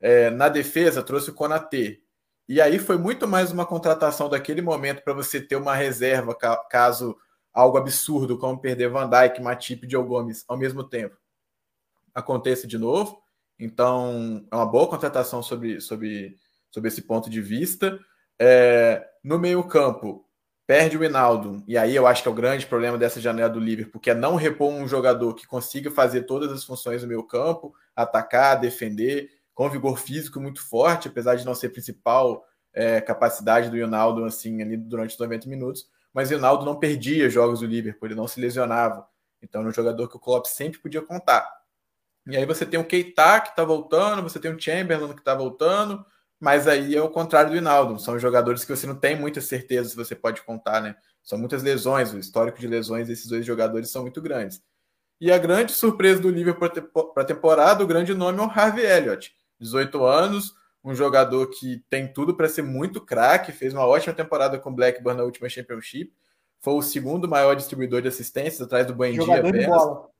É, 0.00 0.30
na 0.30 0.48
defesa, 0.48 1.02
trouxe 1.02 1.30
o 1.30 1.34
Konatê. 1.34 2.02
E 2.48 2.60
aí 2.60 2.78
foi 2.78 2.98
muito 2.98 3.28
mais 3.28 3.52
uma 3.52 3.66
contratação 3.66 4.28
daquele 4.28 4.62
momento 4.62 5.02
para 5.02 5.12
você 5.12 5.40
ter 5.40 5.56
uma 5.56 5.74
reserva 5.74 6.34
caso 6.68 7.16
algo 7.52 7.76
absurdo, 7.76 8.38
como 8.38 8.60
perder 8.60 8.88
Van 8.88 9.08
Dijk, 9.08 9.40
Matip 9.40 9.86
e 9.86 9.90
Joe 9.90 10.04
Gomes 10.04 10.44
ao 10.48 10.56
mesmo 10.56 10.82
tempo 10.84 11.16
aconteça 12.14 12.66
de 12.66 12.78
novo. 12.78 13.20
Então, 13.58 14.46
é 14.50 14.54
uma 14.54 14.66
boa 14.66 14.88
contratação 14.88 15.42
sobre, 15.42 15.80
sobre, 15.80 16.36
sobre 16.70 16.88
esse 16.88 17.02
ponto 17.02 17.28
de 17.28 17.40
vista. 17.40 17.98
É, 18.38 19.06
no 19.22 19.38
meio-campo, 19.38 20.24
perde 20.66 20.96
o 20.96 21.04
Hinaldo, 21.04 21.62
e 21.66 21.76
aí 21.76 21.94
eu 21.94 22.06
acho 22.06 22.22
que 22.22 22.28
é 22.28 22.30
o 22.30 22.34
grande 22.34 22.64
problema 22.64 22.96
dessa 22.96 23.20
janela 23.20 23.50
do 23.50 23.58
Liverpool, 23.58 24.00
que 24.00 24.10
é 24.10 24.14
não 24.14 24.36
repor 24.36 24.72
um 24.72 24.86
jogador 24.86 25.34
que 25.34 25.46
consiga 25.46 25.90
fazer 25.90 26.22
todas 26.22 26.50
as 26.52 26.64
funções 26.64 27.02
do 27.02 27.08
meio-campo, 27.08 27.74
atacar, 27.94 28.58
defender, 28.58 29.28
com 29.60 29.68
vigor 29.68 29.98
físico 29.98 30.40
muito 30.40 30.66
forte, 30.66 31.08
apesar 31.08 31.34
de 31.34 31.44
não 31.44 31.54
ser 31.54 31.68
principal 31.68 32.46
é, 32.72 32.98
capacidade 32.98 33.68
do 33.68 33.78
Ronaldo 33.78 34.24
assim 34.24 34.62
ali 34.62 34.74
durante 34.74 35.10
os 35.10 35.18
90 35.18 35.46
minutos, 35.50 35.86
mas 36.14 36.30
o 36.30 36.34
Ronaldo 36.36 36.64
não 36.64 36.78
perdia 36.78 37.28
jogos 37.28 37.60
do 37.60 37.66
Liverpool, 37.66 38.08
ele 38.08 38.14
não 38.14 38.26
se 38.26 38.40
lesionava. 38.40 39.06
Então, 39.42 39.60
era 39.60 39.68
um 39.68 39.74
jogador 39.74 40.08
que 40.08 40.16
o 40.16 40.18
Klopp 40.18 40.46
sempre 40.46 40.80
podia 40.80 41.02
contar. 41.02 41.46
E 42.26 42.38
aí 42.38 42.46
você 42.46 42.64
tem 42.64 42.80
o 42.80 42.86
Keita 42.86 43.38
que 43.42 43.50
está 43.50 43.62
voltando, 43.62 44.22
você 44.22 44.40
tem 44.40 44.50
o 44.50 44.58
Chamberlain 44.58 45.12
que 45.12 45.18
está 45.18 45.34
voltando, 45.34 46.06
mas 46.40 46.66
aí 46.66 46.96
é 46.96 47.02
o 47.02 47.10
contrário 47.10 47.50
do 47.50 47.56
Hinaldo. 47.58 47.98
São 47.98 48.18
jogadores 48.18 48.64
que 48.64 48.74
você 48.74 48.86
não 48.86 48.96
tem 48.96 49.14
muita 49.14 49.42
certeza 49.42 49.90
se 49.90 49.96
você 49.96 50.16
pode 50.16 50.40
contar, 50.40 50.80
né? 50.80 50.96
São 51.22 51.38
muitas 51.38 51.62
lesões, 51.62 52.14
o 52.14 52.18
histórico 52.18 52.58
de 52.58 52.66
lesões 52.66 53.08
desses 53.08 53.26
dois 53.26 53.44
jogadores 53.44 53.90
são 53.90 54.00
muito 54.00 54.22
grandes. 54.22 54.62
E 55.20 55.30
a 55.30 55.36
grande 55.36 55.72
surpresa 55.72 56.18
do 56.18 56.30
Liverpool 56.30 56.70
para 57.12 57.24
a 57.24 57.26
temporada, 57.26 57.84
o 57.84 57.86
grande 57.86 58.14
nome 58.14 58.38
é 58.38 58.42
o 58.42 58.50
Harvey 58.50 58.86
Elliott, 58.86 59.38
18 59.60 60.04
anos, 60.04 60.54
um 60.82 60.94
jogador 60.94 61.46
que 61.48 61.84
tem 61.90 62.06
tudo 62.06 62.34
para 62.34 62.48
ser 62.48 62.62
muito 62.62 63.00
craque, 63.00 63.52
fez 63.52 63.74
uma 63.74 63.86
ótima 63.86 64.14
temporada 64.14 64.58
com 64.58 64.70
o 64.70 64.74
Blackburn 64.74 65.18
na 65.18 65.24
última 65.24 65.48
Championship, 65.48 66.12
foi 66.60 66.74
o 66.74 66.82
segundo 66.82 67.28
maior 67.28 67.54
distribuidor 67.54 68.02
de 68.02 68.08
assistências 68.08 68.60
atrás 68.60 68.86
do 68.86 68.94
Buendia 68.94 69.22
Jogador 69.22 69.52
de 69.52 69.66
bola. 69.66 70.10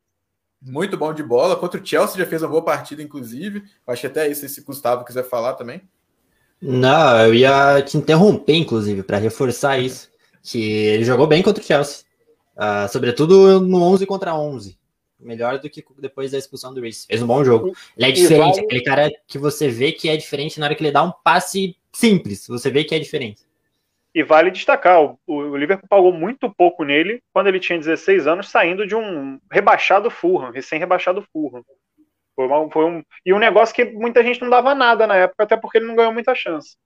Muito 0.62 0.96
bom 0.96 1.12
de 1.12 1.22
bola. 1.22 1.56
Contra 1.56 1.80
o 1.80 1.86
Chelsea 1.86 2.18
já 2.18 2.26
fez 2.26 2.42
uma 2.42 2.48
boa 2.48 2.64
partida, 2.64 3.02
inclusive. 3.02 3.62
Acho 3.86 4.02
que 4.02 4.06
até 4.06 4.28
isso, 4.28 4.46
se 4.46 4.60
Gustavo 4.62 5.04
quiser 5.04 5.24
falar 5.24 5.54
também. 5.54 5.82
Não, 6.60 7.26
eu 7.26 7.34
ia 7.34 7.80
te 7.82 7.96
interromper, 7.96 8.54
inclusive, 8.54 9.02
para 9.02 9.16
reforçar 9.16 9.78
isso. 9.78 10.10
Que 10.42 10.62
ele 10.62 11.04
jogou 11.04 11.26
bem 11.26 11.42
contra 11.42 11.62
o 11.62 11.66
Chelsea. 11.66 12.04
Uh, 12.56 12.88
sobretudo 12.90 13.60
no 13.60 13.82
11 13.82 14.04
contra 14.04 14.34
11. 14.34 14.78
Melhor 15.20 15.58
do 15.58 15.68
que 15.68 15.84
depois 15.98 16.30
da 16.30 16.38
expulsão 16.38 16.72
do 16.72 16.80
Reece. 16.80 17.06
Fez 17.06 17.22
um 17.22 17.26
bom 17.26 17.44
jogo. 17.44 17.76
Ele 17.96 18.08
é 18.08 18.12
diferente, 18.12 18.60
aquele 18.60 18.82
cara 18.82 19.10
que 19.26 19.38
você 19.38 19.68
vê 19.68 19.92
que 19.92 20.08
é 20.08 20.16
diferente 20.16 20.58
na 20.58 20.66
hora 20.66 20.74
que 20.74 20.82
ele 20.82 20.92
dá 20.92 21.02
um 21.02 21.12
passe 21.22 21.76
simples, 21.92 22.46
você 22.46 22.70
vê 22.70 22.84
que 22.84 22.94
é 22.94 22.98
diferente. 22.98 23.42
E 24.12 24.24
vale 24.24 24.50
destacar, 24.50 25.00
o, 25.02 25.18
o 25.26 25.56
Liverpool 25.56 25.88
pagou 25.88 26.12
muito 26.12 26.52
pouco 26.52 26.82
nele 26.82 27.22
quando 27.32 27.46
ele 27.46 27.60
tinha 27.60 27.78
16 27.78 28.26
anos, 28.26 28.48
saindo 28.48 28.86
de 28.86 28.96
um 28.96 29.38
rebaixado 29.50 30.10
Fulham, 30.10 30.50
recém-rebaixado 30.50 31.24
Fulham. 31.32 31.64
Foi, 32.34 32.46
uma, 32.46 32.70
foi 32.70 32.84
um, 32.86 33.04
e 33.24 33.32
um 33.32 33.38
negócio 33.38 33.74
que 33.74 33.84
muita 33.84 34.22
gente 34.22 34.40
não 34.40 34.50
dava 34.50 34.74
nada 34.74 35.06
na 35.06 35.14
época, 35.14 35.44
até 35.44 35.56
porque 35.56 35.78
ele 35.78 35.86
não 35.86 35.94
ganhou 35.94 36.12
muita 36.12 36.34
chance. 36.34 36.76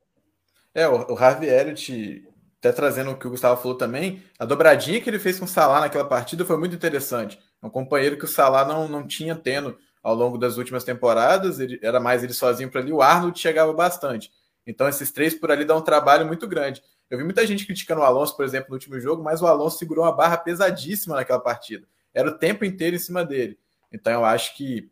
É, 0.74 0.86
o, 0.86 1.12
o 1.12 1.16
Harvey 1.16 1.48
Elliott, 1.48 2.28
até 2.58 2.72
trazendo 2.72 3.12
o 3.12 3.16
que 3.16 3.26
o 3.26 3.30
Gustavo 3.30 3.60
falou 3.60 3.78
também, 3.78 4.22
a 4.38 4.44
dobradinha 4.44 5.00
que 5.00 5.08
ele 5.08 5.18
fez 5.18 5.38
com 5.38 5.46
o 5.46 5.48
Salah 5.48 5.80
naquela 5.80 6.04
partida 6.04 6.44
foi 6.44 6.58
muito 6.58 6.74
interessante. 6.74 7.38
Um 7.64 7.70
companheiro 7.70 8.18
que 8.18 8.24
o 8.24 8.28
Salah 8.28 8.64
não, 8.64 8.86
não 8.86 9.06
tinha 9.06 9.34
tendo 9.34 9.78
ao 10.02 10.14
longo 10.14 10.36
das 10.36 10.58
últimas 10.58 10.84
temporadas, 10.84 11.58
ele, 11.58 11.80
era 11.82 11.98
mais 11.98 12.22
ele 12.22 12.34
sozinho 12.34 12.70
para 12.70 12.82
ali, 12.82 12.92
o 12.92 13.00
Arnold 13.00 13.38
chegava 13.40 13.72
bastante. 13.72 14.30
Então 14.66 14.86
esses 14.86 15.10
três 15.10 15.34
por 15.34 15.50
ali 15.50 15.64
dão 15.64 15.78
um 15.78 15.82
trabalho 15.82 16.26
muito 16.26 16.46
grande. 16.46 16.82
Eu 17.08 17.16
vi 17.16 17.24
muita 17.24 17.46
gente 17.46 17.64
criticando 17.64 18.02
o 18.02 18.04
Alonso, 18.04 18.36
por 18.36 18.44
exemplo, 18.44 18.68
no 18.68 18.74
último 18.74 19.00
jogo, 19.00 19.22
mas 19.22 19.40
o 19.40 19.46
Alonso 19.46 19.78
segurou 19.78 20.04
uma 20.04 20.12
barra 20.12 20.36
pesadíssima 20.36 21.16
naquela 21.16 21.40
partida. 21.40 21.86
Era 22.12 22.28
o 22.28 22.38
tempo 22.38 22.66
inteiro 22.66 22.96
em 22.96 22.98
cima 22.98 23.24
dele. 23.24 23.58
Então 23.90 24.12
eu 24.12 24.24
acho 24.24 24.54
que 24.56 24.90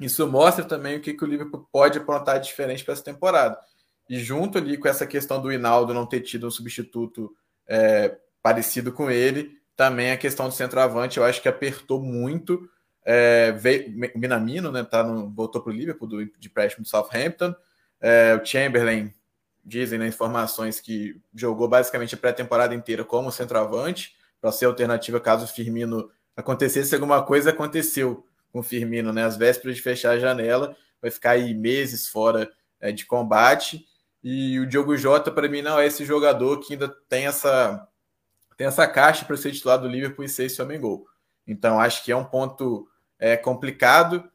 isso 0.00 0.26
mostra 0.26 0.64
também 0.64 0.96
o 0.96 1.00
que, 1.00 1.12
que 1.12 1.24
o 1.24 1.26
Liverpool 1.26 1.68
pode 1.70 1.98
aprontar 1.98 2.40
diferente 2.40 2.82
para 2.82 2.94
essa 2.94 3.04
temporada. 3.04 3.58
E 4.08 4.18
junto 4.18 4.56
ali 4.56 4.78
com 4.78 4.88
essa 4.88 5.06
questão 5.06 5.40
do 5.40 5.52
Hinaldo 5.52 5.92
não 5.92 6.06
ter 6.06 6.20
tido 6.20 6.46
um 6.46 6.50
substituto 6.50 7.34
é, 7.68 8.16
parecido 8.42 8.90
com 8.90 9.10
ele, 9.10 9.59
também 9.80 10.10
a 10.12 10.16
questão 10.18 10.46
do 10.46 10.54
centroavante 10.54 11.16
eu 11.16 11.24
acho 11.24 11.40
que 11.40 11.48
apertou 11.48 12.02
muito. 12.02 12.68
É, 13.02 13.50
veio, 13.52 13.90
Minamino 14.14 14.70
né, 14.70 14.84
tá 14.84 15.02
no, 15.02 15.30
voltou 15.30 15.62
para 15.62 15.72
o 15.72 15.74
Liverpool 15.74 16.06
do, 16.06 16.22
de 16.38 16.48
empréstimo 16.48 16.84
do 16.84 16.88
Southampton. 16.90 17.54
É, 17.98 18.38
o 18.38 18.44
Chamberlain 18.44 19.10
dizem 19.64 19.98
né, 19.98 20.06
informações 20.06 20.80
que 20.80 21.18
jogou 21.34 21.66
basicamente 21.66 22.14
a 22.14 22.18
pré-temporada 22.18 22.74
inteira 22.74 23.06
como 23.06 23.32
centroavante, 23.32 24.14
para 24.38 24.52
ser 24.52 24.66
alternativa 24.66 25.18
caso 25.18 25.46
o 25.46 25.48
Firmino 25.48 26.10
acontecesse 26.36 26.94
alguma 26.94 27.22
coisa, 27.22 27.48
aconteceu 27.48 28.26
com 28.52 28.60
o 28.60 28.62
Firmino, 28.62 29.14
né? 29.14 29.24
Às 29.24 29.38
vésperas 29.38 29.76
de 29.76 29.82
fechar 29.82 30.10
a 30.10 30.18
janela, 30.18 30.76
vai 31.00 31.10
ficar 31.10 31.30
aí 31.30 31.54
meses 31.54 32.06
fora 32.06 32.50
é, 32.78 32.92
de 32.92 33.06
combate. 33.06 33.86
E 34.22 34.60
o 34.60 34.66
Diogo 34.66 34.94
Jota, 34.98 35.30
para 35.30 35.48
mim, 35.48 35.62
não 35.62 35.78
é 35.78 35.86
esse 35.86 36.04
jogador 36.04 36.60
que 36.60 36.74
ainda 36.74 36.94
tem 37.08 37.24
essa, 37.24 37.88
tem 38.60 38.66
essa 38.66 38.86
caixa 38.86 39.24
para 39.24 39.38
ser 39.38 39.52
titular 39.52 39.78
do 39.78 39.88
Liverpool 39.88 40.22
e 40.22 40.28
ser 40.28 40.44
esse 40.44 40.60
homem 40.60 40.78
gol. 40.78 41.06
Então, 41.46 41.80
acho 41.80 42.04
que 42.04 42.12
é 42.12 42.16
um 42.16 42.26
ponto 42.26 42.86
é, 43.18 43.34
complicado 43.34 44.30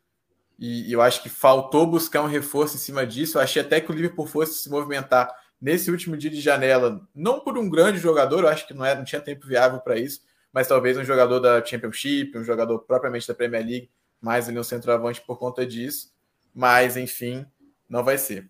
e, 0.58 0.92
eu 0.92 1.00
acho 1.00 1.22
que 1.22 1.30
faltou 1.30 1.86
buscar 1.86 2.24
um 2.24 2.28
reforço 2.28 2.76
em 2.76 2.80
cima 2.80 3.06
disso. 3.06 3.38
Eu 3.38 3.44
achei 3.44 3.62
até 3.62 3.80
que 3.80 3.92
o 3.92 3.94
Liverpool 3.94 4.26
fosse 4.26 4.64
se 4.64 4.68
movimentar 4.68 5.32
nesse 5.62 5.92
último 5.92 6.18
dia 6.18 6.32
de 6.32 6.42
janela, 6.42 7.08
não 7.14 7.40
por 7.40 7.56
um 7.56 7.70
grande 7.70 8.00
jogador, 8.00 8.40
eu 8.40 8.50
acho 8.50 8.66
que 8.66 8.74
não, 8.74 8.84
era, 8.84 8.98
não 8.98 9.06
tinha 9.06 9.22
tempo 9.22 9.46
viável 9.46 9.80
para 9.80 9.96
isso, 9.96 10.22
mas 10.52 10.68
talvez 10.68 10.98
um 10.98 11.06
jogador 11.06 11.40
da 11.40 11.64
Championship, 11.64 12.36
um 12.36 12.44
jogador 12.44 12.80
propriamente 12.80 13.28
da 13.28 13.36
Premier 13.36 13.64
League, 13.64 13.92
mais 14.20 14.50
ali 14.50 14.58
um 14.58 14.64
centroavante 14.64 15.22
por 15.22 15.38
conta 15.38 15.68
disso. 15.68 16.12
Mas, 16.52 16.98
enfim, 16.98 17.46
não 17.88 18.04
vai 18.04 18.18
ser. 18.18 18.50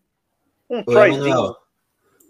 Um 0.69 0.81
Oi, 0.87 1.11
Manuel, 1.11 1.53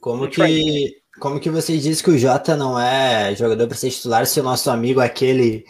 como 0.02 0.26
um 0.26 0.30
que, 0.32 1.04
como 1.20 1.40
que 1.40 1.50
você 1.50 1.78
diz 1.78 2.02
que 2.02 2.12
o 2.12 2.18
Jota 2.18 2.56
não 2.56 2.80
é 2.80 3.36
jogador 3.36 3.68
para 3.68 3.78
ser 3.78 3.90
titular 3.90 4.26
se 4.26 4.40
o 4.40 4.44
nosso 4.44 4.70
amigo 4.70 5.00
aquele 5.00 5.66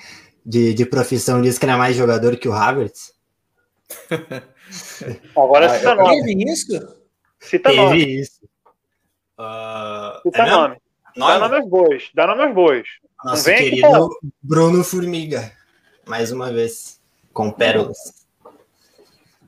de, 0.45 0.73
de 0.73 0.85
profissão 0.85 1.41
diz 1.41 1.57
que 1.57 1.65
não 1.65 1.73
é 1.73 1.77
mais 1.77 1.95
jogador 1.95 2.37
que 2.37 2.47
o 2.47 2.53
Havertz? 2.53 3.13
Agora 5.37 5.69
cita 5.69 5.91
ah, 5.91 5.95
nome. 5.95 6.23
Teve 6.23 6.51
isso? 6.51 6.97
Cita 7.39 7.69
Teve 7.69 7.81
nome. 7.81 8.21
isso. 8.21 8.41
Uh, 9.37 10.21
cita 10.23 10.41
é 10.41 10.49
nome. 10.49 10.75
nome. 11.15 11.33
Dá 11.33 11.39
nome 11.39 11.55
aos 11.57 11.69
bois. 11.69 12.09
Dá 12.13 12.27
nome 12.27 12.43
aos 12.43 12.55
bois. 12.55 12.87
Nosso 13.23 13.45
querido 13.45 13.87
aqui, 13.87 14.15
Bruno 14.41 14.83
Formiga. 14.83 15.51
Mais 16.05 16.31
uma 16.31 16.51
vez. 16.51 16.99
Com 17.31 17.51
pérolas. 17.51 18.24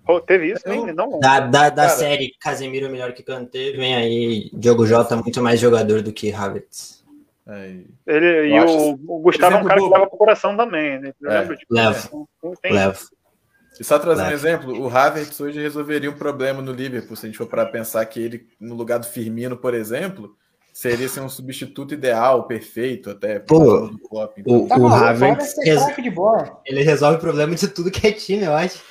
Oh, 0.08 0.22
teve 0.22 0.52
isso, 0.52 0.68
hein? 0.68 0.94
Não, 0.94 1.20
da, 1.20 1.40
da, 1.42 1.70
da 1.70 1.90
série 1.90 2.34
Casemiro 2.40 2.90
melhor 2.90 3.14
que 3.14 3.24
Kanté, 3.24 3.72
vem 3.72 3.96
aí 3.96 4.50
Diogo 4.54 4.86
Jota 4.86 5.16
muito 5.16 5.42
mais 5.42 5.60
jogador 5.60 6.02
do 6.02 6.14
que 6.14 6.32
Havertz. 6.32 6.98
Ele, 8.06 8.50
e 8.50 8.60
o, 8.60 9.00
o, 9.08 9.20
Gustavo 9.20 9.56
é 9.56 9.60
um 9.62 9.66
cara 9.66 9.80
que 9.80 9.90
leva 9.90 10.08
pro 10.08 10.18
coração 10.18 10.58
também, 10.58 11.00
né? 11.00 11.14
Eu 11.22 11.32
é. 11.32 11.40
lembro 11.40 11.58
de... 11.58 11.66
Levo. 11.70 12.30
Levo. 12.70 13.00
E 13.80 13.84
só 13.84 13.98
trazer 14.00 14.24
um 14.24 14.32
exemplo, 14.32 14.82
o 14.82 14.90
Havertz 14.90 15.40
hoje 15.40 15.62
resolveria 15.62 16.10
um 16.10 16.18
problema 16.18 16.62
no 16.62 16.74
Liverpool, 16.74 17.16
se 17.16 17.26
a 17.26 17.30
gente 17.30 17.38
for 17.38 17.48
para 17.48 17.66
pensar 17.66 18.06
que 18.06 18.20
ele, 18.20 18.48
no 18.60 18.76
lugar 18.76 19.00
do 19.00 19.06
Firmino, 19.06 19.56
por 19.56 19.74
exemplo, 19.74 20.36
seria 20.74 21.08
ser 21.08 21.22
um 21.22 21.30
substituto 21.30 21.94
ideal, 21.94 22.48
perfeito, 22.48 23.12
até 23.12 23.40
Pô, 23.40 23.88
do 23.88 24.00
Klopp. 24.00 24.38
Então. 24.38 24.64
O, 24.64 24.68
tá 24.68 24.78
o 24.78 24.88
Havertz 24.88 25.56
ele 26.66 26.82
resolve 26.82 27.18
o 27.18 27.22
problema 27.22 27.56
de 27.56 27.68
tudo 27.68 27.92
que 27.92 28.08
é 28.08 28.12
time, 28.12 28.44
eu 28.44 28.54
acho. 28.54 28.82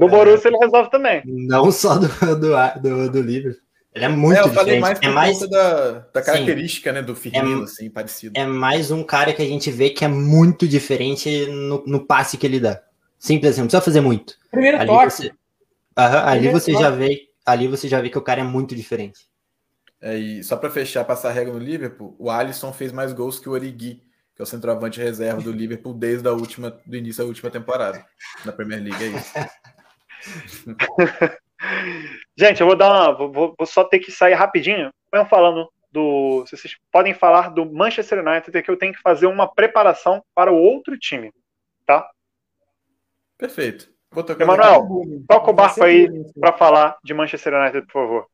Do 0.00 0.08
Borussia 0.08 0.48
ele 0.48 0.56
resolve 0.56 0.90
também. 0.90 1.22
Não 1.26 1.70
só 1.70 1.96
do, 1.98 2.08
do, 2.08 2.80
do, 2.80 3.10
do 3.10 3.22
Liverpool. 3.22 3.60
Ele 3.94 4.04
é 4.04 4.08
muito 4.08 4.38
é, 4.38 4.40
eu 4.40 4.48
falei 4.48 4.76
diferente. 4.76 4.80
mais 4.80 4.98
por 4.98 5.08
é 5.08 5.12
mais 5.12 5.50
da, 5.50 5.90
da 6.12 6.22
característica, 6.22 6.90
Sim. 6.90 6.94
né, 6.94 7.02
do 7.02 7.16
Firmino, 7.16 7.62
é, 7.62 7.64
assim, 7.64 7.90
parecido. 7.90 8.38
É 8.38 8.46
mais 8.46 8.90
um 8.90 9.02
cara 9.02 9.32
que 9.32 9.42
a 9.42 9.46
gente 9.46 9.70
vê 9.70 9.90
que 9.90 10.04
é 10.04 10.08
muito 10.08 10.66
diferente 10.66 11.46
no, 11.46 11.82
no 11.84 12.06
passe 12.06 12.38
que 12.38 12.46
ele 12.46 12.60
dá. 12.60 12.80
Simples 13.18 13.52
assim, 13.52 13.60
não 13.60 13.66
precisa 13.66 13.82
fazer 13.82 14.00
muito. 14.00 14.34
Primeiro 14.50 14.78
ali 14.78 14.86
toque. 14.86 15.10
Você, 15.10 15.32
ali 15.96 16.48
você 16.48 16.72
já 16.72 16.88
vê, 16.88 17.28
ali 17.44 17.66
você 17.66 17.88
já 17.88 18.00
vê 18.00 18.08
que 18.08 18.18
o 18.18 18.22
cara 18.22 18.40
é 18.40 18.44
muito 18.44 18.76
diferente. 18.76 19.28
É, 20.00 20.16
e 20.16 20.42
só 20.44 20.56
para 20.56 20.70
fechar, 20.70 21.04
passar 21.04 21.30
a 21.30 21.32
regra 21.32 21.52
no 21.52 21.58
Liverpool, 21.58 22.14
o 22.18 22.30
Alisson 22.30 22.72
fez 22.72 22.92
mais 22.92 23.12
gols 23.12 23.40
que 23.40 23.48
o 23.48 23.52
Origi, 23.52 24.02
que 24.36 24.40
é 24.40 24.44
o 24.44 24.46
centroavante 24.46 25.00
reserva 25.00 25.42
do 25.42 25.52
Liverpool 25.52 25.92
desde 25.92 26.26
a 26.28 26.32
última, 26.32 26.70
do 26.86 26.96
início 26.96 27.22
da 27.22 27.28
última 27.28 27.50
temporada 27.50 28.06
na 28.44 28.52
Premier 28.52 28.82
League, 28.82 29.04
é 29.04 29.08
isso. 29.08 29.32
Gente, 32.36 32.60
eu 32.60 32.66
vou 32.66 32.76
dar 32.76 32.90
uma, 32.90 33.12
vou, 33.12 33.54
vou, 33.56 33.66
só 33.66 33.84
ter 33.84 33.98
que 33.98 34.10
sair 34.10 34.34
rapidinho. 34.34 34.90
Vamos 35.12 35.28
falando 35.28 35.70
do, 35.92 36.44
vocês 36.48 36.76
podem 36.90 37.12
falar 37.12 37.50
do 37.50 37.70
Manchester 37.70 38.26
United 38.26 38.62
que 38.62 38.70
eu 38.70 38.78
tenho 38.78 38.94
que 38.94 39.02
fazer 39.02 39.26
uma 39.26 39.52
preparação 39.52 40.22
para 40.34 40.50
o 40.52 40.56
outro 40.56 40.98
time, 40.98 41.32
tá? 41.84 42.08
Perfeito. 43.36 43.90
Emanuel, 44.40 44.88
toca 45.28 45.50
o 45.50 45.54
barco 45.54 45.84
aí 45.84 46.08
para 46.38 46.52
falar 46.52 46.98
de 47.02 47.14
Manchester 47.14 47.54
United, 47.54 47.86
por 47.86 47.92
favor. 47.92 48.26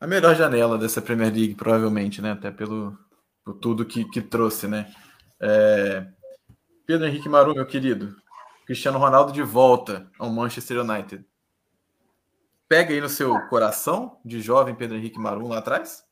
A 0.00 0.06
melhor 0.06 0.34
janela 0.34 0.76
dessa 0.76 1.00
Premier 1.00 1.32
League, 1.32 1.54
provavelmente, 1.54 2.20
né? 2.20 2.32
Até 2.32 2.50
pelo 2.50 2.98
por 3.44 3.54
tudo 3.54 3.86
que, 3.86 4.04
que 4.06 4.20
trouxe, 4.20 4.66
né? 4.66 4.90
É... 5.40 6.06
Pedro 6.86 7.06
Henrique 7.06 7.28
Maru, 7.28 7.54
meu 7.54 7.66
querido. 7.66 8.16
Cristiano 8.70 9.00
Ronaldo 9.00 9.32
de 9.32 9.42
volta 9.42 10.08
ao 10.16 10.30
Manchester 10.30 10.78
United. 10.78 11.24
Pega 12.68 12.94
aí 12.94 13.00
no 13.00 13.08
seu 13.08 13.36
coração 13.48 14.20
de 14.24 14.40
jovem 14.40 14.76
Pedro 14.76 14.96
Henrique 14.96 15.18
Marum 15.18 15.48
lá 15.48 15.58
atrás? 15.58 16.04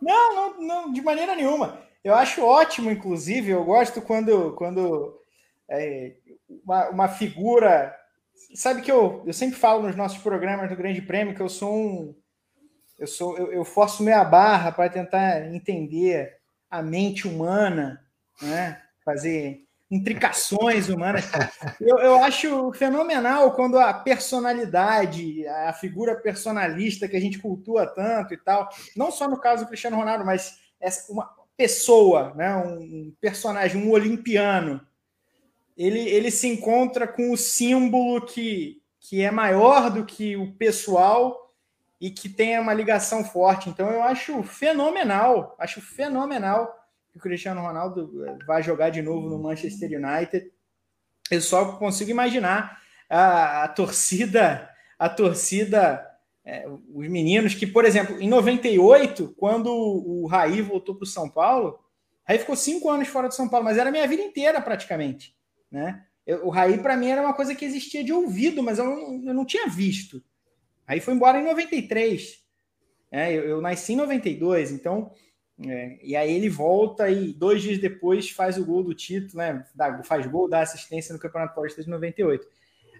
Não, 0.00 0.34
não, 0.34 0.62
não, 0.62 0.90
de 0.90 1.02
maneira 1.02 1.36
nenhuma. 1.36 1.78
Eu 2.02 2.14
acho 2.14 2.42
ótimo, 2.42 2.90
inclusive, 2.90 3.50
eu 3.50 3.62
gosto 3.62 4.00
quando, 4.00 4.54
quando 4.54 5.20
é, 5.68 6.16
uma, 6.64 6.88
uma 6.88 7.08
figura. 7.08 7.94
Sabe 8.54 8.80
que 8.80 8.90
eu, 8.90 9.22
eu 9.26 9.34
sempre 9.34 9.58
falo 9.58 9.82
nos 9.82 9.94
nossos 9.94 10.16
programas 10.16 10.70
do 10.70 10.76
Grande 10.76 11.02
Prêmio 11.02 11.34
que 11.34 11.42
eu 11.42 11.48
sou 11.50 11.76
um. 11.76 12.16
Eu, 12.98 13.06
sou, 13.06 13.36
eu, 13.36 13.52
eu 13.52 13.64
forço 13.66 14.02
meia 14.02 14.24
barra 14.24 14.72
para 14.72 14.88
tentar 14.88 15.52
entender 15.52 16.38
a 16.70 16.82
mente 16.82 17.28
humana, 17.28 18.02
né? 18.40 18.80
fazer 19.04 19.66
intricações 19.92 20.88
humanas. 20.88 21.30
Eu, 21.78 21.98
eu 21.98 22.24
acho 22.24 22.72
fenomenal 22.72 23.52
quando 23.52 23.78
a 23.78 23.92
personalidade, 23.92 25.46
a 25.46 25.72
figura 25.74 26.16
personalista 26.16 27.06
que 27.06 27.16
a 27.16 27.20
gente 27.20 27.38
cultua 27.38 27.86
tanto 27.86 28.32
e 28.32 28.38
tal, 28.38 28.70
não 28.96 29.10
só 29.10 29.28
no 29.28 29.38
caso 29.38 29.64
do 29.64 29.68
Cristiano 29.68 29.98
Ronaldo, 29.98 30.24
mas 30.24 30.58
essa, 30.80 31.12
uma 31.12 31.30
pessoa, 31.58 32.32
né? 32.34 32.56
um 32.56 33.12
personagem, 33.20 33.82
um 33.82 33.90
olimpiano, 33.90 34.80
ele, 35.76 36.00
ele 36.00 36.30
se 36.30 36.48
encontra 36.48 37.06
com 37.06 37.30
o 37.30 37.36
símbolo 37.36 38.24
que, 38.24 38.80
que 38.98 39.20
é 39.20 39.30
maior 39.30 39.90
do 39.90 40.06
que 40.06 40.36
o 40.36 40.52
pessoal 40.54 41.52
e 42.00 42.10
que 42.10 42.30
tem 42.30 42.58
uma 42.58 42.72
ligação 42.72 43.22
forte. 43.22 43.68
Então 43.68 43.90
eu 43.90 44.02
acho 44.02 44.42
fenomenal, 44.42 45.54
acho 45.58 45.82
fenomenal 45.82 46.81
que 47.12 47.18
o 47.18 47.20
Cristiano 47.20 47.60
Ronaldo 47.60 48.24
eh, 48.24 48.38
vai 48.46 48.62
jogar 48.62 48.90
de 48.90 49.02
novo 49.02 49.28
no 49.28 49.38
Manchester 49.38 49.90
United. 49.90 50.50
Eu 51.30 51.40
só 51.40 51.76
consigo 51.76 52.10
imaginar 52.10 52.80
a, 53.08 53.64
a 53.64 53.68
torcida, 53.68 54.68
a 54.98 55.08
torcida, 55.08 56.04
é, 56.44 56.66
os 56.68 57.08
meninos 57.08 57.54
que, 57.54 57.66
por 57.66 57.84
exemplo, 57.84 58.20
em 58.20 58.28
98, 58.28 59.34
quando 59.36 59.70
o 59.70 60.26
Raí 60.26 60.62
voltou 60.62 60.94
para 60.94 61.04
o 61.04 61.06
São 61.06 61.28
Paulo, 61.28 61.78
Raí 62.26 62.38
ficou 62.38 62.56
cinco 62.56 62.88
anos 62.88 63.08
fora 63.08 63.28
de 63.28 63.34
São 63.34 63.48
Paulo, 63.48 63.64
mas 63.64 63.76
era 63.76 63.90
minha 63.90 64.06
vida 64.08 64.22
inteira 64.22 64.60
praticamente. 64.60 65.36
Né? 65.70 66.02
Eu, 66.26 66.46
o 66.46 66.50
Raí, 66.50 66.78
para 66.78 66.96
mim, 66.96 67.08
era 67.08 67.20
uma 67.20 67.34
coisa 67.34 67.54
que 67.54 67.64
existia 67.64 68.02
de 68.02 68.12
ouvido, 68.12 68.62
mas 68.62 68.78
eu 68.78 68.84
não, 68.84 69.28
eu 69.28 69.34
não 69.34 69.44
tinha 69.44 69.68
visto. 69.68 70.22
Aí 70.86 71.00
foi 71.00 71.14
embora 71.14 71.38
em 71.38 71.44
93. 71.44 72.42
É, 73.10 73.32
eu, 73.32 73.44
eu 73.44 73.60
nasci 73.60 73.92
em 73.92 73.96
92, 73.96 74.72
então. 74.72 75.12
É, 75.66 75.98
e 76.02 76.16
aí 76.16 76.32
ele 76.32 76.48
volta 76.48 77.08
e 77.08 77.32
dois 77.32 77.62
dias 77.62 77.78
depois 77.78 78.30
faz 78.30 78.58
o 78.58 78.64
gol 78.64 78.82
do 78.82 78.94
título, 78.94 79.38
né? 79.38 79.64
Dá, 79.74 80.02
faz 80.02 80.26
gol, 80.26 80.48
dá 80.48 80.60
assistência 80.60 81.12
no 81.12 81.18
Campeonato 81.18 81.54
Paulista 81.54 81.82
de 81.82 81.90
98. 81.90 82.46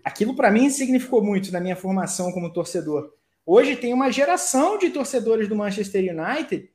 Aquilo 0.04 0.34
para 0.34 0.50
mim 0.50 0.68
significou 0.70 1.22
muito 1.22 1.52
na 1.52 1.60
minha 1.60 1.76
formação 1.76 2.32
como 2.32 2.52
torcedor. 2.52 3.12
Hoje 3.44 3.76
tem 3.76 3.92
uma 3.92 4.10
geração 4.10 4.78
de 4.78 4.90
torcedores 4.90 5.48
do 5.48 5.56
Manchester 5.56 6.14
United. 6.14 6.70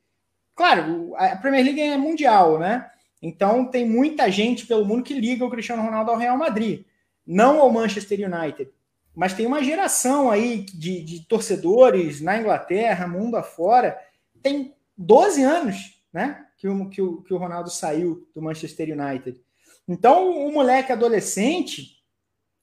Claro, 0.55 1.14
a 1.15 1.35
Premier 1.35 1.64
League 1.64 1.81
é 1.81 1.97
mundial, 1.97 2.59
né? 2.59 2.89
Então 3.22 3.65
tem 3.65 3.88
muita 3.88 4.30
gente 4.30 4.65
pelo 4.65 4.85
mundo 4.85 5.03
que 5.03 5.14
liga 5.14 5.45
o 5.45 5.49
Cristiano 5.49 5.81
Ronaldo 5.81 6.11
ao 6.11 6.18
Real 6.18 6.38
Madrid, 6.38 6.85
não 7.26 7.59
ao 7.59 7.72
Manchester 7.72 8.19
United. 8.19 8.72
Mas 9.15 9.34
tem 9.34 9.45
uma 9.45 9.64
geração 9.64 10.30
aí 10.30 10.65
de, 10.73 11.01
de 11.01 11.26
torcedores 11.26 12.22
na 12.22 12.38
Inglaterra, 12.38 13.07
mundo 13.07 13.35
afora, 13.35 13.97
tem 14.43 14.77
12 14.98 15.44
anos, 15.44 16.02
né? 16.11 16.45
Que 16.57 16.68
o, 16.68 16.90
que, 16.90 17.02
o, 17.02 17.22
que 17.22 17.34
o 17.34 17.38
Ronaldo 17.38 17.69
saiu 17.69 18.28
do 18.34 18.41
Manchester 18.41 18.90
United. 18.98 19.40
Então, 19.88 20.48
o 20.48 20.52
moleque 20.52 20.91
adolescente 20.91 21.98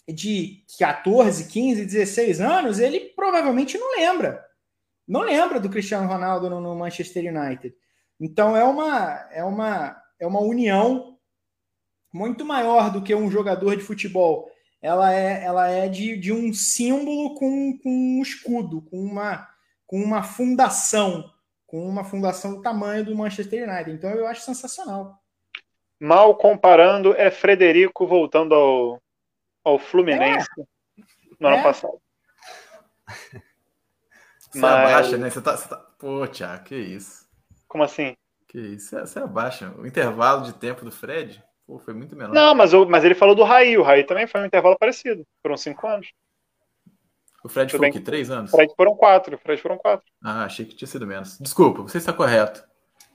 de 0.08 0.64
14, 0.78 1.46
15, 1.46 1.86
16 1.86 2.40
anos, 2.40 2.78
ele 2.78 3.00
provavelmente 3.16 3.78
não 3.78 3.96
lembra. 3.96 4.44
Não 5.06 5.20
lembra 5.20 5.60
do 5.60 5.70
Cristiano 5.70 6.08
Ronaldo 6.08 6.50
no, 6.50 6.60
no 6.60 6.74
Manchester 6.74 7.34
United. 7.34 7.74
Então, 8.20 8.56
é 8.56 8.64
uma, 8.64 9.28
é 9.30 9.44
uma 9.44 10.04
é 10.18 10.26
uma 10.26 10.40
união 10.40 11.18
muito 12.12 12.44
maior 12.44 12.90
do 12.90 13.02
que 13.02 13.14
um 13.14 13.30
jogador 13.30 13.76
de 13.76 13.82
futebol. 13.82 14.48
Ela 14.80 15.12
é, 15.12 15.44
ela 15.44 15.68
é 15.68 15.88
de, 15.88 16.16
de 16.16 16.32
um 16.32 16.52
símbolo 16.52 17.34
com, 17.34 17.78
com 17.78 17.90
um 17.90 18.22
escudo, 18.22 18.82
com 18.82 18.98
uma, 18.98 19.48
com 19.86 20.00
uma 20.00 20.22
fundação, 20.22 21.30
com 21.74 21.88
uma 21.88 22.04
fundação 22.04 22.54
do 22.54 22.62
tamanho 22.62 23.04
do 23.04 23.16
Manchester 23.16 23.68
United. 23.68 23.90
Então 23.90 24.10
eu 24.10 24.28
acho 24.28 24.42
sensacional. 24.42 25.18
Mal 25.98 26.36
comparando, 26.36 27.12
é 27.16 27.32
Frederico 27.32 28.06
voltando 28.06 28.54
ao, 28.54 29.02
ao 29.64 29.76
Fluminense 29.80 30.48
é. 30.56 30.62
no 31.40 31.48
ano 31.48 31.56
é. 31.56 31.62
passado. 31.64 32.00
Você 34.38 34.60
Mas... 34.60 34.70
abaixa, 34.70 35.18
né? 35.18 35.28
Você 35.28 35.42
tá, 35.42 35.56
você 35.56 35.68
tá... 35.68 35.76
Pô, 35.98 36.24
Tiago, 36.28 36.62
que 36.62 36.76
isso? 36.76 37.28
Como 37.66 37.82
assim? 37.82 38.14
Que 38.46 38.60
isso, 38.60 38.96
você 38.96 39.18
abaixa. 39.18 39.74
O 39.76 39.84
intervalo 39.84 40.44
de 40.44 40.52
tempo 40.52 40.84
do 40.84 40.92
Fred 40.92 41.42
pô, 41.66 41.80
foi 41.80 41.92
muito 41.92 42.14
menor. 42.14 42.32
Não, 42.32 42.54
mas, 42.54 42.72
o, 42.72 42.86
mas 42.86 43.02
ele 43.02 43.16
falou 43.16 43.34
do 43.34 43.42
Raí. 43.42 43.76
O 43.76 43.82
Raí 43.82 44.04
também 44.04 44.28
foi 44.28 44.40
um 44.42 44.46
intervalo 44.46 44.78
parecido. 44.78 45.26
Foram 45.42 45.56
cinco 45.56 45.88
anos. 45.88 46.06
O 47.44 47.48
Fred 47.48 47.70
foi 47.70 47.90
o 47.90 47.92
quê? 47.92 48.00
Três 48.00 48.30
anos? 48.30 48.52
O 48.52 48.56
Fred 48.56 48.72
foram 48.74 48.96
quatro. 48.96 49.36
O 49.36 49.38
Fred 49.38 49.60
foram 49.60 49.76
quatro. 49.78 50.04
Ah, 50.22 50.44
achei 50.44 50.64
que 50.64 50.74
tinha 50.74 50.88
sido 50.88 51.06
menos. 51.06 51.38
Desculpa, 51.38 51.82
você 51.82 51.98
está 51.98 52.12
correto. 52.12 52.64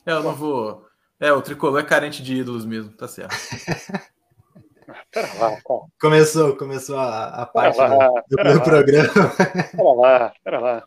É, 0.05 0.11
eu 0.11 0.23
não 0.23 0.35
vou. 0.35 0.85
É, 1.19 1.33
o 1.33 1.41
tricolor 1.41 1.79
é 1.79 1.83
carente 1.83 2.23
de 2.23 2.35
ídolos 2.35 2.65
mesmo, 2.65 2.91
tá 2.93 3.07
certo. 3.07 3.35
Pera 5.11 5.27
lá, 5.39 5.49
cara. 5.61 5.81
Começou, 5.99 6.55
começou 6.55 6.97
a, 6.97 7.41
a 7.41 7.45
parte 7.45 7.77
lá, 7.77 7.89
do, 8.29 8.35
do 8.37 8.43
lá. 8.43 8.63
programa. 8.63 9.35
Pera 9.35 9.93
lá, 9.93 10.33
pera 10.43 10.59
lá. 10.59 10.83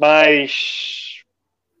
Mas 0.00 1.22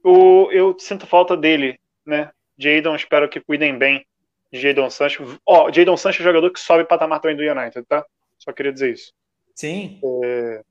o, 0.04 0.50
eu 0.52 0.76
sinto 0.78 1.06
falta 1.06 1.36
dele 1.36 1.78
né? 2.08 2.30
Jadon, 2.58 2.96
espero 2.96 3.28
que 3.28 3.40
cuidem 3.40 3.76
bem 3.76 4.04
de 4.50 4.58
Jadon 4.58 4.90
Sancho. 4.90 5.38
Ó, 5.46 5.66
oh, 5.66 5.72
Jadon 5.72 5.96
Sancho 5.96 6.22
é 6.22 6.24
jogador 6.24 6.50
que 6.50 6.58
sobe 6.58 6.84
patamar 6.84 7.20
também 7.20 7.36
do 7.36 7.42
United, 7.42 7.86
tá? 7.86 8.04
Só 8.38 8.50
queria 8.52 8.72
dizer 8.72 8.94
isso. 8.94 9.12
Sim. 9.54 10.00
É... 10.24 10.62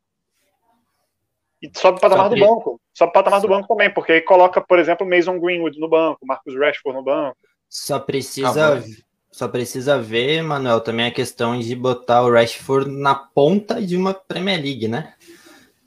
E 1.62 1.72
sobe 1.76 2.00
patamar 2.00 2.30
do 2.30 2.38
banco. 2.38 2.80
Sobe 2.94 3.14
patamar 3.14 3.42
do 3.42 3.48
banco 3.48 3.68
também, 3.68 3.92
porque 3.94 4.12
aí 4.14 4.22
coloca, 4.22 4.62
por 4.62 4.80
exemplo, 4.80 5.08
Mason 5.08 5.40
Greenwood 5.40 5.80
no 5.80 5.90
banco, 5.90 6.26
Marcus 6.26 6.56
Rashford 6.56 6.98
no 6.98 7.04
banco. 7.04 7.38
Só 7.70 8.00
precisa, 8.00 8.78
ah, 8.78 8.84
só 9.32 9.48
precisa 9.48 10.00
ver, 10.00 10.42
Manuel, 10.42 10.82
também 10.82 11.08
a 11.08 11.12
questão 11.12 11.60
de 11.60 11.76
botar 11.76 12.24
o 12.24 12.32
Rashford 12.32 12.90
na 12.90 13.16
ponta 13.16 13.82
de 13.82 13.98
uma 13.98 14.14
Premier 14.14 14.62
League, 14.62 14.88
né? 14.88 15.14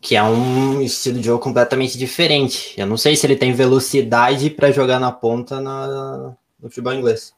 que 0.00 0.16
é 0.16 0.22
um 0.22 0.80
estilo 0.80 1.18
de 1.18 1.26
jogo 1.26 1.42
completamente 1.42 1.98
diferente. 1.98 2.74
Eu 2.80 2.86
não 2.86 2.96
sei 2.96 3.14
se 3.14 3.26
ele 3.26 3.36
tem 3.36 3.52
velocidade 3.52 4.48
para 4.48 4.72
jogar 4.72 4.98
na 4.98 5.12
ponta 5.12 5.60
na, 5.60 6.34
no 6.58 6.68
futebol 6.68 6.94
inglês. 6.94 7.34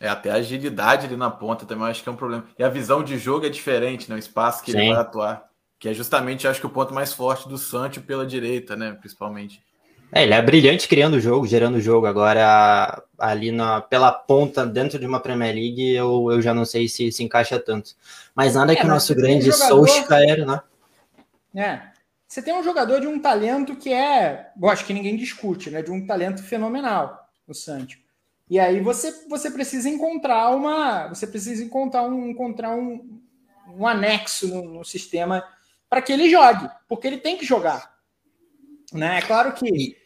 É, 0.00 0.08
até 0.08 0.30
a 0.30 0.36
agilidade 0.36 1.06
ali 1.06 1.16
na 1.16 1.30
ponta 1.30 1.66
também 1.66 1.84
eu 1.84 1.90
acho 1.90 2.02
que 2.02 2.08
é 2.08 2.12
um 2.12 2.16
problema. 2.16 2.46
E 2.58 2.64
a 2.64 2.68
visão 2.68 3.02
de 3.02 3.18
jogo 3.18 3.44
é 3.44 3.50
diferente, 3.50 4.08
né? 4.08 4.16
O 4.16 4.18
espaço 4.18 4.62
que 4.64 4.72
Sim. 4.72 4.78
ele 4.78 4.88
vai 4.92 5.00
atuar. 5.00 5.44
Que 5.84 5.90
é 5.90 5.92
justamente, 5.92 6.48
acho 6.48 6.60
que 6.60 6.66
o 6.66 6.70
ponto 6.70 6.94
mais 6.94 7.12
forte 7.12 7.46
do 7.46 7.58
Sancho 7.58 8.00
pela 8.00 8.24
direita, 8.24 8.74
né? 8.74 8.96
Principalmente. 8.98 9.62
É, 10.10 10.22
ele 10.22 10.32
é 10.32 10.40
brilhante 10.40 10.88
criando 10.88 11.18
o 11.18 11.20
jogo, 11.20 11.46
gerando 11.46 11.74
o 11.74 11.80
jogo. 11.80 12.06
Agora, 12.06 13.02
ali 13.18 13.52
na, 13.52 13.82
pela 13.82 14.10
ponta, 14.10 14.64
dentro 14.64 14.98
de 14.98 15.06
uma 15.06 15.20
Premier 15.20 15.54
League, 15.54 15.94
eu, 15.94 16.32
eu 16.32 16.40
já 16.40 16.54
não 16.54 16.64
sei 16.64 16.88
se 16.88 17.12
se 17.12 17.22
encaixa 17.22 17.58
tanto. 17.58 17.90
Mas 18.34 18.54
nada 18.54 18.72
é, 18.72 18.76
que 18.76 18.86
o 18.86 18.88
nosso 18.88 19.14
grande 19.14 19.50
jogador... 19.50 19.86
Solskjaer, 19.86 20.46
né? 20.46 20.62
É. 21.54 21.82
Você 22.26 22.40
tem 22.40 22.54
um 22.54 22.64
jogador 22.64 23.02
de 23.02 23.06
um 23.06 23.20
talento 23.20 23.76
que 23.76 23.92
é, 23.92 24.52
eu 24.58 24.70
acho 24.70 24.86
que 24.86 24.94
ninguém 24.94 25.18
discute, 25.18 25.68
né? 25.68 25.82
De 25.82 25.90
um 25.90 26.06
talento 26.06 26.42
fenomenal, 26.42 27.28
o 27.46 27.52
Sancho. 27.52 27.98
E 28.48 28.58
aí 28.58 28.80
você, 28.80 29.12
você 29.28 29.50
precisa 29.50 29.86
encontrar 29.86 30.48
uma, 30.48 31.08
você 31.08 31.26
precisa 31.26 31.62
encontrar 31.62 32.04
um, 32.04 32.30
encontrar 32.30 32.74
um, 32.74 33.20
um 33.76 33.86
anexo 33.86 34.48
no, 34.48 34.78
no 34.78 34.82
sistema 34.82 35.44
para 35.94 36.02
que 36.02 36.12
ele 36.12 36.28
jogue, 36.28 36.68
porque 36.88 37.06
ele 37.06 37.18
tem 37.18 37.38
que 37.38 37.46
jogar. 37.46 37.94
Né? 38.92 39.18
É 39.18 39.22
claro 39.22 39.52
que 39.52 39.96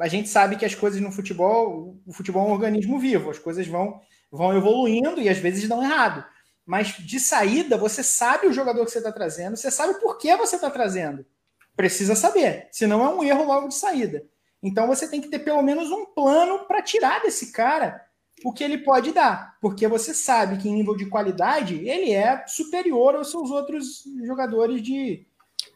a 0.00 0.08
gente 0.08 0.26
sabe 0.26 0.56
que 0.56 0.64
as 0.64 0.74
coisas 0.74 1.02
no 1.02 1.12
futebol, 1.12 2.00
o 2.06 2.12
futebol 2.14 2.46
é 2.46 2.48
um 2.48 2.52
organismo 2.54 2.98
vivo, 2.98 3.28
as 3.28 3.38
coisas 3.38 3.66
vão, 3.66 4.00
vão 4.32 4.56
evoluindo 4.56 5.20
e 5.20 5.28
às 5.28 5.36
vezes 5.36 5.68
dão 5.68 5.82
errado. 5.82 6.24
Mas 6.64 6.96
de 6.96 7.20
saída, 7.20 7.76
você 7.76 8.02
sabe 8.02 8.46
o 8.46 8.54
jogador 8.54 8.86
que 8.86 8.90
você 8.90 8.98
está 8.98 9.12
trazendo, 9.12 9.54
você 9.54 9.70
sabe 9.70 10.00
por 10.00 10.16
que 10.16 10.34
você 10.34 10.56
está 10.56 10.70
trazendo. 10.70 11.26
Precisa 11.76 12.16
saber, 12.16 12.66
senão 12.72 13.04
é 13.04 13.14
um 13.14 13.22
erro 13.22 13.44
logo 13.44 13.68
de 13.68 13.74
saída. 13.74 14.24
Então 14.62 14.86
você 14.86 15.06
tem 15.06 15.20
que 15.20 15.28
ter 15.28 15.40
pelo 15.40 15.60
menos 15.60 15.90
um 15.90 16.06
plano 16.06 16.60
para 16.60 16.80
tirar 16.80 17.20
desse 17.20 17.52
cara 17.52 18.02
o 18.42 18.50
que 18.50 18.64
ele 18.64 18.78
pode 18.78 19.12
dar, 19.12 19.58
porque 19.60 19.86
você 19.86 20.14
sabe 20.14 20.56
que 20.56 20.70
em 20.70 20.74
nível 20.74 20.96
de 20.96 21.06
qualidade 21.06 21.86
ele 21.86 22.12
é 22.12 22.46
superior 22.46 23.14
aos 23.14 23.30
seus 23.30 23.50
outros 23.50 24.04
jogadores 24.24 24.82
de, 24.82 25.26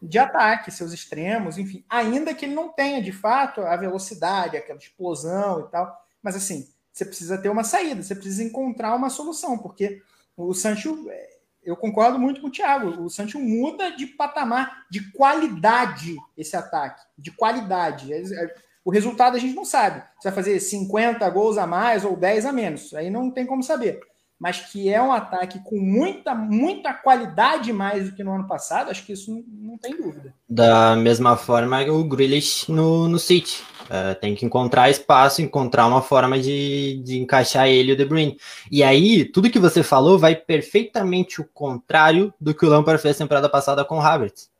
de 0.01 0.19
ataque, 0.19 0.71
seus 0.71 0.93
extremos, 0.93 1.59
enfim, 1.59 1.85
ainda 1.89 2.35
que 2.35 2.45
ele 2.45 2.55
não 2.55 2.69
tenha 2.69 3.03
de 3.03 3.13
fato 3.13 3.61
a 3.61 3.77
velocidade, 3.77 4.57
aquela 4.57 4.79
explosão 4.79 5.61
e 5.61 5.71
tal, 5.71 6.07
mas 6.23 6.37
assim, 6.37 6.69
você 6.93 7.05
precisa 7.05 7.39
ter 7.39 7.49
uma 7.49 7.65
saída, 7.65 8.03
você 8.03 8.15
precisa 8.15 8.43
encontrar 8.43 8.95
uma 8.95 9.11
solução, 9.11 9.59
porque 9.59 10.03
o 10.37 10.55
Sancho, 10.55 11.07
é, 11.11 11.39
eu 11.65 11.77
concordo 11.77 12.19
muito 12.19 12.41
com 12.41 12.47
o 12.47 12.51
Thiago. 12.51 13.03
O 13.03 13.11
Sancho 13.11 13.39
muda 13.39 13.91
de 13.91 14.07
patamar, 14.07 14.87
de 14.91 15.11
qualidade 15.13 16.17
esse 16.37 16.57
ataque. 16.57 17.05
De 17.17 17.31
qualidade. 17.31 18.13
É, 18.13 18.21
é, 18.21 18.55
o 18.85 18.91
resultado 18.91 19.37
a 19.37 19.39
gente 19.39 19.55
não 19.55 19.65
sabe. 19.65 20.03
Se 20.19 20.25
vai 20.25 20.33
fazer 20.33 20.59
50 20.61 21.29
gols 21.31 21.59
a 21.59 21.67
mais 21.67 22.05
ou 22.05 22.17
10 22.17 22.47
a 22.47 22.53
menos. 22.53 22.95
Aí 22.95 23.11
não 23.11 23.31
tem 23.31 23.45
como 23.45 23.63
saber. 23.63 24.01
Mas 24.39 24.61
que 24.61 24.89
é 24.89 25.03
um 25.03 25.11
ataque 25.11 25.59
com 25.65 25.77
muita, 25.77 26.33
muita 26.35 26.95
qualidade 26.95 27.73
mais 27.73 28.09
do 28.09 28.15
que 28.15 28.23
no 28.23 28.35
ano 28.35 28.47
passado, 28.47 28.91
acho 28.91 29.05
que 29.05 29.13
isso 29.13 29.33
não, 29.33 29.43
não 29.73 29.79
tem 29.79 29.97
dúvida. 29.97 30.33
Da 30.49 30.95
mesma 30.95 31.37
forma 31.37 31.83
o 31.91 32.05
Grealish 32.05 32.71
no, 32.71 33.09
no 33.09 33.19
City. 33.19 33.65
Uh, 33.89 34.15
tem 34.21 34.35
que 34.35 34.45
encontrar 34.45 34.91
espaço, 34.91 35.41
encontrar 35.41 35.87
uma 35.87 36.03
forma 36.03 36.39
de, 36.39 37.01
de 37.03 37.19
encaixar 37.19 37.67
ele 37.67 37.91
e 37.91 37.95
o 37.95 37.97
De 37.97 38.05
Bruyne. 38.05 38.37
E 38.71 38.85
aí, 38.85 39.25
tudo 39.25 39.51
que 39.51 39.59
você 39.59 39.83
falou 39.83 40.19
vai 40.19 40.37
perfeitamente 40.37 41.41
o 41.41 41.45
contrário 41.45 42.33
do 42.39 42.55
que 42.55 42.67
o 42.67 42.69
Lampard 42.69 43.01
fez 43.01 43.17
temporada 43.17 43.49
passada 43.49 43.85
com 43.85 43.97
o 43.97 44.01
Havertz. 44.01 44.51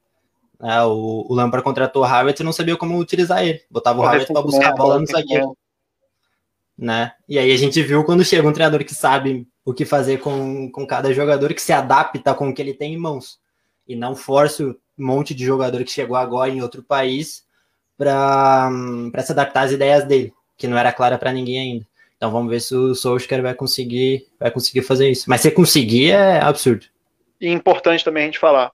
É, 0.61 0.83
o, 0.83 1.27
o 1.29 1.35
Lampard 1.35 1.63
contratou 1.63 2.03
o 2.03 2.05
Havertz 2.05 2.41
e 2.41 2.45
não 2.45 2.53
sabia 2.53 2.77
como 2.77 2.99
utilizar 2.99 3.45
ele. 3.45 3.63
Botava 3.71 4.01
o 4.01 4.03
Havertz 4.03 4.33
para 4.33 4.43
buscar 4.43 4.71
a 4.71 4.75
bola 4.75 4.99
no 4.99 5.07
zagueiro. 5.07 5.57
Né? 6.77 7.13
E 7.29 7.39
aí 7.39 7.53
a 7.53 7.57
gente 7.57 7.83
viu 7.83 8.05
quando 8.05 8.25
chega 8.25 8.49
um 8.49 8.53
treinador 8.53 8.85
que 8.85 8.95
sabe 8.95 9.47
o 9.69 9.75
que 9.75 9.85
fazer 9.85 10.19
com, 10.19 10.71
com 10.71 10.87
cada 10.87 11.13
jogador, 11.13 11.53
que 11.53 11.61
se 11.61 11.75
adapta 11.75 12.33
com 12.33 12.49
o 12.49 12.55
que 12.55 12.63
ele 12.63 12.73
tem 12.73 12.95
em 12.95 12.97
mãos. 12.97 13.39
E 13.87 13.95
não 13.95 14.17
força 14.17 14.65
um 14.65 14.75
monte 14.97 15.35
de 15.35 15.45
jogador 15.45 15.85
que 15.85 15.91
chegou 15.91 16.17
agora 16.17 16.51
em 16.51 16.63
outro 16.63 16.83
país 16.83 17.47
para 17.95 18.71
se 19.23 19.33
adaptar 19.33 19.65
às 19.65 19.73
ideias 19.73 20.05
dele, 20.05 20.33
que 20.57 20.67
não 20.67 20.79
era 20.79 20.91
clara 20.91 21.19
para 21.19 21.35
ninguém 21.35 21.61
ainda. 21.61 21.87
Então 22.17 22.31
vamos 22.31 22.51
ver 22.51 22.61
se 22.61 22.75
o 22.75 22.95
Solskjaer 22.95 23.43
vai 23.43 23.53
conseguir, 23.53 24.27
vai 24.41 24.51
conseguir 24.51 24.81
fazer 24.81 25.11
isso. 25.11 25.29
Mas 25.29 25.43
se 25.43 25.51
conseguir, 25.51 26.13
é 26.13 26.41
absurdo. 26.41 26.87
E 27.39 27.51
importante 27.51 28.03
também 28.03 28.23
a 28.23 28.27
gente 28.27 28.39
falar. 28.39 28.73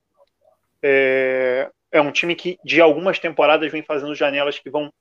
É, 0.80 1.70
é 1.90 2.00
um 2.00 2.12
time 2.12 2.36
que 2.36 2.56
de 2.64 2.80
algumas 2.80 3.18
temporadas 3.18 3.72
vem 3.72 3.82
fazendo 3.82 4.14
janelas 4.14 4.60
que 4.60 4.70
vão 4.70 4.92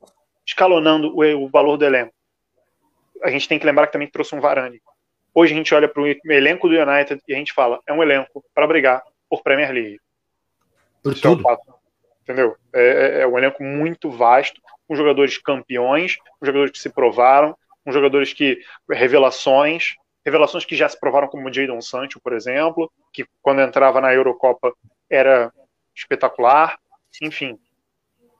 escalonando 0.44 1.15
o, 1.15 1.24
o 1.44 1.48
valor 1.49 1.78
do 1.78 1.86
elenco. 1.86 2.11
A 3.24 3.30
gente 3.30 3.48
tem 3.48 3.60
que 3.60 3.65
lembrar 3.68 3.86
que 3.86 3.94
também 3.94 4.10
trouxe 4.10 4.34
um 4.34 4.41
Varane. 4.41 4.82
Hoje 5.34 5.53
a 5.53 5.57
gente 5.57 5.73
olha 5.73 5.88
para 5.88 6.01
o 6.01 6.07
elenco 6.07 6.69
do 6.69 6.76
United 6.76 7.22
e 7.27 7.34
a 7.34 7.38
gente 7.38 7.53
fala, 7.53 7.80
é 7.88 7.93
um 7.93 8.03
elenco 8.03 8.43
para 8.53 8.68
brigar 8.68 9.03
por 9.30 9.41
Premier 9.41 9.72
League. 9.72 9.99
Por 11.01 11.14
Isso 11.14 11.22
tudo. 11.22 11.49
É 11.49 11.57
Entendeu? 12.22 12.55
É, 12.73 12.81
é, 12.81 13.22
é 13.22 13.27
um 13.27 13.38
elenco 13.38 13.64
muito 13.64 14.10
vasto, 14.10 14.61
com 14.88 14.95
jogadores 14.95 15.38
campeões, 15.38 16.18
com 16.39 16.45
jogadores 16.45 16.72
que 16.72 16.80
se 16.80 16.89
provaram, 16.89 17.55
com 17.84 17.91
jogadores 17.91 18.31
que. 18.31 18.61
revelações, 18.89 19.95
revelações 20.26 20.65
que 20.65 20.76
já 20.76 20.88
se 20.88 20.99
provaram 20.99 21.27
como 21.27 21.51
Jadon 21.51 21.81
Sancho, 21.81 22.19
por 22.22 22.34
exemplo, 22.34 22.91
que 23.11 23.26
quando 23.41 23.61
entrava 23.61 23.99
na 23.99 24.14
Eurocopa 24.14 24.73
era 25.10 25.51
espetacular, 25.93 26.77
enfim, 27.22 27.60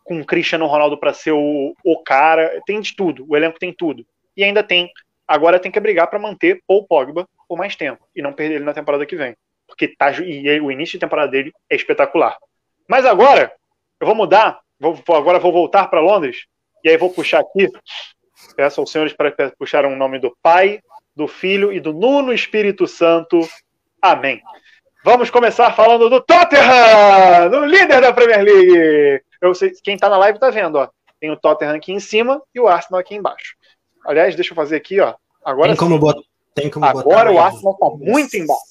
com 0.03 0.22
o 0.22 0.26
Cristiano 0.26 0.65
Ronaldo 0.65 0.98
para 0.98 1.14
ser 1.14 1.32
o, 1.32 1.76
o 1.84 2.03
cara, 2.03 2.61
tem 2.65 2.80
de 2.80 2.95
tudo, 2.95 3.26
o 3.28 3.36
elenco 3.36 3.60
tem 3.60 3.74
tudo. 3.74 4.06
E 4.36 4.44
ainda 4.44 4.64
tem, 4.64 4.90
agora 5.34 5.60
tem 5.60 5.72
que 5.72 5.80
brigar 5.80 6.07
para 6.07 6.19
manter 6.19 6.61
Paul 6.68 6.85
Pogba 6.85 7.27
por 7.47 7.57
mais 7.57 7.76
tempo 7.76 8.07
e 8.15 8.22
não 8.22 8.34
perder 8.34 8.55
ele 8.55 8.65
na 8.65 8.73
temporada 8.73 9.03
que 9.03 9.15
vem, 9.15 9.35
porque 9.68 9.88
tá, 9.88 10.11
e 10.11 10.61
o 10.61 10.72
início 10.72 10.93
de 10.93 10.99
temporada 10.99 11.31
dele 11.31 11.51
é 11.68 11.76
espetacular. 11.76 12.38
Mas 12.88 13.03
agora, 13.03 13.51
eu 13.99 14.05
vou 14.05 14.15
mudar, 14.15 14.60
vou, 14.80 14.95
agora 15.10 15.39
vou 15.39 15.51
voltar 15.51 15.88
para 15.88 15.99
Londres, 15.99 16.45
e 16.84 16.89
aí 16.89 16.97
vou 16.97 17.10
puxar 17.10 17.39
aqui, 17.39 17.68
peço 18.55 18.80
aos 18.80 18.91
senhores 18.91 19.14
para 19.14 19.34
puxar 19.57 19.85
o 19.85 19.95
nome 19.95 20.19
do 20.19 20.38
Pai, 20.39 20.80
do 21.15 21.27
Filho 21.27 21.73
e 21.73 21.80
do 21.80 21.93
Nuno 21.93 22.31
Espírito 22.31 22.85
Santo. 22.85 23.39
Amém. 23.99 24.39
Vamos 25.03 25.31
começar 25.31 25.73
falando 25.73 26.10
do 26.10 26.22
Tottenham, 26.22 27.49
no 27.49 27.65
líder 27.65 28.01
da 28.01 28.14
Premier 28.14 28.43
League. 28.43 29.23
Eu 29.41 29.55
sei, 29.55 29.72
quem 29.84 29.95
está 29.95 30.10
na 30.10 30.18
live 30.18 30.38
está 30.38 30.51
vendo, 30.51 30.76
ó. 30.76 30.88
Tem 31.19 31.31
o 31.31 31.38
Tottenham 31.38 31.76
aqui 31.76 31.91
em 31.91 31.99
cima 31.99 32.41
e 32.53 32.60
o 32.60 32.68
Arsenal 32.68 32.99
aqui 32.99 33.15
embaixo. 33.15 33.55
Aliás, 34.05 34.35
deixa 34.35 34.51
eu 34.51 34.55
fazer 34.55 34.76
aqui, 34.76 34.99
ó. 34.99 35.15
Agora 35.44 35.70
tem 35.70 35.78
como, 35.78 35.99
bot... 35.99 36.22
tem 36.56 36.70
como 36.70 36.86
Agora 36.86 37.32
o 37.32 37.40
Arsenal 37.40 37.74
está 37.74 37.90
muito 37.90 38.36
embaixo. 38.38 38.61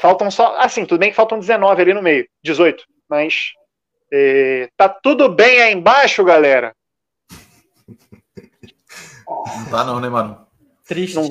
Faltam 0.00 0.30
só. 0.30 0.56
Assim, 0.58 0.84
tudo 0.84 1.00
bem 1.00 1.10
que 1.10 1.16
faltam 1.16 1.38
19 1.38 1.82
ali 1.82 1.94
no 1.94 2.02
meio, 2.02 2.26
18. 2.42 2.84
Mas. 3.08 3.52
É, 4.12 4.68
tá 4.76 4.88
tudo 4.88 5.28
bem 5.28 5.60
aí 5.60 5.72
embaixo, 5.72 6.24
galera? 6.24 6.74
Não 9.26 9.70
tá, 9.70 9.84
não, 9.84 10.00
né, 10.00 10.08
mano? 10.08 10.46
Triste. 10.86 11.16
Não... 11.16 11.28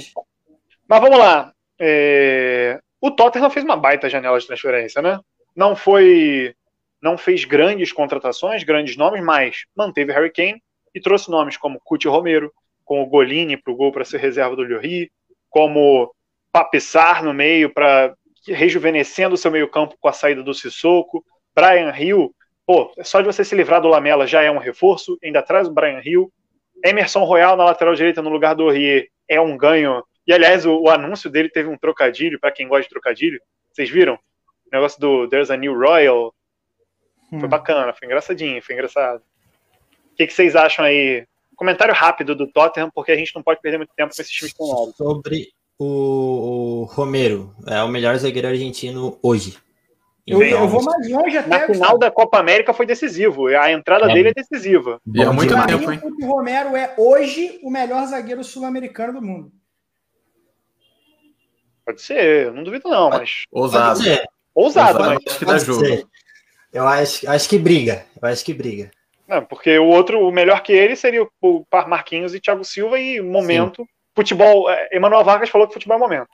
Mas 0.87 1.01
vamos 1.01 1.17
lá. 1.17 1.53
É... 1.79 2.79
O 2.99 3.11
Tottenham 3.11 3.49
fez 3.49 3.63
uma 3.63 3.77
baita 3.77 4.09
janela 4.09 4.39
de 4.39 4.47
transferência, 4.47 5.01
né? 5.01 5.19
Não 5.55 5.75
foi. 5.75 6.53
Não 7.01 7.17
fez 7.17 7.45
grandes 7.45 7.91
contratações, 7.91 8.63
grandes 8.63 8.97
nomes, 8.97 9.23
mas 9.23 9.65
manteve 9.75 10.11
Harry 10.11 10.31
Kane 10.31 10.61
e 10.93 10.99
trouxe 10.99 11.29
nomes 11.29 11.55
como 11.55 11.79
Cuti 11.83 12.07
Romero, 12.07 12.51
como 12.85 13.01
o 13.01 13.07
Golini 13.07 13.57
para 13.57 13.73
o 13.73 13.75
gol 13.75 13.91
para 13.91 14.05
ser 14.05 14.19
reserva 14.19 14.55
do 14.55 14.63
Llori, 14.63 15.11
como 15.49 16.13
Papissar 16.51 17.23
no 17.23 17.33
meio 17.33 17.73
para 17.73 18.15
rejuvenescendo 18.47 19.35
o 19.35 19.37
seu 19.37 19.51
meio-campo 19.51 19.97
com 19.99 20.07
a 20.07 20.13
saída 20.13 20.43
do 20.43 20.53
Sissoko, 20.53 21.25
Brian 21.53 21.91
Hill, 21.97 22.33
pô, 22.65 22.93
só 23.01 23.19
de 23.19 23.25
você 23.25 23.43
se 23.43 23.55
livrar 23.55 23.81
do 23.81 23.87
Lamela 23.87 24.27
já 24.27 24.43
é 24.43 24.51
um 24.51 24.59
reforço, 24.59 25.17
ainda 25.23 25.41
traz 25.41 25.67
o 25.67 25.73
Brian 25.73 25.99
Hill, 26.03 26.31
Emerson 26.83 27.23
Royal 27.23 27.57
na 27.57 27.65
lateral 27.65 27.95
direita 27.95 28.21
no 28.21 28.29
lugar 28.29 28.53
do 28.53 28.63
Aurier 28.63 29.07
é 29.27 29.41
um 29.41 29.57
ganho 29.57 30.03
e, 30.27 30.33
aliás, 30.33 30.65
o, 30.65 30.81
o 30.81 30.89
anúncio 30.89 31.29
dele 31.29 31.49
teve 31.49 31.69
um 31.69 31.77
trocadilho, 31.77 32.39
para 32.39 32.51
quem 32.51 32.67
gosta 32.67 32.83
de 32.83 32.89
trocadilho. 32.89 33.39
Vocês 33.71 33.89
viram? 33.89 34.15
O 34.15 34.69
negócio 34.71 34.99
do 34.99 35.27
There's 35.27 35.51
a 35.51 35.57
New 35.57 35.77
Royal. 35.77 36.33
Hum. 37.31 37.39
Foi 37.39 37.49
bacana, 37.49 37.93
foi 37.93 38.07
engraçadinho, 38.07 38.61
foi 38.61 38.73
engraçado. 38.73 39.21
O 40.11 40.15
que, 40.15 40.25
que, 40.27 40.33
vocês 40.33 40.55
acham 40.55 40.85
aí? 40.85 41.25
Comentário 41.55 41.93
rápido 41.93 42.35
do 42.35 42.47
Tottenham, 42.47 42.89
porque 42.93 43.11
a 43.11 43.15
gente 43.15 43.33
não 43.35 43.43
pode 43.43 43.61
perder 43.61 43.77
muito 43.77 43.93
tempo 43.95 44.13
com 44.13 44.21
esses 44.21 44.31
times 44.31 44.53
tão 44.53 44.93
Sobre 44.95 45.49
o, 45.77 46.87
Romero, 46.89 47.53
é 47.67 47.81
o 47.83 47.87
melhor 47.87 48.17
zagueiro 48.17 48.47
argentino 48.47 49.17
hoje. 49.21 49.57
Eu, 50.27 50.41
eu, 50.41 50.67
vou 50.67 50.83
mais 50.83 51.07
longe 51.07 51.37
até. 51.37 51.49
Na 51.49 51.67
final 51.67 51.99
da 51.99 52.09
Copa 52.09 52.39
América 52.39 52.73
foi 52.73 52.85
decisivo. 52.87 53.45
A 53.47 53.71
entrada 53.71 54.09
é. 54.09 54.13
dele 54.13 54.29
é 54.29 54.33
decisiva. 54.33 54.99
E 55.13 55.21
é 55.21 55.29
muito 55.29 55.53
tempo, 55.67 55.91
hein? 55.91 56.01
O 56.03 56.25
Romero 56.25 56.75
é 56.75 56.95
hoje 56.97 57.59
o 57.61 57.69
melhor 57.69 58.07
zagueiro 58.07 58.43
sul-americano 58.43 59.13
do 59.13 59.21
mundo. 59.21 59.51
Pode 61.85 62.01
ser, 62.01 62.51
não 62.51 62.63
duvido 62.63 62.89
não, 62.89 63.11
mas. 63.11 63.43
Ousado. 63.51 63.99
Ousado, 64.55 64.99
mas. 64.99 65.19
Acho 65.27 65.37
que 65.37 65.45
dá 65.45 65.57
jogo. 65.59 65.85
Ser. 65.85 66.07
Eu 66.73 66.87
acho, 66.87 67.29
acho 67.29 67.47
que 67.47 67.59
briga. 67.59 68.05
Eu 68.19 68.27
acho 68.27 68.43
que 68.43 68.53
briga. 68.53 68.89
Não, 69.27 69.43
porque 69.43 69.77
o 69.77 69.85
outro, 69.85 70.27
o 70.27 70.31
melhor 70.31 70.61
que 70.61 70.71
ele 70.71 70.95
seria 70.95 71.27
o 71.41 71.65
Marquinhos 71.87 72.33
e 72.33 72.39
Thiago 72.39 72.63
Silva 72.63 72.99
e 72.99 73.21
momento. 73.21 73.81
Sim. 73.81 73.87
Futebol. 74.15 74.69
É, 74.69 74.89
Emanuel 74.91 75.23
Vargas 75.23 75.49
falou 75.49 75.67
que 75.67 75.73
futebol 75.73 75.97
é 75.97 75.99
momento. 75.99 76.29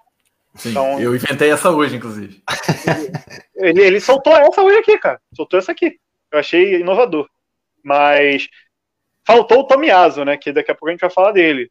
Sim, 0.56 0.72
então, 0.72 1.00
eu 1.00 1.16
inventei 1.16 1.50
essa 1.50 1.70
hoje, 1.70 1.96
inclusive. 1.96 2.44
Ele, 3.56 3.80
ele 3.80 4.00
soltou 4.02 4.36
essa 4.36 4.64
hoje 4.64 4.78
aqui, 4.78 4.98
cara. 4.98 5.22
Soltou 5.36 5.60
essa 5.60 5.72
aqui. 5.72 6.00
Eu 6.32 6.40
achei 6.40 6.80
inovador. 6.80 7.30
Mas 7.84 8.50
faltou 9.24 9.60
o 9.60 9.68
Tomiaso, 9.68 10.26
né? 10.26 10.36
Que 10.36 10.52
daqui 10.52 10.72
a 10.72 10.74
pouco 10.74 10.88
a 10.88 10.92
gente 10.92 11.02
vai 11.02 11.12
falar 11.12 11.32
dele. 11.32 11.70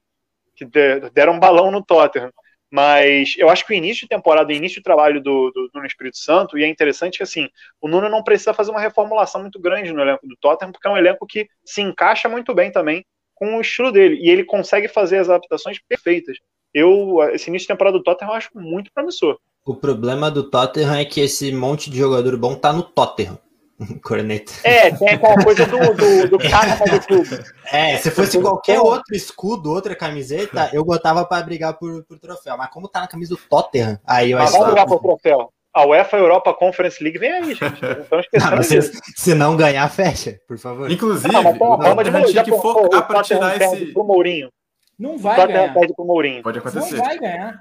Que 0.54 0.64
deram 1.12 1.32
um 1.32 1.40
balão 1.40 1.68
no 1.72 1.84
Tottenham. 1.84 2.30
Mas 2.70 3.34
eu 3.36 3.48
acho 3.50 3.66
que 3.66 3.72
o 3.72 3.76
início 3.76 4.02
de 4.02 4.08
temporada, 4.08 4.52
o 4.52 4.56
início 4.56 4.76
de 4.76 4.84
trabalho 4.84 5.20
do, 5.20 5.50
do, 5.50 5.68
do 5.72 5.86
Espírito 5.86 6.18
Santo, 6.18 6.56
e 6.56 6.62
é 6.62 6.68
interessante 6.68 7.16
que 7.16 7.22
assim, 7.22 7.48
o 7.80 7.88
Nuno 7.88 8.08
não 8.08 8.22
precisa 8.22 8.54
fazer 8.54 8.70
uma 8.70 8.80
reformulação 8.80 9.40
muito 9.40 9.58
grande 9.60 9.92
no 9.92 10.00
elenco 10.00 10.26
do 10.26 10.36
Tottenham, 10.36 10.70
porque 10.70 10.86
é 10.86 10.90
um 10.90 10.96
elenco 10.96 11.26
que 11.26 11.48
se 11.64 11.82
encaixa 11.82 12.28
muito 12.28 12.54
bem 12.54 12.70
também 12.70 13.04
com 13.34 13.56
o 13.56 13.60
estilo 13.60 13.90
dele. 13.90 14.16
E 14.20 14.30
ele 14.30 14.44
consegue 14.44 14.86
fazer 14.86 15.18
as 15.18 15.28
adaptações 15.28 15.80
perfeitas. 15.88 16.36
Eu, 16.72 17.18
esse 17.32 17.50
início 17.50 17.66
de 17.66 17.74
temporada 17.74 17.98
do 17.98 18.04
Tottenham 18.04 18.30
eu 18.30 18.36
acho 18.36 18.50
muito 18.54 18.92
promissor. 18.94 19.36
O 19.66 19.74
problema 19.74 20.30
do 20.30 20.48
Tottenham 20.48 20.94
é 20.94 21.04
que 21.04 21.20
esse 21.20 21.52
monte 21.52 21.90
de 21.90 21.98
jogador 21.98 22.36
bom 22.36 22.54
tá 22.54 22.72
no 22.72 22.82
Tottenham. 22.82 23.38
Corneta. 24.02 24.52
É, 24.62 24.90
tem 24.90 25.08
aquela 25.08 25.42
coisa 25.42 25.66
do, 25.66 25.94
do, 25.94 26.28
do 26.30 26.50
cara 26.50 26.76
do 26.76 27.06
clube. 27.06 27.44
É, 27.72 27.96
se 27.96 28.10
fosse 28.10 28.40
qualquer 28.40 28.80
outro 28.80 29.14
escudo, 29.14 29.70
outra 29.70 29.94
camiseta, 29.94 30.70
eu 30.72 30.84
botava 30.84 31.24
para 31.24 31.42
brigar 31.42 31.74
por, 31.74 32.04
por 32.04 32.18
troféu. 32.18 32.56
Mas 32.56 32.70
como 32.70 32.88
tá 32.88 33.00
na 33.00 33.08
camisa 33.08 33.34
do 33.34 33.40
Tottenham, 33.48 33.98
aí 34.06 34.32
eu 34.32 34.38
acho. 34.38 34.52
Mas 34.58 34.66
brigar 34.66 34.86
por 34.86 35.00
troféu. 35.00 35.52
A 35.72 35.86
UEFA 35.86 36.16
Europa 36.16 36.52
Conference 36.52 37.02
League 37.02 37.18
vem 37.18 37.30
aí, 37.30 37.54
gente. 37.54 37.80
Não, 37.80 38.62
se, 38.62 38.80
se, 39.16 39.34
não 39.34 39.56
ganhar, 39.56 39.88
fecha, 39.88 40.40
por 40.46 40.58
favor. 40.58 40.90
Inclusive, 40.90 41.32
não, 41.32 41.42
mas 41.44 41.56
tem 41.56 42.32
uma 42.32 42.44
que 42.44 42.50
focar 42.50 43.06
para 43.06 43.22
tirar 43.22 43.60
esse. 43.60 43.86
Pro 43.86 44.04
Mourinho. 44.04 44.50
Não 44.98 45.16
vai 45.16 45.46
ganhar. 45.46 45.72
Perde 45.72 45.94
pro 45.94 46.04
Mourinho. 46.04 46.42
Pode 46.42 46.58
acontecer. 46.58 46.96
Não 46.96 47.04
vai 47.04 47.18
ganhar. 47.18 47.54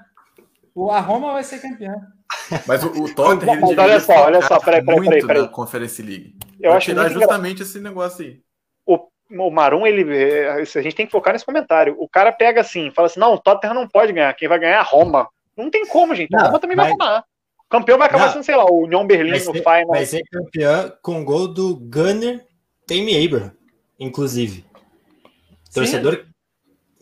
O 0.74 0.92
a 0.92 1.00
Roma 1.00 1.34
vai 1.34 1.44
ser 1.44 1.60
campeão. 1.60 1.96
Mas 2.68 2.84
o, 2.84 2.88
o 3.04 3.14
Tottenham 3.14 3.60
Mas 3.60 3.78
olha 3.78 4.00
só, 4.00 4.26
olha 4.26 4.42
só, 4.42 4.60
peraí, 4.60 4.84
peraí, 4.84 5.04
peraí, 5.04 5.28
peraí. 5.28 5.48
Conference 5.50 6.02
League. 6.02 6.36
Eu 6.60 6.74
acho 6.74 6.86
tirar 6.86 7.10
justamente 7.10 7.64
esse 7.64 7.80
negócio 7.80 8.26
aí. 8.26 8.40
O, 8.86 9.08
o 9.32 9.52
Marum, 9.52 9.86
ele, 9.86 10.16
é, 10.16 10.50
a 10.52 10.64
gente 10.64 10.96
tem 10.96 11.06
que 11.06 11.12
focar 11.12 11.34
nesse 11.34 11.46
comentário. 11.46 11.96
O 12.00 12.08
cara 12.08 12.32
pega 12.32 12.62
assim, 12.62 12.92
fala 12.92 13.08
assim, 13.08 13.20
não, 13.20 13.34
o 13.34 13.40
Tottenham 13.40 13.74
não 13.74 13.88
pode 13.88 14.14
ganhar, 14.14 14.34
quem 14.34 14.48
vai 14.48 14.60
ganhar 14.60 14.74
é 14.74 14.78
a 14.78 14.84
Roma. 14.84 15.28
Não 15.56 15.70
tem 15.70 15.86
como, 15.88 16.16
gente. 16.16 16.32
Não, 16.32 16.40
a 16.40 16.44
Roma 16.46 16.60
também 16.60 16.78
vai 16.78 16.96
ganhar. 16.96 17.24
O 17.66 17.70
campeão 17.70 17.98
vai 17.98 18.08
acabar 18.08 18.26
não, 18.26 18.34
sendo, 18.34 18.44
sei 18.44 18.56
lá, 18.56 18.66
o 18.66 18.86
União 18.86 19.06
Berlim 19.06 19.32
no 19.32 19.54
final. 19.54 19.88
Vai 19.88 20.06
ser 20.06 20.24
campeão 20.32 20.92
com 21.02 21.24
gol 21.24 21.48
do 21.48 21.76
Gunner 21.76 22.46
Tammy 22.88 23.26
Abraham, 23.26 23.52
inclusive. 24.00 24.66
Sim. 25.70 25.82
Torcedor 25.82 26.26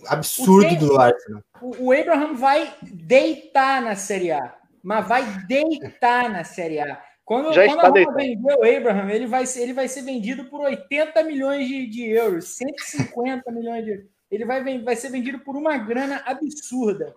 absurdo 0.05 0.75
do 0.75 0.99
Arsenal. 0.99 1.41
O, 1.61 1.91
Abraham 1.91 2.33
vai 2.33 2.73
deitar 2.81 3.81
na 3.81 3.95
Série 3.95 4.31
A, 4.31 4.55
mas 4.83 5.07
vai 5.07 5.23
deitar 5.47 6.29
na 6.29 6.43
Série 6.43 6.79
A. 6.79 7.01
Quando, 7.25 7.51
Já 7.51 7.65
quando 7.65 7.79
a 7.79 7.87
Roma 7.87 8.13
vender 8.15 8.53
o 8.53 8.77
Abraham, 8.77 9.09
ele 9.09 9.27
vai, 9.27 9.45
ser, 9.45 9.63
ele 9.63 9.73
vai 9.73 9.87
ser 9.87 10.01
vendido 10.01 10.45
por 10.45 10.61
80 10.61 11.23
milhões 11.23 11.67
de, 11.67 11.85
de 11.87 12.09
euros, 12.09 12.55
150 12.55 13.51
milhões 13.51 13.83
de 13.83 13.91
euros. 13.91 14.05
Ele 14.31 14.45
vai, 14.45 14.79
vai 14.79 14.95
ser 14.95 15.09
vendido 15.09 15.39
por 15.39 15.55
uma 15.55 15.77
grana 15.77 16.21
absurda. 16.25 17.13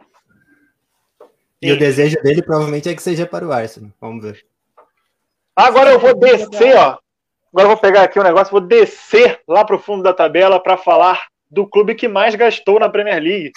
E 1.62 1.68
Sim. 1.68 1.72
o 1.74 1.78
desejo 1.78 2.16
dele 2.22 2.42
provavelmente 2.42 2.88
é 2.88 2.94
que 2.94 3.02
seja 3.02 3.26
para 3.26 3.46
o 3.46 3.52
Arsenal. 3.52 3.92
Vamos 4.00 4.24
ver. 4.24 4.44
Agora 5.54 5.90
eu 5.90 6.00
vou 6.00 6.14
descer, 6.14 6.76
ó. 6.76 6.98
Agora 7.52 7.66
eu 7.66 7.68
vou 7.68 7.76
pegar 7.76 8.02
aqui 8.02 8.18
o 8.18 8.22
um 8.22 8.24
negócio, 8.24 8.50
vou 8.50 8.60
descer 8.60 9.40
lá 9.46 9.64
para 9.64 9.76
o 9.76 9.80
fundo 9.80 10.02
da 10.02 10.14
tabela 10.14 10.60
para 10.60 10.76
falar 10.76 11.28
do 11.50 11.66
clube 11.66 11.94
que 11.94 12.08
mais 12.08 12.34
gastou 12.34 12.78
na 12.78 12.88
Premier 12.88 13.20
League 13.20 13.52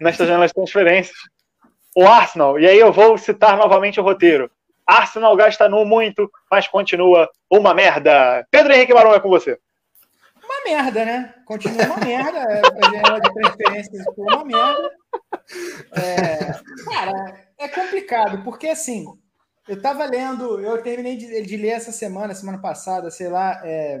nesta 0.00 0.26
janela 0.26 0.46
de 0.46 0.54
transferências. 0.54 1.16
O 1.96 2.06
Arsenal. 2.06 2.58
E 2.58 2.66
aí 2.66 2.78
eu 2.78 2.92
vou 2.92 3.18
citar 3.18 3.56
novamente 3.56 3.98
o 3.98 4.02
roteiro. 4.02 4.50
Arsenal 4.86 5.36
gasta 5.36 5.68
no 5.68 5.84
muito, 5.84 6.30
mas 6.50 6.66
continua 6.66 7.28
uma 7.50 7.74
merda. 7.74 8.46
Pedro 8.50 8.72
Henrique 8.72 8.94
Barão 8.94 9.12
é 9.14 9.20
com 9.20 9.28
você. 9.28 9.58
Uma 10.42 10.64
merda, 10.64 11.04
né? 11.04 11.34
Continua 11.44 11.84
uma 11.84 11.96
merda. 11.98 12.38
É, 12.38 12.60
a 12.60 12.90
janela 12.90 13.20
de 13.20 13.34
transferências 13.34 14.04
foi 14.14 14.24
uma 14.24 14.44
merda. 14.44 14.90
É, 15.92 16.84
cara, 16.84 17.48
é 17.58 17.68
complicado, 17.68 18.42
porque 18.42 18.68
assim, 18.68 19.04
eu 19.68 19.80
tava 19.80 20.06
lendo, 20.06 20.58
eu 20.58 20.82
terminei 20.82 21.16
de, 21.18 21.42
de 21.42 21.56
ler 21.58 21.70
essa 21.70 21.92
semana, 21.92 22.34
semana 22.34 22.58
passada, 22.58 23.10
sei 23.10 23.28
lá, 23.28 23.60
é, 23.62 24.00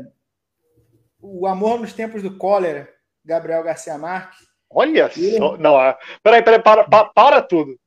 O 1.20 1.46
Amor 1.46 1.78
nos 1.78 1.92
Tempos 1.92 2.22
do 2.22 2.38
Cólera, 2.38 2.88
Gabriel 3.22 3.62
Garcia 3.62 3.98
Marques. 3.98 4.47
Olha 4.70 5.10
só. 5.10 5.56
Não, 5.56 5.74
peraí, 6.22 6.42
peraí, 6.42 6.62
para, 6.62 6.84
para, 6.84 7.04
para 7.06 7.42
tudo. 7.42 7.78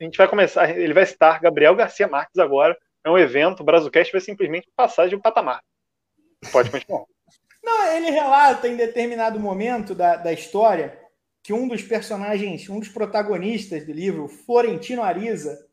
A 0.00 0.04
gente 0.04 0.16
vai 0.16 0.28
começar. 0.28 0.70
Ele 0.76 0.94
vai 0.94 1.06
citar 1.06 1.40
Gabriel 1.40 1.74
Garcia 1.74 2.08
Marques 2.08 2.38
agora 2.38 2.76
é 3.04 3.10
um 3.10 3.18
evento, 3.18 3.60
o 3.60 3.64
Brazucast 3.64 4.12
vai 4.12 4.20
simplesmente 4.20 4.68
passar 4.76 5.08
de 5.08 5.16
um 5.16 5.20
patamar. 5.20 5.62
Pode 6.52 6.70
continuar. 6.70 7.04
Não, 7.62 7.92
ele 7.92 8.10
relata 8.10 8.68
em 8.68 8.76
determinado 8.76 9.38
momento 9.38 9.94
da, 9.94 10.16
da 10.16 10.32
história 10.32 10.98
que 11.42 11.52
um 11.52 11.68
dos 11.68 11.82
personagens, 11.82 12.68
um 12.68 12.78
dos 12.78 12.88
protagonistas 12.88 13.84
do 13.86 13.92
livro, 13.92 14.28
Florentino 14.28 15.02
Ariza, 15.02 15.66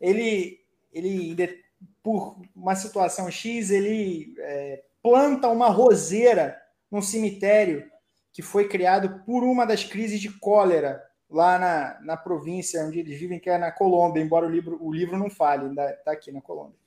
ele, 0.00 0.60
ele 0.92 1.62
por 2.02 2.40
uma 2.54 2.74
situação 2.74 3.30
X, 3.30 3.70
ele 3.70 4.34
é, 4.38 4.82
planta 5.02 5.48
uma 5.48 5.68
roseira 5.68 6.60
num 6.90 7.02
cemitério 7.02 7.90
que 8.38 8.42
foi 8.42 8.68
criado 8.68 9.24
por 9.26 9.42
uma 9.42 9.66
das 9.66 9.82
crises 9.82 10.20
de 10.20 10.30
cólera 10.38 11.02
lá 11.28 11.58
na, 11.58 12.00
na 12.02 12.16
província 12.16 12.84
onde 12.84 13.00
eles 13.00 13.18
vivem, 13.18 13.40
que 13.40 13.50
é 13.50 13.58
na 13.58 13.72
Colômbia, 13.72 14.22
embora 14.22 14.46
o 14.46 14.48
livro, 14.48 14.78
o 14.80 14.92
livro 14.92 15.18
não 15.18 15.28
fale, 15.28 15.66
ainda 15.66 15.90
está 15.90 16.12
aqui 16.12 16.30
na 16.30 16.40
Colômbia. 16.40 16.78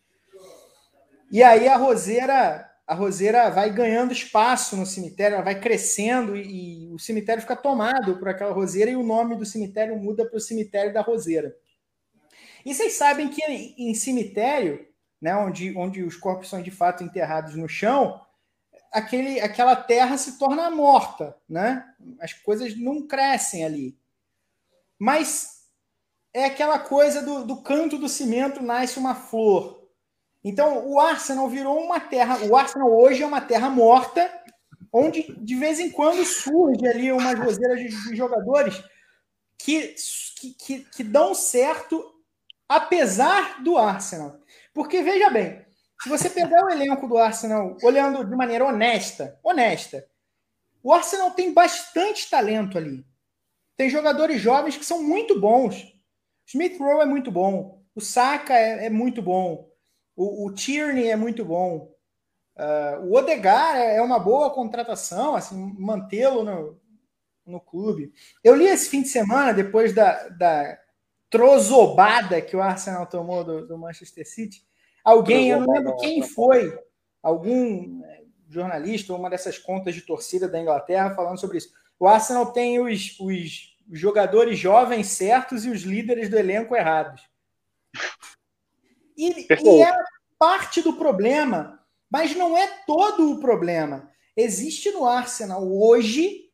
E 1.29 1.43
aí 1.43 1.67
a 1.67 1.75
roseira 1.75 2.71
a 2.87 2.95
roseira 2.95 3.49
vai 3.49 3.69
ganhando 3.69 4.13
espaço 4.13 4.77
no 4.77 4.85
cemitério, 4.85 5.35
ela 5.35 5.43
vai 5.43 5.59
crescendo 5.59 6.37
e, 6.37 6.85
e 6.85 6.93
o 6.93 6.97
cemitério 6.97 7.41
fica 7.41 7.57
tomado 7.57 8.17
por 8.17 8.29
aquela 8.29 8.53
roseira 8.53 8.89
e 8.89 8.95
o 8.95 9.03
nome 9.03 9.35
do 9.35 9.45
cemitério 9.45 9.97
muda 9.97 10.25
para 10.25 10.37
o 10.37 10.41
cemitério 10.41 10.93
da 10.93 11.01
roseira. 11.01 11.53
E 12.65 12.73
vocês 12.73 12.93
sabem 12.93 13.27
que 13.27 13.43
em, 13.43 13.89
em 13.89 13.93
cemitério, 13.93 14.87
né, 15.21 15.35
onde, 15.35 15.77
onde 15.77 16.01
os 16.01 16.15
corpos 16.15 16.49
são 16.49 16.61
de 16.61 16.71
fato 16.71 17.03
enterrados 17.03 17.57
no 17.57 17.67
chão, 17.67 18.21
aquele, 18.91 19.39
aquela 19.39 19.75
terra 19.75 20.17
se 20.17 20.37
torna 20.37 20.69
morta, 20.69 21.35
né? 21.47 21.85
As 22.19 22.33
coisas 22.33 22.77
não 22.77 23.07
crescem 23.07 23.63
ali. 23.63 23.97
Mas 24.99 25.61
é 26.33 26.45
aquela 26.45 26.77
coisa 26.79 27.21
do, 27.21 27.45
do 27.45 27.61
canto 27.61 27.97
do 27.97 28.09
cimento 28.09 28.61
nasce 28.61 28.99
uma 28.99 29.15
flor. 29.15 29.81
Então, 30.43 30.87
o 30.87 30.99
Arsenal 30.99 31.47
virou 31.47 31.79
uma 31.79 31.99
terra. 31.99 32.39
O 32.45 32.55
Arsenal 32.55 32.91
hoje 32.91 33.21
é 33.21 33.25
uma 33.25 33.41
terra 33.41 33.69
morta, 33.69 34.31
onde 34.91 35.33
de 35.39 35.55
vez 35.55 35.79
em 35.79 35.89
quando 35.91 36.25
surge 36.25 36.85
ali 36.87 37.11
umas 37.11 37.37
roseiras 37.39 37.79
de, 37.79 38.09
de 38.09 38.15
jogadores 38.15 38.83
que, 39.57 39.95
que, 40.57 40.79
que, 40.85 41.03
dão 41.03 41.35
certo, 41.35 42.03
apesar 42.67 43.61
do 43.63 43.77
Arsenal. 43.77 44.39
Porque, 44.73 45.03
veja 45.03 45.29
bem, 45.29 45.63
se 46.01 46.09
você 46.09 46.29
pegar 46.29 46.65
o 46.65 46.69
elenco 46.69 47.07
do 47.07 47.17
Arsenal 47.17 47.77
olhando 47.83 48.25
de 48.25 48.35
maneira 48.35 48.65
honesta, 48.65 49.39
honesta, 49.43 50.07
o 50.81 50.91
Arsenal 50.91 51.31
tem 51.31 51.53
bastante 51.53 52.27
talento 52.27 52.77
ali. 52.77 53.05
Tem 53.77 53.89
jogadores 53.89 54.41
jovens 54.41 54.75
que 54.75 54.85
são 54.85 55.03
muito 55.03 55.39
bons. 55.39 55.95
Smith 56.47 56.79
Rowe 56.79 57.03
é 57.03 57.05
muito 57.05 57.31
bom. 57.31 57.83
O 57.93 58.01
Saka 58.01 58.55
é, 58.55 58.87
é 58.87 58.89
muito 58.89 59.21
bom. 59.21 59.69
O, 60.15 60.47
o 60.47 60.53
Tierney 60.53 61.07
é 61.07 61.15
muito 61.15 61.45
bom. 61.45 61.93
Uh, 62.57 63.05
o 63.05 63.15
Odegar 63.15 63.77
é, 63.77 63.97
é 63.97 64.01
uma 64.01 64.19
boa 64.19 64.49
contratação, 64.49 65.35
assim, 65.35 65.55
mantê-lo 65.77 66.43
no, 66.43 66.81
no 67.45 67.61
clube. 67.61 68.11
Eu 68.43 68.55
li 68.55 68.65
esse 68.65 68.89
fim 68.89 69.03
de 69.03 69.07
semana, 69.07 69.53
depois 69.53 69.93
da, 69.93 70.29
da 70.29 70.79
trozobada 71.29 72.41
que 72.41 72.55
o 72.55 72.61
Arsenal 72.61 73.05
tomou 73.05 73.43
do, 73.43 73.67
do 73.67 73.77
Manchester 73.77 74.27
City. 74.27 74.65
Alguém, 75.03 75.49
eu 75.49 75.61
não 75.61 75.73
lembro 75.73 75.97
quem 75.97 76.21
foi, 76.21 76.77
algum 77.21 78.03
é, 78.03 78.23
jornalista 78.49 79.13
ou 79.13 79.19
uma 79.19 79.29
dessas 79.29 79.57
contas 79.57 79.95
de 79.95 80.01
torcida 80.01 80.47
da 80.47 80.59
Inglaterra 80.59 81.15
falando 81.15 81.39
sobre 81.39 81.57
isso. 81.57 81.73
O 81.99 82.07
Arsenal 82.07 82.51
tem 82.51 82.79
os, 82.79 83.19
os 83.19 83.75
jogadores 83.91 84.57
jovens 84.57 85.07
certos 85.07 85.65
e 85.65 85.69
os 85.69 85.81
líderes 85.81 86.29
do 86.29 86.37
elenco 86.37 86.75
errados. 86.75 87.21
E, 89.17 89.47
e 89.49 89.81
é 89.81 89.93
parte 90.39 90.81
do 90.81 90.93
problema, 90.93 91.79
mas 92.09 92.35
não 92.35 92.57
é 92.57 92.67
todo 92.85 93.31
o 93.31 93.39
problema. 93.39 94.09
Existe 94.35 94.91
no 94.91 95.05
Arsenal 95.05 95.71
hoje 95.71 96.49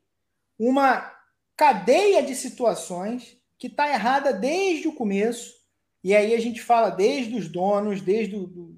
uma 0.60 1.14
cadeia 1.56 2.22
de 2.22 2.36
situações 2.36 3.38
que 3.58 3.68
está 3.68 3.90
errada 3.90 4.34
desde 4.34 4.88
o 4.88 4.94
começo. 4.94 5.56
E 6.04 6.16
aí 6.16 6.34
a 6.34 6.40
gente 6.40 6.62
fala 6.62 6.90
desde 6.90 7.36
os 7.36 7.48
donos, 7.48 8.02
desde 8.02 8.36
o 8.36 8.48
do, 8.48 8.78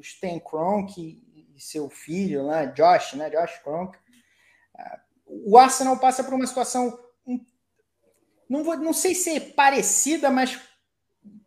Stan 0.00 0.38
Kroenke 0.38 1.22
e 1.54 1.60
seu 1.60 1.88
filho 1.88 2.44
lá, 2.44 2.66
Josh, 2.66 3.14
né? 3.14 3.30
Josh 3.30 3.58
Kroenke. 3.62 3.98
O 5.26 5.56
Arsenal 5.56 5.98
passa 5.98 6.22
por 6.22 6.34
uma 6.34 6.46
situação 6.46 6.98
não, 8.48 8.62
vou, 8.62 8.76
não 8.76 8.92
sei 8.92 9.14
se 9.14 9.30
é 9.30 9.40
parecida, 9.40 10.30
mas 10.30 10.60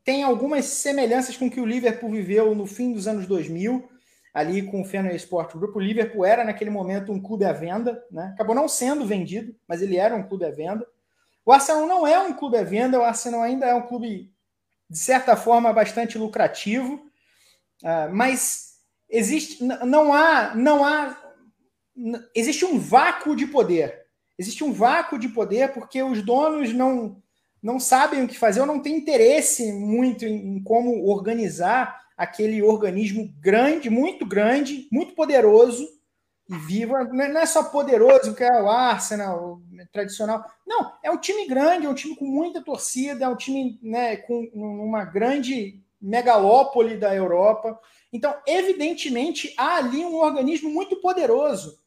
tem 0.04 0.24
algumas 0.24 0.66
semelhanças 0.66 1.38
com 1.38 1.48
o 1.48 1.52
que 1.52 1.60
o 1.60 1.66
Liverpool 1.66 2.10
viveu 2.10 2.56
no 2.56 2.66
fim 2.66 2.94
dos 2.94 3.08
anos 3.08 3.28
2000, 3.28 3.88
ali 4.34 4.64
com 4.64 4.82
o 4.82 4.86
Fenway 4.86 5.16
Sport 5.16 5.56
Group. 5.56 5.76
O 5.76 5.80
Liverpool 5.80 6.26
era, 6.26 6.44
naquele 6.44 6.70
momento, 6.70 7.12
um 7.12 7.22
clube 7.22 7.46
à 7.46 7.54
venda, 7.54 8.04
né? 8.12 8.32
acabou 8.34 8.56
não 8.56 8.68
sendo 8.68 9.06
vendido, 9.06 9.56
mas 9.68 9.82
ele 9.82 9.98
era 9.98 10.16
um 10.16 10.24
clube 10.24 10.46
à 10.46 10.52
venda. 10.52 10.86
O 11.46 11.52
Arsenal 11.52 11.88
não 11.88 12.06
é 12.06 12.20
um 12.20 12.34
clube 12.34 12.58
à 12.58 12.64
venda, 12.64 13.00
o 13.00 13.04
Arsenal 13.04 13.42
ainda 13.42 13.66
é 13.66 13.74
um 13.74 13.84
clube, 13.84 14.34
de 14.90 14.98
certa 14.98 15.36
forma, 15.36 15.74
bastante 15.74 16.18
lucrativo, 16.18 16.96
uh, 17.84 18.14
mas 18.14 18.76
existe, 19.10 19.64
não 19.64 20.14
há, 20.14 20.56
não 20.56 20.84
há, 20.84 21.18
existe 22.34 22.66
um 22.66 22.80
vácuo 22.80 23.36
de 23.36 23.46
poder. 23.48 24.06
Existe 24.38 24.64
um 24.64 24.72
vácuo 24.72 25.18
de 25.18 25.30
poder 25.30 25.74
porque 25.74 26.02
os 26.02 26.22
donos 26.24 26.74
não 26.74 27.22
não 27.62 27.80
sabem 27.80 28.24
o 28.24 28.28
que 28.28 28.38
fazer 28.38 28.62
ou 28.62 28.68
não 28.68 28.80
têm 28.80 28.96
interesse 28.96 29.72
muito 29.74 30.24
em, 30.24 30.58
em 30.58 30.64
como 30.64 31.06
organizar 31.10 32.02
aquele 32.16 32.62
organismo 32.62 33.34
grande, 33.40 33.90
muito 33.90 34.26
grande, 34.26 34.88
muito 34.92 35.14
poderoso 35.14 35.88
e 36.50 36.56
vivo. 36.56 36.94
Não 37.14 37.40
é 37.40 37.46
só 37.46 37.64
poderoso, 37.64 38.34
que 38.34 38.44
é 38.44 38.62
o 38.62 38.70
Arsenal 38.70 39.62
tradicional. 39.86 40.44
Não, 40.66 40.94
é 41.04 41.12
um 41.12 41.18
time 41.18 41.48
grande, 41.48 41.86
é 41.86 41.90
um 41.90 41.94
time 41.94 42.16
com 42.16 42.26
muita 42.26 42.62
torcida, 42.62 43.26
é 43.26 43.28
um 43.28 43.36
time 43.36 43.80
né, 43.82 44.18
com 44.18 44.50
uma 44.54 45.06
grande 45.06 45.82
megalópole 46.02 46.98
da 46.98 47.14
Europa. 47.16 47.80
Então, 48.12 48.36
evidentemente, 48.46 49.54
há 49.58 49.78
ali 49.78 50.06
um 50.06 50.16
organismo 50.16 50.70
muito 50.70 50.96
poderoso. 50.98 51.78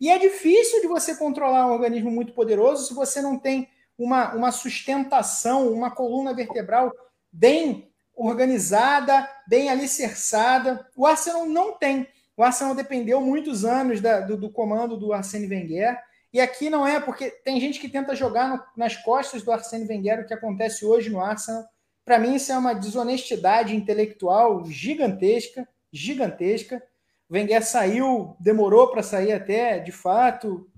E 0.00 0.08
é 0.08 0.18
difícil 0.18 0.80
de 0.80 0.86
você 0.86 1.14
controlar 1.14 1.66
um 1.66 1.72
organismo 1.72 2.10
muito 2.10 2.32
poderoso 2.32 2.86
se 2.86 2.94
você 2.94 3.20
não 3.20 3.38
tem 3.38 3.68
uma, 3.98 4.34
uma 4.34 4.50
sustentação, 4.50 5.70
uma 5.70 5.90
coluna 5.90 6.32
vertebral 6.32 6.90
bem 7.30 7.90
organizada, 8.16 9.28
bem 9.46 9.68
alicerçada. 9.68 10.86
O 10.96 11.06
Arsenal 11.06 11.46
não 11.46 11.72
tem. 11.72 12.06
O 12.36 12.42
Arsenal 12.42 12.74
dependeu 12.74 13.20
muitos 13.20 13.64
anos 13.64 14.00
da, 14.00 14.20
do, 14.20 14.36
do, 14.36 14.50
comando 14.50 14.96
do 14.96 15.12
Arsene 15.12 15.46
Wenger. 15.46 15.98
E 16.32 16.40
aqui 16.40 16.70
não 16.70 16.86
é, 16.86 17.00
porque 17.00 17.30
tem 17.30 17.60
gente 17.60 17.80
que 17.80 17.88
tenta 17.88 18.14
jogar 18.14 18.48
no, 18.48 18.62
nas 18.76 18.96
costas 18.96 19.42
do 19.42 19.50
Arsene 19.50 19.86
Wenger 19.86 20.20
o 20.20 20.26
que 20.26 20.34
acontece 20.34 20.84
hoje 20.84 21.10
no 21.10 21.20
Arsenal. 21.20 21.64
Para 22.04 22.18
mim, 22.18 22.36
isso 22.36 22.52
é 22.52 22.58
uma 22.58 22.74
desonestidade 22.74 23.74
intelectual 23.74 24.64
gigantesca, 24.66 25.68
gigantesca. 25.92 26.82
O 27.28 27.34
Wenger 27.34 27.64
saiu, 27.64 28.36
demorou 28.38 28.88
para 28.88 29.02
sair 29.02 29.32
até, 29.32 29.78
de 29.78 29.92
fato, 29.92 30.70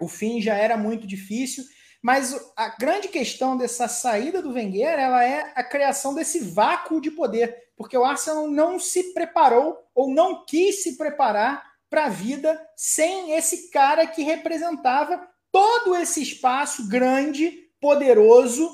o 0.00 0.08
fim 0.08 0.40
já 0.40 0.54
era 0.54 0.76
muito 0.76 1.06
difícil. 1.06 1.64
Mas 2.00 2.38
a 2.56 2.68
grande 2.68 3.08
questão 3.08 3.56
dessa 3.56 3.88
saída 3.88 4.42
do 4.42 4.52
Wenger 4.52 4.98
ela 4.98 5.24
é 5.24 5.52
a 5.54 5.64
criação 5.64 6.14
desse 6.14 6.38
vácuo 6.38 7.00
de 7.00 7.10
poder, 7.10 7.56
porque 7.76 7.96
o 7.96 8.04
Arsenal 8.04 8.46
não 8.46 8.78
se 8.78 9.14
preparou 9.14 9.78
ou 9.94 10.10
não 10.10 10.44
quis 10.44 10.82
se 10.82 10.98
preparar 10.98 11.73
para 11.88 12.06
a 12.06 12.10
vida 12.10 12.60
sem 12.76 13.32
esse 13.32 13.70
cara 13.70 14.06
que 14.06 14.22
representava 14.22 15.26
todo 15.52 15.94
esse 15.94 16.22
espaço 16.22 16.88
grande, 16.88 17.68
poderoso 17.80 18.68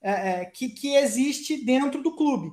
é, 0.00 0.42
é 0.42 0.44
que, 0.44 0.68
que 0.68 0.94
existe 0.94 1.64
dentro 1.64 2.02
do 2.02 2.14
clube. 2.14 2.52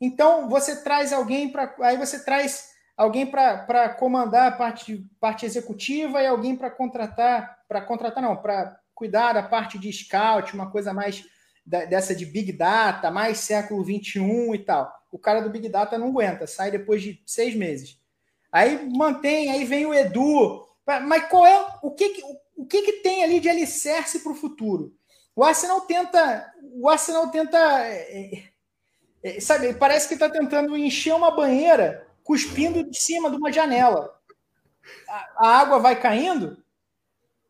Então 0.00 0.48
você 0.48 0.82
traz 0.82 1.12
alguém 1.12 1.50
para 1.50 1.74
aí 1.80 1.96
você 1.96 2.22
traz 2.24 2.70
alguém 2.96 3.26
para 3.26 3.88
comandar 3.90 4.52
a 4.52 4.56
parte, 4.56 5.06
parte 5.20 5.46
executiva 5.46 6.22
e 6.22 6.26
alguém 6.26 6.54
para 6.54 6.70
contratar 6.70 7.58
para 7.68 7.80
contratar 7.80 8.22
não 8.22 8.36
para 8.36 8.78
cuidar 8.94 9.34
da 9.34 9.42
parte 9.42 9.78
de 9.78 9.92
scout, 9.92 10.54
uma 10.54 10.70
coisa 10.70 10.92
mais 10.92 11.24
da, 11.64 11.84
dessa 11.84 12.14
de 12.14 12.24
Big 12.24 12.52
Data, 12.52 13.10
mais 13.10 13.38
século 13.38 13.84
21 13.84 14.54
e 14.54 14.58
tal. 14.60 14.90
O 15.10 15.18
cara 15.18 15.40
do 15.40 15.50
Big 15.50 15.68
Data 15.68 15.98
não 15.98 16.08
aguenta, 16.08 16.46
sai 16.46 16.70
depois 16.70 17.02
de 17.02 17.22
seis 17.26 17.54
meses. 17.54 17.98
Aí 18.56 18.88
mantém, 18.88 19.50
aí 19.50 19.66
vem 19.66 19.84
o 19.84 19.92
Edu. 19.92 20.66
Mas 20.86 21.28
qual 21.28 21.46
é 21.46 21.78
o 21.82 21.90
que, 21.90 22.22
o 22.56 22.64
que, 22.64 22.80
que 22.80 22.92
tem 23.02 23.22
ali 23.22 23.38
de 23.38 23.50
alicerce 23.50 24.20
para 24.20 24.32
o 24.32 24.34
futuro? 24.34 24.96
O 25.34 25.44
Arsenal 25.44 25.82
tenta. 25.82 26.54
O 26.72 26.88
Arsenal 26.88 27.28
tenta. 27.30 27.58
É, 27.86 28.44
é, 29.22 29.40
sabe, 29.40 29.74
parece 29.74 30.08
que 30.08 30.14
está 30.14 30.30
tentando 30.30 30.74
encher 30.74 31.14
uma 31.14 31.30
banheira 31.30 32.08
cuspindo 32.24 32.82
de 32.82 32.98
cima 32.98 33.30
de 33.30 33.36
uma 33.36 33.52
janela. 33.52 34.18
A, 35.06 35.48
a 35.48 35.58
água 35.58 35.78
vai 35.78 36.00
caindo, 36.00 36.56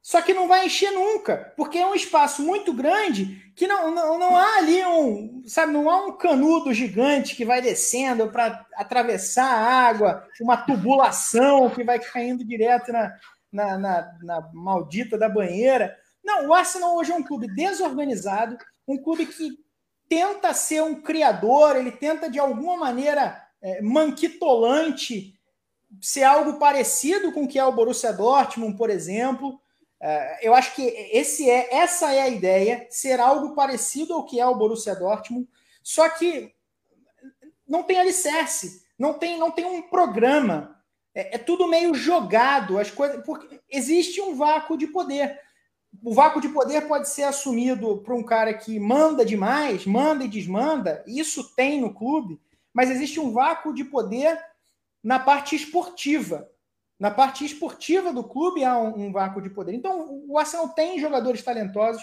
Só 0.02 0.20
que 0.20 0.34
não 0.34 0.48
vai 0.48 0.66
encher 0.66 0.90
nunca, 0.90 1.54
porque 1.56 1.78
é 1.78 1.86
um 1.86 1.94
espaço 1.94 2.42
muito 2.42 2.72
grande 2.72 3.45
que 3.56 3.66
não, 3.66 3.90
não, 3.90 4.18
não 4.18 4.36
há 4.36 4.58
ali 4.58 4.84
um, 4.84 5.42
sabe, 5.46 5.72
não 5.72 5.88
há 5.88 6.04
um 6.04 6.12
canudo 6.12 6.74
gigante 6.74 7.34
que 7.34 7.44
vai 7.44 7.62
descendo 7.62 8.30
para 8.30 8.66
atravessar 8.74 9.46
a 9.46 9.88
água, 9.88 10.28
uma 10.38 10.58
tubulação 10.58 11.70
que 11.70 11.82
vai 11.82 11.98
caindo 11.98 12.44
direto 12.44 12.92
na, 12.92 13.14
na, 13.50 13.78
na, 13.78 14.18
na 14.22 14.50
maldita 14.52 15.16
da 15.16 15.26
banheira. 15.26 15.96
Não, 16.22 16.48
o 16.48 16.54
Arsenal 16.54 16.94
hoje 16.96 17.12
é 17.12 17.14
um 17.14 17.22
clube 17.22 17.48
desorganizado, 17.48 18.58
um 18.86 18.98
clube 18.98 19.24
que 19.24 19.52
tenta 20.06 20.52
ser 20.52 20.82
um 20.82 21.00
criador, 21.00 21.76
ele 21.76 21.90
tenta 21.90 22.28
de 22.28 22.38
alguma 22.38 22.76
maneira 22.76 23.42
é, 23.62 23.80
manquitolante 23.80 25.34
ser 25.98 26.24
algo 26.24 26.58
parecido 26.58 27.32
com 27.32 27.44
o 27.44 27.48
que 27.48 27.58
é 27.58 27.64
o 27.64 27.72
Borussia 27.72 28.12
Dortmund, 28.12 28.76
por 28.76 28.90
exemplo. 28.90 29.58
É, 30.00 30.46
eu 30.46 30.54
acho 30.54 30.74
que 30.74 30.82
esse 30.82 31.48
é, 31.48 31.74
essa 31.74 32.12
é 32.12 32.22
a 32.22 32.28
ideia, 32.28 32.86
ser 32.90 33.18
algo 33.18 33.54
parecido 33.54 34.14
ao 34.14 34.26
que 34.26 34.38
é 34.38 34.46
o 34.46 34.54
Borussia 34.54 34.94
Dortmund, 34.94 35.48
só 35.82 36.08
que 36.08 36.54
não 37.66 37.82
tem 37.82 37.98
alicerce, 37.98 38.84
não 38.98 39.14
tem, 39.14 39.38
não 39.38 39.50
tem 39.50 39.64
um 39.64 39.82
programa, 39.82 40.76
é, 41.14 41.36
é 41.36 41.38
tudo 41.38 41.66
meio 41.66 41.94
jogado, 41.94 42.78
as 42.78 42.90
coisas, 42.90 43.24
porque 43.24 43.60
existe 43.70 44.20
um 44.20 44.34
vácuo 44.34 44.76
de 44.76 44.86
poder. 44.86 45.40
O 46.02 46.12
vácuo 46.12 46.42
de 46.42 46.48
poder 46.50 46.86
pode 46.86 47.08
ser 47.08 47.22
assumido 47.22 48.02
por 48.02 48.14
um 48.14 48.22
cara 48.22 48.52
que 48.52 48.78
manda 48.78 49.24
demais, 49.24 49.86
manda 49.86 50.24
e 50.24 50.28
desmanda, 50.28 51.02
isso 51.06 51.54
tem 51.56 51.80
no 51.80 51.94
clube, 51.94 52.38
mas 52.72 52.90
existe 52.90 53.18
um 53.18 53.32
vácuo 53.32 53.72
de 53.72 53.84
poder 53.84 54.38
na 55.02 55.18
parte 55.18 55.56
esportiva. 55.56 56.50
Na 56.98 57.10
parte 57.10 57.44
esportiva 57.44 58.12
do 58.12 58.24
clube 58.24 58.64
há 58.64 58.78
um, 58.78 59.06
um, 59.06 59.12
vácuo 59.12 59.42
de 59.42 59.50
poder. 59.50 59.74
Então, 59.74 60.24
o 60.26 60.38
Arsenal 60.38 60.70
tem 60.70 60.98
jogadores 60.98 61.42
talentosos, 61.42 62.02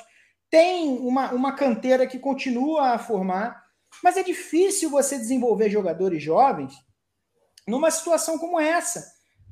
tem 0.49 0.97
uma, 0.99 1.31
uma 1.31 1.53
canteira 1.53 2.05
que 2.05 2.19
continua 2.19 2.89
a 2.89 2.99
formar, 2.99 3.63
mas 4.03 4.17
é 4.17 4.23
difícil 4.23 4.89
você 4.89 5.17
desenvolver 5.17 5.69
jogadores 5.69 6.21
jovens 6.21 6.73
numa 7.67 7.89
situação 7.89 8.37
como 8.37 8.59
essa. 8.59 9.03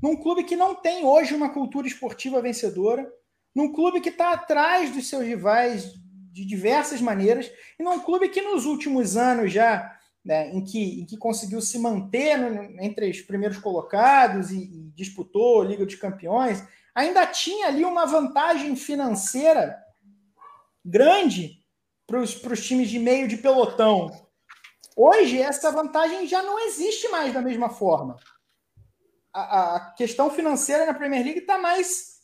Num 0.01 0.15
clube 0.15 0.43
que 0.43 0.55
não 0.55 0.75
tem 0.75 1.05
hoje 1.05 1.33
uma 1.33 1.49
cultura 1.49 1.87
esportiva 1.87 2.41
vencedora, 2.41 3.11
num 3.53 3.71
clube 3.71 4.01
que 4.01 4.09
está 4.09 4.33
atrás 4.33 4.91
dos 4.91 5.09
seus 5.09 5.23
rivais 5.23 5.93
de 6.31 6.45
diversas 6.45 7.01
maneiras, 7.01 7.51
e 7.79 7.83
num 7.83 7.99
clube 7.99 8.29
que 8.29 8.41
nos 8.41 8.65
últimos 8.65 9.17
anos 9.17 9.51
já 9.51 9.97
né, 10.23 10.49
em, 10.49 10.63
que, 10.63 11.01
em 11.01 11.05
que 11.05 11.17
conseguiu 11.17 11.61
se 11.61 11.79
manter 11.79 12.37
no, 12.37 12.81
entre 12.81 13.09
os 13.09 13.21
primeiros 13.21 13.57
colocados 13.57 14.51
e, 14.51 14.57
e 14.57 14.91
disputou 14.95 15.61
a 15.61 15.65
Liga 15.65 15.85
dos 15.85 15.95
Campeões, 15.95 16.63
ainda 16.93 17.25
tinha 17.25 17.67
ali 17.67 17.83
uma 17.83 18.05
vantagem 18.05 18.75
financeira 18.75 19.77
grande 20.85 21.59
para 22.05 22.19
os 22.19 22.65
times 22.65 22.89
de 22.89 22.99
meio 22.99 23.27
de 23.27 23.37
pelotão. 23.37 24.11
Hoje, 24.95 25.41
essa 25.41 25.71
vantagem 25.71 26.27
já 26.27 26.43
não 26.43 26.59
existe 26.67 27.07
mais 27.07 27.33
da 27.33 27.41
mesma 27.41 27.69
forma. 27.69 28.17
A, 29.33 29.75
a 29.75 29.79
questão 29.93 30.29
financeira 30.29 30.85
na 30.85 30.93
Premier 30.93 31.23
League 31.23 31.39
está 31.39 31.57
mais 31.57 32.19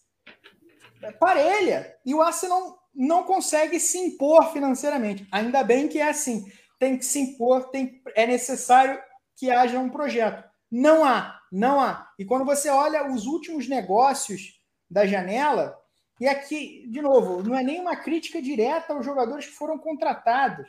parelha 1.20 1.96
e 2.06 2.14
o 2.14 2.22
Arsenal 2.22 2.78
não 2.94 3.24
consegue 3.24 3.80
se 3.80 3.98
impor 3.98 4.52
financeiramente. 4.52 5.26
Ainda 5.32 5.64
bem 5.64 5.88
que 5.88 6.00
é 6.00 6.10
assim 6.10 6.46
tem 6.80 6.98
que 6.98 7.06
se 7.06 7.20
impor, 7.20 7.70
tem, 7.70 8.02
é 8.16 8.26
necessário 8.26 9.02
que 9.36 9.52
haja 9.52 9.80
um 9.80 9.90
projeto. 9.90 10.44
Não 10.70 11.04
há, 11.04 11.40
não 11.52 11.80
há. 11.80 12.12
E 12.18 12.26
quando 12.26 12.46
você 12.46 12.70
olha 12.70 13.12
os 13.12 13.26
últimos 13.26 13.68
negócios 13.68 14.62
da 14.90 15.06
janela, 15.06 15.78
e 16.20 16.28
aqui, 16.28 16.86
de 16.88 17.02
novo, 17.02 17.44
não 17.44 17.56
é 17.56 17.64
nenhuma 17.64 17.96
crítica 17.96 18.42
direta 18.42 18.94
aos 18.94 19.06
jogadores 19.06 19.46
que 19.46 19.54
foram 19.54 19.78
contratados, 19.78 20.68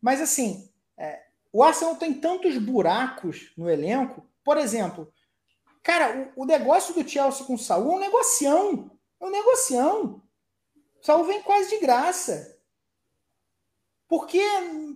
mas 0.00 0.20
assim, 0.20 0.70
é, 0.96 1.22
o 1.52 1.62
Arsenal 1.62 1.96
tem 1.96 2.14
tantos 2.14 2.56
buracos 2.56 3.52
no 3.56 3.68
elenco. 3.68 4.26
Por 4.42 4.56
exemplo, 4.56 5.12
cara, 5.82 6.32
o, 6.36 6.42
o 6.42 6.46
negócio 6.46 6.94
do 6.94 7.08
Chelsea 7.08 7.44
com 7.44 7.54
o 7.54 7.58
Saul 7.58 7.92
é 7.92 7.96
um 7.96 8.00
negocião. 8.00 8.90
É 9.20 9.24
um 9.24 9.30
negocião. 9.30 10.22
O 11.00 11.04
Saul 11.04 11.24
vem 11.24 11.42
quase 11.42 11.70
de 11.70 11.78
graça. 11.78 12.58
Por 14.10 14.26
que, 14.26 14.42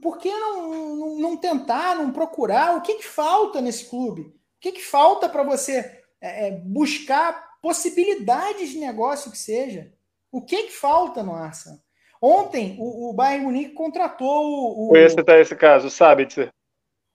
por 0.03 0.19
que 0.19 0.29
não, 0.29 0.69
não, 0.97 1.19
não 1.21 1.37
tentar, 1.37 1.95
não 1.95 2.11
procurar? 2.11 2.77
O 2.77 2.81
que, 2.81 2.95
que 2.95 3.07
falta 3.07 3.61
nesse 3.61 3.89
clube? 3.89 4.23
O 4.23 4.35
que, 4.61 4.73
que 4.73 4.83
falta 4.83 5.29
para 5.29 5.45
você 5.45 6.03
é, 6.21 6.49
é, 6.49 6.51
buscar 6.51 7.61
possibilidades 7.63 8.71
de 8.71 8.79
negócio 8.79 9.31
que 9.31 9.39
seja? 9.39 9.95
O 10.33 10.43
que, 10.43 10.65
que 10.65 10.73
falta 10.73 11.23
no 11.23 11.33
Arsenal? 11.33 11.79
Ontem, 12.21 12.77
o, 12.81 13.11
o 13.11 13.13
Bayern 13.13 13.45
Munique 13.45 13.75
contratou 13.75 14.27
o. 14.27 14.91
o 14.91 14.97
esse, 14.97 15.23
tá 15.23 15.39
esse 15.39 15.55
caso, 15.55 15.87
o 15.87 15.91
Sabitzer. 15.91 16.53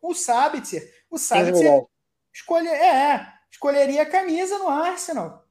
O 0.01 0.13
Sabitzer. 0.13 0.89
O 1.09 1.17
Sabitzer 1.17 1.83
escolhe, 2.33 2.69
é, 2.69 3.27
escolheria 3.51 4.03
a 4.03 4.09
camisa 4.09 4.57
no 4.57 4.69
Arsenal. 4.69 5.45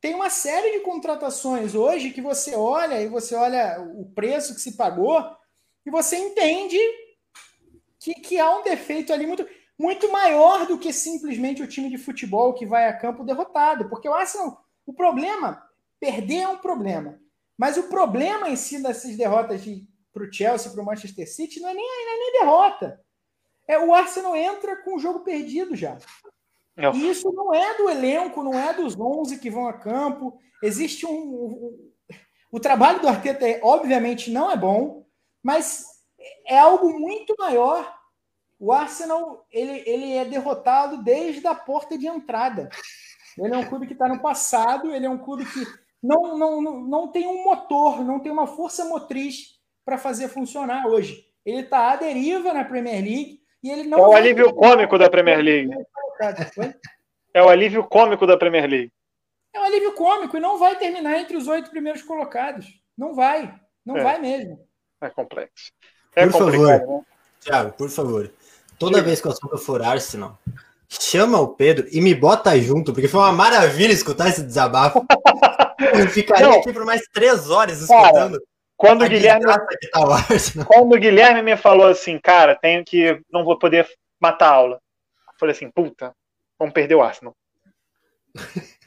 Tem 0.00 0.14
uma 0.14 0.30
série 0.30 0.78
de 0.78 0.80
contratações 0.80 1.74
hoje 1.74 2.10
que 2.10 2.20
você 2.20 2.54
olha 2.54 3.02
e 3.02 3.08
você 3.08 3.34
olha 3.34 3.80
o 3.80 4.06
preço 4.14 4.54
que 4.54 4.60
se 4.60 4.76
pagou 4.76 5.24
e 5.84 5.90
você 5.90 6.16
entende 6.16 6.78
que, 7.98 8.14
que 8.14 8.38
há 8.38 8.56
um 8.56 8.62
defeito 8.62 9.12
ali 9.12 9.26
muito, 9.26 9.46
muito 9.76 10.10
maior 10.12 10.66
do 10.66 10.78
que 10.78 10.92
simplesmente 10.92 11.62
o 11.62 11.66
time 11.66 11.90
de 11.90 11.98
futebol 11.98 12.54
que 12.54 12.64
vai 12.64 12.86
a 12.86 12.96
campo 12.96 13.24
derrotado. 13.24 13.88
Porque 13.88 14.08
o 14.08 14.14
Arsenal, 14.14 14.64
o 14.86 14.92
problema, 14.92 15.66
perder 15.98 16.42
é 16.42 16.48
um 16.48 16.58
problema. 16.58 17.20
Mas 17.56 17.76
o 17.76 17.84
problema 17.84 18.48
em 18.48 18.56
si 18.56 18.80
dessas 18.80 19.16
derrotas 19.16 19.62
para 20.12 20.22
o 20.22 20.32
Chelsea, 20.32 20.70
para 20.70 20.80
o 20.80 20.84
Manchester 20.84 21.28
City, 21.28 21.58
não 21.58 21.68
é 21.68 21.74
nem, 21.74 21.84
não 21.84 22.12
é 22.12 22.18
nem 22.18 22.32
derrota. 22.40 23.04
É, 23.66 23.78
o 23.78 23.92
Arsenal 23.92 24.36
entra 24.36 24.76
com 24.76 24.94
o 24.94 24.98
jogo 24.98 25.20
perdido 25.20 25.74
já. 25.74 25.98
É. 26.78 26.90
E 26.96 27.10
isso 27.10 27.32
não 27.32 27.52
é 27.52 27.76
do 27.76 27.90
elenco, 27.90 28.42
não 28.42 28.54
é 28.54 28.72
dos 28.72 28.98
11 28.98 29.38
que 29.38 29.50
vão 29.50 29.66
a 29.66 29.72
campo. 29.72 30.38
Existe 30.62 31.04
um. 31.04 31.10
um 31.10 31.88
o 32.50 32.58
trabalho 32.58 33.00
do 33.00 33.08
Arteta, 33.08 33.44
obviamente, 33.62 34.30
não 34.30 34.50
é 34.50 34.56
bom, 34.56 35.04
mas 35.42 35.84
é 36.46 36.58
algo 36.58 36.98
muito 36.98 37.34
maior. 37.38 37.94
O 38.58 38.72
Arsenal 38.72 39.44
ele, 39.52 39.82
ele 39.86 40.12
é 40.14 40.24
derrotado 40.24 41.02
desde 41.02 41.46
a 41.46 41.54
porta 41.54 41.98
de 41.98 42.06
entrada. 42.06 42.70
Ele 43.36 43.54
é 43.54 43.58
um 43.58 43.66
clube 43.66 43.86
que 43.86 43.92
está 43.92 44.08
no 44.08 44.20
passado, 44.20 44.92
ele 44.92 45.04
é 45.04 45.10
um 45.10 45.18
clube 45.18 45.44
que 45.44 45.64
não, 46.02 46.38
não, 46.38 46.62
não, 46.62 46.80
não 46.80 47.08
tem 47.08 47.26
um 47.26 47.44
motor, 47.44 48.04
não 48.04 48.18
tem 48.18 48.32
uma 48.32 48.46
força 48.46 48.84
motriz 48.84 49.58
para 49.84 49.98
fazer 49.98 50.28
funcionar 50.28 50.86
hoje. 50.86 51.24
Ele 51.44 51.60
está 51.60 51.92
à 51.92 51.96
deriva 51.96 52.52
na 52.52 52.64
Premier 52.64 53.02
League 53.02 53.40
e 53.62 53.70
ele 53.70 53.84
não. 53.84 53.98
É 53.98 54.08
o 54.08 54.12
alívio 54.12 54.54
cômico 54.54 54.98
da 54.98 55.10
Premier 55.10 55.40
League. 55.40 55.70
É 57.34 57.42
o 57.42 57.48
alívio 57.48 57.84
cômico 57.84 58.26
da 58.26 58.36
Premier 58.36 58.68
League. 58.68 58.92
É 59.54 59.60
um 59.60 59.64
alívio 59.64 59.92
cômico 59.92 60.36
e 60.36 60.40
não 60.40 60.58
vai 60.58 60.76
terminar 60.76 61.18
entre 61.18 61.36
os 61.36 61.46
oito 61.48 61.70
primeiros 61.70 62.02
colocados. 62.02 62.66
Não 62.96 63.14
vai. 63.14 63.54
Não 63.84 63.96
é. 63.96 64.02
vai 64.02 64.18
mesmo. 64.18 64.60
É 65.00 65.08
complexo. 65.08 65.72
É 66.14 66.26
por 66.26 66.32
favor, 66.32 66.66
né? 66.66 67.04
Thiago, 67.40 67.72
por 67.72 67.88
favor. 67.88 68.32
Toda 68.78 69.02
vez 69.02 69.20
que 69.20 69.28
o 69.28 69.30
assunto 69.30 69.56
for 69.58 69.82
Arsenal, 69.82 70.38
chama 70.88 71.40
o 71.40 71.48
Pedro 71.48 71.86
e 71.90 72.00
me 72.00 72.14
bota 72.14 72.58
junto, 72.58 72.92
porque 72.92 73.08
foi 73.08 73.20
uma 73.20 73.32
maravilha 73.32 73.92
escutar 73.92 74.28
esse 74.28 74.42
desabafo. 74.42 75.04
Eu 75.94 76.08
ficaria 76.08 76.46
não. 76.46 76.58
aqui 76.58 76.72
por 76.72 76.84
mais 76.84 77.02
três 77.12 77.50
horas 77.50 77.80
escutando. 77.80 78.38
Cara, 78.38 78.42
quando 78.76 79.04
o 79.04 79.08
Guilherme, 79.08 79.44
tá 79.44 79.66
quando 80.66 80.92
o 80.94 80.98
Guilherme 80.98 81.42
me 81.42 81.56
falou 81.56 81.88
assim, 81.88 82.18
cara, 82.18 82.54
tenho 82.54 82.84
que, 82.84 83.20
não 83.30 83.44
vou 83.44 83.58
poder 83.58 83.88
matar 84.20 84.48
a 84.48 84.54
aula. 84.54 84.80
Falei 85.38 85.54
assim, 85.54 85.70
puta, 85.70 86.14
vamos 86.58 86.74
perder 86.74 86.96
o 86.96 87.02
Arsenal. 87.02 87.34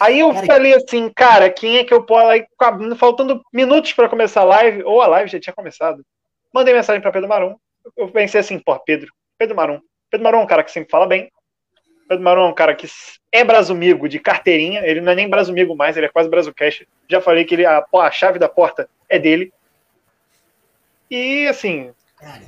Aí 0.00 0.20
eu 0.20 0.32
cara, 0.32 0.46
falei 0.46 0.74
assim, 0.74 1.08
cara, 1.08 1.50
quem 1.50 1.78
é 1.78 1.84
que 1.84 1.94
eu 1.94 2.02
posso. 2.02 2.26
Aí, 2.26 2.44
faltando 2.96 3.42
minutos 3.52 3.92
para 3.92 4.08
começar 4.08 4.40
a 4.40 4.44
live, 4.44 4.82
ou 4.82 5.00
a 5.00 5.06
live 5.06 5.30
já 5.30 5.38
tinha 5.38 5.54
começado. 5.54 6.04
Mandei 6.52 6.74
mensagem 6.74 7.00
para 7.00 7.12
Pedro 7.12 7.28
Marum. 7.28 7.56
Eu 7.96 8.08
pensei 8.10 8.40
assim, 8.40 8.58
pô, 8.58 8.78
Pedro, 8.80 9.12
Pedro 9.38 9.54
Marum. 9.54 9.80
Pedro 10.10 10.24
Marum 10.24 10.40
é 10.40 10.42
um 10.42 10.46
cara 10.46 10.64
que 10.64 10.72
sempre 10.72 10.90
fala 10.90 11.06
bem. 11.06 11.30
Pedro 12.08 12.24
Marum 12.24 12.42
é 12.42 12.48
um 12.48 12.54
cara 12.54 12.74
que 12.74 12.88
é 13.30 13.44
brasumigo 13.44 14.08
de 14.08 14.18
carteirinha. 14.18 14.80
Ele 14.84 15.00
não 15.00 15.12
é 15.12 15.14
nem 15.14 15.28
brasumigo 15.28 15.76
mais, 15.76 15.96
ele 15.96 16.06
é 16.06 16.10
quase 16.10 16.28
brazucash. 16.28 16.84
Já 17.08 17.20
falei 17.20 17.44
que 17.44 17.54
ele, 17.54 17.64
a, 17.64 17.84
a 17.94 18.10
chave 18.10 18.38
da 18.38 18.48
porta 18.48 18.88
é 19.08 19.18
dele. 19.18 19.52
E 21.10 21.46
assim. 21.46 21.92
Cara, 22.16 22.42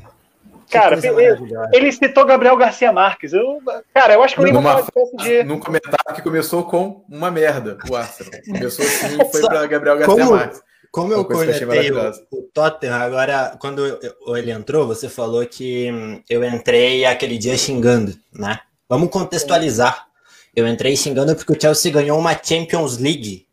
Cara, 0.70 0.96
ele, 0.96 1.68
ele, 1.72 1.92
citou 1.92 2.24
Gabriel 2.24 2.56
Garcia 2.56 2.92
Marques. 2.92 3.32
Eu, 3.32 3.60
cara, 3.94 4.14
eu 4.14 4.22
acho 4.22 4.34
que 4.34 4.40
eu 4.40 4.44
nem 4.44 4.52
vou 4.52 4.62
falar 4.62 4.84
de. 5.18 5.44
Num 5.44 5.60
comentário 5.60 6.14
que 6.14 6.22
começou 6.22 6.64
com 6.64 7.04
uma 7.08 7.30
merda, 7.30 7.78
o 7.88 7.94
Arsenal. 7.94 8.40
Começou 8.44 8.84
assim 8.84 9.18
e 9.20 9.24
foi 9.30 9.42
para 9.42 9.66
Gabriel 9.66 9.98
Garcia 9.98 10.24
como, 10.24 10.36
Marques. 10.36 10.62
Como 10.90 11.12
eu 11.12 11.24
conectei 11.24 11.92
o, 11.92 12.10
o 12.32 12.42
Tottenham, 12.52 12.94
agora, 12.94 13.56
quando 13.60 13.98
ele 14.36 14.50
entrou, 14.50 14.86
você 14.86 15.08
falou 15.08 15.44
que 15.46 15.90
hum, 15.92 16.22
eu 16.28 16.42
entrei 16.42 17.04
aquele 17.04 17.38
dia 17.38 17.56
xingando, 17.56 18.14
né? 18.32 18.60
Vamos 18.88 19.10
contextualizar. 19.10 20.06
Eu 20.54 20.66
entrei 20.66 20.96
xingando 20.96 21.36
porque 21.36 21.52
o 21.52 21.60
Chelsea 21.60 21.92
ganhou 21.92 22.18
uma 22.18 22.32
Champions 22.32 22.96
League 22.98 23.46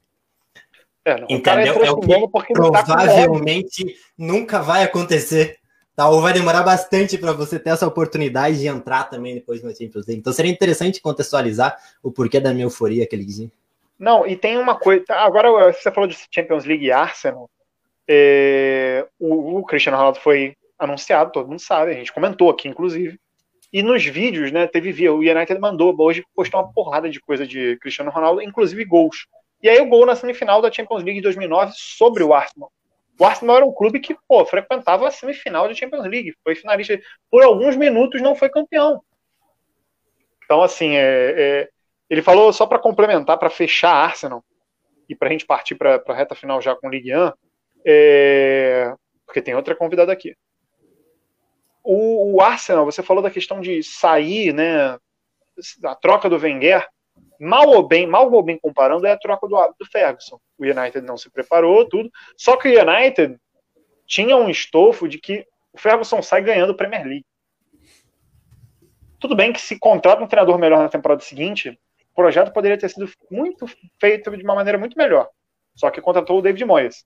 É, 1.03 1.19
não, 1.19 1.27
Entendeu? 1.29 1.83
é 1.83 1.91
o 1.91 1.99
que 1.99 2.07
tá 2.07 2.53
provavelmente 2.53 3.85
tá 3.85 3.91
nunca 4.17 4.61
vai 4.61 4.83
acontecer. 4.83 5.57
Tá? 5.95 6.09
Ou 6.09 6.21
vai 6.21 6.33
demorar 6.33 6.63
bastante 6.63 7.17
para 7.17 7.33
você 7.33 7.59
ter 7.59 7.69
essa 7.69 7.87
oportunidade 7.87 8.59
de 8.59 8.67
entrar 8.67 9.03
também 9.05 9.35
depois 9.35 9.61
no 9.61 9.69
Champions 9.69 10.07
League. 10.07 10.19
Então 10.19 10.33
seria 10.33 10.51
interessante 10.51 11.01
contextualizar 11.01 11.77
o 12.01 12.11
porquê 12.11 12.39
da 12.39 12.51
minha 12.51 12.65
euforia 12.65 13.03
aquele 13.03 13.25
dia. 13.25 13.51
Não, 13.97 14.25
e 14.25 14.35
tem 14.35 14.57
uma 14.57 14.75
coisa. 14.75 15.05
Tá, 15.05 15.21
agora 15.21 15.71
você 15.71 15.91
falou 15.91 16.09
de 16.09 16.17
Champions 16.31 16.65
League 16.65 16.85
e 16.85 16.91
Arsenal. 16.91 17.49
É, 18.07 19.07
o, 19.19 19.59
o, 19.59 19.65
Cristiano 19.65 19.97
Ronaldo 19.97 20.19
foi 20.19 20.55
anunciado, 20.77 21.31
todo 21.31 21.47
mundo 21.47 21.61
sabe, 21.61 21.91
a 21.91 21.95
gente 21.95 22.11
comentou 22.11 22.49
aqui, 22.49 22.67
inclusive. 22.67 23.17
E 23.71 23.81
nos 23.81 24.05
vídeos, 24.05 24.51
né, 24.51 24.67
teve 24.67 25.09
o 25.09 25.19
United 25.19 25.57
mandou, 25.59 25.95
hoje 25.97 26.23
postou 26.35 26.59
uma 26.59 26.71
porrada 26.71 27.09
de 27.09 27.19
coisa 27.19 27.47
de 27.47 27.77
Cristiano 27.77 28.11
Ronaldo, 28.11 28.41
inclusive 28.41 28.83
gols. 28.85 29.25
E 29.61 29.69
aí 29.69 29.79
o 29.79 29.87
gol 29.87 30.05
na 30.05 30.15
semifinal 30.15 30.61
da 30.61 30.71
Champions 30.71 31.03
League 31.03 31.19
de 31.19 31.23
2009 31.23 31.71
sobre 31.75 32.23
o 32.23 32.33
Arsenal. 32.33 32.71
O 33.19 33.25
Arsenal 33.25 33.57
era 33.57 33.65
um 33.65 33.73
clube 33.73 33.99
que, 33.99 34.15
pô, 34.27 34.45
frequentava 34.45 35.07
a 35.07 35.11
semifinal 35.11 35.67
da 35.67 35.73
Champions 35.73 36.05
League, 36.05 36.35
foi 36.43 36.55
finalista. 36.55 36.99
Por 37.29 37.43
alguns 37.43 37.75
minutos 37.75 38.21
não 38.21 38.35
foi 38.35 38.49
campeão. 38.49 39.01
Então, 40.43 40.61
assim, 40.61 40.95
é, 40.95 41.35
é 41.37 41.69
ele 42.09 42.21
falou, 42.21 42.51
só 42.53 42.65
para 42.65 42.79
complementar, 42.79 43.37
para 43.37 43.49
fechar 43.49 43.91
Arsenal, 43.91 44.43
e 45.07 45.15
para 45.15 45.29
a 45.29 45.31
gente 45.31 45.45
partir 45.45 45.75
para 45.75 46.01
a 46.07 46.13
reta 46.13 46.35
final 46.35 46.61
já 46.61 46.75
com 46.75 46.89
Ligue 46.89 47.15
1, 47.15 47.31
é, 47.85 48.93
porque 49.25 49.41
tem 49.41 49.55
outra 49.55 49.75
convidada 49.75 50.11
aqui. 50.11 50.35
O, 51.83 52.35
o, 52.35 52.41
Arsenal, 52.41 52.85
você 52.85 53.03
falou 53.03 53.21
da 53.21 53.31
questão 53.31 53.59
de 53.59 53.83
sair, 53.83 54.53
né, 54.53 54.97
a 55.83 55.95
troca 55.95 56.29
do 56.29 56.37
Wenger, 56.37 56.87
mal 57.43 57.67
ou 57.67 57.87
bem, 57.87 58.07
mal 58.07 58.31
ou 58.31 58.41
bem 58.41 58.57
comparando, 58.57 59.05
é 59.05 59.11
a 59.11 59.17
troca 59.17 59.47
do, 59.47 59.55
do 59.77 59.85
Ferguson. 59.85 60.39
O 60.57 60.63
United 60.63 61.01
não 61.01 61.17
se 61.17 61.29
preparou, 61.29 61.87
tudo. 61.87 62.09
Só 62.37 62.55
que 62.55 62.69
o 62.69 62.81
United 62.81 63.37
tinha 64.05 64.35
um 64.37 64.49
estofo 64.49 65.07
de 65.07 65.17
que 65.19 65.45
o 65.73 65.77
Ferguson 65.77 66.21
sai 66.21 66.41
ganhando 66.41 66.71
a 66.71 66.75
Premier 66.75 67.05
League. 67.05 67.25
Tudo 69.19 69.35
bem 69.35 69.51
que 69.51 69.61
se 69.61 69.77
contrata 69.77 70.23
um 70.23 70.27
treinador 70.27 70.57
melhor 70.57 70.79
na 70.79 70.89
temporada 70.89 71.21
seguinte, 71.21 71.79
o 72.11 72.15
projeto 72.15 72.53
poderia 72.53 72.77
ter 72.77 72.89
sido 72.89 73.09
muito 73.29 73.65
feito 73.99 74.35
de 74.35 74.43
uma 74.43 74.55
maneira 74.55 74.77
muito 74.77 74.97
melhor. 74.97 75.29
Só 75.75 75.89
que 75.89 76.01
contratou 76.01 76.39
o 76.39 76.41
David 76.41 76.65
Moyes. 76.65 77.05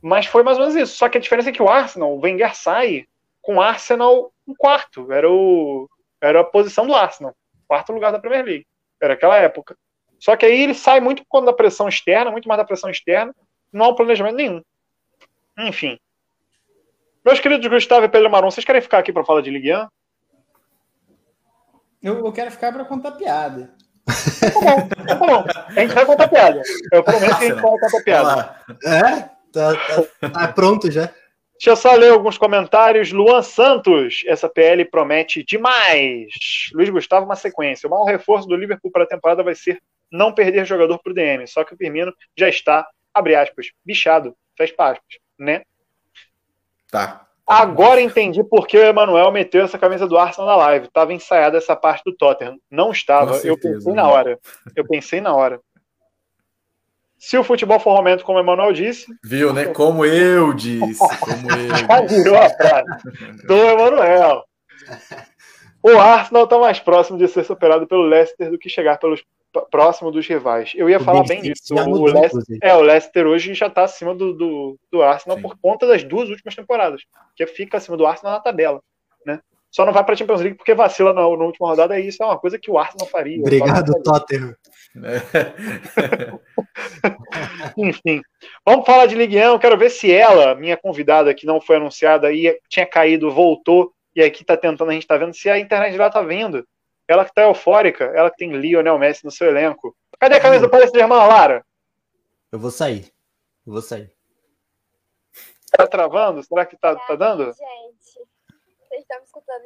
Mas 0.00 0.26
foi 0.26 0.42
mais 0.42 0.56
ou 0.58 0.64
menos 0.64 0.76
isso. 0.76 0.96
Só 0.96 1.08
que 1.08 1.18
a 1.18 1.20
diferença 1.20 1.50
é 1.50 1.52
que 1.52 1.62
o 1.62 1.68
Arsenal, 1.68 2.14
o 2.14 2.20
Wenger 2.20 2.54
sai 2.54 3.06
com 3.42 3.56
o 3.56 3.60
Arsenal 3.60 4.32
um 4.46 4.54
quarto. 4.54 5.10
Era, 5.12 5.28
o, 5.28 5.88
era 6.20 6.40
a 6.40 6.44
posição 6.44 6.86
do 6.86 6.94
Arsenal. 6.94 7.34
Quarto 7.66 7.92
lugar 7.92 8.12
da 8.12 8.20
Premier 8.20 8.44
League. 8.44 8.66
Era 9.00 9.14
aquela 9.14 9.36
época. 9.36 9.76
Só 10.18 10.36
que 10.36 10.44
aí 10.44 10.62
ele 10.62 10.74
sai 10.74 11.00
muito 11.00 11.22
por 11.22 11.28
conta 11.28 11.46
da 11.46 11.52
pressão 11.52 11.88
externa, 11.88 12.30
muito 12.30 12.48
mais 12.48 12.58
da 12.58 12.64
pressão 12.64 12.90
externa. 12.90 13.34
Não 13.72 13.86
há 13.86 13.88
um 13.88 13.94
planejamento 13.94 14.36
nenhum. 14.36 14.62
Enfim. 15.58 15.98
Meus 17.24 17.40
queridos 17.40 17.66
Gustavo 17.66 18.06
e 18.06 18.08
Pedro 18.08 18.30
Maron, 18.30 18.50
vocês 18.50 18.64
querem 18.64 18.80
ficar 18.80 18.98
aqui 18.98 19.12
para 19.12 19.24
falar 19.24 19.42
de 19.42 19.50
Ligue 19.50 19.74
1? 19.74 19.86
Eu, 22.02 22.24
eu 22.24 22.32
quero 22.32 22.50
ficar 22.50 22.72
para 22.72 22.84
contar 22.84 23.12
piada. 23.12 23.74
Tá 24.06 24.60
bom, 24.60 24.88
tá 24.88 25.14
bom. 25.16 25.44
A 25.68 25.80
gente 25.80 25.94
vai 25.94 26.06
contar 26.06 26.28
piada. 26.28 26.62
Eu 26.92 27.02
prometo 27.02 27.38
que 27.38 27.44
a 27.44 27.48
gente 27.48 27.60
vai 27.60 27.78
contar 27.78 28.02
piada. 28.02 28.56
É? 28.84 29.38
Tá, 29.52 29.74
tá, 29.74 30.30
tá 30.30 30.52
pronto 30.52 30.90
já. 30.90 31.10
Deixa 31.58 31.70
eu 31.70 31.76
só 31.76 31.92
ler 31.94 32.12
alguns 32.12 32.38
comentários. 32.38 33.10
Luan 33.10 33.42
Santos, 33.42 34.22
essa 34.28 34.48
PL 34.48 34.84
promete 34.84 35.44
demais. 35.44 36.28
Luiz 36.72 36.88
Gustavo, 36.88 37.26
uma 37.26 37.34
sequência. 37.34 37.88
O 37.88 37.90
maior 37.90 38.04
reforço 38.04 38.46
do 38.46 38.54
Liverpool 38.54 38.92
para 38.92 39.02
a 39.02 39.08
temporada 39.08 39.42
vai 39.42 39.56
ser 39.56 39.80
não 40.10 40.32
perder 40.32 40.64
jogador 40.64 41.00
para 41.02 41.10
o 41.10 41.14
DM. 41.14 41.46
Só 41.48 41.64
que 41.64 41.74
o 41.74 41.76
Firmino 41.76 42.14
já 42.38 42.48
está, 42.48 42.86
abre 43.12 43.34
aspas, 43.34 43.66
bichado, 43.84 44.36
fecha 44.56 44.74
aspas, 44.78 45.18
né? 45.36 45.62
Tá. 46.90 47.26
Agora 47.44 48.00
entendi 48.00 48.44
por 48.44 48.66
que 48.66 48.76
o 48.76 48.84
Emanuel 48.84 49.32
meteu 49.32 49.64
essa 49.64 49.78
camisa 49.78 50.06
do 50.06 50.18
Arsenal 50.18 50.46
na 50.50 50.56
live. 50.56 50.86
Estava 50.86 51.14
ensaiada 51.14 51.56
essa 51.56 51.74
parte 51.74 52.04
do 52.04 52.14
Tottenham. 52.14 52.58
Não 52.70 52.92
estava. 52.92 53.32
Certeza, 53.32 53.48
eu 53.48 53.58
pensei 53.58 53.92
na 53.94 54.08
hora. 54.08 54.38
Eu 54.76 54.86
pensei 54.86 55.20
na 55.20 55.34
hora. 55.34 55.60
Se 57.18 57.36
o 57.36 57.44
futebol 57.44 57.80
for 57.80 57.96
momento, 57.96 58.24
como 58.24 58.38
o 58.38 58.40
Emanuel 58.40 58.72
disse. 58.72 59.06
Viu, 59.24 59.52
né? 59.52 59.66
Como 59.66 60.04
eu 60.04 60.52
disse. 60.54 60.98
Como 61.18 61.50
eu 61.50 62.06
disse. 62.06 62.22
Virou 62.22 62.38
a 62.38 62.48
frase 62.50 63.46
do 63.46 63.54
Emanuel. 63.54 64.44
O 65.82 65.98
Arsenal 65.98 66.44
está 66.44 66.58
mais 66.58 66.80
próximo 66.80 67.18
de 67.18 67.28
ser 67.28 67.44
superado 67.44 67.86
pelo 67.86 68.02
Leicester 68.02 68.50
do 68.50 68.58
que 68.58 68.68
chegar 68.68 68.98
pelos 68.98 69.22
próximo 69.70 70.10
dos 70.10 70.26
rivais. 70.26 70.72
Eu 70.74 70.88
ia 70.88 71.00
falar 71.00 71.24
bem 71.24 71.40
disso. 71.40 71.74
O 71.74 72.06
Leicester, 72.06 72.58
é, 72.62 72.74
o 72.74 72.80
Leicester 72.80 73.26
hoje 73.26 73.54
já 73.54 73.66
está 73.66 73.84
acima 73.84 74.14
do, 74.14 74.32
do, 74.34 74.78
do 74.90 75.02
Arsenal 75.02 75.36
Sim. 75.36 75.42
por 75.42 75.58
conta 75.58 75.86
das 75.86 76.04
duas 76.04 76.28
últimas 76.28 76.54
temporadas, 76.54 77.02
que 77.34 77.46
fica 77.46 77.78
acima 77.78 77.96
do 77.96 78.06
Arsenal 78.06 78.34
na 78.34 78.40
tabela, 78.40 78.80
né? 79.24 79.40
Só 79.70 79.84
não 79.84 79.92
vai 79.92 80.04
para 80.04 80.14
a 80.14 80.16
Champions 80.16 80.40
League 80.40 80.56
porque 80.56 80.74
vacila 80.74 81.12
na, 81.12 81.22
na, 81.22 81.26
última 81.26 81.68
rodada, 81.68 81.98
e 81.98 82.08
isso 82.08 82.22
é 82.22 82.26
uma 82.26 82.38
coisa 82.38 82.58
que 82.58 82.70
o 82.70 82.78
Arsenal 82.78 83.06
faria. 83.06 83.38
Obrigado, 83.38 83.92
Tottenham. 84.02 84.54
Enfim, 87.76 88.22
vamos 88.64 88.86
falar 88.86 89.06
de 89.06 89.14
Ligue 89.14 89.38
1. 89.38 89.58
Quero 89.58 89.78
ver 89.78 89.90
se 89.90 90.12
ela, 90.12 90.54
minha 90.54 90.76
convidada, 90.76 91.34
que 91.34 91.46
não 91.46 91.60
foi 91.60 91.76
anunciada, 91.76 92.28
aí 92.28 92.58
tinha 92.68 92.86
caído, 92.86 93.30
voltou, 93.30 93.92
e 94.14 94.22
aqui 94.22 94.42
está 94.42 94.56
tentando, 94.56 94.90
a 94.90 94.94
gente 94.94 95.02
está 95.02 95.16
vendo 95.16 95.34
se 95.34 95.48
a 95.48 95.58
internet 95.58 95.96
lá 95.96 96.08
está 96.08 96.22
vendo 96.22 96.66
ela 97.08 97.24
que 97.24 97.32
tá 97.32 97.42
eufórica, 97.42 98.04
ela 98.04 98.30
que 98.30 98.36
tem 98.36 98.54
Lionel 98.54 98.98
Messi 98.98 99.24
no 99.24 99.30
seu 99.30 99.48
elenco. 99.48 99.96
Cadê 100.20 100.36
a 100.36 100.40
camisa 100.40 100.66
do 100.66 100.70
Paris 100.70 100.90
Saint-Germain, 100.90 101.26
Lara? 101.26 101.64
Eu 102.52 102.58
vou 102.58 102.70
sair. 102.70 103.10
Eu 103.66 103.72
vou 103.72 103.80
sair. 103.80 104.12
Tá 105.70 105.86
travando? 105.86 106.42
Será 106.42 106.66
que 106.66 106.76
tá, 106.76 106.94
tá 106.94 107.16
dando? 107.16 107.44
Gente, 107.44 108.28
vocês 108.88 109.00
estão 109.00 109.18
me 109.18 109.24
escutando? 109.24 109.64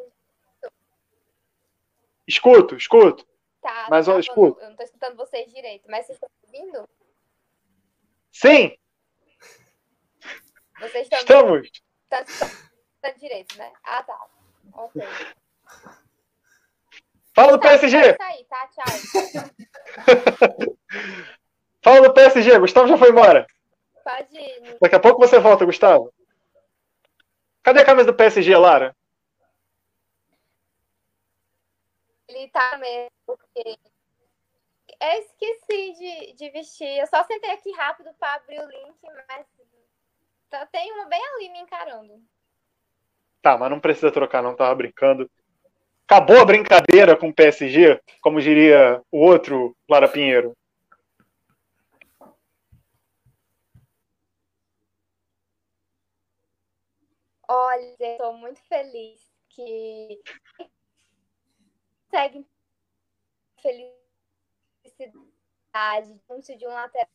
Escuto, 2.28 2.76
escuto. 2.76 3.26
Tá, 3.62 3.86
mas 3.88 4.06
tá 4.06 4.12
eu 4.12 4.18
escuto. 4.18 4.60
Eu 4.60 4.70
não 4.70 4.76
tô 4.76 4.82
escutando 4.82 5.16
vocês 5.16 5.50
direito, 5.52 5.88
mas 5.88 6.04
vocês 6.04 6.16
estão 6.16 6.28
ouvindo? 6.44 6.88
Sim! 8.32 8.76
Vocês 10.80 11.04
estão 11.04 11.18
Estamos! 11.20 11.70
Tá 12.08 12.22
escutando 12.22 13.18
direito, 13.18 13.56
né? 13.56 13.72
Ah, 13.84 14.02
tá. 14.02 14.26
Ok. 14.74 15.02
Fala 17.34 17.52
do 17.52 17.60
tá, 17.60 17.68
PSG! 17.68 18.14
tá? 18.14 18.68
Tchau. 18.68 18.84
Fala 21.82 22.00
do 22.02 22.14
PSG, 22.14 22.58
Gustavo 22.58 22.88
já 22.88 22.98
foi 22.98 23.10
embora. 23.10 23.46
Pode 24.04 24.36
ir. 24.36 24.76
Daqui 24.80 24.94
a 24.94 25.00
pouco 25.00 25.20
você 25.20 25.38
volta, 25.38 25.64
Gustavo. 25.64 26.12
Cadê 27.62 27.80
a 27.80 27.84
camisa 27.84 28.06
do 28.06 28.14
PSG, 28.14 28.56
Lara? 28.56 28.94
Tá 32.50 32.76
mesmo, 32.78 33.10
porque 33.26 33.78
eu 35.00 35.18
esqueci 35.20 35.92
de, 35.92 36.32
de 36.34 36.50
vestir. 36.50 36.98
Eu 36.98 37.06
só 37.06 37.22
sentei 37.24 37.50
aqui 37.50 37.70
rápido 37.72 38.12
para 38.18 38.34
abrir 38.34 38.60
o 38.60 38.68
link, 38.68 38.96
mas 39.28 39.46
tá, 40.48 40.66
tem 40.66 40.92
uma 40.92 41.06
bem 41.06 41.22
ali 41.34 41.48
me 41.50 41.60
encarando. 41.60 42.22
Tá, 43.40 43.58
mas 43.58 43.70
não 43.70 43.80
precisa 43.80 44.12
trocar, 44.12 44.42
não. 44.42 44.54
Tava 44.54 44.74
brincando. 44.74 45.30
Acabou 46.06 46.40
a 46.40 46.44
brincadeira 46.44 47.16
com 47.16 47.28
o 47.28 47.34
PSG, 47.34 48.00
como 48.20 48.40
diria 48.40 49.02
o 49.10 49.18
outro 49.18 49.76
Lara 49.88 50.08
Pinheiro. 50.08 50.54
Olha, 57.48 57.96
estou 57.98 58.32
muito 58.34 58.60
feliz 58.62 59.20
que 59.48 60.20
consegue 62.12 62.46
felicidade 63.62 63.96
de 66.58 66.66
um 66.66 66.70
lateral 66.70 67.08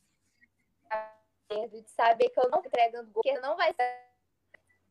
de 1.70 1.88
saber 1.88 2.28
que 2.30 2.40
eu 2.40 2.50
não 2.50 2.58
entregando 2.58 3.10
gol, 3.12 3.22
que 3.22 3.38
não 3.38 3.56
vai 3.56 3.72
ser 3.72 4.08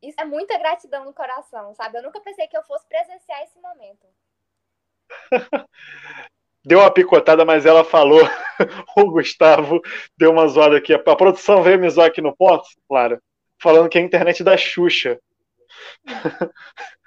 isso 0.00 0.18
é 0.20 0.24
muita 0.24 0.56
gratidão 0.56 1.04
no 1.04 1.12
coração, 1.12 1.74
sabe? 1.74 1.98
Eu 1.98 2.04
nunca 2.04 2.20
pensei 2.20 2.46
que 2.46 2.56
eu 2.56 2.62
fosse 2.62 2.86
presenciar 2.86 3.42
esse 3.42 3.58
momento. 3.60 4.06
deu 6.64 6.78
uma 6.78 6.90
picotada, 6.92 7.44
mas 7.44 7.66
ela 7.66 7.82
falou. 7.82 8.20
o 8.96 9.10
Gustavo 9.10 9.80
deu 10.16 10.30
uma 10.30 10.46
zoada 10.46 10.76
aqui. 10.78 10.94
A 10.94 11.16
produção 11.16 11.64
veio 11.64 11.80
me 11.80 11.90
zoar 11.90 12.06
aqui 12.06 12.20
no 12.20 12.36
ponto, 12.36 12.68
claro, 12.86 13.20
falando 13.60 13.88
que 13.88 13.98
é 13.98 14.00
a 14.00 14.04
internet 14.04 14.44
da 14.44 14.56
Xuxa. 14.56 15.20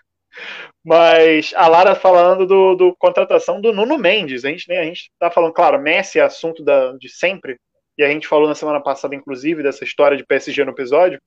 mas 0.83 1.53
a 1.55 1.67
Lara 1.67 1.95
falando 1.95 2.45
do, 2.45 2.75
do, 2.75 2.95
contratação 2.97 3.61
do 3.61 3.71
Nuno 3.71 3.97
Mendes. 3.97 4.45
A 4.45 4.49
gente, 4.49 4.67
né, 4.67 4.79
a 4.79 4.83
gente 4.83 5.11
tá 5.19 5.29
falando, 5.29 5.53
claro, 5.53 5.79
Messi 5.79 6.19
é 6.19 6.23
assunto 6.23 6.63
da, 6.63 6.93
de 6.93 7.09
sempre. 7.09 7.59
E 7.97 8.03
a 8.03 8.09
gente 8.09 8.27
falou 8.27 8.47
na 8.47 8.55
semana 8.55 8.81
passada, 8.81 9.15
inclusive, 9.15 9.61
dessa 9.61 9.83
história 9.83 10.17
de 10.17 10.25
PSG 10.25 10.63
no 10.65 10.71
episódio 10.71 11.19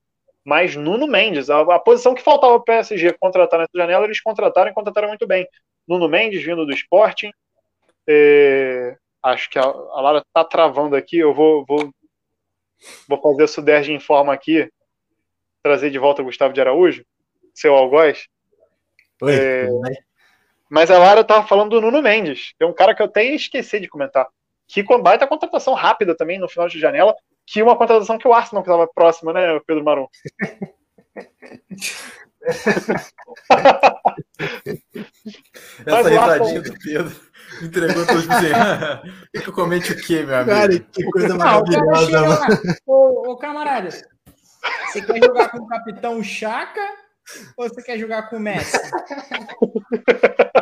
mas 0.47 0.77
Nuno 0.77 1.07
Mendes, 1.07 1.49
a, 1.49 1.63
a 1.63 1.79
posição 1.79 2.15
que 2.15 2.21
faltava 2.21 2.61
para 2.61 2.61
o 2.61 2.65
PSG 2.65 3.15
contratar 3.19 3.59
nessa 3.59 3.73
janela, 3.75 4.05
eles 4.05 4.21
contrataram 4.21 4.71
e 4.71 4.75
contrataram 4.75 5.09
muito 5.09 5.27
bem. 5.27 5.49
Nuno 5.89 6.07
Mendes, 6.07 6.45
vindo 6.45 6.67
do 6.67 6.73
Sporting. 6.75 7.31
É, 8.07 8.95
acho 9.23 9.49
que 9.49 9.59
a, 9.59 9.63
a 9.63 10.01
Lara 10.03 10.19
está 10.19 10.45
travando 10.45 10.97
aqui, 10.97 11.17
eu 11.17 11.33
vou, 11.33 11.65
vou 11.67 11.91
Vou 13.09 13.21
fazer 13.21 13.45
a 13.45 13.49
Suderge 13.49 13.93
em 13.93 14.01
forma 14.01 14.33
aqui, 14.33 14.71
trazer 15.63 15.91
de 15.91 15.99
volta 15.99 16.23
o 16.23 16.25
Gustavo 16.25 16.53
de 16.53 16.61
Araújo, 16.61 17.05
seu 17.55 17.75
algoz. 17.75 18.27
Oi, 19.23 19.35
É? 19.35 19.69
Mas 20.69 20.91
a 20.91 20.99
Lara 20.99 21.23
tava 21.23 21.47
falando 21.47 21.71
do 21.71 21.81
Nuno 21.81 22.03
Mendes, 22.03 22.53
que 22.57 22.65
é 22.65 22.67
um 22.67 22.73
cara 22.73 22.95
que 22.95 23.03
eu 23.03 23.07
até 23.07 23.25
esqueci 23.25 23.79
de 23.79 23.89
comentar. 23.89 24.27
Que 24.67 24.83
com 24.83 25.01
baita 25.01 25.27
contratação 25.27 25.75
rápida 25.75 26.17
também 26.17 26.39
no 26.39 26.49
final 26.49 26.69
de 26.69 26.81
janela, 26.81 27.15
que 27.47 27.63
uma 27.63 27.77
contratação 27.77 28.19
que 28.19 28.27
o 28.27 28.33
Arsenal 28.33 28.63
que 28.63 28.71
estava 28.71 28.89
próxima, 28.93 29.33
né, 29.33 29.61
Pedro 29.67 29.85
Marum? 29.85 30.07
Essa 32.45 32.73
Mas 35.87 36.13
lá, 36.13 36.33
risadinha 36.35 36.63
do 36.63 36.79
Pedro 36.79 37.21
entregou 37.63 38.07
todos 38.07 38.29
assim. 38.31 38.49
Quer 39.33 39.43
que 39.43 39.49
eu 39.49 39.53
comente 39.53 39.93
o 39.93 39.97
quê, 39.97 40.23
meu 40.23 40.37
amigo? 40.37 40.51
Cara, 40.51 40.79
que 40.79 41.05
coisa 41.05 41.29
Não, 41.29 41.37
o 41.37 41.39
maravilhosa, 41.39 42.21
lá. 42.21 42.47
Ô, 42.87 43.31
ô, 43.31 43.37
camarada, 43.37 43.89
você 43.91 45.03
quer 45.03 45.25
jogar 45.25 45.51
com 45.51 45.59
o 45.59 45.67
capitão 45.67 46.23
Chaka 46.23 47.04
ou 47.57 47.69
você 47.69 47.83
quer 47.83 47.99
jogar 47.99 48.29
com 48.29 48.37
o 48.37 48.41
Messi? 48.41 48.79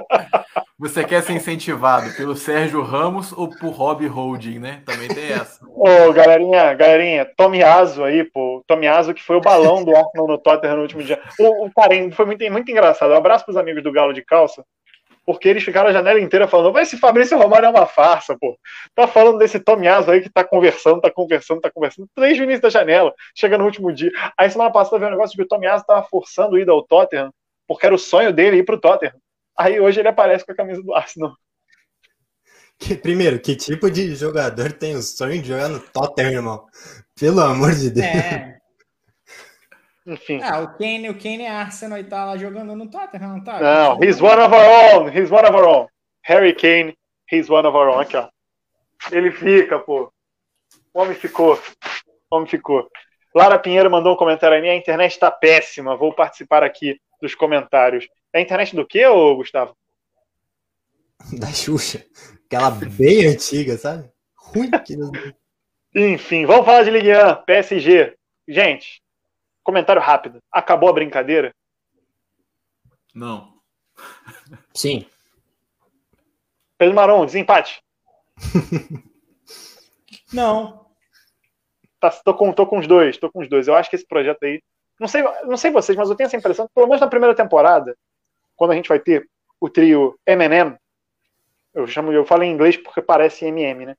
Você 0.82 1.05
quer 1.05 1.22
ser 1.22 1.34
incentivado 1.34 2.12
pelo 2.16 2.34
Sérgio 2.34 2.82
Ramos 2.82 3.30
ou 3.30 3.48
por 3.48 3.70
Rob 3.70 4.05
Holding, 4.05 4.59
né? 4.59 4.82
Também 4.84 5.06
tem 5.06 5.30
essa. 5.30 5.64
Ô, 5.64 6.12
galerinha, 6.12 6.74
galerinha, 6.74 7.24
Tomiaso 7.24 8.02
aí, 8.02 8.24
pô. 8.24 8.64
Tomiaso 8.66 9.14
que 9.14 9.22
foi 9.22 9.36
o 9.36 9.40
balão 9.40 9.84
do 9.84 9.94
Arsenal 9.94 10.26
no 10.26 10.39
Tottenham 10.39 10.74
no 10.74 10.82
último 10.82 11.05
dia. 11.05 11.22
O, 11.39 11.66
o 11.66 11.72
cara, 11.72 11.94
foi 12.10 12.26
muito, 12.26 12.51
muito 12.51 12.68
engraçado. 12.68 13.12
Um 13.12 13.16
abraço 13.16 13.44
pros 13.44 13.56
amigos 13.56 13.80
do 13.80 13.93
Galo 13.93 14.12
de 14.12 14.22
Calça, 14.22 14.64
porque 15.24 15.48
eles 15.48 15.62
ficaram 15.62 15.88
a 15.88 15.92
janela 15.92 16.20
inteira 16.20 16.48
falando, 16.48 16.72
mas 16.72 16.88
esse 16.88 16.98
Fabrício 16.98 17.38
Romário 17.38 17.66
é 17.66 17.70
uma 17.70 17.86
farsa, 17.86 18.36
pô. 18.38 18.58
Tá 18.94 19.06
falando 19.06 19.38
desse 19.38 19.60
Tomiaso 19.60 20.10
aí 20.10 20.20
que 20.20 20.30
tá 20.30 20.42
conversando, 20.44 21.00
tá 21.00 21.10
conversando, 21.10 21.60
tá 21.60 21.70
conversando, 21.70 22.08
desde 22.16 22.42
o 22.42 22.44
início 22.44 22.62
da 22.62 22.70
janela, 22.70 23.14
chega 23.34 23.56
no 23.56 23.64
último 23.64 23.92
dia. 23.92 24.10
Aí 24.36 24.50
semana 24.50 24.70
passada 24.70 24.98
veio 24.98 25.08
um 25.08 25.12
negócio 25.12 25.32
de 25.32 25.36
que 25.36 25.44
o 25.44 25.48
Tomiaso 25.48 25.84
tava 25.86 26.02
forçando 26.08 26.58
ir 26.58 26.68
ao 26.68 26.82
Tottenham, 26.82 27.30
porque 27.66 27.86
era 27.86 27.94
o 27.94 27.98
sonho 27.98 28.32
dele 28.32 28.58
ir 28.58 28.64
pro 28.64 28.80
Tottenham. 28.80 29.14
Aí 29.56 29.78
hoje 29.80 30.00
ele 30.00 30.08
aparece 30.08 30.44
com 30.44 30.52
a 30.52 30.56
camisa 30.56 30.82
do 30.82 30.94
Arsenal. 30.94 31.32
Que- 32.78 32.96
primeiro, 32.96 33.38
que 33.38 33.54
tipo 33.54 33.90
de 33.90 34.14
jogador 34.16 34.72
tem 34.72 34.96
o 34.96 35.02
sonho 35.02 35.40
de 35.40 35.48
jogar 35.48 35.68
no 35.68 35.78
Tottenham, 35.78 36.32
irmão? 36.32 36.66
Pelo 37.14 37.40
amor 37.40 37.72
de 37.72 37.90
Deus. 37.90 38.06
É. 38.06 38.61
Enfim. 40.06 40.40
Ah, 40.42 40.60
o 40.60 40.76
Kane, 40.76 41.08
o 41.08 41.14
Kane 41.14 41.42
é 41.42 41.50
Arsenal 41.50 41.98
e 41.98 42.04
tá 42.04 42.24
lá 42.24 42.36
jogando 42.36 42.74
no 42.74 42.90
Tottenham, 42.90 43.36
não 43.36 43.44
tá? 43.44 43.60
Não, 43.60 44.02
he's 44.02 44.20
one 44.20 44.40
of 44.40 44.52
our 44.52 44.94
own. 44.94 45.08
He's 45.08 45.30
one 45.30 45.46
of 45.46 45.54
our 45.54 45.66
own. 45.66 45.86
Harry 46.24 46.54
Kane, 46.54 46.96
he's 47.30 47.48
one 47.48 47.66
of 47.66 47.76
our 47.76 47.88
own. 47.88 48.00
Aqui, 48.00 48.16
ó. 48.16 48.28
Ele 49.10 49.30
fica, 49.30 49.78
pô. 49.78 50.12
O 50.92 51.00
homem 51.00 51.14
ficou. 51.14 51.60
O 52.30 52.36
homem 52.36 52.48
ficou. 52.48 52.88
Lara 53.34 53.58
Pinheiro 53.58 53.90
mandou 53.90 54.14
um 54.14 54.16
comentário 54.16 54.56
aí. 54.56 54.68
A 54.68 54.76
internet 54.76 55.18
tá 55.18 55.30
péssima. 55.30 55.96
Vou 55.96 56.12
participar 56.12 56.62
aqui 56.62 57.00
dos 57.20 57.34
comentários. 57.34 58.06
É 58.32 58.38
a 58.38 58.42
internet 58.42 58.74
do 58.74 58.86
quê, 58.86 59.06
ô 59.06 59.36
Gustavo? 59.36 59.76
Da 61.38 61.48
Xuxa. 61.52 62.04
Aquela 62.46 62.70
bem 62.70 63.26
antiga, 63.26 63.78
sabe? 63.78 64.10
Ruim 64.36 64.70
que 64.70 64.96
Enfim, 65.94 66.44
vamos 66.44 66.66
falar 66.66 66.82
de 66.82 66.90
Ligue 66.90 67.10
1, 67.10 67.44
PSG. 67.46 68.14
Gente, 68.46 69.01
comentário 69.62 70.02
rápido. 70.02 70.39
Acabou 70.51 70.89
a 70.89 70.93
brincadeira? 70.93 71.55
Não. 73.14 73.52
Sim. 74.74 75.06
Pedro 76.78 76.94
Maron, 76.94 77.26
desempate. 77.26 77.82
Não. 80.32 80.86
Tá, 82.01 82.10
tô, 82.10 82.34
com, 82.34 82.52
tô 82.52 82.66
com 82.66 82.78
os 82.78 82.86
dois, 82.86 83.16
tô 83.16 83.30
com 83.30 83.40
os 83.40 83.48
dois. 83.48 83.68
Eu 83.68 83.76
acho 83.76 83.89
que 83.89 83.97
esse 83.97 84.06
projeto 84.06 84.43
aí. 84.43 84.62
Não 84.98 85.06
sei, 85.06 85.22
não 85.44 85.56
sei 85.56 85.70
vocês, 85.70 85.97
mas 85.97 86.09
eu 86.09 86.16
tenho 86.16 86.26
essa 86.26 86.36
impressão 86.36 86.66
que, 86.66 86.74
pelo 86.74 86.86
menos 86.86 87.01
na 87.01 87.06
primeira 87.09 87.34
temporada, 87.34 87.97
quando 88.56 88.72
a 88.72 88.74
gente 88.74 88.89
vai 88.89 88.98
ter 88.98 89.28
o 89.60 89.68
trio 89.68 90.18
MM, 90.26 90.76
eu 91.74 91.86
chamo, 91.86 92.12
eu 92.12 92.24
falo 92.24 92.43
em 92.43 92.52
inglês 92.52 92.76
porque 92.76 93.01
parece 93.01 93.44
MM, 93.47 93.86
né? 93.86 93.97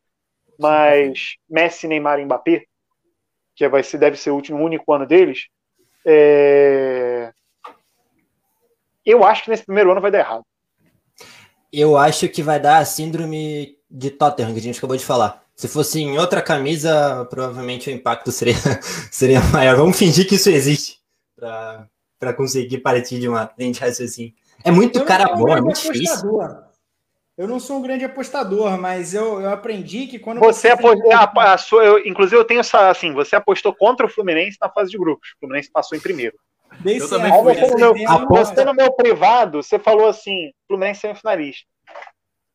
Mas 0.59 1.35
Messi, 1.49 1.87
Neymar 1.87 2.19
e 2.19 2.25
Mbappé, 2.25 2.65
que 3.55 3.67
vai 3.67 3.83
ser, 3.83 3.97
deve 3.97 4.17
ser 4.17 4.31
o 4.31 4.35
último 4.35 4.63
único 4.63 4.91
ano 4.93 5.05
deles, 5.05 5.47
é... 6.05 7.31
eu 9.05 9.23
acho 9.23 9.43
que 9.43 9.49
nesse 9.49 9.65
primeiro 9.65 9.91
ano 9.91 10.01
vai 10.01 10.11
dar 10.11 10.19
errado. 10.19 10.43
Eu 11.71 11.97
acho 11.97 12.29
que 12.29 12.43
vai 12.43 12.59
dar 12.59 12.77
a 12.77 12.85
síndrome 12.85 13.77
de 13.89 14.11
Tottenham, 14.11 14.53
que 14.53 14.59
a 14.59 14.61
gente 14.61 14.77
acabou 14.77 14.95
de 14.95 15.05
falar. 15.05 15.43
Se 15.55 15.67
fosse 15.67 16.01
em 16.01 16.17
outra 16.17 16.41
camisa, 16.41 17.25
provavelmente 17.29 17.89
o 17.89 17.93
impacto 17.93 18.31
seria, 18.31 18.55
seria 19.11 19.41
maior. 19.51 19.75
Vamos 19.77 19.97
fingir 19.97 20.27
que 20.27 20.35
isso 20.35 20.49
existe 20.49 20.99
para 21.35 22.33
conseguir 22.35 22.79
partir 22.79 23.19
de 23.19 23.27
uma 23.27 23.51
linha 23.57 23.71
de 23.71 23.79
raciocínio. 23.79 24.33
É 24.63 24.71
muito 24.71 25.03
cara 25.03 25.35
bom, 25.35 25.49
é 25.49 25.61
muito 25.61 25.81
difícil. 25.81 26.41
apostador. 26.41 26.72
Eu 27.37 27.47
não 27.47 27.59
sou 27.59 27.77
um 27.77 27.81
grande 27.81 28.05
apostador, 28.05 28.77
mas 28.77 29.13
eu, 29.13 29.41
eu 29.41 29.49
aprendi 29.49 30.05
que 30.07 30.19
quando 30.19 30.39
Você 30.39 30.67
tem- 30.67 30.71
apostou, 30.77 31.11
a, 31.13 31.53
a 31.53 31.57
sua, 31.57 31.83
eu, 31.83 31.99
inclusive 32.05 32.37
eu 32.39 32.45
tenho 32.45 32.59
essa, 32.59 32.89
assim, 32.89 33.11
você 33.13 33.35
apostou 33.35 33.73
contra 33.73 34.05
o 34.05 34.09
Fluminense 34.09 34.57
na 34.61 34.69
fase 34.69 34.91
de 34.91 34.97
grupos. 34.97 35.29
O 35.35 35.39
Fluminense 35.39 35.71
passou 35.71 35.97
em 35.97 36.01
primeiro. 36.01 36.37
Dei 36.79 36.97
Eu 37.01 37.07
certo, 37.07 37.21
também 37.23 37.31
fui. 37.43 37.53
você 37.55 37.71
no 37.71 37.93
meu, 37.93 38.09
Aposta- 38.09 38.55
você 38.55 38.65
no 38.65 38.73
meu 38.75 38.91
privado, 38.93 39.63
você 39.63 39.79
falou 39.79 40.07
assim, 40.07 40.51
Fluminense 40.67 41.01
semifinalista. 41.01 41.65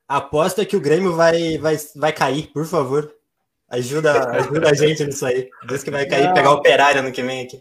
Aposta 0.06 0.64
que 0.64 0.76
o 0.76 0.80
Grêmio 0.80 1.14
vai, 1.14 1.58
vai, 1.58 1.76
vai 1.96 2.12
cair, 2.12 2.46
por 2.52 2.64
favor. 2.64 3.12
Ajuda, 3.68 4.30
ajuda 4.30 4.70
a 4.70 4.74
gente 4.74 5.04
nisso 5.04 5.26
aí. 5.26 5.50
Diz 5.68 5.82
que 5.82 5.90
vai 5.90 6.06
cair 6.06 6.24
e 6.24 6.26
Não. 6.28 6.34
pegar 6.34 6.50
o 6.52 6.54
operário 6.54 7.00
ano 7.00 7.12
que 7.12 7.22
vem 7.22 7.42
aqui. 7.44 7.60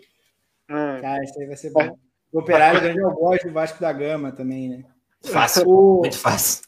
Hum. 0.69 1.01
Cara, 1.01 1.23
isso 1.23 1.37
aí 1.39 1.47
vai 1.47 1.57
ser 1.57 1.71
bom. 1.71 1.97
O 2.31 2.39
Operário 2.39 2.79
grande 2.79 2.99
eu 2.99 3.11
gosto 3.11 3.47
do 3.47 3.53
Vasco 3.53 3.79
da 3.81 3.91
Gama 3.91 4.31
também, 4.31 4.69
né? 4.69 4.83
Fácil, 5.25 5.67
O- 5.67 5.99
muito 6.01 6.17
fácil. 6.19 6.63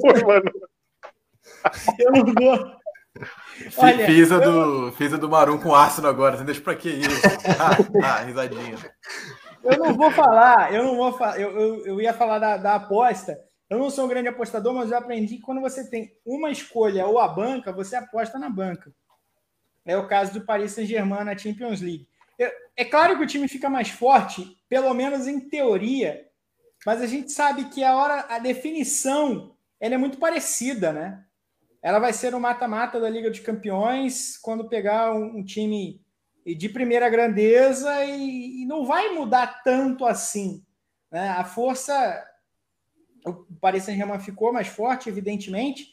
Foi, 0.00 0.24
mano. 0.24 0.50
eu 1.98 2.12
não 2.12 2.24
vou. 2.34 2.76
Olha, 3.78 4.06
fiz, 4.06 4.30
a 4.30 4.38
do, 4.38 4.92
fiz 4.92 5.12
a 5.12 5.16
do 5.16 5.28
Marum 5.28 5.58
com 5.58 5.74
Arsenal 5.74 6.10
agora. 6.10 6.36
Você 6.36 6.44
deixa 6.44 6.60
pra 6.60 6.74
que 6.76 6.88
isso? 6.90 7.08
Ah, 7.58 8.18
ah, 8.18 8.22
risadinha. 8.24 8.76
Eu 9.64 9.78
não 9.78 9.94
vou 9.94 10.10
falar, 10.12 10.72
eu 10.72 10.84
não 10.84 10.96
vou 10.96 11.12
falar. 11.16 11.40
Eu, 11.40 11.50
eu, 11.58 11.86
eu 11.86 12.00
ia 12.00 12.12
falar 12.12 12.38
da, 12.38 12.56
da 12.56 12.74
aposta. 12.74 13.38
Eu 13.68 13.78
não 13.78 13.90
sou 13.90 14.04
um 14.04 14.08
grande 14.08 14.28
apostador, 14.28 14.72
mas 14.74 14.90
eu 14.92 14.98
aprendi 14.98 15.36
que 15.36 15.42
quando 15.42 15.60
você 15.60 15.88
tem 15.88 16.12
uma 16.24 16.50
escolha 16.50 17.06
ou 17.06 17.18
a 17.18 17.26
banca, 17.26 17.72
você 17.72 17.96
aposta 17.96 18.38
na 18.38 18.48
banca. 18.48 18.92
É 19.84 19.96
o 19.96 20.06
caso 20.06 20.34
do 20.34 20.42
Paris 20.44 20.72
Saint-Germain 20.72 21.24
na 21.24 21.36
Champions 21.36 21.80
League. 21.80 22.06
Eu- 22.38 22.50
é 22.76 22.84
claro 22.84 23.16
que 23.16 23.24
o 23.24 23.26
time 23.26 23.48
fica 23.48 23.68
mais 23.70 23.88
forte, 23.88 24.56
pelo 24.68 24.92
menos 24.94 25.26
em 25.26 25.40
teoria, 25.48 26.25
mas 26.86 27.02
a 27.02 27.06
gente 27.06 27.32
sabe 27.32 27.64
que 27.64 27.82
a 27.82 27.96
hora, 27.96 28.26
a 28.28 28.38
definição, 28.38 29.56
ela 29.80 29.96
é 29.96 29.98
muito 29.98 30.18
parecida, 30.18 30.92
né? 30.92 31.24
Ela 31.82 31.98
vai 31.98 32.12
ser 32.12 32.32
o 32.32 32.40
mata-mata 32.40 33.00
da 33.00 33.10
Liga 33.10 33.28
dos 33.28 33.40
Campeões 33.40 34.38
quando 34.38 34.68
pegar 34.68 35.12
um, 35.12 35.38
um 35.38 35.44
time 35.44 36.00
de 36.46 36.68
primeira 36.68 37.08
grandeza 37.08 38.04
e, 38.04 38.62
e 38.62 38.66
não 38.66 38.86
vai 38.86 39.12
mudar 39.12 39.64
tanto 39.64 40.06
assim. 40.06 40.64
né? 41.10 41.28
A 41.30 41.42
força, 41.42 42.24
o 43.26 43.32
Paris 43.60 43.82
Saint-Germain 43.82 44.20
ficou 44.20 44.52
mais 44.52 44.68
forte, 44.68 45.08
evidentemente, 45.08 45.88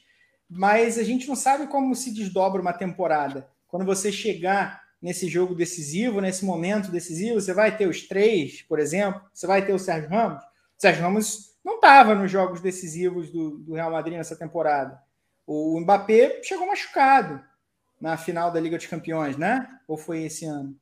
mas 0.47 0.99
a 0.99 1.03
gente 1.03 1.27
não 1.27 1.35
sabe 1.35 1.65
como 1.65 1.95
se 1.95 2.13
desdobra 2.13 2.61
uma 2.61 2.71
temporada. 2.71 3.49
Quando 3.67 3.83
você 3.83 4.11
chegar 4.11 4.83
nesse 5.01 5.27
jogo 5.27 5.55
decisivo, 5.55 6.21
nesse 6.21 6.45
momento 6.45 6.91
decisivo, 6.91 7.41
você 7.41 7.51
vai 7.51 7.75
ter 7.75 7.87
os 7.87 8.03
três, 8.03 8.61
por 8.61 8.77
exemplo, 8.77 9.23
você 9.33 9.47
vai 9.47 9.65
ter 9.65 9.73
o 9.73 9.79
Sérgio 9.79 10.11
Ramos. 10.11 10.52
O 10.83 10.85
Sérgio 10.85 11.03
Ramos 11.03 11.55
não 11.63 11.75
estava 11.75 12.13
nos 12.13 12.29
jogos 12.29 12.59
decisivos 12.59 13.31
do, 13.31 13.51
do 13.59 13.73
Real 13.73 13.89
Madrid 13.89 14.17
nessa 14.17 14.35
temporada. 14.35 14.99
O 15.47 15.79
Mbappé 15.79 16.41
chegou 16.43 16.67
machucado 16.67 17.41
na 18.01 18.17
final 18.17 18.51
da 18.51 18.59
Liga 18.59 18.75
dos 18.75 18.87
Campeões, 18.87 19.37
né? 19.37 19.65
Ou 19.87 19.95
foi 19.95 20.23
esse 20.23 20.43
ano? 20.43 20.75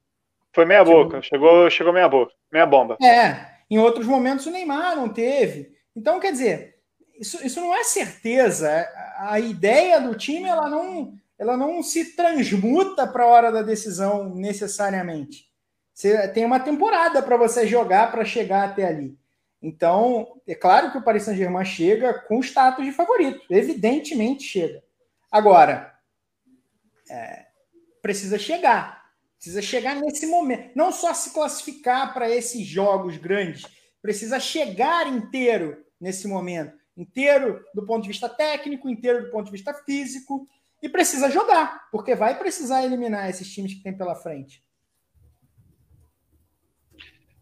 Foi 0.56 0.66
meia 0.66 0.84
boca. 0.84 1.22
Chegou, 1.22 1.70
chegou 1.70 1.94
meia 1.94 2.10
boca. 2.10 2.34
Meia 2.52 2.66
bomba. 2.66 2.98
É, 3.00 3.46
em 3.70 3.78
outros 3.78 4.08
momentos 4.08 4.48
o 4.48 4.50
Neymar 4.50 4.96
não 4.96 5.08
teve. 5.08 5.72
Então, 5.96 6.20
quer 6.20 6.32
dizer, 6.32 6.80
isso, 7.20 7.46
isso 7.46 7.62
não 7.62 7.72
é 7.72 7.84
certeza. 7.84 8.72
A, 9.20 9.34
a 9.34 9.40
ideia 9.40 10.02
do 10.02 10.16
time 10.16 10.50
ela 10.50 10.68
não, 10.68 11.14
ela 11.38 11.56
não 11.56 11.84
se 11.84 12.16
transmuta 12.16 13.06
para 13.06 13.24
a 13.24 13.28
hora 13.28 13.52
da 13.52 13.62
decisão 13.62 14.34
necessariamente. 14.34 15.46
Você 15.94 16.28
tem 16.30 16.44
uma 16.44 16.60
temporada 16.60 17.22
para 17.22 17.38
você 17.38 17.68
jogar 17.68 18.12
para 18.12 18.26
chegar 18.26 18.64
até 18.64 18.88
ali. 18.88 19.21
Então, 19.62 20.42
é 20.48 20.56
claro 20.56 20.92
que 20.92 20.98
o 20.98 21.04
Paris 21.04 21.24
Saint-Germain 21.24 21.66
chega 21.66 22.14
com 22.14 22.40
status 22.40 22.84
de 22.84 22.92
favorito, 22.92 23.42
evidentemente 23.50 24.44
chega. 24.44 24.84
Agora, 25.32 25.96
é, 27.10 27.46
precisa 28.02 28.40
chegar, 28.40 29.06
precisa 29.36 29.62
chegar 29.62 29.96
nesse 29.96 30.26
momento, 30.26 30.72
não 30.76 30.92
só 30.92 31.14
se 31.14 31.32
classificar 31.32 32.14
para 32.14 32.30
esses 32.30 32.66
jogos 32.66 33.18
grandes, 33.18 33.66
precisa 34.02 34.40
chegar 34.40 35.06
inteiro 35.06 35.86
nesse 36.00 36.28
momento, 36.28 36.76
inteiro 36.98 37.64
do 37.76 37.86
ponto 37.86 38.02
de 38.02 38.08
vista 38.08 38.28
técnico, 38.28 38.90
inteiro 38.90 39.26
do 39.26 39.32
ponto 39.32 39.46
de 39.46 39.52
vista 39.52 39.74
físico, 39.74 40.48
e 40.82 40.90
precisa 40.90 41.30
jogar, 41.30 41.88
porque 41.92 42.16
vai 42.16 42.40
precisar 42.40 42.84
eliminar 42.84 43.30
esses 43.30 43.54
times 43.54 43.76
que 43.76 43.84
tem 43.84 43.96
pela 43.96 44.16
frente. 44.16 44.64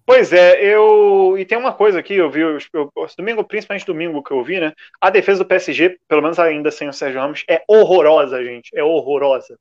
Pois 0.10 0.34
é, 0.34 0.60
eu. 0.65 1.38
E 1.38 1.45
tem 1.45 1.56
uma 1.56 1.72
coisa 1.72 1.99
aqui, 1.99 2.15
eu 2.15 2.31
vi, 2.31 2.40
eu, 2.40 2.57
domingo, 3.15 3.44
principalmente 3.44 3.86
domingo 3.86 4.23
que 4.23 4.31
eu 4.31 4.44
vi, 4.44 4.60
né? 4.60 4.73
A 4.99 5.11
defesa 5.11 5.44
do 5.44 5.48
PSG, 5.48 5.99
pelo 6.07 6.23
menos 6.23 6.40
ainda 6.40 6.72
sem 6.72 6.90
o 6.90 6.94
Sérgio 6.94 7.22
Ramos, 7.22 7.44
é 7.48 7.64
horrorosa, 7.68 8.44
gente. 8.44 8.72
É 8.73 8.84
horrorosa. 8.84 9.56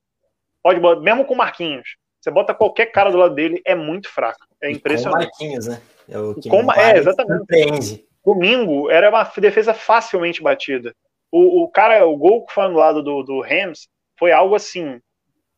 Pode 0.63 0.81
mesmo 1.03 1.27
com 1.27 1.35
Marquinhos. 1.35 1.97
Você 2.19 2.31
bota 2.31 2.55
qualquer 2.55 2.87
cara 2.87 3.11
do 3.11 3.19
lado 3.19 3.35
dele, 3.35 3.61
é 3.63 3.75
muito 3.75 4.09
fraco. 4.09 4.41
É 4.63 4.71
impressionante. 4.71 5.29
com 5.29 5.45
Marquinhos, 5.45 5.67
né? 5.67 5.83
É, 6.09 6.19
o 6.19 6.35
que 6.35 6.49
com, 6.49 6.73
é 6.73 6.97
exatamente. 6.97 7.37
Surpreende. 7.37 8.05
Domingo 8.25 8.91
era 8.91 9.11
uma 9.11 9.25
defesa 9.25 9.75
facilmente 9.75 10.43
batida. 10.43 10.95
O, 11.31 11.65
o 11.65 11.69
cara, 11.69 12.07
o 12.07 12.17
gol 12.17 12.47
que 12.47 12.55
foi 12.55 12.65
anulado 12.65 13.03
do, 13.03 13.23
do 13.23 13.43
Rams 13.43 13.87
foi 14.19 14.33
algo 14.33 14.55
assim, 14.55 14.99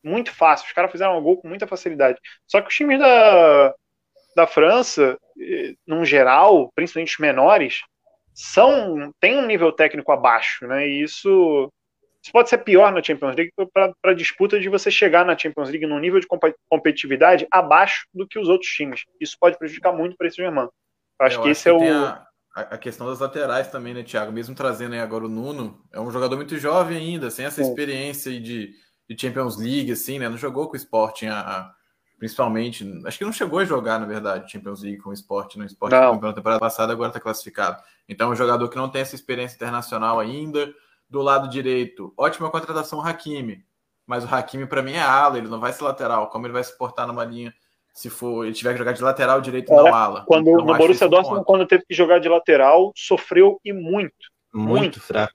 muito 0.03 0.35
fácil. 0.35 0.67
Os 0.67 0.73
caras 0.73 0.91
fizeram 0.91 1.17
um 1.17 1.23
gol 1.23 1.37
com 1.37 1.47
muita 1.47 1.65
facilidade. 1.65 2.19
Só 2.45 2.59
que 2.59 2.67
os 2.67 2.75
times 2.75 2.99
da, 2.99 3.73
da 4.35 4.47
França, 4.47 5.17
num 5.87 6.05
geral, 6.05 6.71
principalmente 6.75 7.13
os 7.13 7.19
menores, 7.19 7.81
são 8.33 9.11
tem 9.19 9.37
um 9.37 9.45
nível 9.45 9.71
técnico 9.71 10.11
abaixo, 10.11 10.65
né? 10.67 10.87
E 10.87 11.03
isso, 11.03 11.71
isso 12.23 12.31
pode 12.31 12.49
ser 12.49 12.59
pior 12.59 12.91
na 12.91 13.03
Champions 13.03 13.35
League 13.35 13.51
para 13.73 13.93
a 14.05 14.13
disputa 14.13 14.59
de 14.59 14.69
você 14.69 14.89
chegar 14.89 15.25
na 15.25 15.37
Champions 15.37 15.69
League 15.69 15.85
num 15.85 15.99
nível 15.99 16.19
de 16.19 16.27
competitividade 16.69 17.47
abaixo 17.51 18.05
do 18.13 18.27
que 18.27 18.39
os 18.39 18.47
outros 18.47 18.71
times. 18.71 19.03
Isso 19.19 19.35
pode 19.39 19.57
prejudicar 19.57 19.91
muito 19.91 20.15
para 20.15 20.27
esse 20.27 20.37
Germain. 20.37 20.69
Acho 21.19 21.37
Eu 21.37 21.43
que 21.43 21.49
esse 21.49 21.69
é 21.69 21.73
o 21.73 21.81
a, 22.53 22.61
a, 22.61 22.77
questão 22.77 23.07
das 23.07 23.19
laterais 23.19 23.67
também, 23.69 23.93
né, 23.93 24.03
Thiago? 24.03 24.31
Mesmo 24.31 24.53
trazendo 24.53 24.95
agora 24.95 25.25
o 25.25 25.29
Nuno, 25.29 25.81
é 25.91 25.99
um 25.99 26.11
jogador 26.11 26.35
muito 26.35 26.57
jovem 26.57 26.97
ainda, 26.97 27.29
sem 27.29 27.45
essa 27.45 27.63
Sim. 27.63 27.69
experiência 27.69 28.31
de, 28.39 28.73
de 29.09 29.19
Champions 29.19 29.57
League, 29.57 29.91
assim, 29.91 30.19
né? 30.19 30.27
Não 30.27 30.37
jogou 30.37 30.67
com 30.67 30.73
o 30.73 30.77
Sporting 30.77 31.27
a 31.27 31.71
principalmente. 32.21 32.87
Acho 33.03 33.17
que 33.17 33.25
não 33.25 33.33
chegou 33.33 33.57
a 33.57 33.65
jogar, 33.65 33.99
na 33.99 34.05
verdade, 34.05 34.51
Champions 34.51 34.83
League 34.83 34.99
com 34.99 35.09
o 35.09 35.13
esporte 35.13 35.57
no 35.57 35.65
esporte 35.65 35.93
na 35.93 36.33
temporada 36.33 36.59
passada, 36.59 36.93
agora 36.93 37.09
está 37.09 37.19
classificado. 37.19 37.81
Então, 38.07 38.29
é 38.29 38.33
um 38.33 38.35
jogador 38.35 38.69
que 38.69 38.75
não 38.75 38.87
tem 38.87 39.01
essa 39.01 39.15
experiência 39.15 39.55
internacional 39.55 40.19
ainda. 40.19 40.71
Do 41.09 41.19
lado 41.23 41.49
direito, 41.49 42.13
ótima 42.15 42.51
contratação 42.51 43.01
Hakimi. 43.01 43.65
Mas 44.05 44.23
o 44.23 44.27
Hakimi, 44.33 44.67
para 44.67 44.83
mim, 44.83 44.93
é 44.93 45.01
ala, 45.01 45.39
ele 45.39 45.47
não 45.47 45.59
vai 45.59 45.73
ser 45.73 45.83
lateral. 45.83 46.29
Como 46.29 46.45
ele 46.45 46.53
vai 46.53 46.63
se 46.63 46.77
portar 46.77 47.07
numa 47.07 47.25
linha 47.25 47.51
se 47.91 48.07
for 48.07 48.45
ele 48.45 48.53
tiver 48.53 48.73
que 48.73 48.77
jogar 48.77 48.93
de 48.93 49.01
lateral 49.01 49.41
direito 49.41 49.73
não 49.73 49.93
ala? 49.93 50.23
Quando 50.25 50.47
então, 50.47 50.63
no 50.63 50.77
Borussia 50.77 51.09
Dortmund, 51.09 51.43
quando 51.43 51.65
teve 51.65 51.83
que 51.89 51.93
jogar 51.95 52.19
de 52.19 52.29
lateral, 52.29 52.93
sofreu 52.95 53.59
e 53.65 53.73
muito. 53.73 54.13
Muito, 54.53 54.79
muito 54.79 54.99
fraco. 55.01 55.33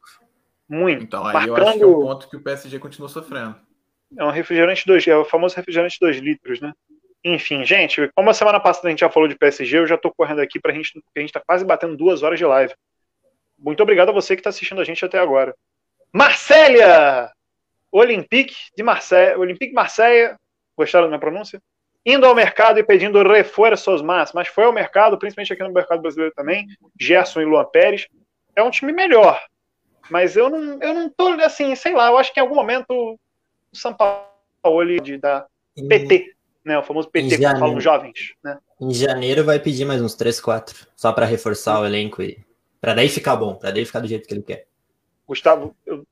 Muito. 0.68 1.02
Então, 1.02 1.26
aí 1.26 1.34
Marcando... 1.34 1.58
eu 1.58 1.66
acho 1.66 1.78
que 1.78 1.82
é 1.82 1.86
o 1.86 2.00
ponto 2.00 2.28
que 2.28 2.36
o 2.36 2.42
PSG 2.42 2.78
continua 2.78 3.08
sofrendo. 3.08 3.56
É 4.16 4.24
um 4.24 4.30
refrigerante 4.30 4.86
2, 4.86 5.06
é 5.08 5.16
o 5.16 5.24
famoso 5.24 5.56
refrigerante 5.56 5.98
2 6.00 6.18
litros, 6.18 6.60
né? 6.60 6.72
Enfim, 7.24 7.64
gente, 7.64 8.08
como 8.14 8.30
a 8.30 8.34
semana 8.34 8.60
passada 8.60 8.86
a 8.86 8.90
gente 8.90 9.00
já 9.00 9.10
falou 9.10 9.28
de 9.28 9.34
PSG, 9.34 9.78
eu 9.78 9.86
já 9.86 9.98
tô 9.98 10.12
correndo 10.12 10.40
aqui 10.40 10.60
pra 10.60 10.72
gente, 10.72 10.92
porque 10.92 11.18
a 11.18 11.20
gente 11.20 11.32
tá 11.32 11.42
quase 11.44 11.64
batendo 11.64 11.96
duas 11.96 12.22
horas 12.22 12.38
de 12.38 12.44
live. 12.44 12.72
Muito 13.58 13.82
obrigado 13.82 14.10
a 14.10 14.12
você 14.12 14.36
que 14.36 14.40
está 14.40 14.50
assistindo 14.50 14.80
a 14.80 14.84
gente 14.84 15.04
até 15.04 15.18
agora. 15.18 15.54
Marcélia! 16.12 17.32
Olympique 17.90 18.54
de 18.76 18.82
Marseille, 18.82 19.36
Olympique 19.36 19.72
Marseille, 19.72 20.36
gostaram 20.76 21.06
da 21.06 21.08
minha 21.08 21.20
pronúncia? 21.20 21.60
Indo 22.04 22.26
ao 22.26 22.34
mercado 22.34 22.78
e 22.78 22.84
pedindo 22.84 23.20
reforços 23.22 24.02
más, 24.02 24.32
mas 24.32 24.48
foi 24.48 24.64
ao 24.64 24.72
mercado, 24.72 25.18
principalmente 25.18 25.52
aqui 25.52 25.62
no 25.62 25.72
mercado 25.72 26.02
brasileiro 26.02 26.32
também, 26.34 26.66
Gerson 27.00 27.40
e 27.40 27.44
Luan 27.44 27.64
Pérez. 27.64 28.06
É 28.54 28.62
um 28.62 28.70
time 28.70 28.92
melhor, 28.92 29.42
mas 30.10 30.36
eu 30.36 30.48
não, 30.48 30.80
eu 30.80 30.94
não 30.94 31.08
tô 31.08 31.28
assim, 31.42 31.74
sei 31.74 31.94
lá, 31.94 32.08
eu 32.08 32.18
acho 32.18 32.32
que 32.32 32.38
em 32.38 32.42
algum 32.42 32.54
momento 32.54 33.18
São 33.76 33.94
Paulo 33.94 35.00
de, 35.02 35.18
da 35.18 35.46
PT, 35.88 36.34
né? 36.64 36.78
O 36.78 36.82
famoso 36.82 37.08
PT, 37.10 37.36
que 37.36 37.42
falam 37.42 37.80
jovens, 37.80 38.34
né? 38.42 38.58
Em 38.80 38.92
janeiro 38.92 39.44
vai 39.44 39.58
pedir 39.58 39.84
mais 39.84 40.02
uns 40.02 40.14
3, 40.14 40.40
4, 40.40 40.86
só 40.96 41.12
para 41.12 41.24
reforçar 41.26 41.80
o 41.80 41.86
elenco 41.86 42.22
e 42.22 42.44
para 42.80 42.94
daí 42.94 43.08
ficar 43.08 43.36
bom, 43.36 43.54
para 43.54 43.70
daí 43.70 43.84
ficar 43.84 44.00
do 44.00 44.08
jeito 44.08 44.26
que 44.26 44.34
ele 44.34 44.42
quer. 44.42 44.66
Gustavo, 45.26 45.74
eu 45.84 46.06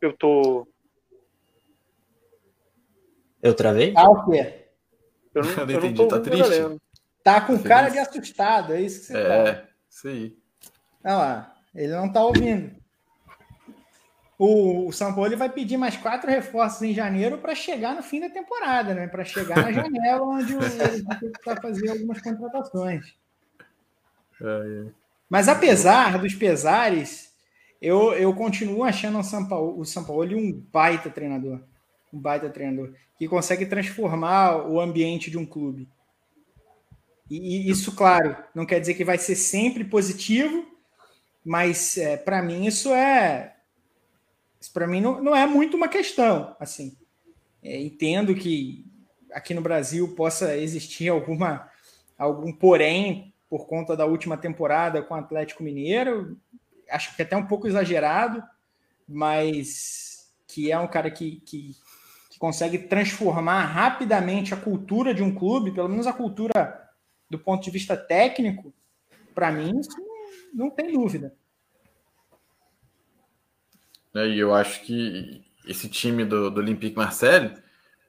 eu 0.00 0.12
tô 0.12 0.66
eu 3.42 3.54
travei? 3.54 3.92
Ah, 3.96 4.08
o 4.10 4.30
quê? 4.30 4.66
Eu 5.34 5.42
não, 5.42 5.50
eu 5.58 5.66
não 5.66 5.74
entendi, 5.74 6.08
tá 6.08 6.20
triste? 6.20 6.80
Tá 7.22 7.40
com 7.40 7.52
Feliz. 7.54 7.68
cara 7.68 7.88
de 7.88 7.98
assustado, 7.98 8.72
é 8.72 8.80
isso 8.80 9.00
que 9.00 9.06
você 9.06 9.18
É, 9.18 9.52
tá. 9.52 9.68
isso 9.88 10.08
aí. 10.08 10.38
Olha 11.04 11.16
lá, 11.16 11.56
ele 11.74 11.92
não 11.94 12.10
tá 12.12 12.24
ouvindo 12.24 12.76
o, 14.38 14.86
o 14.86 14.92
São 14.92 15.12
Paulo 15.12 15.36
vai 15.36 15.48
pedir 15.48 15.76
mais 15.76 15.96
quatro 15.96 16.30
reforços 16.30 16.82
em 16.82 16.94
janeiro 16.94 17.38
para 17.38 17.56
chegar 17.56 17.96
no 17.96 18.02
fim 18.04 18.20
da 18.20 18.30
temporada, 18.30 18.94
né? 18.94 19.08
Para 19.08 19.24
chegar 19.24 19.56
na 19.56 19.72
janela 19.72 20.22
onde 20.22 20.54
o, 20.54 20.60
ele 20.62 21.04
vai 21.44 21.60
fazer 21.60 21.90
algumas 21.90 22.22
contratações. 22.22 23.16
É, 24.40 24.86
é. 24.86 24.90
Mas 25.28 25.48
apesar 25.48 26.18
dos 26.18 26.34
pesares, 26.34 27.34
eu, 27.82 28.12
eu 28.12 28.32
continuo 28.32 28.84
achando 28.84 29.18
o 29.18 29.24
São 29.24 29.46
Paulo, 29.48 29.80
o 29.80 29.84
São 29.84 30.04
Paulo 30.04 30.24
um 30.36 30.52
baita 30.72 31.10
treinador. 31.10 31.60
Um 32.12 32.20
baita 32.20 32.48
treinador. 32.48 32.94
Que 33.18 33.26
consegue 33.26 33.66
transformar 33.66 34.68
o 34.68 34.80
ambiente 34.80 35.32
de 35.32 35.36
um 35.36 35.44
clube. 35.44 35.88
E, 37.28 37.66
e 37.66 37.70
isso, 37.70 37.94
claro, 37.96 38.36
não 38.54 38.64
quer 38.64 38.78
dizer 38.78 38.94
que 38.94 39.04
vai 39.04 39.18
ser 39.18 39.34
sempre 39.34 39.82
positivo, 39.82 40.64
mas 41.44 41.98
é, 41.98 42.16
para 42.16 42.40
mim 42.40 42.64
isso 42.66 42.94
é 42.94 43.57
isso 44.60 44.72
para 44.72 44.86
mim 44.86 45.00
não, 45.00 45.22
não 45.22 45.36
é 45.36 45.46
muito 45.46 45.76
uma 45.76 45.88
questão. 45.88 46.56
Assim, 46.58 46.96
é, 47.62 47.80
entendo 47.80 48.34
que 48.34 48.84
aqui 49.32 49.54
no 49.54 49.60
Brasil 49.60 50.14
possa 50.14 50.56
existir 50.56 51.08
alguma 51.08 51.70
algum 52.16 52.52
porém 52.52 53.32
por 53.48 53.66
conta 53.66 53.96
da 53.96 54.04
última 54.04 54.36
temporada 54.36 55.02
com 55.02 55.14
o 55.14 55.16
Atlético 55.16 55.62
Mineiro. 55.62 56.36
Acho 56.90 57.14
que 57.14 57.22
é 57.22 57.24
até 57.24 57.36
um 57.36 57.46
pouco 57.46 57.66
exagerado, 57.66 58.42
mas 59.08 60.30
que 60.46 60.72
é 60.72 60.78
um 60.78 60.88
cara 60.88 61.10
que, 61.10 61.40
que, 61.40 61.76
que 62.30 62.38
consegue 62.38 62.78
transformar 62.78 63.64
rapidamente 63.66 64.52
a 64.52 64.56
cultura 64.56 65.14
de 65.14 65.22
um 65.22 65.34
clube, 65.34 65.70
pelo 65.70 65.88
menos 65.88 66.06
a 66.06 66.12
cultura 66.12 66.88
do 67.30 67.38
ponto 67.38 67.62
de 67.62 67.70
vista 67.70 67.96
técnico, 67.96 68.72
para 69.34 69.52
mim, 69.52 69.78
isso 69.78 69.96
não, 69.98 70.66
não 70.66 70.70
tem 70.70 70.92
dúvida. 70.92 71.34
Né? 74.14 74.28
E 74.28 74.38
eu 74.38 74.54
acho 74.54 74.82
que 74.82 75.42
esse 75.66 75.88
time 75.88 76.24
do, 76.24 76.50
do 76.50 76.60
Olympique 76.60 76.96
Marseille, 76.96 77.52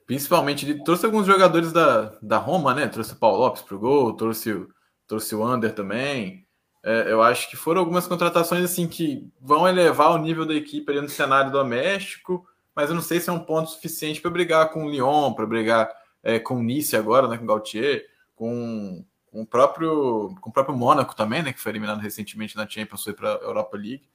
principalmente, 0.07 0.65
ele 0.65 0.83
trouxe 0.83 1.05
alguns 1.05 1.27
jogadores 1.27 1.71
da, 1.71 2.17
da 2.21 2.37
Roma, 2.37 2.73
né? 2.73 2.87
Trouxe 2.87 3.13
o 3.13 3.17
Paulo 3.17 3.39
Lopes 3.39 3.61
pro 3.61 3.79
gol, 3.79 4.13
trouxe, 4.13 4.51
o, 4.51 4.69
trouxe 5.07 5.35
o 5.35 5.45
Under 5.45 5.73
também. 5.73 6.47
É, 6.81 7.11
eu 7.11 7.21
acho 7.21 7.49
que 7.49 7.57
foram 7.57 7.81
algumas 7.81 8.07
contratações 8.07 8.63
assim 8.63 8.87
que 8.87 9.29
vão 9.41 9.67
elevar 9.67 10.11
o 10.11 10.17
nível 10.17 10.45
da 10.45 10.53
equipe 10.53 10.89
ali 10.89 11.01
no 11.01 11.09
cenário 11.09 11.51
doméstico, 11.51 12.47
mas 12.73 12.89
eu 12.89 12.95
não 12.95 13.01
sei 13.01 13.19
se 13.19 13.29
é 13.29 13.33
um 13.33 13.39
ponto 13.39 13.69
suficiente 13.69 14.21
para 14.21 14.31
brigar 14.31 14.69
com 14.71 14.85
o 14.85 14.89
Lyon, 14.89 15.33
para 15.33 15.45
brigar 15.45 15.91
é, 16.23 16.39
com 16.39 16.55
o 16.55 16.63
Nice 16.63 16.95
agora, 16.95 17.27
né? 17.27 17.37
Com 17.37 17.43
o 17.43 17.47
Gautier, 17.47 18.05
com, 18.35 19.03
com 19.25 19.41
o 19.41 19.45
próprio 19.45 20.33
com 20.39 20.49
o 20.49 20.53
próprio 20.53 20.77
Mônaco 20.77 21.15
também, 21.15 21.43
né? 21.43 21.51
Que 21.51 21.59
foi 21.59 21.73
eliminado 21.73 21.99
recentemente 21.99 22.55
na 22.55 22.67
Champions, 22.67 23.03
foi 23.03 23.13
para 23.13 23.35
a 23.35 23.39
Europa 23.39 23.77
League. 23.77 24.07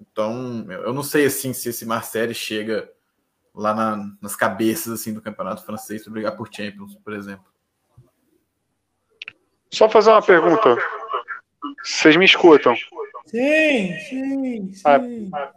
Então, 0.00 0.66
eu 0.70 0.92
não 0.92 1.02
sei 1.02 1.26
assim 1.26 1.52
se 1.52 1.68
esse 1.68 1.84
Marseille 1.84 2.34
chega 2.34 2.90
lá 3.54 3.74
na, 3.74 4.12
nas 4.22 4.36
cabeças 4.36 4.92
assim 4.92 5.12
do 5.12 5.20
campeonato 5.20 5.64
francês 5.64 6.02
para 6.02 6.12
brigar 6.12 6.36
por 6.36 6.48
Champions, 6.52 6.94
por 6.96 7.12
exemplo. 7.12 7.46
Só 9.72 9.88
fazer 9.88 10.10
uma 10.10 10.22
pergunta. 10.22 10.76
Vocês 11.82 12.16
me 12.16 12.24
escutam? 12.24 12.74
Sim, 13.26 13.98
sim, 14.08 14.72
sim. 14.72 15.30
Ah, 15.34 15.52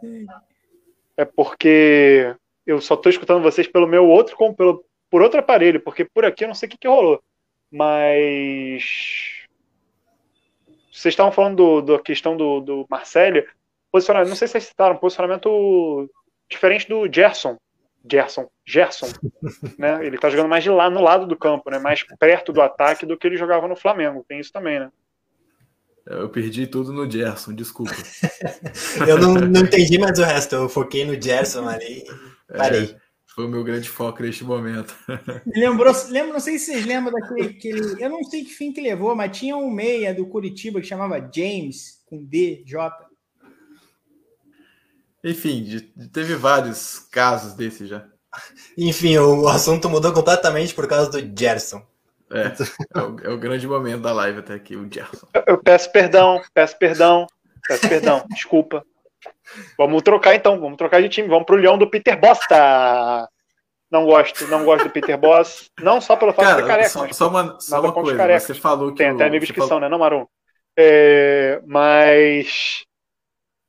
é 1.16 1.24
porque 1.24 2.34
eu 2.66 2.80
só 2.80 2.94
estou 2.94 3.10
escutando 3.10 3.42
vocês 3.42 3.66
pelo 3.66 3.86
meu 3.86 4.06
outro, 4.06 4.36
pelo, 4.54 4.84
por 5.10 5.22
outro 5.22 5.40
aparelho, 5.40 5.80
porque 5.80 6.04
por 6.04 6.24
aqui 6.24 6.44
eu 6.44 6.48
não 6.48 6.54
sei 6.54 6.66
o 6.66 6.70
que, 6.70 6.78
que 6.78 6.88
rolou. 6.88 7.22
Mas 7.70 8.82
vocês 10.92 11.12
estavam 11.12 11.32
falando 11.32 11.56
do, 11.56 11.96
da 11.96 12.02
questão 12.02 12.36
do, 12.36 12.60
do 12.60 12.86
Marcelo 12.90 13.42
posicionamento, 13.92 14.30
não 14.30 14.36
sei 14.36 14.48
se 14.48 14.52
vocês 14.52 14.64
citaram, 14.64 14.96
posicionamento 14.96 16.10
diferente 16.50 16.88
do 16.88 17.06
Gerson. 17.12 17.58
Gerson, 18.10 18.48
Gerson, 18.66 19.06
né? 19.78 20.04
Ele 20.04 20.18
tá 20.18 20.28
jogando 20.28 20.48
mais 20.48 20.64
de 20.64 20.70
lá 20.70 20.90
no 20.90 21.00
lado 21.00 21.26
do 21.26 21.36
campo, 21.36 21.70
né? 21.70 21.78
Mais 21.78 22.02
perto 22.18 22.52
do 22.52 22.60
ataque 22.60 23.06
do 23.06 23.16
que 23.16 23.26
ele 23.26 23.36
jogava 23.36 23.68
no 23.68 23.76
Flamengo. 23.76 24.24
Tem 24.26 24.40
isso 24.40 24.52
também, 24.52 24.80
né? 24.80 24.90
Eu 26.04 26.28
perdi 26.28 26.66
tudo 26.66 26.92
no 26.92 27.08
Gerson, 27.08 27.54
desculpa. 27.54 27.92
eu 29.06 29.18
não, 29.18 29.34
não 29.34 29.60
entendi 29.60 29.98
mais 29.98 30.18
o 30.18 30.24
resto, 30.24 30.56
eu 30.56 30.68
foquei 30.68 31.04
no 31.04 31.20
Gerson 31.20 31.68
ali 31.68 32.02
e 32.02 32.56
parei. 32.56 32.84
É, 32.84 32.96
foi 33.34 33.46
o 33.46 33.48
meu 33.48 33.62
grande 33.62 33.88
foco 33.88 34.20
neste 34.20 34.42
momento. 34.42 34.94
Lembrou, 35.46 35.94
lembro, 36.08 36.32
não 36.32 36.40
sei 36.40 36.58
se 36.58 36.72
vocês 36.72 36.84
lembram 36.84 37.12
daquele. 37.12 37.48
Aquele, 37.50 38.02
eu 38.02 38.10
não 38.10 38.24
sei 38.24 38.44
que 38.44 38.52
fim 38.52 38.72
que 38.72 38.80
levou, 38.80 39.14
mas 39.14 39.38
tinha 39.38 39.56
um 39.56 39.70
meia 39.70 40.12
do 40.12 40.26
Curitiba 40.26 40.80
que 40.80 40.86
chamava 40.86 41.30
James, 41.32 42.02
com 42.04 42.22
D, 42.22 42.64
J. 42.66 43.11
Enfim, 45.24 45.62
de- 45.62 45.92
de- 45.94 46.08
teve 46.08 46.34
vários 46.34 46.98
casos 47.10 47.54
desse 47.54 47.86
já. 47.86 48.04
Enfim, 48.76 49.18
o 49.18 49.46
assunto 49.48 49.88
mudou 49.90 50.12
completamente 50.12 50.74
por 50.74 50.88
causa 50.88 51.10
do 51.10 51.38
Gerson. 51.38 51.82
É, 52.30 52.98
é 52.98 53.02
o, 53.02 53.20
é 53.24 53.28
o 53.30 53.38
grande 53.38 53.66
momento 53.68 54.00
da 54.02 54.12
live 54.12 54.38
até 54.38 54.54
aqui, 54.54 54.74
o 54.74 54.88
Gerson. 54.90 55.26
Eu- 55.34 55.44
Eu 55.48 55.58
peço 55.58 55.90
perdão, 55.92 56.40
peço 56.54 56.76
perdão, 56.78 57.26
peço 57.68 57.88
perdão, 57.88 58.24
desculpa. 58.32 58.84
Vamos 59.78 60.02
trocar 60.02 60.34
então, 60.34 60.58
vamos 60.58 60.78
trocar 60.78 61.02
de 61.02 61.08
time, 61.10 61.28
vamos 61.28 61.44
pro 61.44 61.56
Leão 61.56 61.76
do 61.76 61.88
Peter 61.88 62.18
Bosta. 62.18 63.28
Não 63.90 64.06
gosto, 64.06 64.46
não 64.48 64.64
gosto 64.64 64.84
do 64.84 64.90
Peter 64.90 65.18
Boss, 65.18 65.70
não 65.82 66.00
só 66.00 66.16
pelo 66.16 66.32
fato 66.32 66.46
de 66.46 66.52
ser 66.54 66.56
Cara, 66.62 66.66
careca, 66.66 66.88
só, 66.88 67.00
mas 67.02 67.16
só 67.16 67.28
uma, 67.28 67.60
só 67.60 67.80
uma 67.80 67.92
coisa, 67.92 68.40
você 68.40 68.54
falou 68.54 68.90
que 68.92 68.96
tem 68.96 69.12
o- 69.12 69.14
até 69.14 69.26
amigos 69.26 69.50
que 69.50 69.54
falou- 69.56 69.68
são, 69.68 69.80
né, 69.80 69.88
não, 69.90 69.98
Marum? 69.98 70.26
É, 70.78 71.60
mas 71.66 72.84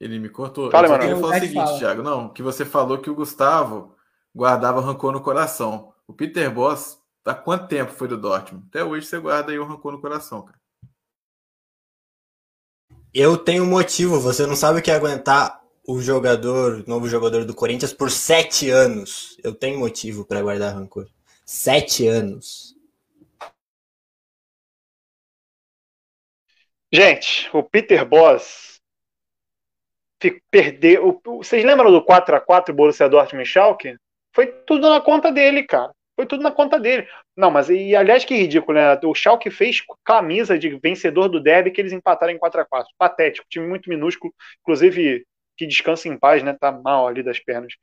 Ele 0.03 0.19
me 0.19 0.27
cortou. 0.27 0.69
Fala, 0.69 0.87
eu 0.87 0.99
queria 0.99 1.15
falar 1.15 1.37
o 1.37 1.39
seguinte, 1.39 1.53
fala. 1.53 1.79
Thiago. 1.79 2.03
Não, 2.03 2.27
que 2.27 2.43
você 2.43 2.65
falou 2.65 2.97
que 2.97 3.09
o 3.09 3.15
Gustavo 3.15 3.95
guardava 4.35 4.81
rancor 4.81 5.13
no 5.13 5.21
coração. 5.21 5.93
O 6.05 6.13
Peter 6.13 6.53
Boss, 6.53 6.99
há 7.23 7.33
quanto 7.33 7.69
tempo 7.69 7.93
foi 7.93 8.09
do 8.09 8.17
Dortmund? 8.17 8.65
Até 8.67 8.83
hoje 8.83 9.07
você 9.07 9.17
guarda 9.17 9.53
aí 9.53 9.57
o 9.57 9.65
rancor 9.65 9.93
no 9.93 10.01
coração, 10.01 10.41
cara. 10.41 10.59
Eu 13.13 13.37
tenho 13.37 13.63
um 13.63 13.69
motivo, 13.69 14.19
você 14.19 14.45
não 14.45 14.57
sabe 14.57 14.79
o 14.79 14.81
que 14.81 14.91
é 14.91 14.95
aguentar 14.95 15.63
o 15.87 16.01
jogador, 16.01 16.83
novo 16.85 17.07
jogador 17.07 17.45
do 17.45 17.55
Corinthians 17.55 17.93
por 17.93 18.11
sete 18.11 18.69
anos. 18.69 19.37
Eu 19.41 19.55
tenho 19.55 19.79
motivo 19.79 20.25
para 20.25 20.41
guardar 20.41 20.73
rancor. 20.73 21.07
Sete 21.45 22.05
anos. 22.07 22.75
Gente, 26.91 27.49
o 27.53 27.63
Peter 27.63 28.05
Boss 28.05 28.72
perdeu. 30.51 31.21
Vocês 31.25 31.63
lembram 31.63 31.91
do 31.91 32.03
4x4 32.03 32.73
Borussia 32.73 33.09
Dortmund 33.09 33.47
e 33.47 33.51
Schalke? 33.51 33.95
Foi 34.33 34.47
tudo 34.47 34.89
na 34.89 34.99
conta 34.99 35.31
dele, 35.31 35.63
cara. 35.63 35.91
Foi 36.15 36.25
tudo 36.25 36.43
na 36.43 36.51
conta 36.51 36.79
dele. 36.79 37.07
Não, 37.35 37.49
mas 37.49 37.69
e 37.69 37.95
aliás, 37.95 38.23
que 38.23 38.35
ridículo, 38.35 38.77
né? 38.77 38.99
O 39.03 39.15
Schalke 39.15 39.49
fez 39.49 39.83
camisa 40.03 40.57
de 40.57 40.69
vencedor 40.77 41.27
do 41.27 41.41
derby 41.41 41.71
que 41.71 41.81
eles 41.81 41.93
empataram 41.93 42.31
em 42.31 42.37
4x4. 42.37 42.85
Patético, 42.97 43.47
time 43.49 43.67
muito 43.67 43.89
minúsculo. 43.89 44.33
Inclusive, 44.61 45.25
que 45.57 45.65
descansa 45.65 46.07
em 46.07 46.17
paz, 46.17 46.43
né? 46.43 46.55
Tá 46.59 46.71
mal 46.71 47.07
ali 47.07 47.23
das 47.23 47.39
pernas. 47.39 47.73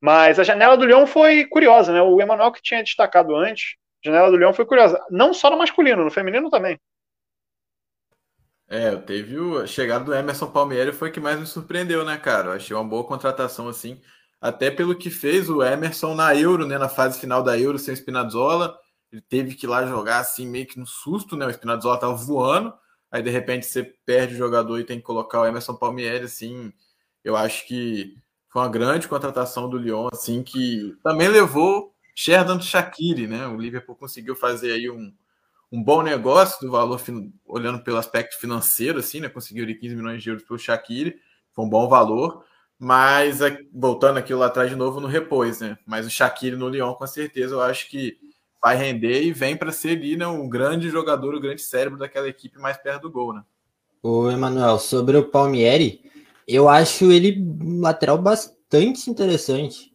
Mas 0.00 0.38
a 0.38 0.44
janela 0.44 0.76
do 0.76 0.84
Leão 0.84 1.06
foi 1.06 1.44
curiosa, 1.46 1.92
né? 1.92 2.00
O 2.00 2.20
Emanuel 2.20 2.52
que 2.52 2.62
tinha 2.62 2.82
destacado 2.82 3.34
antes, 3.34 3.74
a 4.04 4.08
janela 4.08 4.30
do 4.30 4.36
Leão 4.36 4.52
foi 4.52 4.64
curiosa. 4.64 5.04
Não 5.10 5.34
só 5.34 5.50
no 5.50 5.58
masculino, 5.58 6.04
no 6.04 6.10
feminino 6.10 6.48
também. 6.48 6.78
É, 8.72 8.94
teve 8.94 9.36
o, 9.36 9.58
a 9.58 9.66
chegada 9.66 10.04
do 10.04 10.14
Emerson 10.14 10.48
Palmieri 10.48 10.92
foi 10.92 11.08
o 11.10 11.12
que 11.12 11.18
mais 11.18 11.40
me 11.40 11.44
surpreendeu, 11.44 12.04
né, 12.04 12.16
cara? 12.16 12.50
Eu 12.50 12.52
achei 12.52 12.74
uma 12.74 12.84
boa 12.84 13.02
contratação, 13.02 13.68
assim, 13.68 14.00
até 14.40 14.70
pelo 14.70 14.94
que 14.94 15.10
fez 15.10 15.50
o 15.50 15.60
Emerson 15.60 16.14
na 16.14 16.36
Euro, 16.36 16.64
né, 16.64 16.78
na 16.78 16.88
fase 16.88 17.18
final 17.18 17.42
da 17.42 17.58
Euro, 17.58 17.80
sem 17.80 17.92
o 17.92 17.96
Spinazzola. 17.96 18.78
Ele 19.10 19.20
teve 19.22 19.56
que 19.56 19.66
ir 19.66 19.68
lá 19.68 19.84
jogar, 19.84 20.20
assim, 20.20 20.46
meio 20.46 20.66
que 20.66 20.78
no 20.78 20.86
susto, 20.86 21.36
né? 21.36 21.46
O 21.46 21.50
Spinazzola 21.50 21.98
tava 21.98 22.14
voando, 22.14 22.72
aí 23.10 23.20
de 23.22 23.30
repente 23.30 23.66
você 23.66 23.82
perde 24.06 24.34
o 24.34 24.38
jogador 24.38 24.78
e 24.78 24.84
tem 24.84 24.98
que 24.98 25.04
colocar 25.04 25.40
o 25.40 25.46
Emerson 25.46 25.74
Palmieri, 25.74 26.24
assim. 26.24 26.72
Eu 27.24 27.36
acho 27.36 27.66
que 27.66 28.14
foi 28.48 28.62
uma 28.62 28.68
grande 28.68 29.08
contratação 29.08 29.68
do 29.68 29.78
Lyon, 29.78 30.08
assim, 30.12 30.44
que 30.44 30.96
também 31.02 31.26
levou 31.28 31.92
Sheridan 32.14 32.60
Shaqiri, 32.60 33.26
né? 33.26 33.48
O 33.48 33.56
Liverpool 33.56 33.96
conseguiu 33.96 34.36
fazer 34.36 34.72
aí 34.72 34.88
um, 34.88 35.12
um 35.72 35.82
bom 35.82 36.02
negócio 36.02 36.60
do 36.60 36.72
valor, 36.72 37.00
olhando 37.46 37.82
pelo 37.84 37.96
aspecto 37.96 38.38
financeiro, 38.38 38.98
assim, 38.98 39.20
né? 39.20 39.28
Conseguiu 39.28 39.64
ali 39.64 39.74
15 39.74 39.94
milhões 39.94 40.22
de 40.22 40.28
euros 40.28 40.44
pelo 40.44 40.58
Shaqiri, 40.58 41.16
foi 41.52 41.64
um 41.64 41.68
bom 41.68 41.88
valor, 41.88 42.44
mas 42.78 43.40
é, 43.40 43.58
voltando 43.72 44.18
aqui 44.18 44.34
lá 44.34 44.46
atrás 44.46 44.68
de 44.68 44.76
novo 44.76 45.00
no 45.00 45.06
repôs, 45.06 45.60
né? 45.60 45.78
Mas 45.86 46.06
o 46.06 46.10
Shaqiri 46.10 46.56
no 46.56 46.68
Lyon, 46.68 46.94
com 46.94 47.06
certeza, 47.06 47.54
eu 47.54 47.60
acho 47.60 47.88
que 47.88 48.18
vai 48.60 48.76
render 48.76 49.22
e 49.22 49.32
vem 49.32 49.56
para 49.56 49.70
ser 49.70 49.96
ali, 49.96 50.16
né? 50.16 50.26
Um 50.26 50.48
grande 50.48 50.90
jogador, 50.90 51.34
o 51.34 51.40
grande 51.40 51.62
cérebro 51.62 51.98
daquela 51.98 52.28
equipe 52.28 52.58
mais 52.58 52.76
perto 52.76 53.02
do 53.02 53.10
gol, 53.10 53.32
né? 53.32 53.42
O 54.02 54.30
Emanuel, 54.30 54.78
sobre 54.78 55.16
o 55.16 55.24
Palmieri, 55.24 56.00
eu 56.48 56.68
acho 56.68 57.12
ele 57.12 57.40
um 57.62 57.80
lateral 57.80 58.18
bastante 58.18 59.08
interessante. 59.08 59.92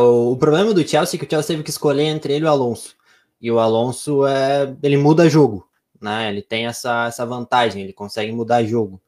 O, 0.00 0.32
o 0.32 0.36
problema 0.36 0.72
do 0.72 0.86
Chelsea 0.86 1.16
é 1.16 1.18
que 1.18 1.26
o 1.26 1.30
Chelsea 1.30 1.48
teve 1.48 1.64
que 1.64 1.70
escolher 1.70 2.04
entre 2.04 2.32
ele 2.32 2.44
e 2.44 2.48
o 2.48 2.50
Alonso. 2.50 2.96
E 3.40 3.50
o 3.50 3.58
Alonso 3.58 4.26
é, 4.26 4.74
ele 4.82 4.96
muda 4.96 5.28
jogo, 5.28 5.68
né? 6.00 6.28
Ele 6.28 6.42
tem 6.42 6.66
essa, 6.66 7.06
essa 7.06 7.26
vantagem, 7.26 7.82
ele 7.82 7.92
consegue 7.92 8.32
mudar 8.32 8.64
jogo. 8.64 9.00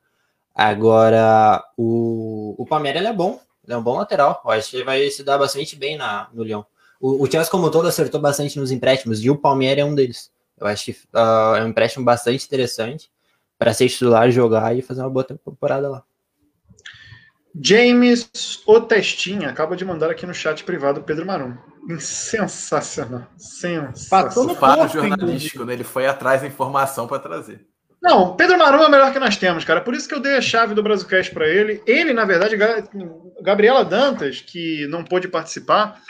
Agora, 0.55 1.63
o, 1.77 2.55
o 2.59 2.67
Palmeiras 2.67 3.05
é 3.05 3.13
bom, 3.13 3.41
ele 3.65 3.75
é 3.75 3.77
um 3.77 3.83
bom 3.83 3.97
lateral. 3.97 4.41
Eu 4.45 4.51
acho 4.53 4.71
que 4.71 4.77
ele 4.77 4.85
vai 4.85 5.09
se 5.11 5.23
dar 5.23 5.39
bastante 5.39 5.77
bem 5.77 5.97
na, 5.97 6.29
no 6.33 6.43
Lyon. 6.43 6.63
O, 7.01 7.23
o 7.23 7.31
Chelsea, 7.31 7.51
como 7.51 7.71
todo, 7.71 7.89
acertou 7.89 8.21
bastante 8.21 8.59
nos 8.59 8.71
empréstimos 8.71 9.23
e 9.23 9.31
o 9.31 9.37
Palmeiras 9.37 9.85
é 9.85 9.85
um 9.85 9.95
deles. 9.95 10.31
Eu 10.59 10.67
acho 10.67 10.87
que 10.87 10.97
ah, 11.13 11.55
é 11.59 11.63
um 11.63 11.69
empréstimo 11.69 12.05
bastante 12.05 12.47
interessante 12.47 13.11
para 13.59 13.75
ser 13.75 13.89
titular, 13.89 14.31
jogar 14.31 14.77
e 14.77 14.83
fazer 14.83 15.03
uma 15.03 15.11
boa 15.11 15.25
temporada 15.25 15.89
lá. 15.89 16.05
James 17.63 18.63
O 18.67 18.81
Testinha 18.81 19.49
acaba 19.49 19.77
de 19.77 19.85
mandar 19.85 20.11
aqui 20.11 20.27
no 20.27 20.35
chat 20.35 20.63
privado 20.65 21.03
Pedro 21.03 21.25
Marum. 21.27 21.55
Sensacional. 21.99 23.27
Sensacional. 23.37 24.55
fato 24.57 24.89
jornalístico, 24.93 25.65
né? 25.65 25.73
Ele 25.75 25.85
foi 25.85 26.07
atrás 26.07 26.41
da 26.41 26.47
informação 26.47 27.07
para 27.07 27.19
trazer. 27.19 27.65
Não, 28.03 28.37
Pedro 28.37 28.59
Marum 28.59 28.83
é 28.83 28.87
o 28.87 28.91
melhor 28.91 29.13
que 29.13 29.19
nós 29.19 29.37
temos, 29.37 29.65
cara. 29.65 29.81
Por 29.81 29.95
isso 29.95 30.09
que 30.09 30.15
eu 30.15 30.21
dei 30.21 30.37
a 30.37 30.41
chave 30.41 30.75
do 30.75 30.83
Brasilcast 30.83 31.33
para 31.33 31.49
ele. 31.49 31.83
Ele, 31.87 32.13
na 32.13 32.25
verdade, 32.25 32.57
Ga- 32.57 32.85
Gabriela 33.43 33.85
Dantas, 33.85 34.41
que 34.41 34.87
não 34.89 35.03
pôde 35.03 35.27
participar, 35.29 36.01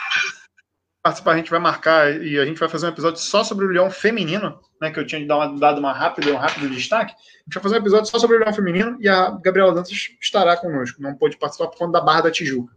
participar 1.03 1.33
a 1.33 1.37
gente 1.37 1.51
vai 1.51 1.61
marcar 1.61 2.21
e 2.23 2.39
a 2.39 2.45
gente 2.45 2.59
vai 2.59 2.69
fazer 2.69 2.87
um 2.87 2.91
episódio 2.91 3.21
só 3.21 3.45
sobre 3.45 3.65
o 3.65 3.69
leão 3.71 3.91
feminino, 3.91 4.59
né? 4.81 4.91
Que 4.91 4.99
eu 5.01 5.07
tinha 5.07 5.25
dado 5.27 5.79
uma, 5.79 5.93
rápida, 5.93 6.33
um 6.33 6.37
rápido 6.37 6.69
destaque. 6.71 7.13
A 7.13 7.17
gente 7.45 7.55
vai 7.55 7.63
fazer 7.63 7.75
um 7.77 7.79
episódio 7.79 8.11
só 8.11 8.19
sobre 8.19 8.37
o 8.37 8.41
leão 8.41 8.53
feminino 8.53 8.97
e 9.01 9.09
a 9.09 9.31
Gabriela 9.31 9.73
Dantas 9.75 9.91
estará 10.21 10.57
conosco. 10.57 11.01
Não 11.03 11.15
pôde 11.15 11.37
participar 11.37 11.69
por 11.69 11.79
conta 11.79 11.93
da 11.99 12.01
Barra 12.05 12.23
da 12.23 12.31
Tijuca. 12.31 12.75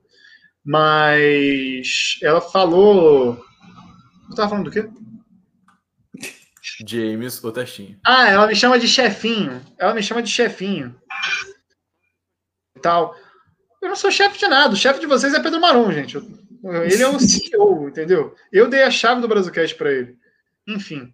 Mas 0.63 2.17
ela 2.21 2.41
falou. 2.41 3.35
Você 3.35 4.29
estava 4.31 4.49
falando 4.49 4.65
do 4.65 4.71
quê? 4.71 4.87
James 6.87 7.43
Otestinha. 7.43 7.99
Ah, 8.05 8.29
ela 8.29 8.47
me 8.47 8.55
chama 8.55 8.79
de 8.79 8.87
chefinho. 8.87 9.61
Ela 9.77 9.93
me 9.93 10.03
chama 10.03 10.21
de 10.21 10.29
chefinho. 10.29 10.95
E 12.75 12.79
tal. 12.79 13.15
Eu 13.81 13.89
não 13.89 13.95
sou 13.95 14.11
chefe 14.11 14.37
de 14.37 14.47
nada. 14.47 14.73
O 14.73 14.77
chefe 14.77 14.99
de 14.99 15.05
vocês 15.05 15.33
é 15.33 15.39
Pedro 15.41 15.59
Marum, 15.59 15.91
gente. 15.91 16.15
Eu- 16.15 16.83
Ele 16.83 17.01
é 17.01 17.07
o 17.07 17.19
CEO, 17.19 17.87
entendeu? 17.87 18.35
Eu 18.51 18.67
dei 18.69 18.83
a 18.83 18.91
chave 18.91 19.21
do 19.21 19.27
Brasilcast 19.27 19.75
para 19.75 19.91
ele. 19.91 20.17
Enfim. 20.67 21.13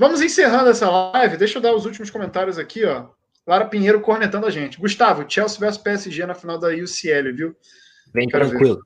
Vamos 0.00 0.22
encerrando 0.22 0.70
essa 0.70 0.88
live. 0.88 1.36
Deixa 1.36 1.58
eu 1.58 1.62
dar 1.62 1.74
os 1.74 1.84
últimos 1.84 2.08
comentários 2.08 2.58
aqui, 2.58 2.86
ó. 2.86 3.08
Lara 3.46 3.66
Pinheiro 3.66 4.00
cornetando 4.00 4.46
a 4.46 4.50
gente. 4.50 4.80
Gustavo, 4.80 5.26
Chelsea 5.28 5.58
vs 5.60 5.76
PSG 5.76 6.24
na 6.24 6.34
final 6.34 6.58
da 6.58 6.68
UCL, 6.68 7.34
viu? 7.36 7.54
Vem 8.14 8.26
Quero 8.26 8.48
tranquilo. 8.48 8.80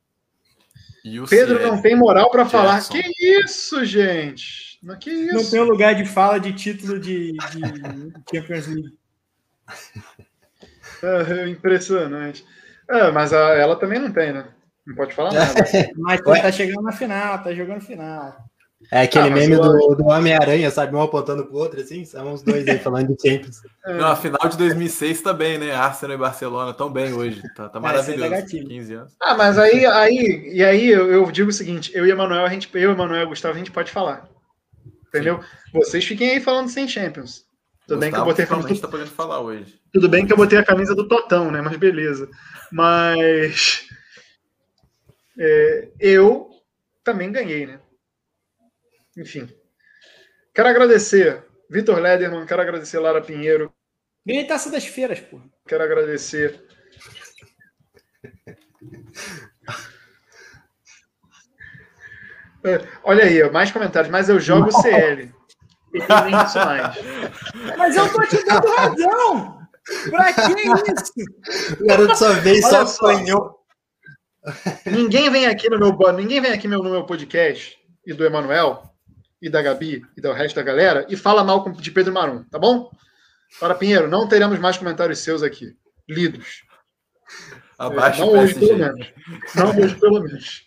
O 1.23 1.29
Pedro 1.29 1.63
não 1.63 1.81
tem 1.81 1.95
moral 1.95 2.29
para 2.33 2.45
falar. 2.47 2.83
Que 2.89 3.01
isso, 3.21 3.85
gente? 3.85 4.81
Não, 4.83 4.99
Que 4.99 5.09
isso? 5.11 5.35
Não 5.37 5.51
tem 5.51 5.61
um 5.61 5.65
lugar 5.71 5.95
de 5.95 6.05
fala 6.05 6.41
de 6.41 6.53
título 6.53 6.99
de, 6.99 7.31
de 7.33 8.35
Champions 8.35 8.67
League. 8.67 8.99
É, 11.03 11.47
impressionante. 11.49 12.45
É, 12.91 13.11
mas 13.13 13.33
a- 13.33 13.55
ela 13.55 13.77
também 13.77 14.01
não 14.01 14.13
tem, 14.13 14.33
né? 14.33 14.49
Não 14.85 14.97
pode 14.97 15.15
falar 15.15 15.33
nada. 15.33 15.55
Mas 15.97 16.21
tá 16.21 16.53
chegando 16.53 16.83
na 16.83 16.93
final, 16.93 17.43
tá 17.43 17.55
jogando 17.55 17.81
final. 17.81 18.37
É 18.91 19.03
aquele 19.03 19.29
Ah, 19.29 19.31
meme 19.31 19.55
eu 19.55 19.61
do, 19.63 19.95
do 19.97 20.05
Homem-Aranha, 20.07 20.71
sabe? 20.71 20.95
Um 20.95 21.03
apontando 21.03 21.45
pro 21.47 21.57
outro, 21.57 21.81
assim. 21.81 22.05
São 22.05 22.33
os 22.33 22.43
dois 22.43 22.67
aí 22.69 22.79
falando 22.79 23.15
de 23.15 23.29
Champions. 23.29 23.61
Não, 23.87 24.07
a 24.09 24.17
final 24.17 24.49
de 24.49 24.57
2006 24.57 25.23
tá 25.23 25.33
bem, 25.33 25.59
né? 25.59 25.73
Arsenal 25.73 26.17
e 26.17 26.19
Barcelona 26.19 26.71
estão 26.71 26.91
bem 26.91 27.13
hoje. 27.13 27.43
Tá, 27.57 27.69
tá 27.69 27.79
É, 27.79 27.83
maravilhoso. 27.83 28.13
isso 28.25 28.25
é 28.25 28.29
negativo. 28.31 28.69
15 28.69 28.95
anos. 28.95 29.13
Ah, 29.21 29.35
mas 29.35 29.59
aí, 29.59 29.85
aí, 29.87 30.51
e 30.53 30.65
aí 30.65 30.89
eu, 30.89 31.11
eu 31.11 31.31
digo 31.31 31.51
o 31.51 31.53
seguinte: 31.53 31.91
eu 31.95 32.07
e 32.07 32.11
Emanuel, 32.11 32.45
a 32.45 32.49
gente, 32.49 32.69
eu, 32.75 32.93
Emanuel 32.93 33.23
e 33.23 33.27
Gustavo, 33.27 33.55
a 33.55 33.59
gente 33.59 33.71
pode 33.73 33.91
falar. 33.91 34.29
Entendeu? 35.09 35.41
Vocês 35.73 36.05
fiquem 36.05 36.31
aí 36.31 36.41
falando 36.41 36.69
sem 36.69 36.89
Champions. 36.89 37.45
Tudo 37.87 38.01
bem, 38.01 38.11
que 38.11 38.19
eu 38.19 38.25
botei 38.25 38.45
a 38.45 38.49
camisa 38.49 38.81
tá 38.81 38.89
podendo 38.89 39.11
falar 39.11 39.41
hoje. 39.41 39.79
tudo 39.93 40.09
bem 40.09 40.27
que 40.27 40.33
eu 40.33 40.37
botei 40.39 40.59
a 40.59 40.65
camisa 40.65 40.95
do 40.95 41.07
Totão, 41.07 41.51
né? 41.51 41.61
Mas 41.61 41.77
beleza. 41.77 42.29
Mas 42.73 43.87
é, 45.39 45.89
eu 46.01 46.49
também 47.05 47.31
ganhei, 47.31 47.67
né? 47.67 47.79
Enfim. 49.17 49.49
Quero 50.55 50.69
agradecer 50.69 51.45
Vitor 51.71 51.99
Lederman, 51.99 52.47
quero 52.47 52.63
agradecer 52.63 52.99
Lara 52.99 53.21
Pinheiro, 53.23 53.73
Ganhei 54.27 54.47
taça 54.47 54.71
das 54.71 54.87
feiras, 54.87 55.21
porra. 55.21 55.45
quero 55.67 55.83
agradecer. 55.85 56.67
É, 62.65 62.81
Olha 63.03 63.25
aí, 63.25 63.51
mais 63.51 63.71
comentários, 63.71 64.11
mas 64.11 64.29
eu 64.31 64.41
jogo 64.41 64.73
CL. 64.73 65.31
Isso 65.93 66.59
mais. 66.59 66.97
Mas 67.77 67.97
eu 67.97 68.11
tô 68.11 68.23
te 68.27 68.43
dando 68.45 68.67
razão! 68.75 69.59
Pra 70.11 70.33
que 70.33 70.63
isso? 70.63 71.83
O 71.83 71.87
garoto 71.87 72.17
só 72.17 72.33
veio 72.33 72.57
e 72.57 72.63
só 72.63 72.87
só. 72.87 73.07
apanhou. 73.07 73.61
Ninguém 74.87 75.31
vem 75.31 75.47
aqui 75.47 75.69
no 75.69 75.79
meu 75.79 76.13
ninguém 76.15 76.41
vem 76.41 76.53
aqui 76.53 76.67
no 76.67 76.83
meu 76.83 77.05
podcast 77.05 77.79
e 78.07 78.15
do 78.15 78.25
Emanuel 78.25 78.94
e 79.45 79.51
da 79.51 79.61
Gabi 79.61 80.03
e 80.17 80.23
do 80.23 80.33
resto 80.33 80.57
da 80.57 80.63
galera 80.63 81.07
e 81.07 81.17
fala 81.17 81.45
mal 81.45 81.71
de 81.71 81.91
Pedro 81.91 82.15
Marum, 82.15 82.45
tá 82.45 82.59
bom? 82.59 82.91
Para 83.61 83.75
Pinheiro, 83.75 84.09
não 84.09 84.27
teremos 84.27 84.59
mais 84.59 84.79
comentários 84.79 85.19
seus 85.19 85.43
aqui, 85.43 85.77
lidos. 86.09 86.65
Abaixo 87.79 88.23
não 88.23 88.31
hoje, 88.31 88.55
pelo 88.55 88.79
menos. 88.79 89.13
Não 89.55 89.79
hoje, 89.79 89.95
pelo 89.97 90.23
menos. 90.23 90.63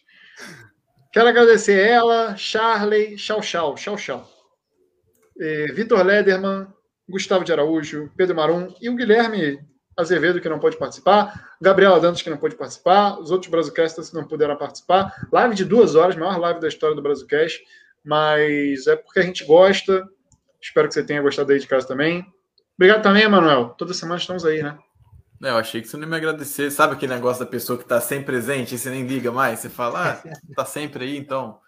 Quero 1.12 1.28
agradecer 1.28 1.80
ela, 1.90 2.38
Charley, 2.38 3.18
Chau 3.18 3.42
Chau, 3.42 3.76
Chau 3.76 3.98
Chau. 3.98 4.30
Eh, 5.40 5.72
Vitor 5.74 6.06
Lederman, 6.06 6.68
Gustavo 7.10 7.44
de 7.44 7.52
Araújo, 7.52 8.12
Pedro 8.16 8.36
Marum 8.36 8.72
e 8.80 8.92
o 8.92 8.96
Guilherme 8.96 9.60
Azevedo, 9.98 10.40
que 10.40 10.48
não 10.48 10.60
pode 10.60 10.78
participar, 10.78 11.58
Gabriela 11.60 12.00
Dantas, 12.00 12.22
que 12.22 12.30
não 12.30 12.38
pode 12.38 12.56
participar, 12.56 13.20
os 13.20 13.32
outros 13.32 13.50
Brazucasters 13.50 14.12
que 14.12 14.16
não 14.16 14.28
puderam 14.28 14.56
participar. 14.56 15.12
Live 15.32 15.56
de 15.56 15.66
duas 15.66 15.96
horas, 15.96 16.16
maior 16.16 16.38
live 16.38 16.60
da 16.60 16.68
história 16.68 16.96
do 16.96 17.02
Brazucast, 17.02 17.60
mas 18.04 18.88
é 18.88 18.96
porque 18.96 19.20
a 19.20 19.24
gente 19.24 19.46
gosta. 19.46 20.08
Espero 20.62 20.88
que 20.88 20.94
você 20.94 21.04
tenha 21.04 21.22
gostado 21.22 21.52
aí 21.52 21.60
de 21.60 21.68
casa 21.68 21.88
também. 21.88 22.26
Obrigado 22.76 23.02
também, 23.02 23.24
Emanuel. 23.24 23.70
Toda 23.78 23.94
semana 23.94 24.20
estamos 24.20 24.46
aí, 24.46 24.62
né? 24.62 24.78
Não, 25.40 25.50
eu 25.50 25.58
achei 25.58 25.82
que 25.82 25.88
você 25.88 25.98
não 25.98 26.04
ia 26.04 26.10
me 26.10 26.16
agradecer. 26.16 26.72
Sabe 26.72 26.94
aquele 26.94 27.14
negócio 27.14 27.44
da 27.44 27.50
pessoa 27.50 27.78
que 27.78 27.86
tá 27.86 28.02
sempre 28.02 28.26
presente 28.26 28.76
e 28.76 28.78
você 28.78 28.90
nem 28.90 29.06
liga 29.06 29.32
mais? 29.32 29.60
Você 29.60 29.70
fala, 29.70 30.12
ah, 30.12 30.30
tá 30.56 30.66
sempre 30.66 31.06
aí, 31.06 31.18
então. 31.18 31.60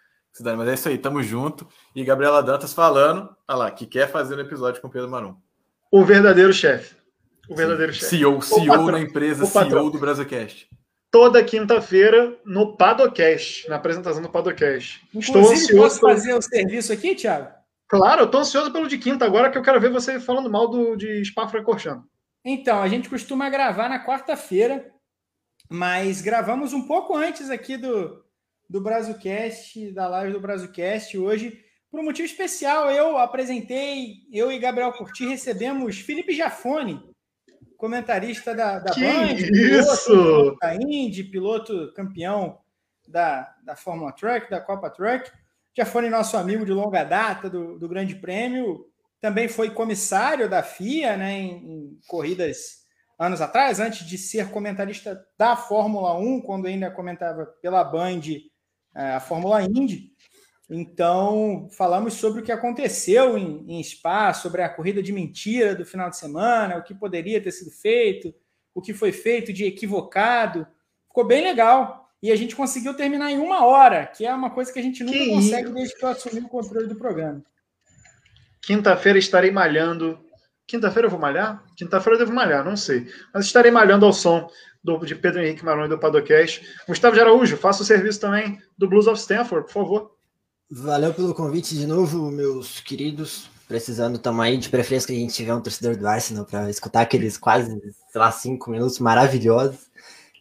Mas 0.42 0.68
é 0.68 0.74
isso 0.74 0.90
aí, 0.90 0.98
tamo 0.98 1.22
junto. 1.22 1.68
E 1.96 2.04
Gabriela 2.04 2.42
Dantas 2.42 2.74
falando, 2.74 3.30
olha 3.48 3.58
lá, 3.58 3.72
que 3.72 3.86
quer 3.86 4.10
fazer 4.10 4.36
um 4.36 4.40
episódio 4.40 4.82
com 4.82 4.88
o 4.88 4.92
Pedro 4.92 5.10
Marum. 5.10 5.36
O 5.92 6.04
verdadeiro 6.06 6.54
chefe. 6.54 6.96
O 7.50 7.56
verdadeiro 7.56 7.92
chefe. 7.92 8.06
CEO, 8.06 8.42
CEO 8.42 8.68
patrão, 8.68 8.92
da 8.92 9.00
empresa. 9.00 9.46
CEO 9.46 9.90
do 9.90 9.98
Brasilcast. 9.98 10.70
Toda 11.12 11.44
quinta-feira 11.44 12.38
no 12.46 12.78
Padocast, 12.78 13.68
na 13.68 13.76
apresentação 13.76 14.22
do 14.22 14.30
Padocast. 14.30 15.02
Estou 15.14 15.42
Inclusive, 15.42 15.64
ansioso. 15.64 15.82
posso 15.82 16.00
fazer 16.00 16.34
o 16.34 16.42
serviço 16.42 16.94
aqui, 16.94 17.16
Thiago? 17.16 17.50
Claro, 17.88 18.22
eu 18.22 18.26
estou 18.26 18.42
ansioso 18.42 18.72
pelo 18.72 18.88
de 18.88 18.98
quinta 18.98 19.26
agora, 19.26 19.50
que 19.50 19.58
eu 19.58 19.64
quero 19.64 19.82
ver 19.82 19.90
você 19.90 20.20
falando 20.20 20.50
mal 20.50 20.68
do, 20.68 20.96
de 20.96 21.26
Spa-Francorchamps. 21.26 22.06
Então, 22.46 22.82
a 22.82 22.88
gente 22.88 23.10
costuma 23.10 23.50
gravar 23.50 23.90
na 23.90 24.06
quarta-feira, 24.06 24.92
mas 25.70 26.22
gravamos 26.22 26.72
um 26.72 26.88
pouco 26.88 27.16
antes 27.16 27.50
aqui 27.50 27.78
do, 27.78 28.24
do 28.70 28.80
Brazucast, 28.80 29.92
da 29.92 30.08
live 30.08 30.34
do 30.34 30.40
Brazucast 30.40 31.18
hoje, 31.18 31.60
por 31.90 32.00
um 32.00 32.04
motivo 32.04 32.28
especial. 32.28 32.92
Eu 32.92 33.18
apresentei, 33.18 34.28
eu 34.32 34.52
e 34.52 34.60
Gabriel 34.60 34.94
Curti 34.94 35.26
recebemos 35.26 36.00
Felipe 36.00 36.34
Jafone, 36.34 37.04
comentarista 37.80 38.54
da, 38.54 38.78
da 38.78 38.92
Que 38.92 39.02
Band, 39.02 39.36
isso! 39.36 40.12
piloto 40.12 40.58
da 40.60 40.76
Indy, 40.76 41.24
piloto 41.24 41.94
campeão 41.94 42.60
da, 43.08 43.56
da 43.64 43.74
Fórmula 43.74 44.12
Truck, 44.12 44.50
da 44.50 44.60
Copa 44.60 44.90
Truck. 44.90 45.32
Jafone, 45.76 46.10
nosso 46.10 46.36
amigo 46.36 46.66
de 46.66 46.74
longa 46.74 47.06
data 47.06 47.50
do, 47.50 47.80
do 47.80 47.88
Grande 47.88 48.16
Prêmio, 48.16 48.86
também 49.22 49.48
foi 49.48 49.70
comissário 49.70 50.50
da 50.50 50.62
FIA 50.62 51.16
né, 51.16 51.40
em, 51.40 51.52
em 51.52 52.00
corridas 52.06 52.80
anos 53.18 53.40
atrás, 53.40 53.80
antes 53.80 54.06
de 54.06 54.18
ser 54.18 54.50
comentarista 54.50 55.26
da 55.38 55.56
Fórmula 55.56 56.14
1, 56.18 56.42
quando 56.42 56.68
ainda 56.68 56.92
comentava 56.92 57.46
pela 57.62 57.84
Band 57.84 58.22
eh, 58.94 59.14
a 59.14 59.22
Fórmula 59.22 59.62
Indy. 59.64 60.12
Então, 60.70 61.68
falamos 61.72 62.14
sobre 62.14 62.42
o 62.42 62.44
que 62.44 62.52
aconteceu 62.52 63.38
em, 63.38 63.66
em 63.68 63.84
Spa, 63.84 64.34
sobre 64.34 64.62
a 64.62 64.70
corrida 64.70 65.02
de 65.02 65.12
mentira 65.12 65.74
do 65.74 65.86
final 65.86 66.10
de 66.10 66.18
semana, 66.18 66.78
o 66.78 66.84
que 66.84 66.94
poderia 66.94 67.42
ter 67.42 67.52
sido 67.52 67.72
feito, 67.72 68.34
o 68.74 68.82
que 68.82 68.94
foi 68.94 69.12
feito 69.12 69.52
de 69.52 69.66
equivocado. 69.66 70.68
Ficou 71.08 71.26
bem 71.26 71.44
legal. 71.44 72.08
E 72.22 72.32
a 72.32 72.36
gente 72.36 72.56
conseguiu 72.56 72.94
terminar 72.94 73.32
em 73.32 73.40
uma 73.40 73.66
hora, 73.66 74.06
que 74.06 74.26
é 74.26 74.34
uma 74.34 74.50
coisa 74.50 74.72
que 74.72 74.78
a 74.78 74.82
gente 74.82 75.04
nunca 75.04 75.18
Que 75.18 75.30
consegue 75.30 75.66
isso? 75.66 75.74
desde 75.74 75.96
que 75.96 76.04
eu 76.04 76.10
assumi 76.10 76.42
o 76.42 76.50
controle 76.50 76.88
do 76.88 76.96
programa. 76.96 77.42
Quinta-feira 78.62 79.18
estarei 79.18 79.50
malhando. 79.52 80.20
Quinta-feira 80.68 81.08
eu 81.08 81.10
vou 81.10 81.20
malhar? 81.20 81.64
Quinta-feira 81.76 82.16
eu 82.16 82.20
devo 82.20 82.34
malhar, 82.34 82.64
não 82.64 82.76
sei. 82.76 83.08
Mas 83.34 83.46
estarei 83.46 83.72
malhando 83.72 84.06
ao 84.06 84.14
som 84.14 84.50
do, 84.84 84.98
de 85.00 85.16
Pedro 85.16 85.42
Henrique 85.42 85.66
Maroni 85.66 85.90
do 85.90 85.98
Padocast. 85.98 86.62
Gustavo 86.88 87.16
de 87.16 87.22
Araújo, 87.22 87.58
faça 87.58 87.82
o 87.82 87.86
serviço 87.86 88.20
também 88.20 88.60
do 88.78 88.88
Blues 88.88 89.08
of 89.08 89.20
Stanford, 89.20 89.66
por 89.66 89.74
favor. 89.74 90.19
Valeu 90.72 91.12
pelo 91.12 91.34
convite 91.34 91.76
de 91.76 91.88
novo, 91.88 92.30
meus 92.30 92.80
queridos. 92.80 93.50
Precisando, 93.68 94.20
tamo 94.20 94.40
aí. 94.40 94.56
De 94.56 94.70
preferência 94.70 95.08
que 95.08 95.14
a 95.14 95.16
gente 95.16 95.34
tiver 95.34 95.56
um 95.56 95.62
torcedor 95.62 95.98
do 95.98 96.08
Arsenal 96.08 96.46
para 96.46 96.70
escutar 96.70 97.02
aqueles 97.02 97.40
quase, 97.40 97.76
sei 98.12 98.22
lá, 98.22 98.32
cinco 98.32 98.70
minutos 98.70 99.00
maravilhosos. 99.00 99.90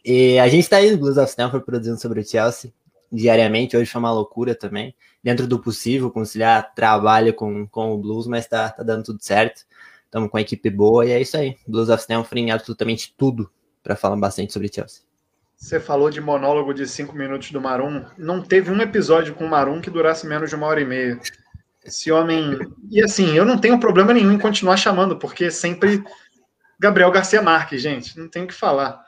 E 0.05 0.37
a 0.37 0.47
gente 0.47 0.69
tá 0.69 0.77
aí 0.77 0.91
no 0.91 0.99
Blues 0.99 1.17
of 1.17 1.27
Stanford 1.29 1.65
produzindo 1.65 1.99
sobre 1.99 2.19
o 2.19 2.23
Chelsea 2.23 2.71
diariamente. 3.11 3.75
Hoje 3.75 3.89
foi 3.89 3.97
uma 3.97 4.11
loucura 4.11 4.53
também. 4.53 4.93
Dentro 5.23 5.47
do 5.47 5.57
possível, 5.57 6.11
conciliar 6.11 6.75
trabalho 6.75 7.33
com, 7.33 7.65
com 7.65 7.95
o 7.95 7.97
Blues, 7.97 8.27
mas 8.27 8.45
tá, 8.45 8.69
tá 8.69 8.83
dando 8.83 9.05
tudo 9.05 9.23
certo. 9.23 9.65
Estamos 10.05 10.29
com 10.29 10.37
a 10.37 10.41
equipe 10.41 10.69
boa 10.69 11.07
e 11.07 11.11
é 11.11 11.19
isso 11.19 11.37
aí. 11.37 11.57
Blues 11.67 11.89
of 11.89 12.01
Stanford 12.01 12.39
em 12.39 12.51
absolutamente 12.51 13.15
tudo 13.17 13.49
para 13.81 13.95
falar 13.95 14.15
bastante 14.15 14.53
sobre 14.53 14.71
Chelsea. 14.71 15.08
Você 15.59 15.77
falou 15.77 16.09
de 16.09 16.21
monólogo 16.21 16.73
de 16.73 16.87
cinco 16.87 17.13
minutos 17.13 17.51
do 17.51 17.59
Marum. 17.59 18.05
Não 18.17 18.41
teve 18.41 18.71
um 18.71 18.81
episódio 18.81 19.35
com 19.35 19.45
o 19.45 19.49
Marum 19.49 19.81
que 19.81 19.89
durasse 19.89 20.25
menos 20.25 20.49
de 20.49 20.55
uma 20.55 20.65
hora 20.67 20.79
e 20.79 20.85
meia. 20.85 21.19
Esse 21.83 22.09
homem. 22.09 22.57
E 22.89 23.03
assim, 23.03 23.35
eu 23.35 23.43
não 23.43 23.57
tenho 23.57 23.77
problema 23.77 24.13
nenhum 24.13 24.31
em 24.31 24.39
continuar 24.39 24.77
chamando, 24.77 25.17
porque 25.17 25.51
sempre 25.51 26.01
Gabriel 26.79 27.11
Garcia 27.11 27.41
Marques, 27.41 27.81
gente. 27.81 28.17
Não 28.17 28.29
tem 28.29 28.45
o 28.45 28.47
que 28.47 28.53
falar. 28.53 29.03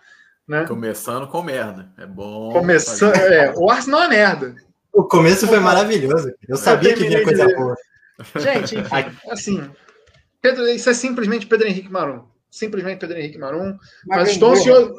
Né? 0.46 0.66
Começando 0.68 1.26
com 1.26 1.42
merda. 1.42 1.90
É 1.98 2.06
bom. 2.06 2.52
Começando. 2.52 3.16
É, 3.16 3.54
o 3.56 3.72
Arsenal 3.72 4.04
é 4.04 4.08
merda. 4.10 4.56
O 4.92 5.06
começo 5.06 5.48
foi 5.48 5.60
maravilhoso. 5.60 6.34
Eu 6.46 6.58
sabia 6.58 6.94
que 6.94 7.06
vinha 7.08 7.24
coisa 7.24 7.48
de- 7.48 7.56
boa. 7.56 7.76
Gente, 8.36 8.76
enfim, 8.78 9.18
assim. 9.30 9.72
Pedro, 10.42 10.68
isso 10.68 10.90
é 10.90 10.94
simplesmente 10.94 11.48
Pedro 11.48 11.66
Henrique 11.66 11.90
Marum. 11.90 12.26
Simplesmente 12.50 13.00
Pedro 13.00 13.18
Henrique 13.18 13.38
Marum. 13.38 13.78
Mas 14.06 14.32
estou 14.32 14.52
ansioso. 14.52 14.94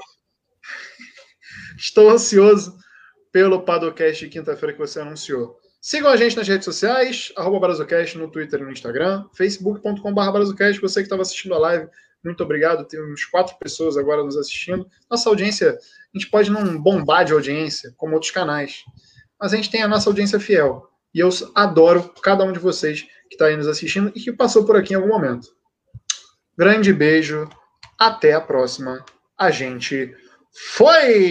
Estou 1.76 2.10
ansioso 2.10 2.76
pelo 3.32 3.62
Padocast 3.62 4.24
de 4.24 4.30
quinta-feira 4.30 4.72
que 4.72 4.78
você 4.78 5.00
anunciou. 5.00 5.58
Sigam 5.80 6.10
a 6.10 6.16
gente 6.16 6.36
nas 6.36 6.46
redes 6.46 6.64
sociais, 6.64 7.32
arroba 7.36 7.58
Brazocast 7.58 8.16
no 8.16 8.30
Twitter 8.30 8.60
e 8.60 8.62
no 8.62 8.70
Instagram, 8.70 9.24
facebook.com.br 9.34 10.30
Brazocast. 10.30 10.80
Você 10.80 11.00
que 11.00 11.06
estava 11.06 11.22
assistindo 11.22 11.54
a 11.54 11.58
live, 11.58 11.88
muito 12.24 12.44
obrigado. 12.44 12.86
Temos 12.86 13.24
quatro 13.24 13.56
pessoas 13.58 13.96
agora 13.96 14.22
nos 14.22 14.36
assistindo. 14.36 14.86
Nossa 15.10 15.28
audiência, 15.28 15.70
a 15.72 16.16
gente 16.18 16.30
pode 16.30 16.52
não 16.52 16.80
bombar 16.80 17.24
de 17.24 17.32
audiência, 17.32 17.92
como 17.96 18.14
outros 18.14 18.30
canais, 18.30 18.84
mas 19.40 19.52
a 19.52 19.56
gente 19.56 19.70
tem 19.70 19.82
a 19.82 19.88
nossa 19.88 20.08
audiência 20.08 20.38
fiel. 20.38 20.88
E 21.12 21.18
eu 21.18 21.28
adoro 21.54 22.14
cada 22.22 22.44
um 22.44 22.52
de 22.52 22.60
vocês 22.60 23.02
que 23.28 23.34
está 23.34 23.46
aí 23.46 23.56
nos 23.56 23.66
assistindo 23.66 24.12
e 24.14 24.20
que 24.20 24.32
passou 24.32 24.64
por 24.64 24.76
aqui 24.76 24.92
em 24.92 24.96
algum 24.96 25.08
momento. 25.08 25.48
Grande 26.56 26.92
beijo, 26.92 27.48
até 27.98 28.34
a 28.34 28.40
próxima. 28.40 29.04
A 29.36 29.50
gente 29.50 30.14
foi! 30.76 31.30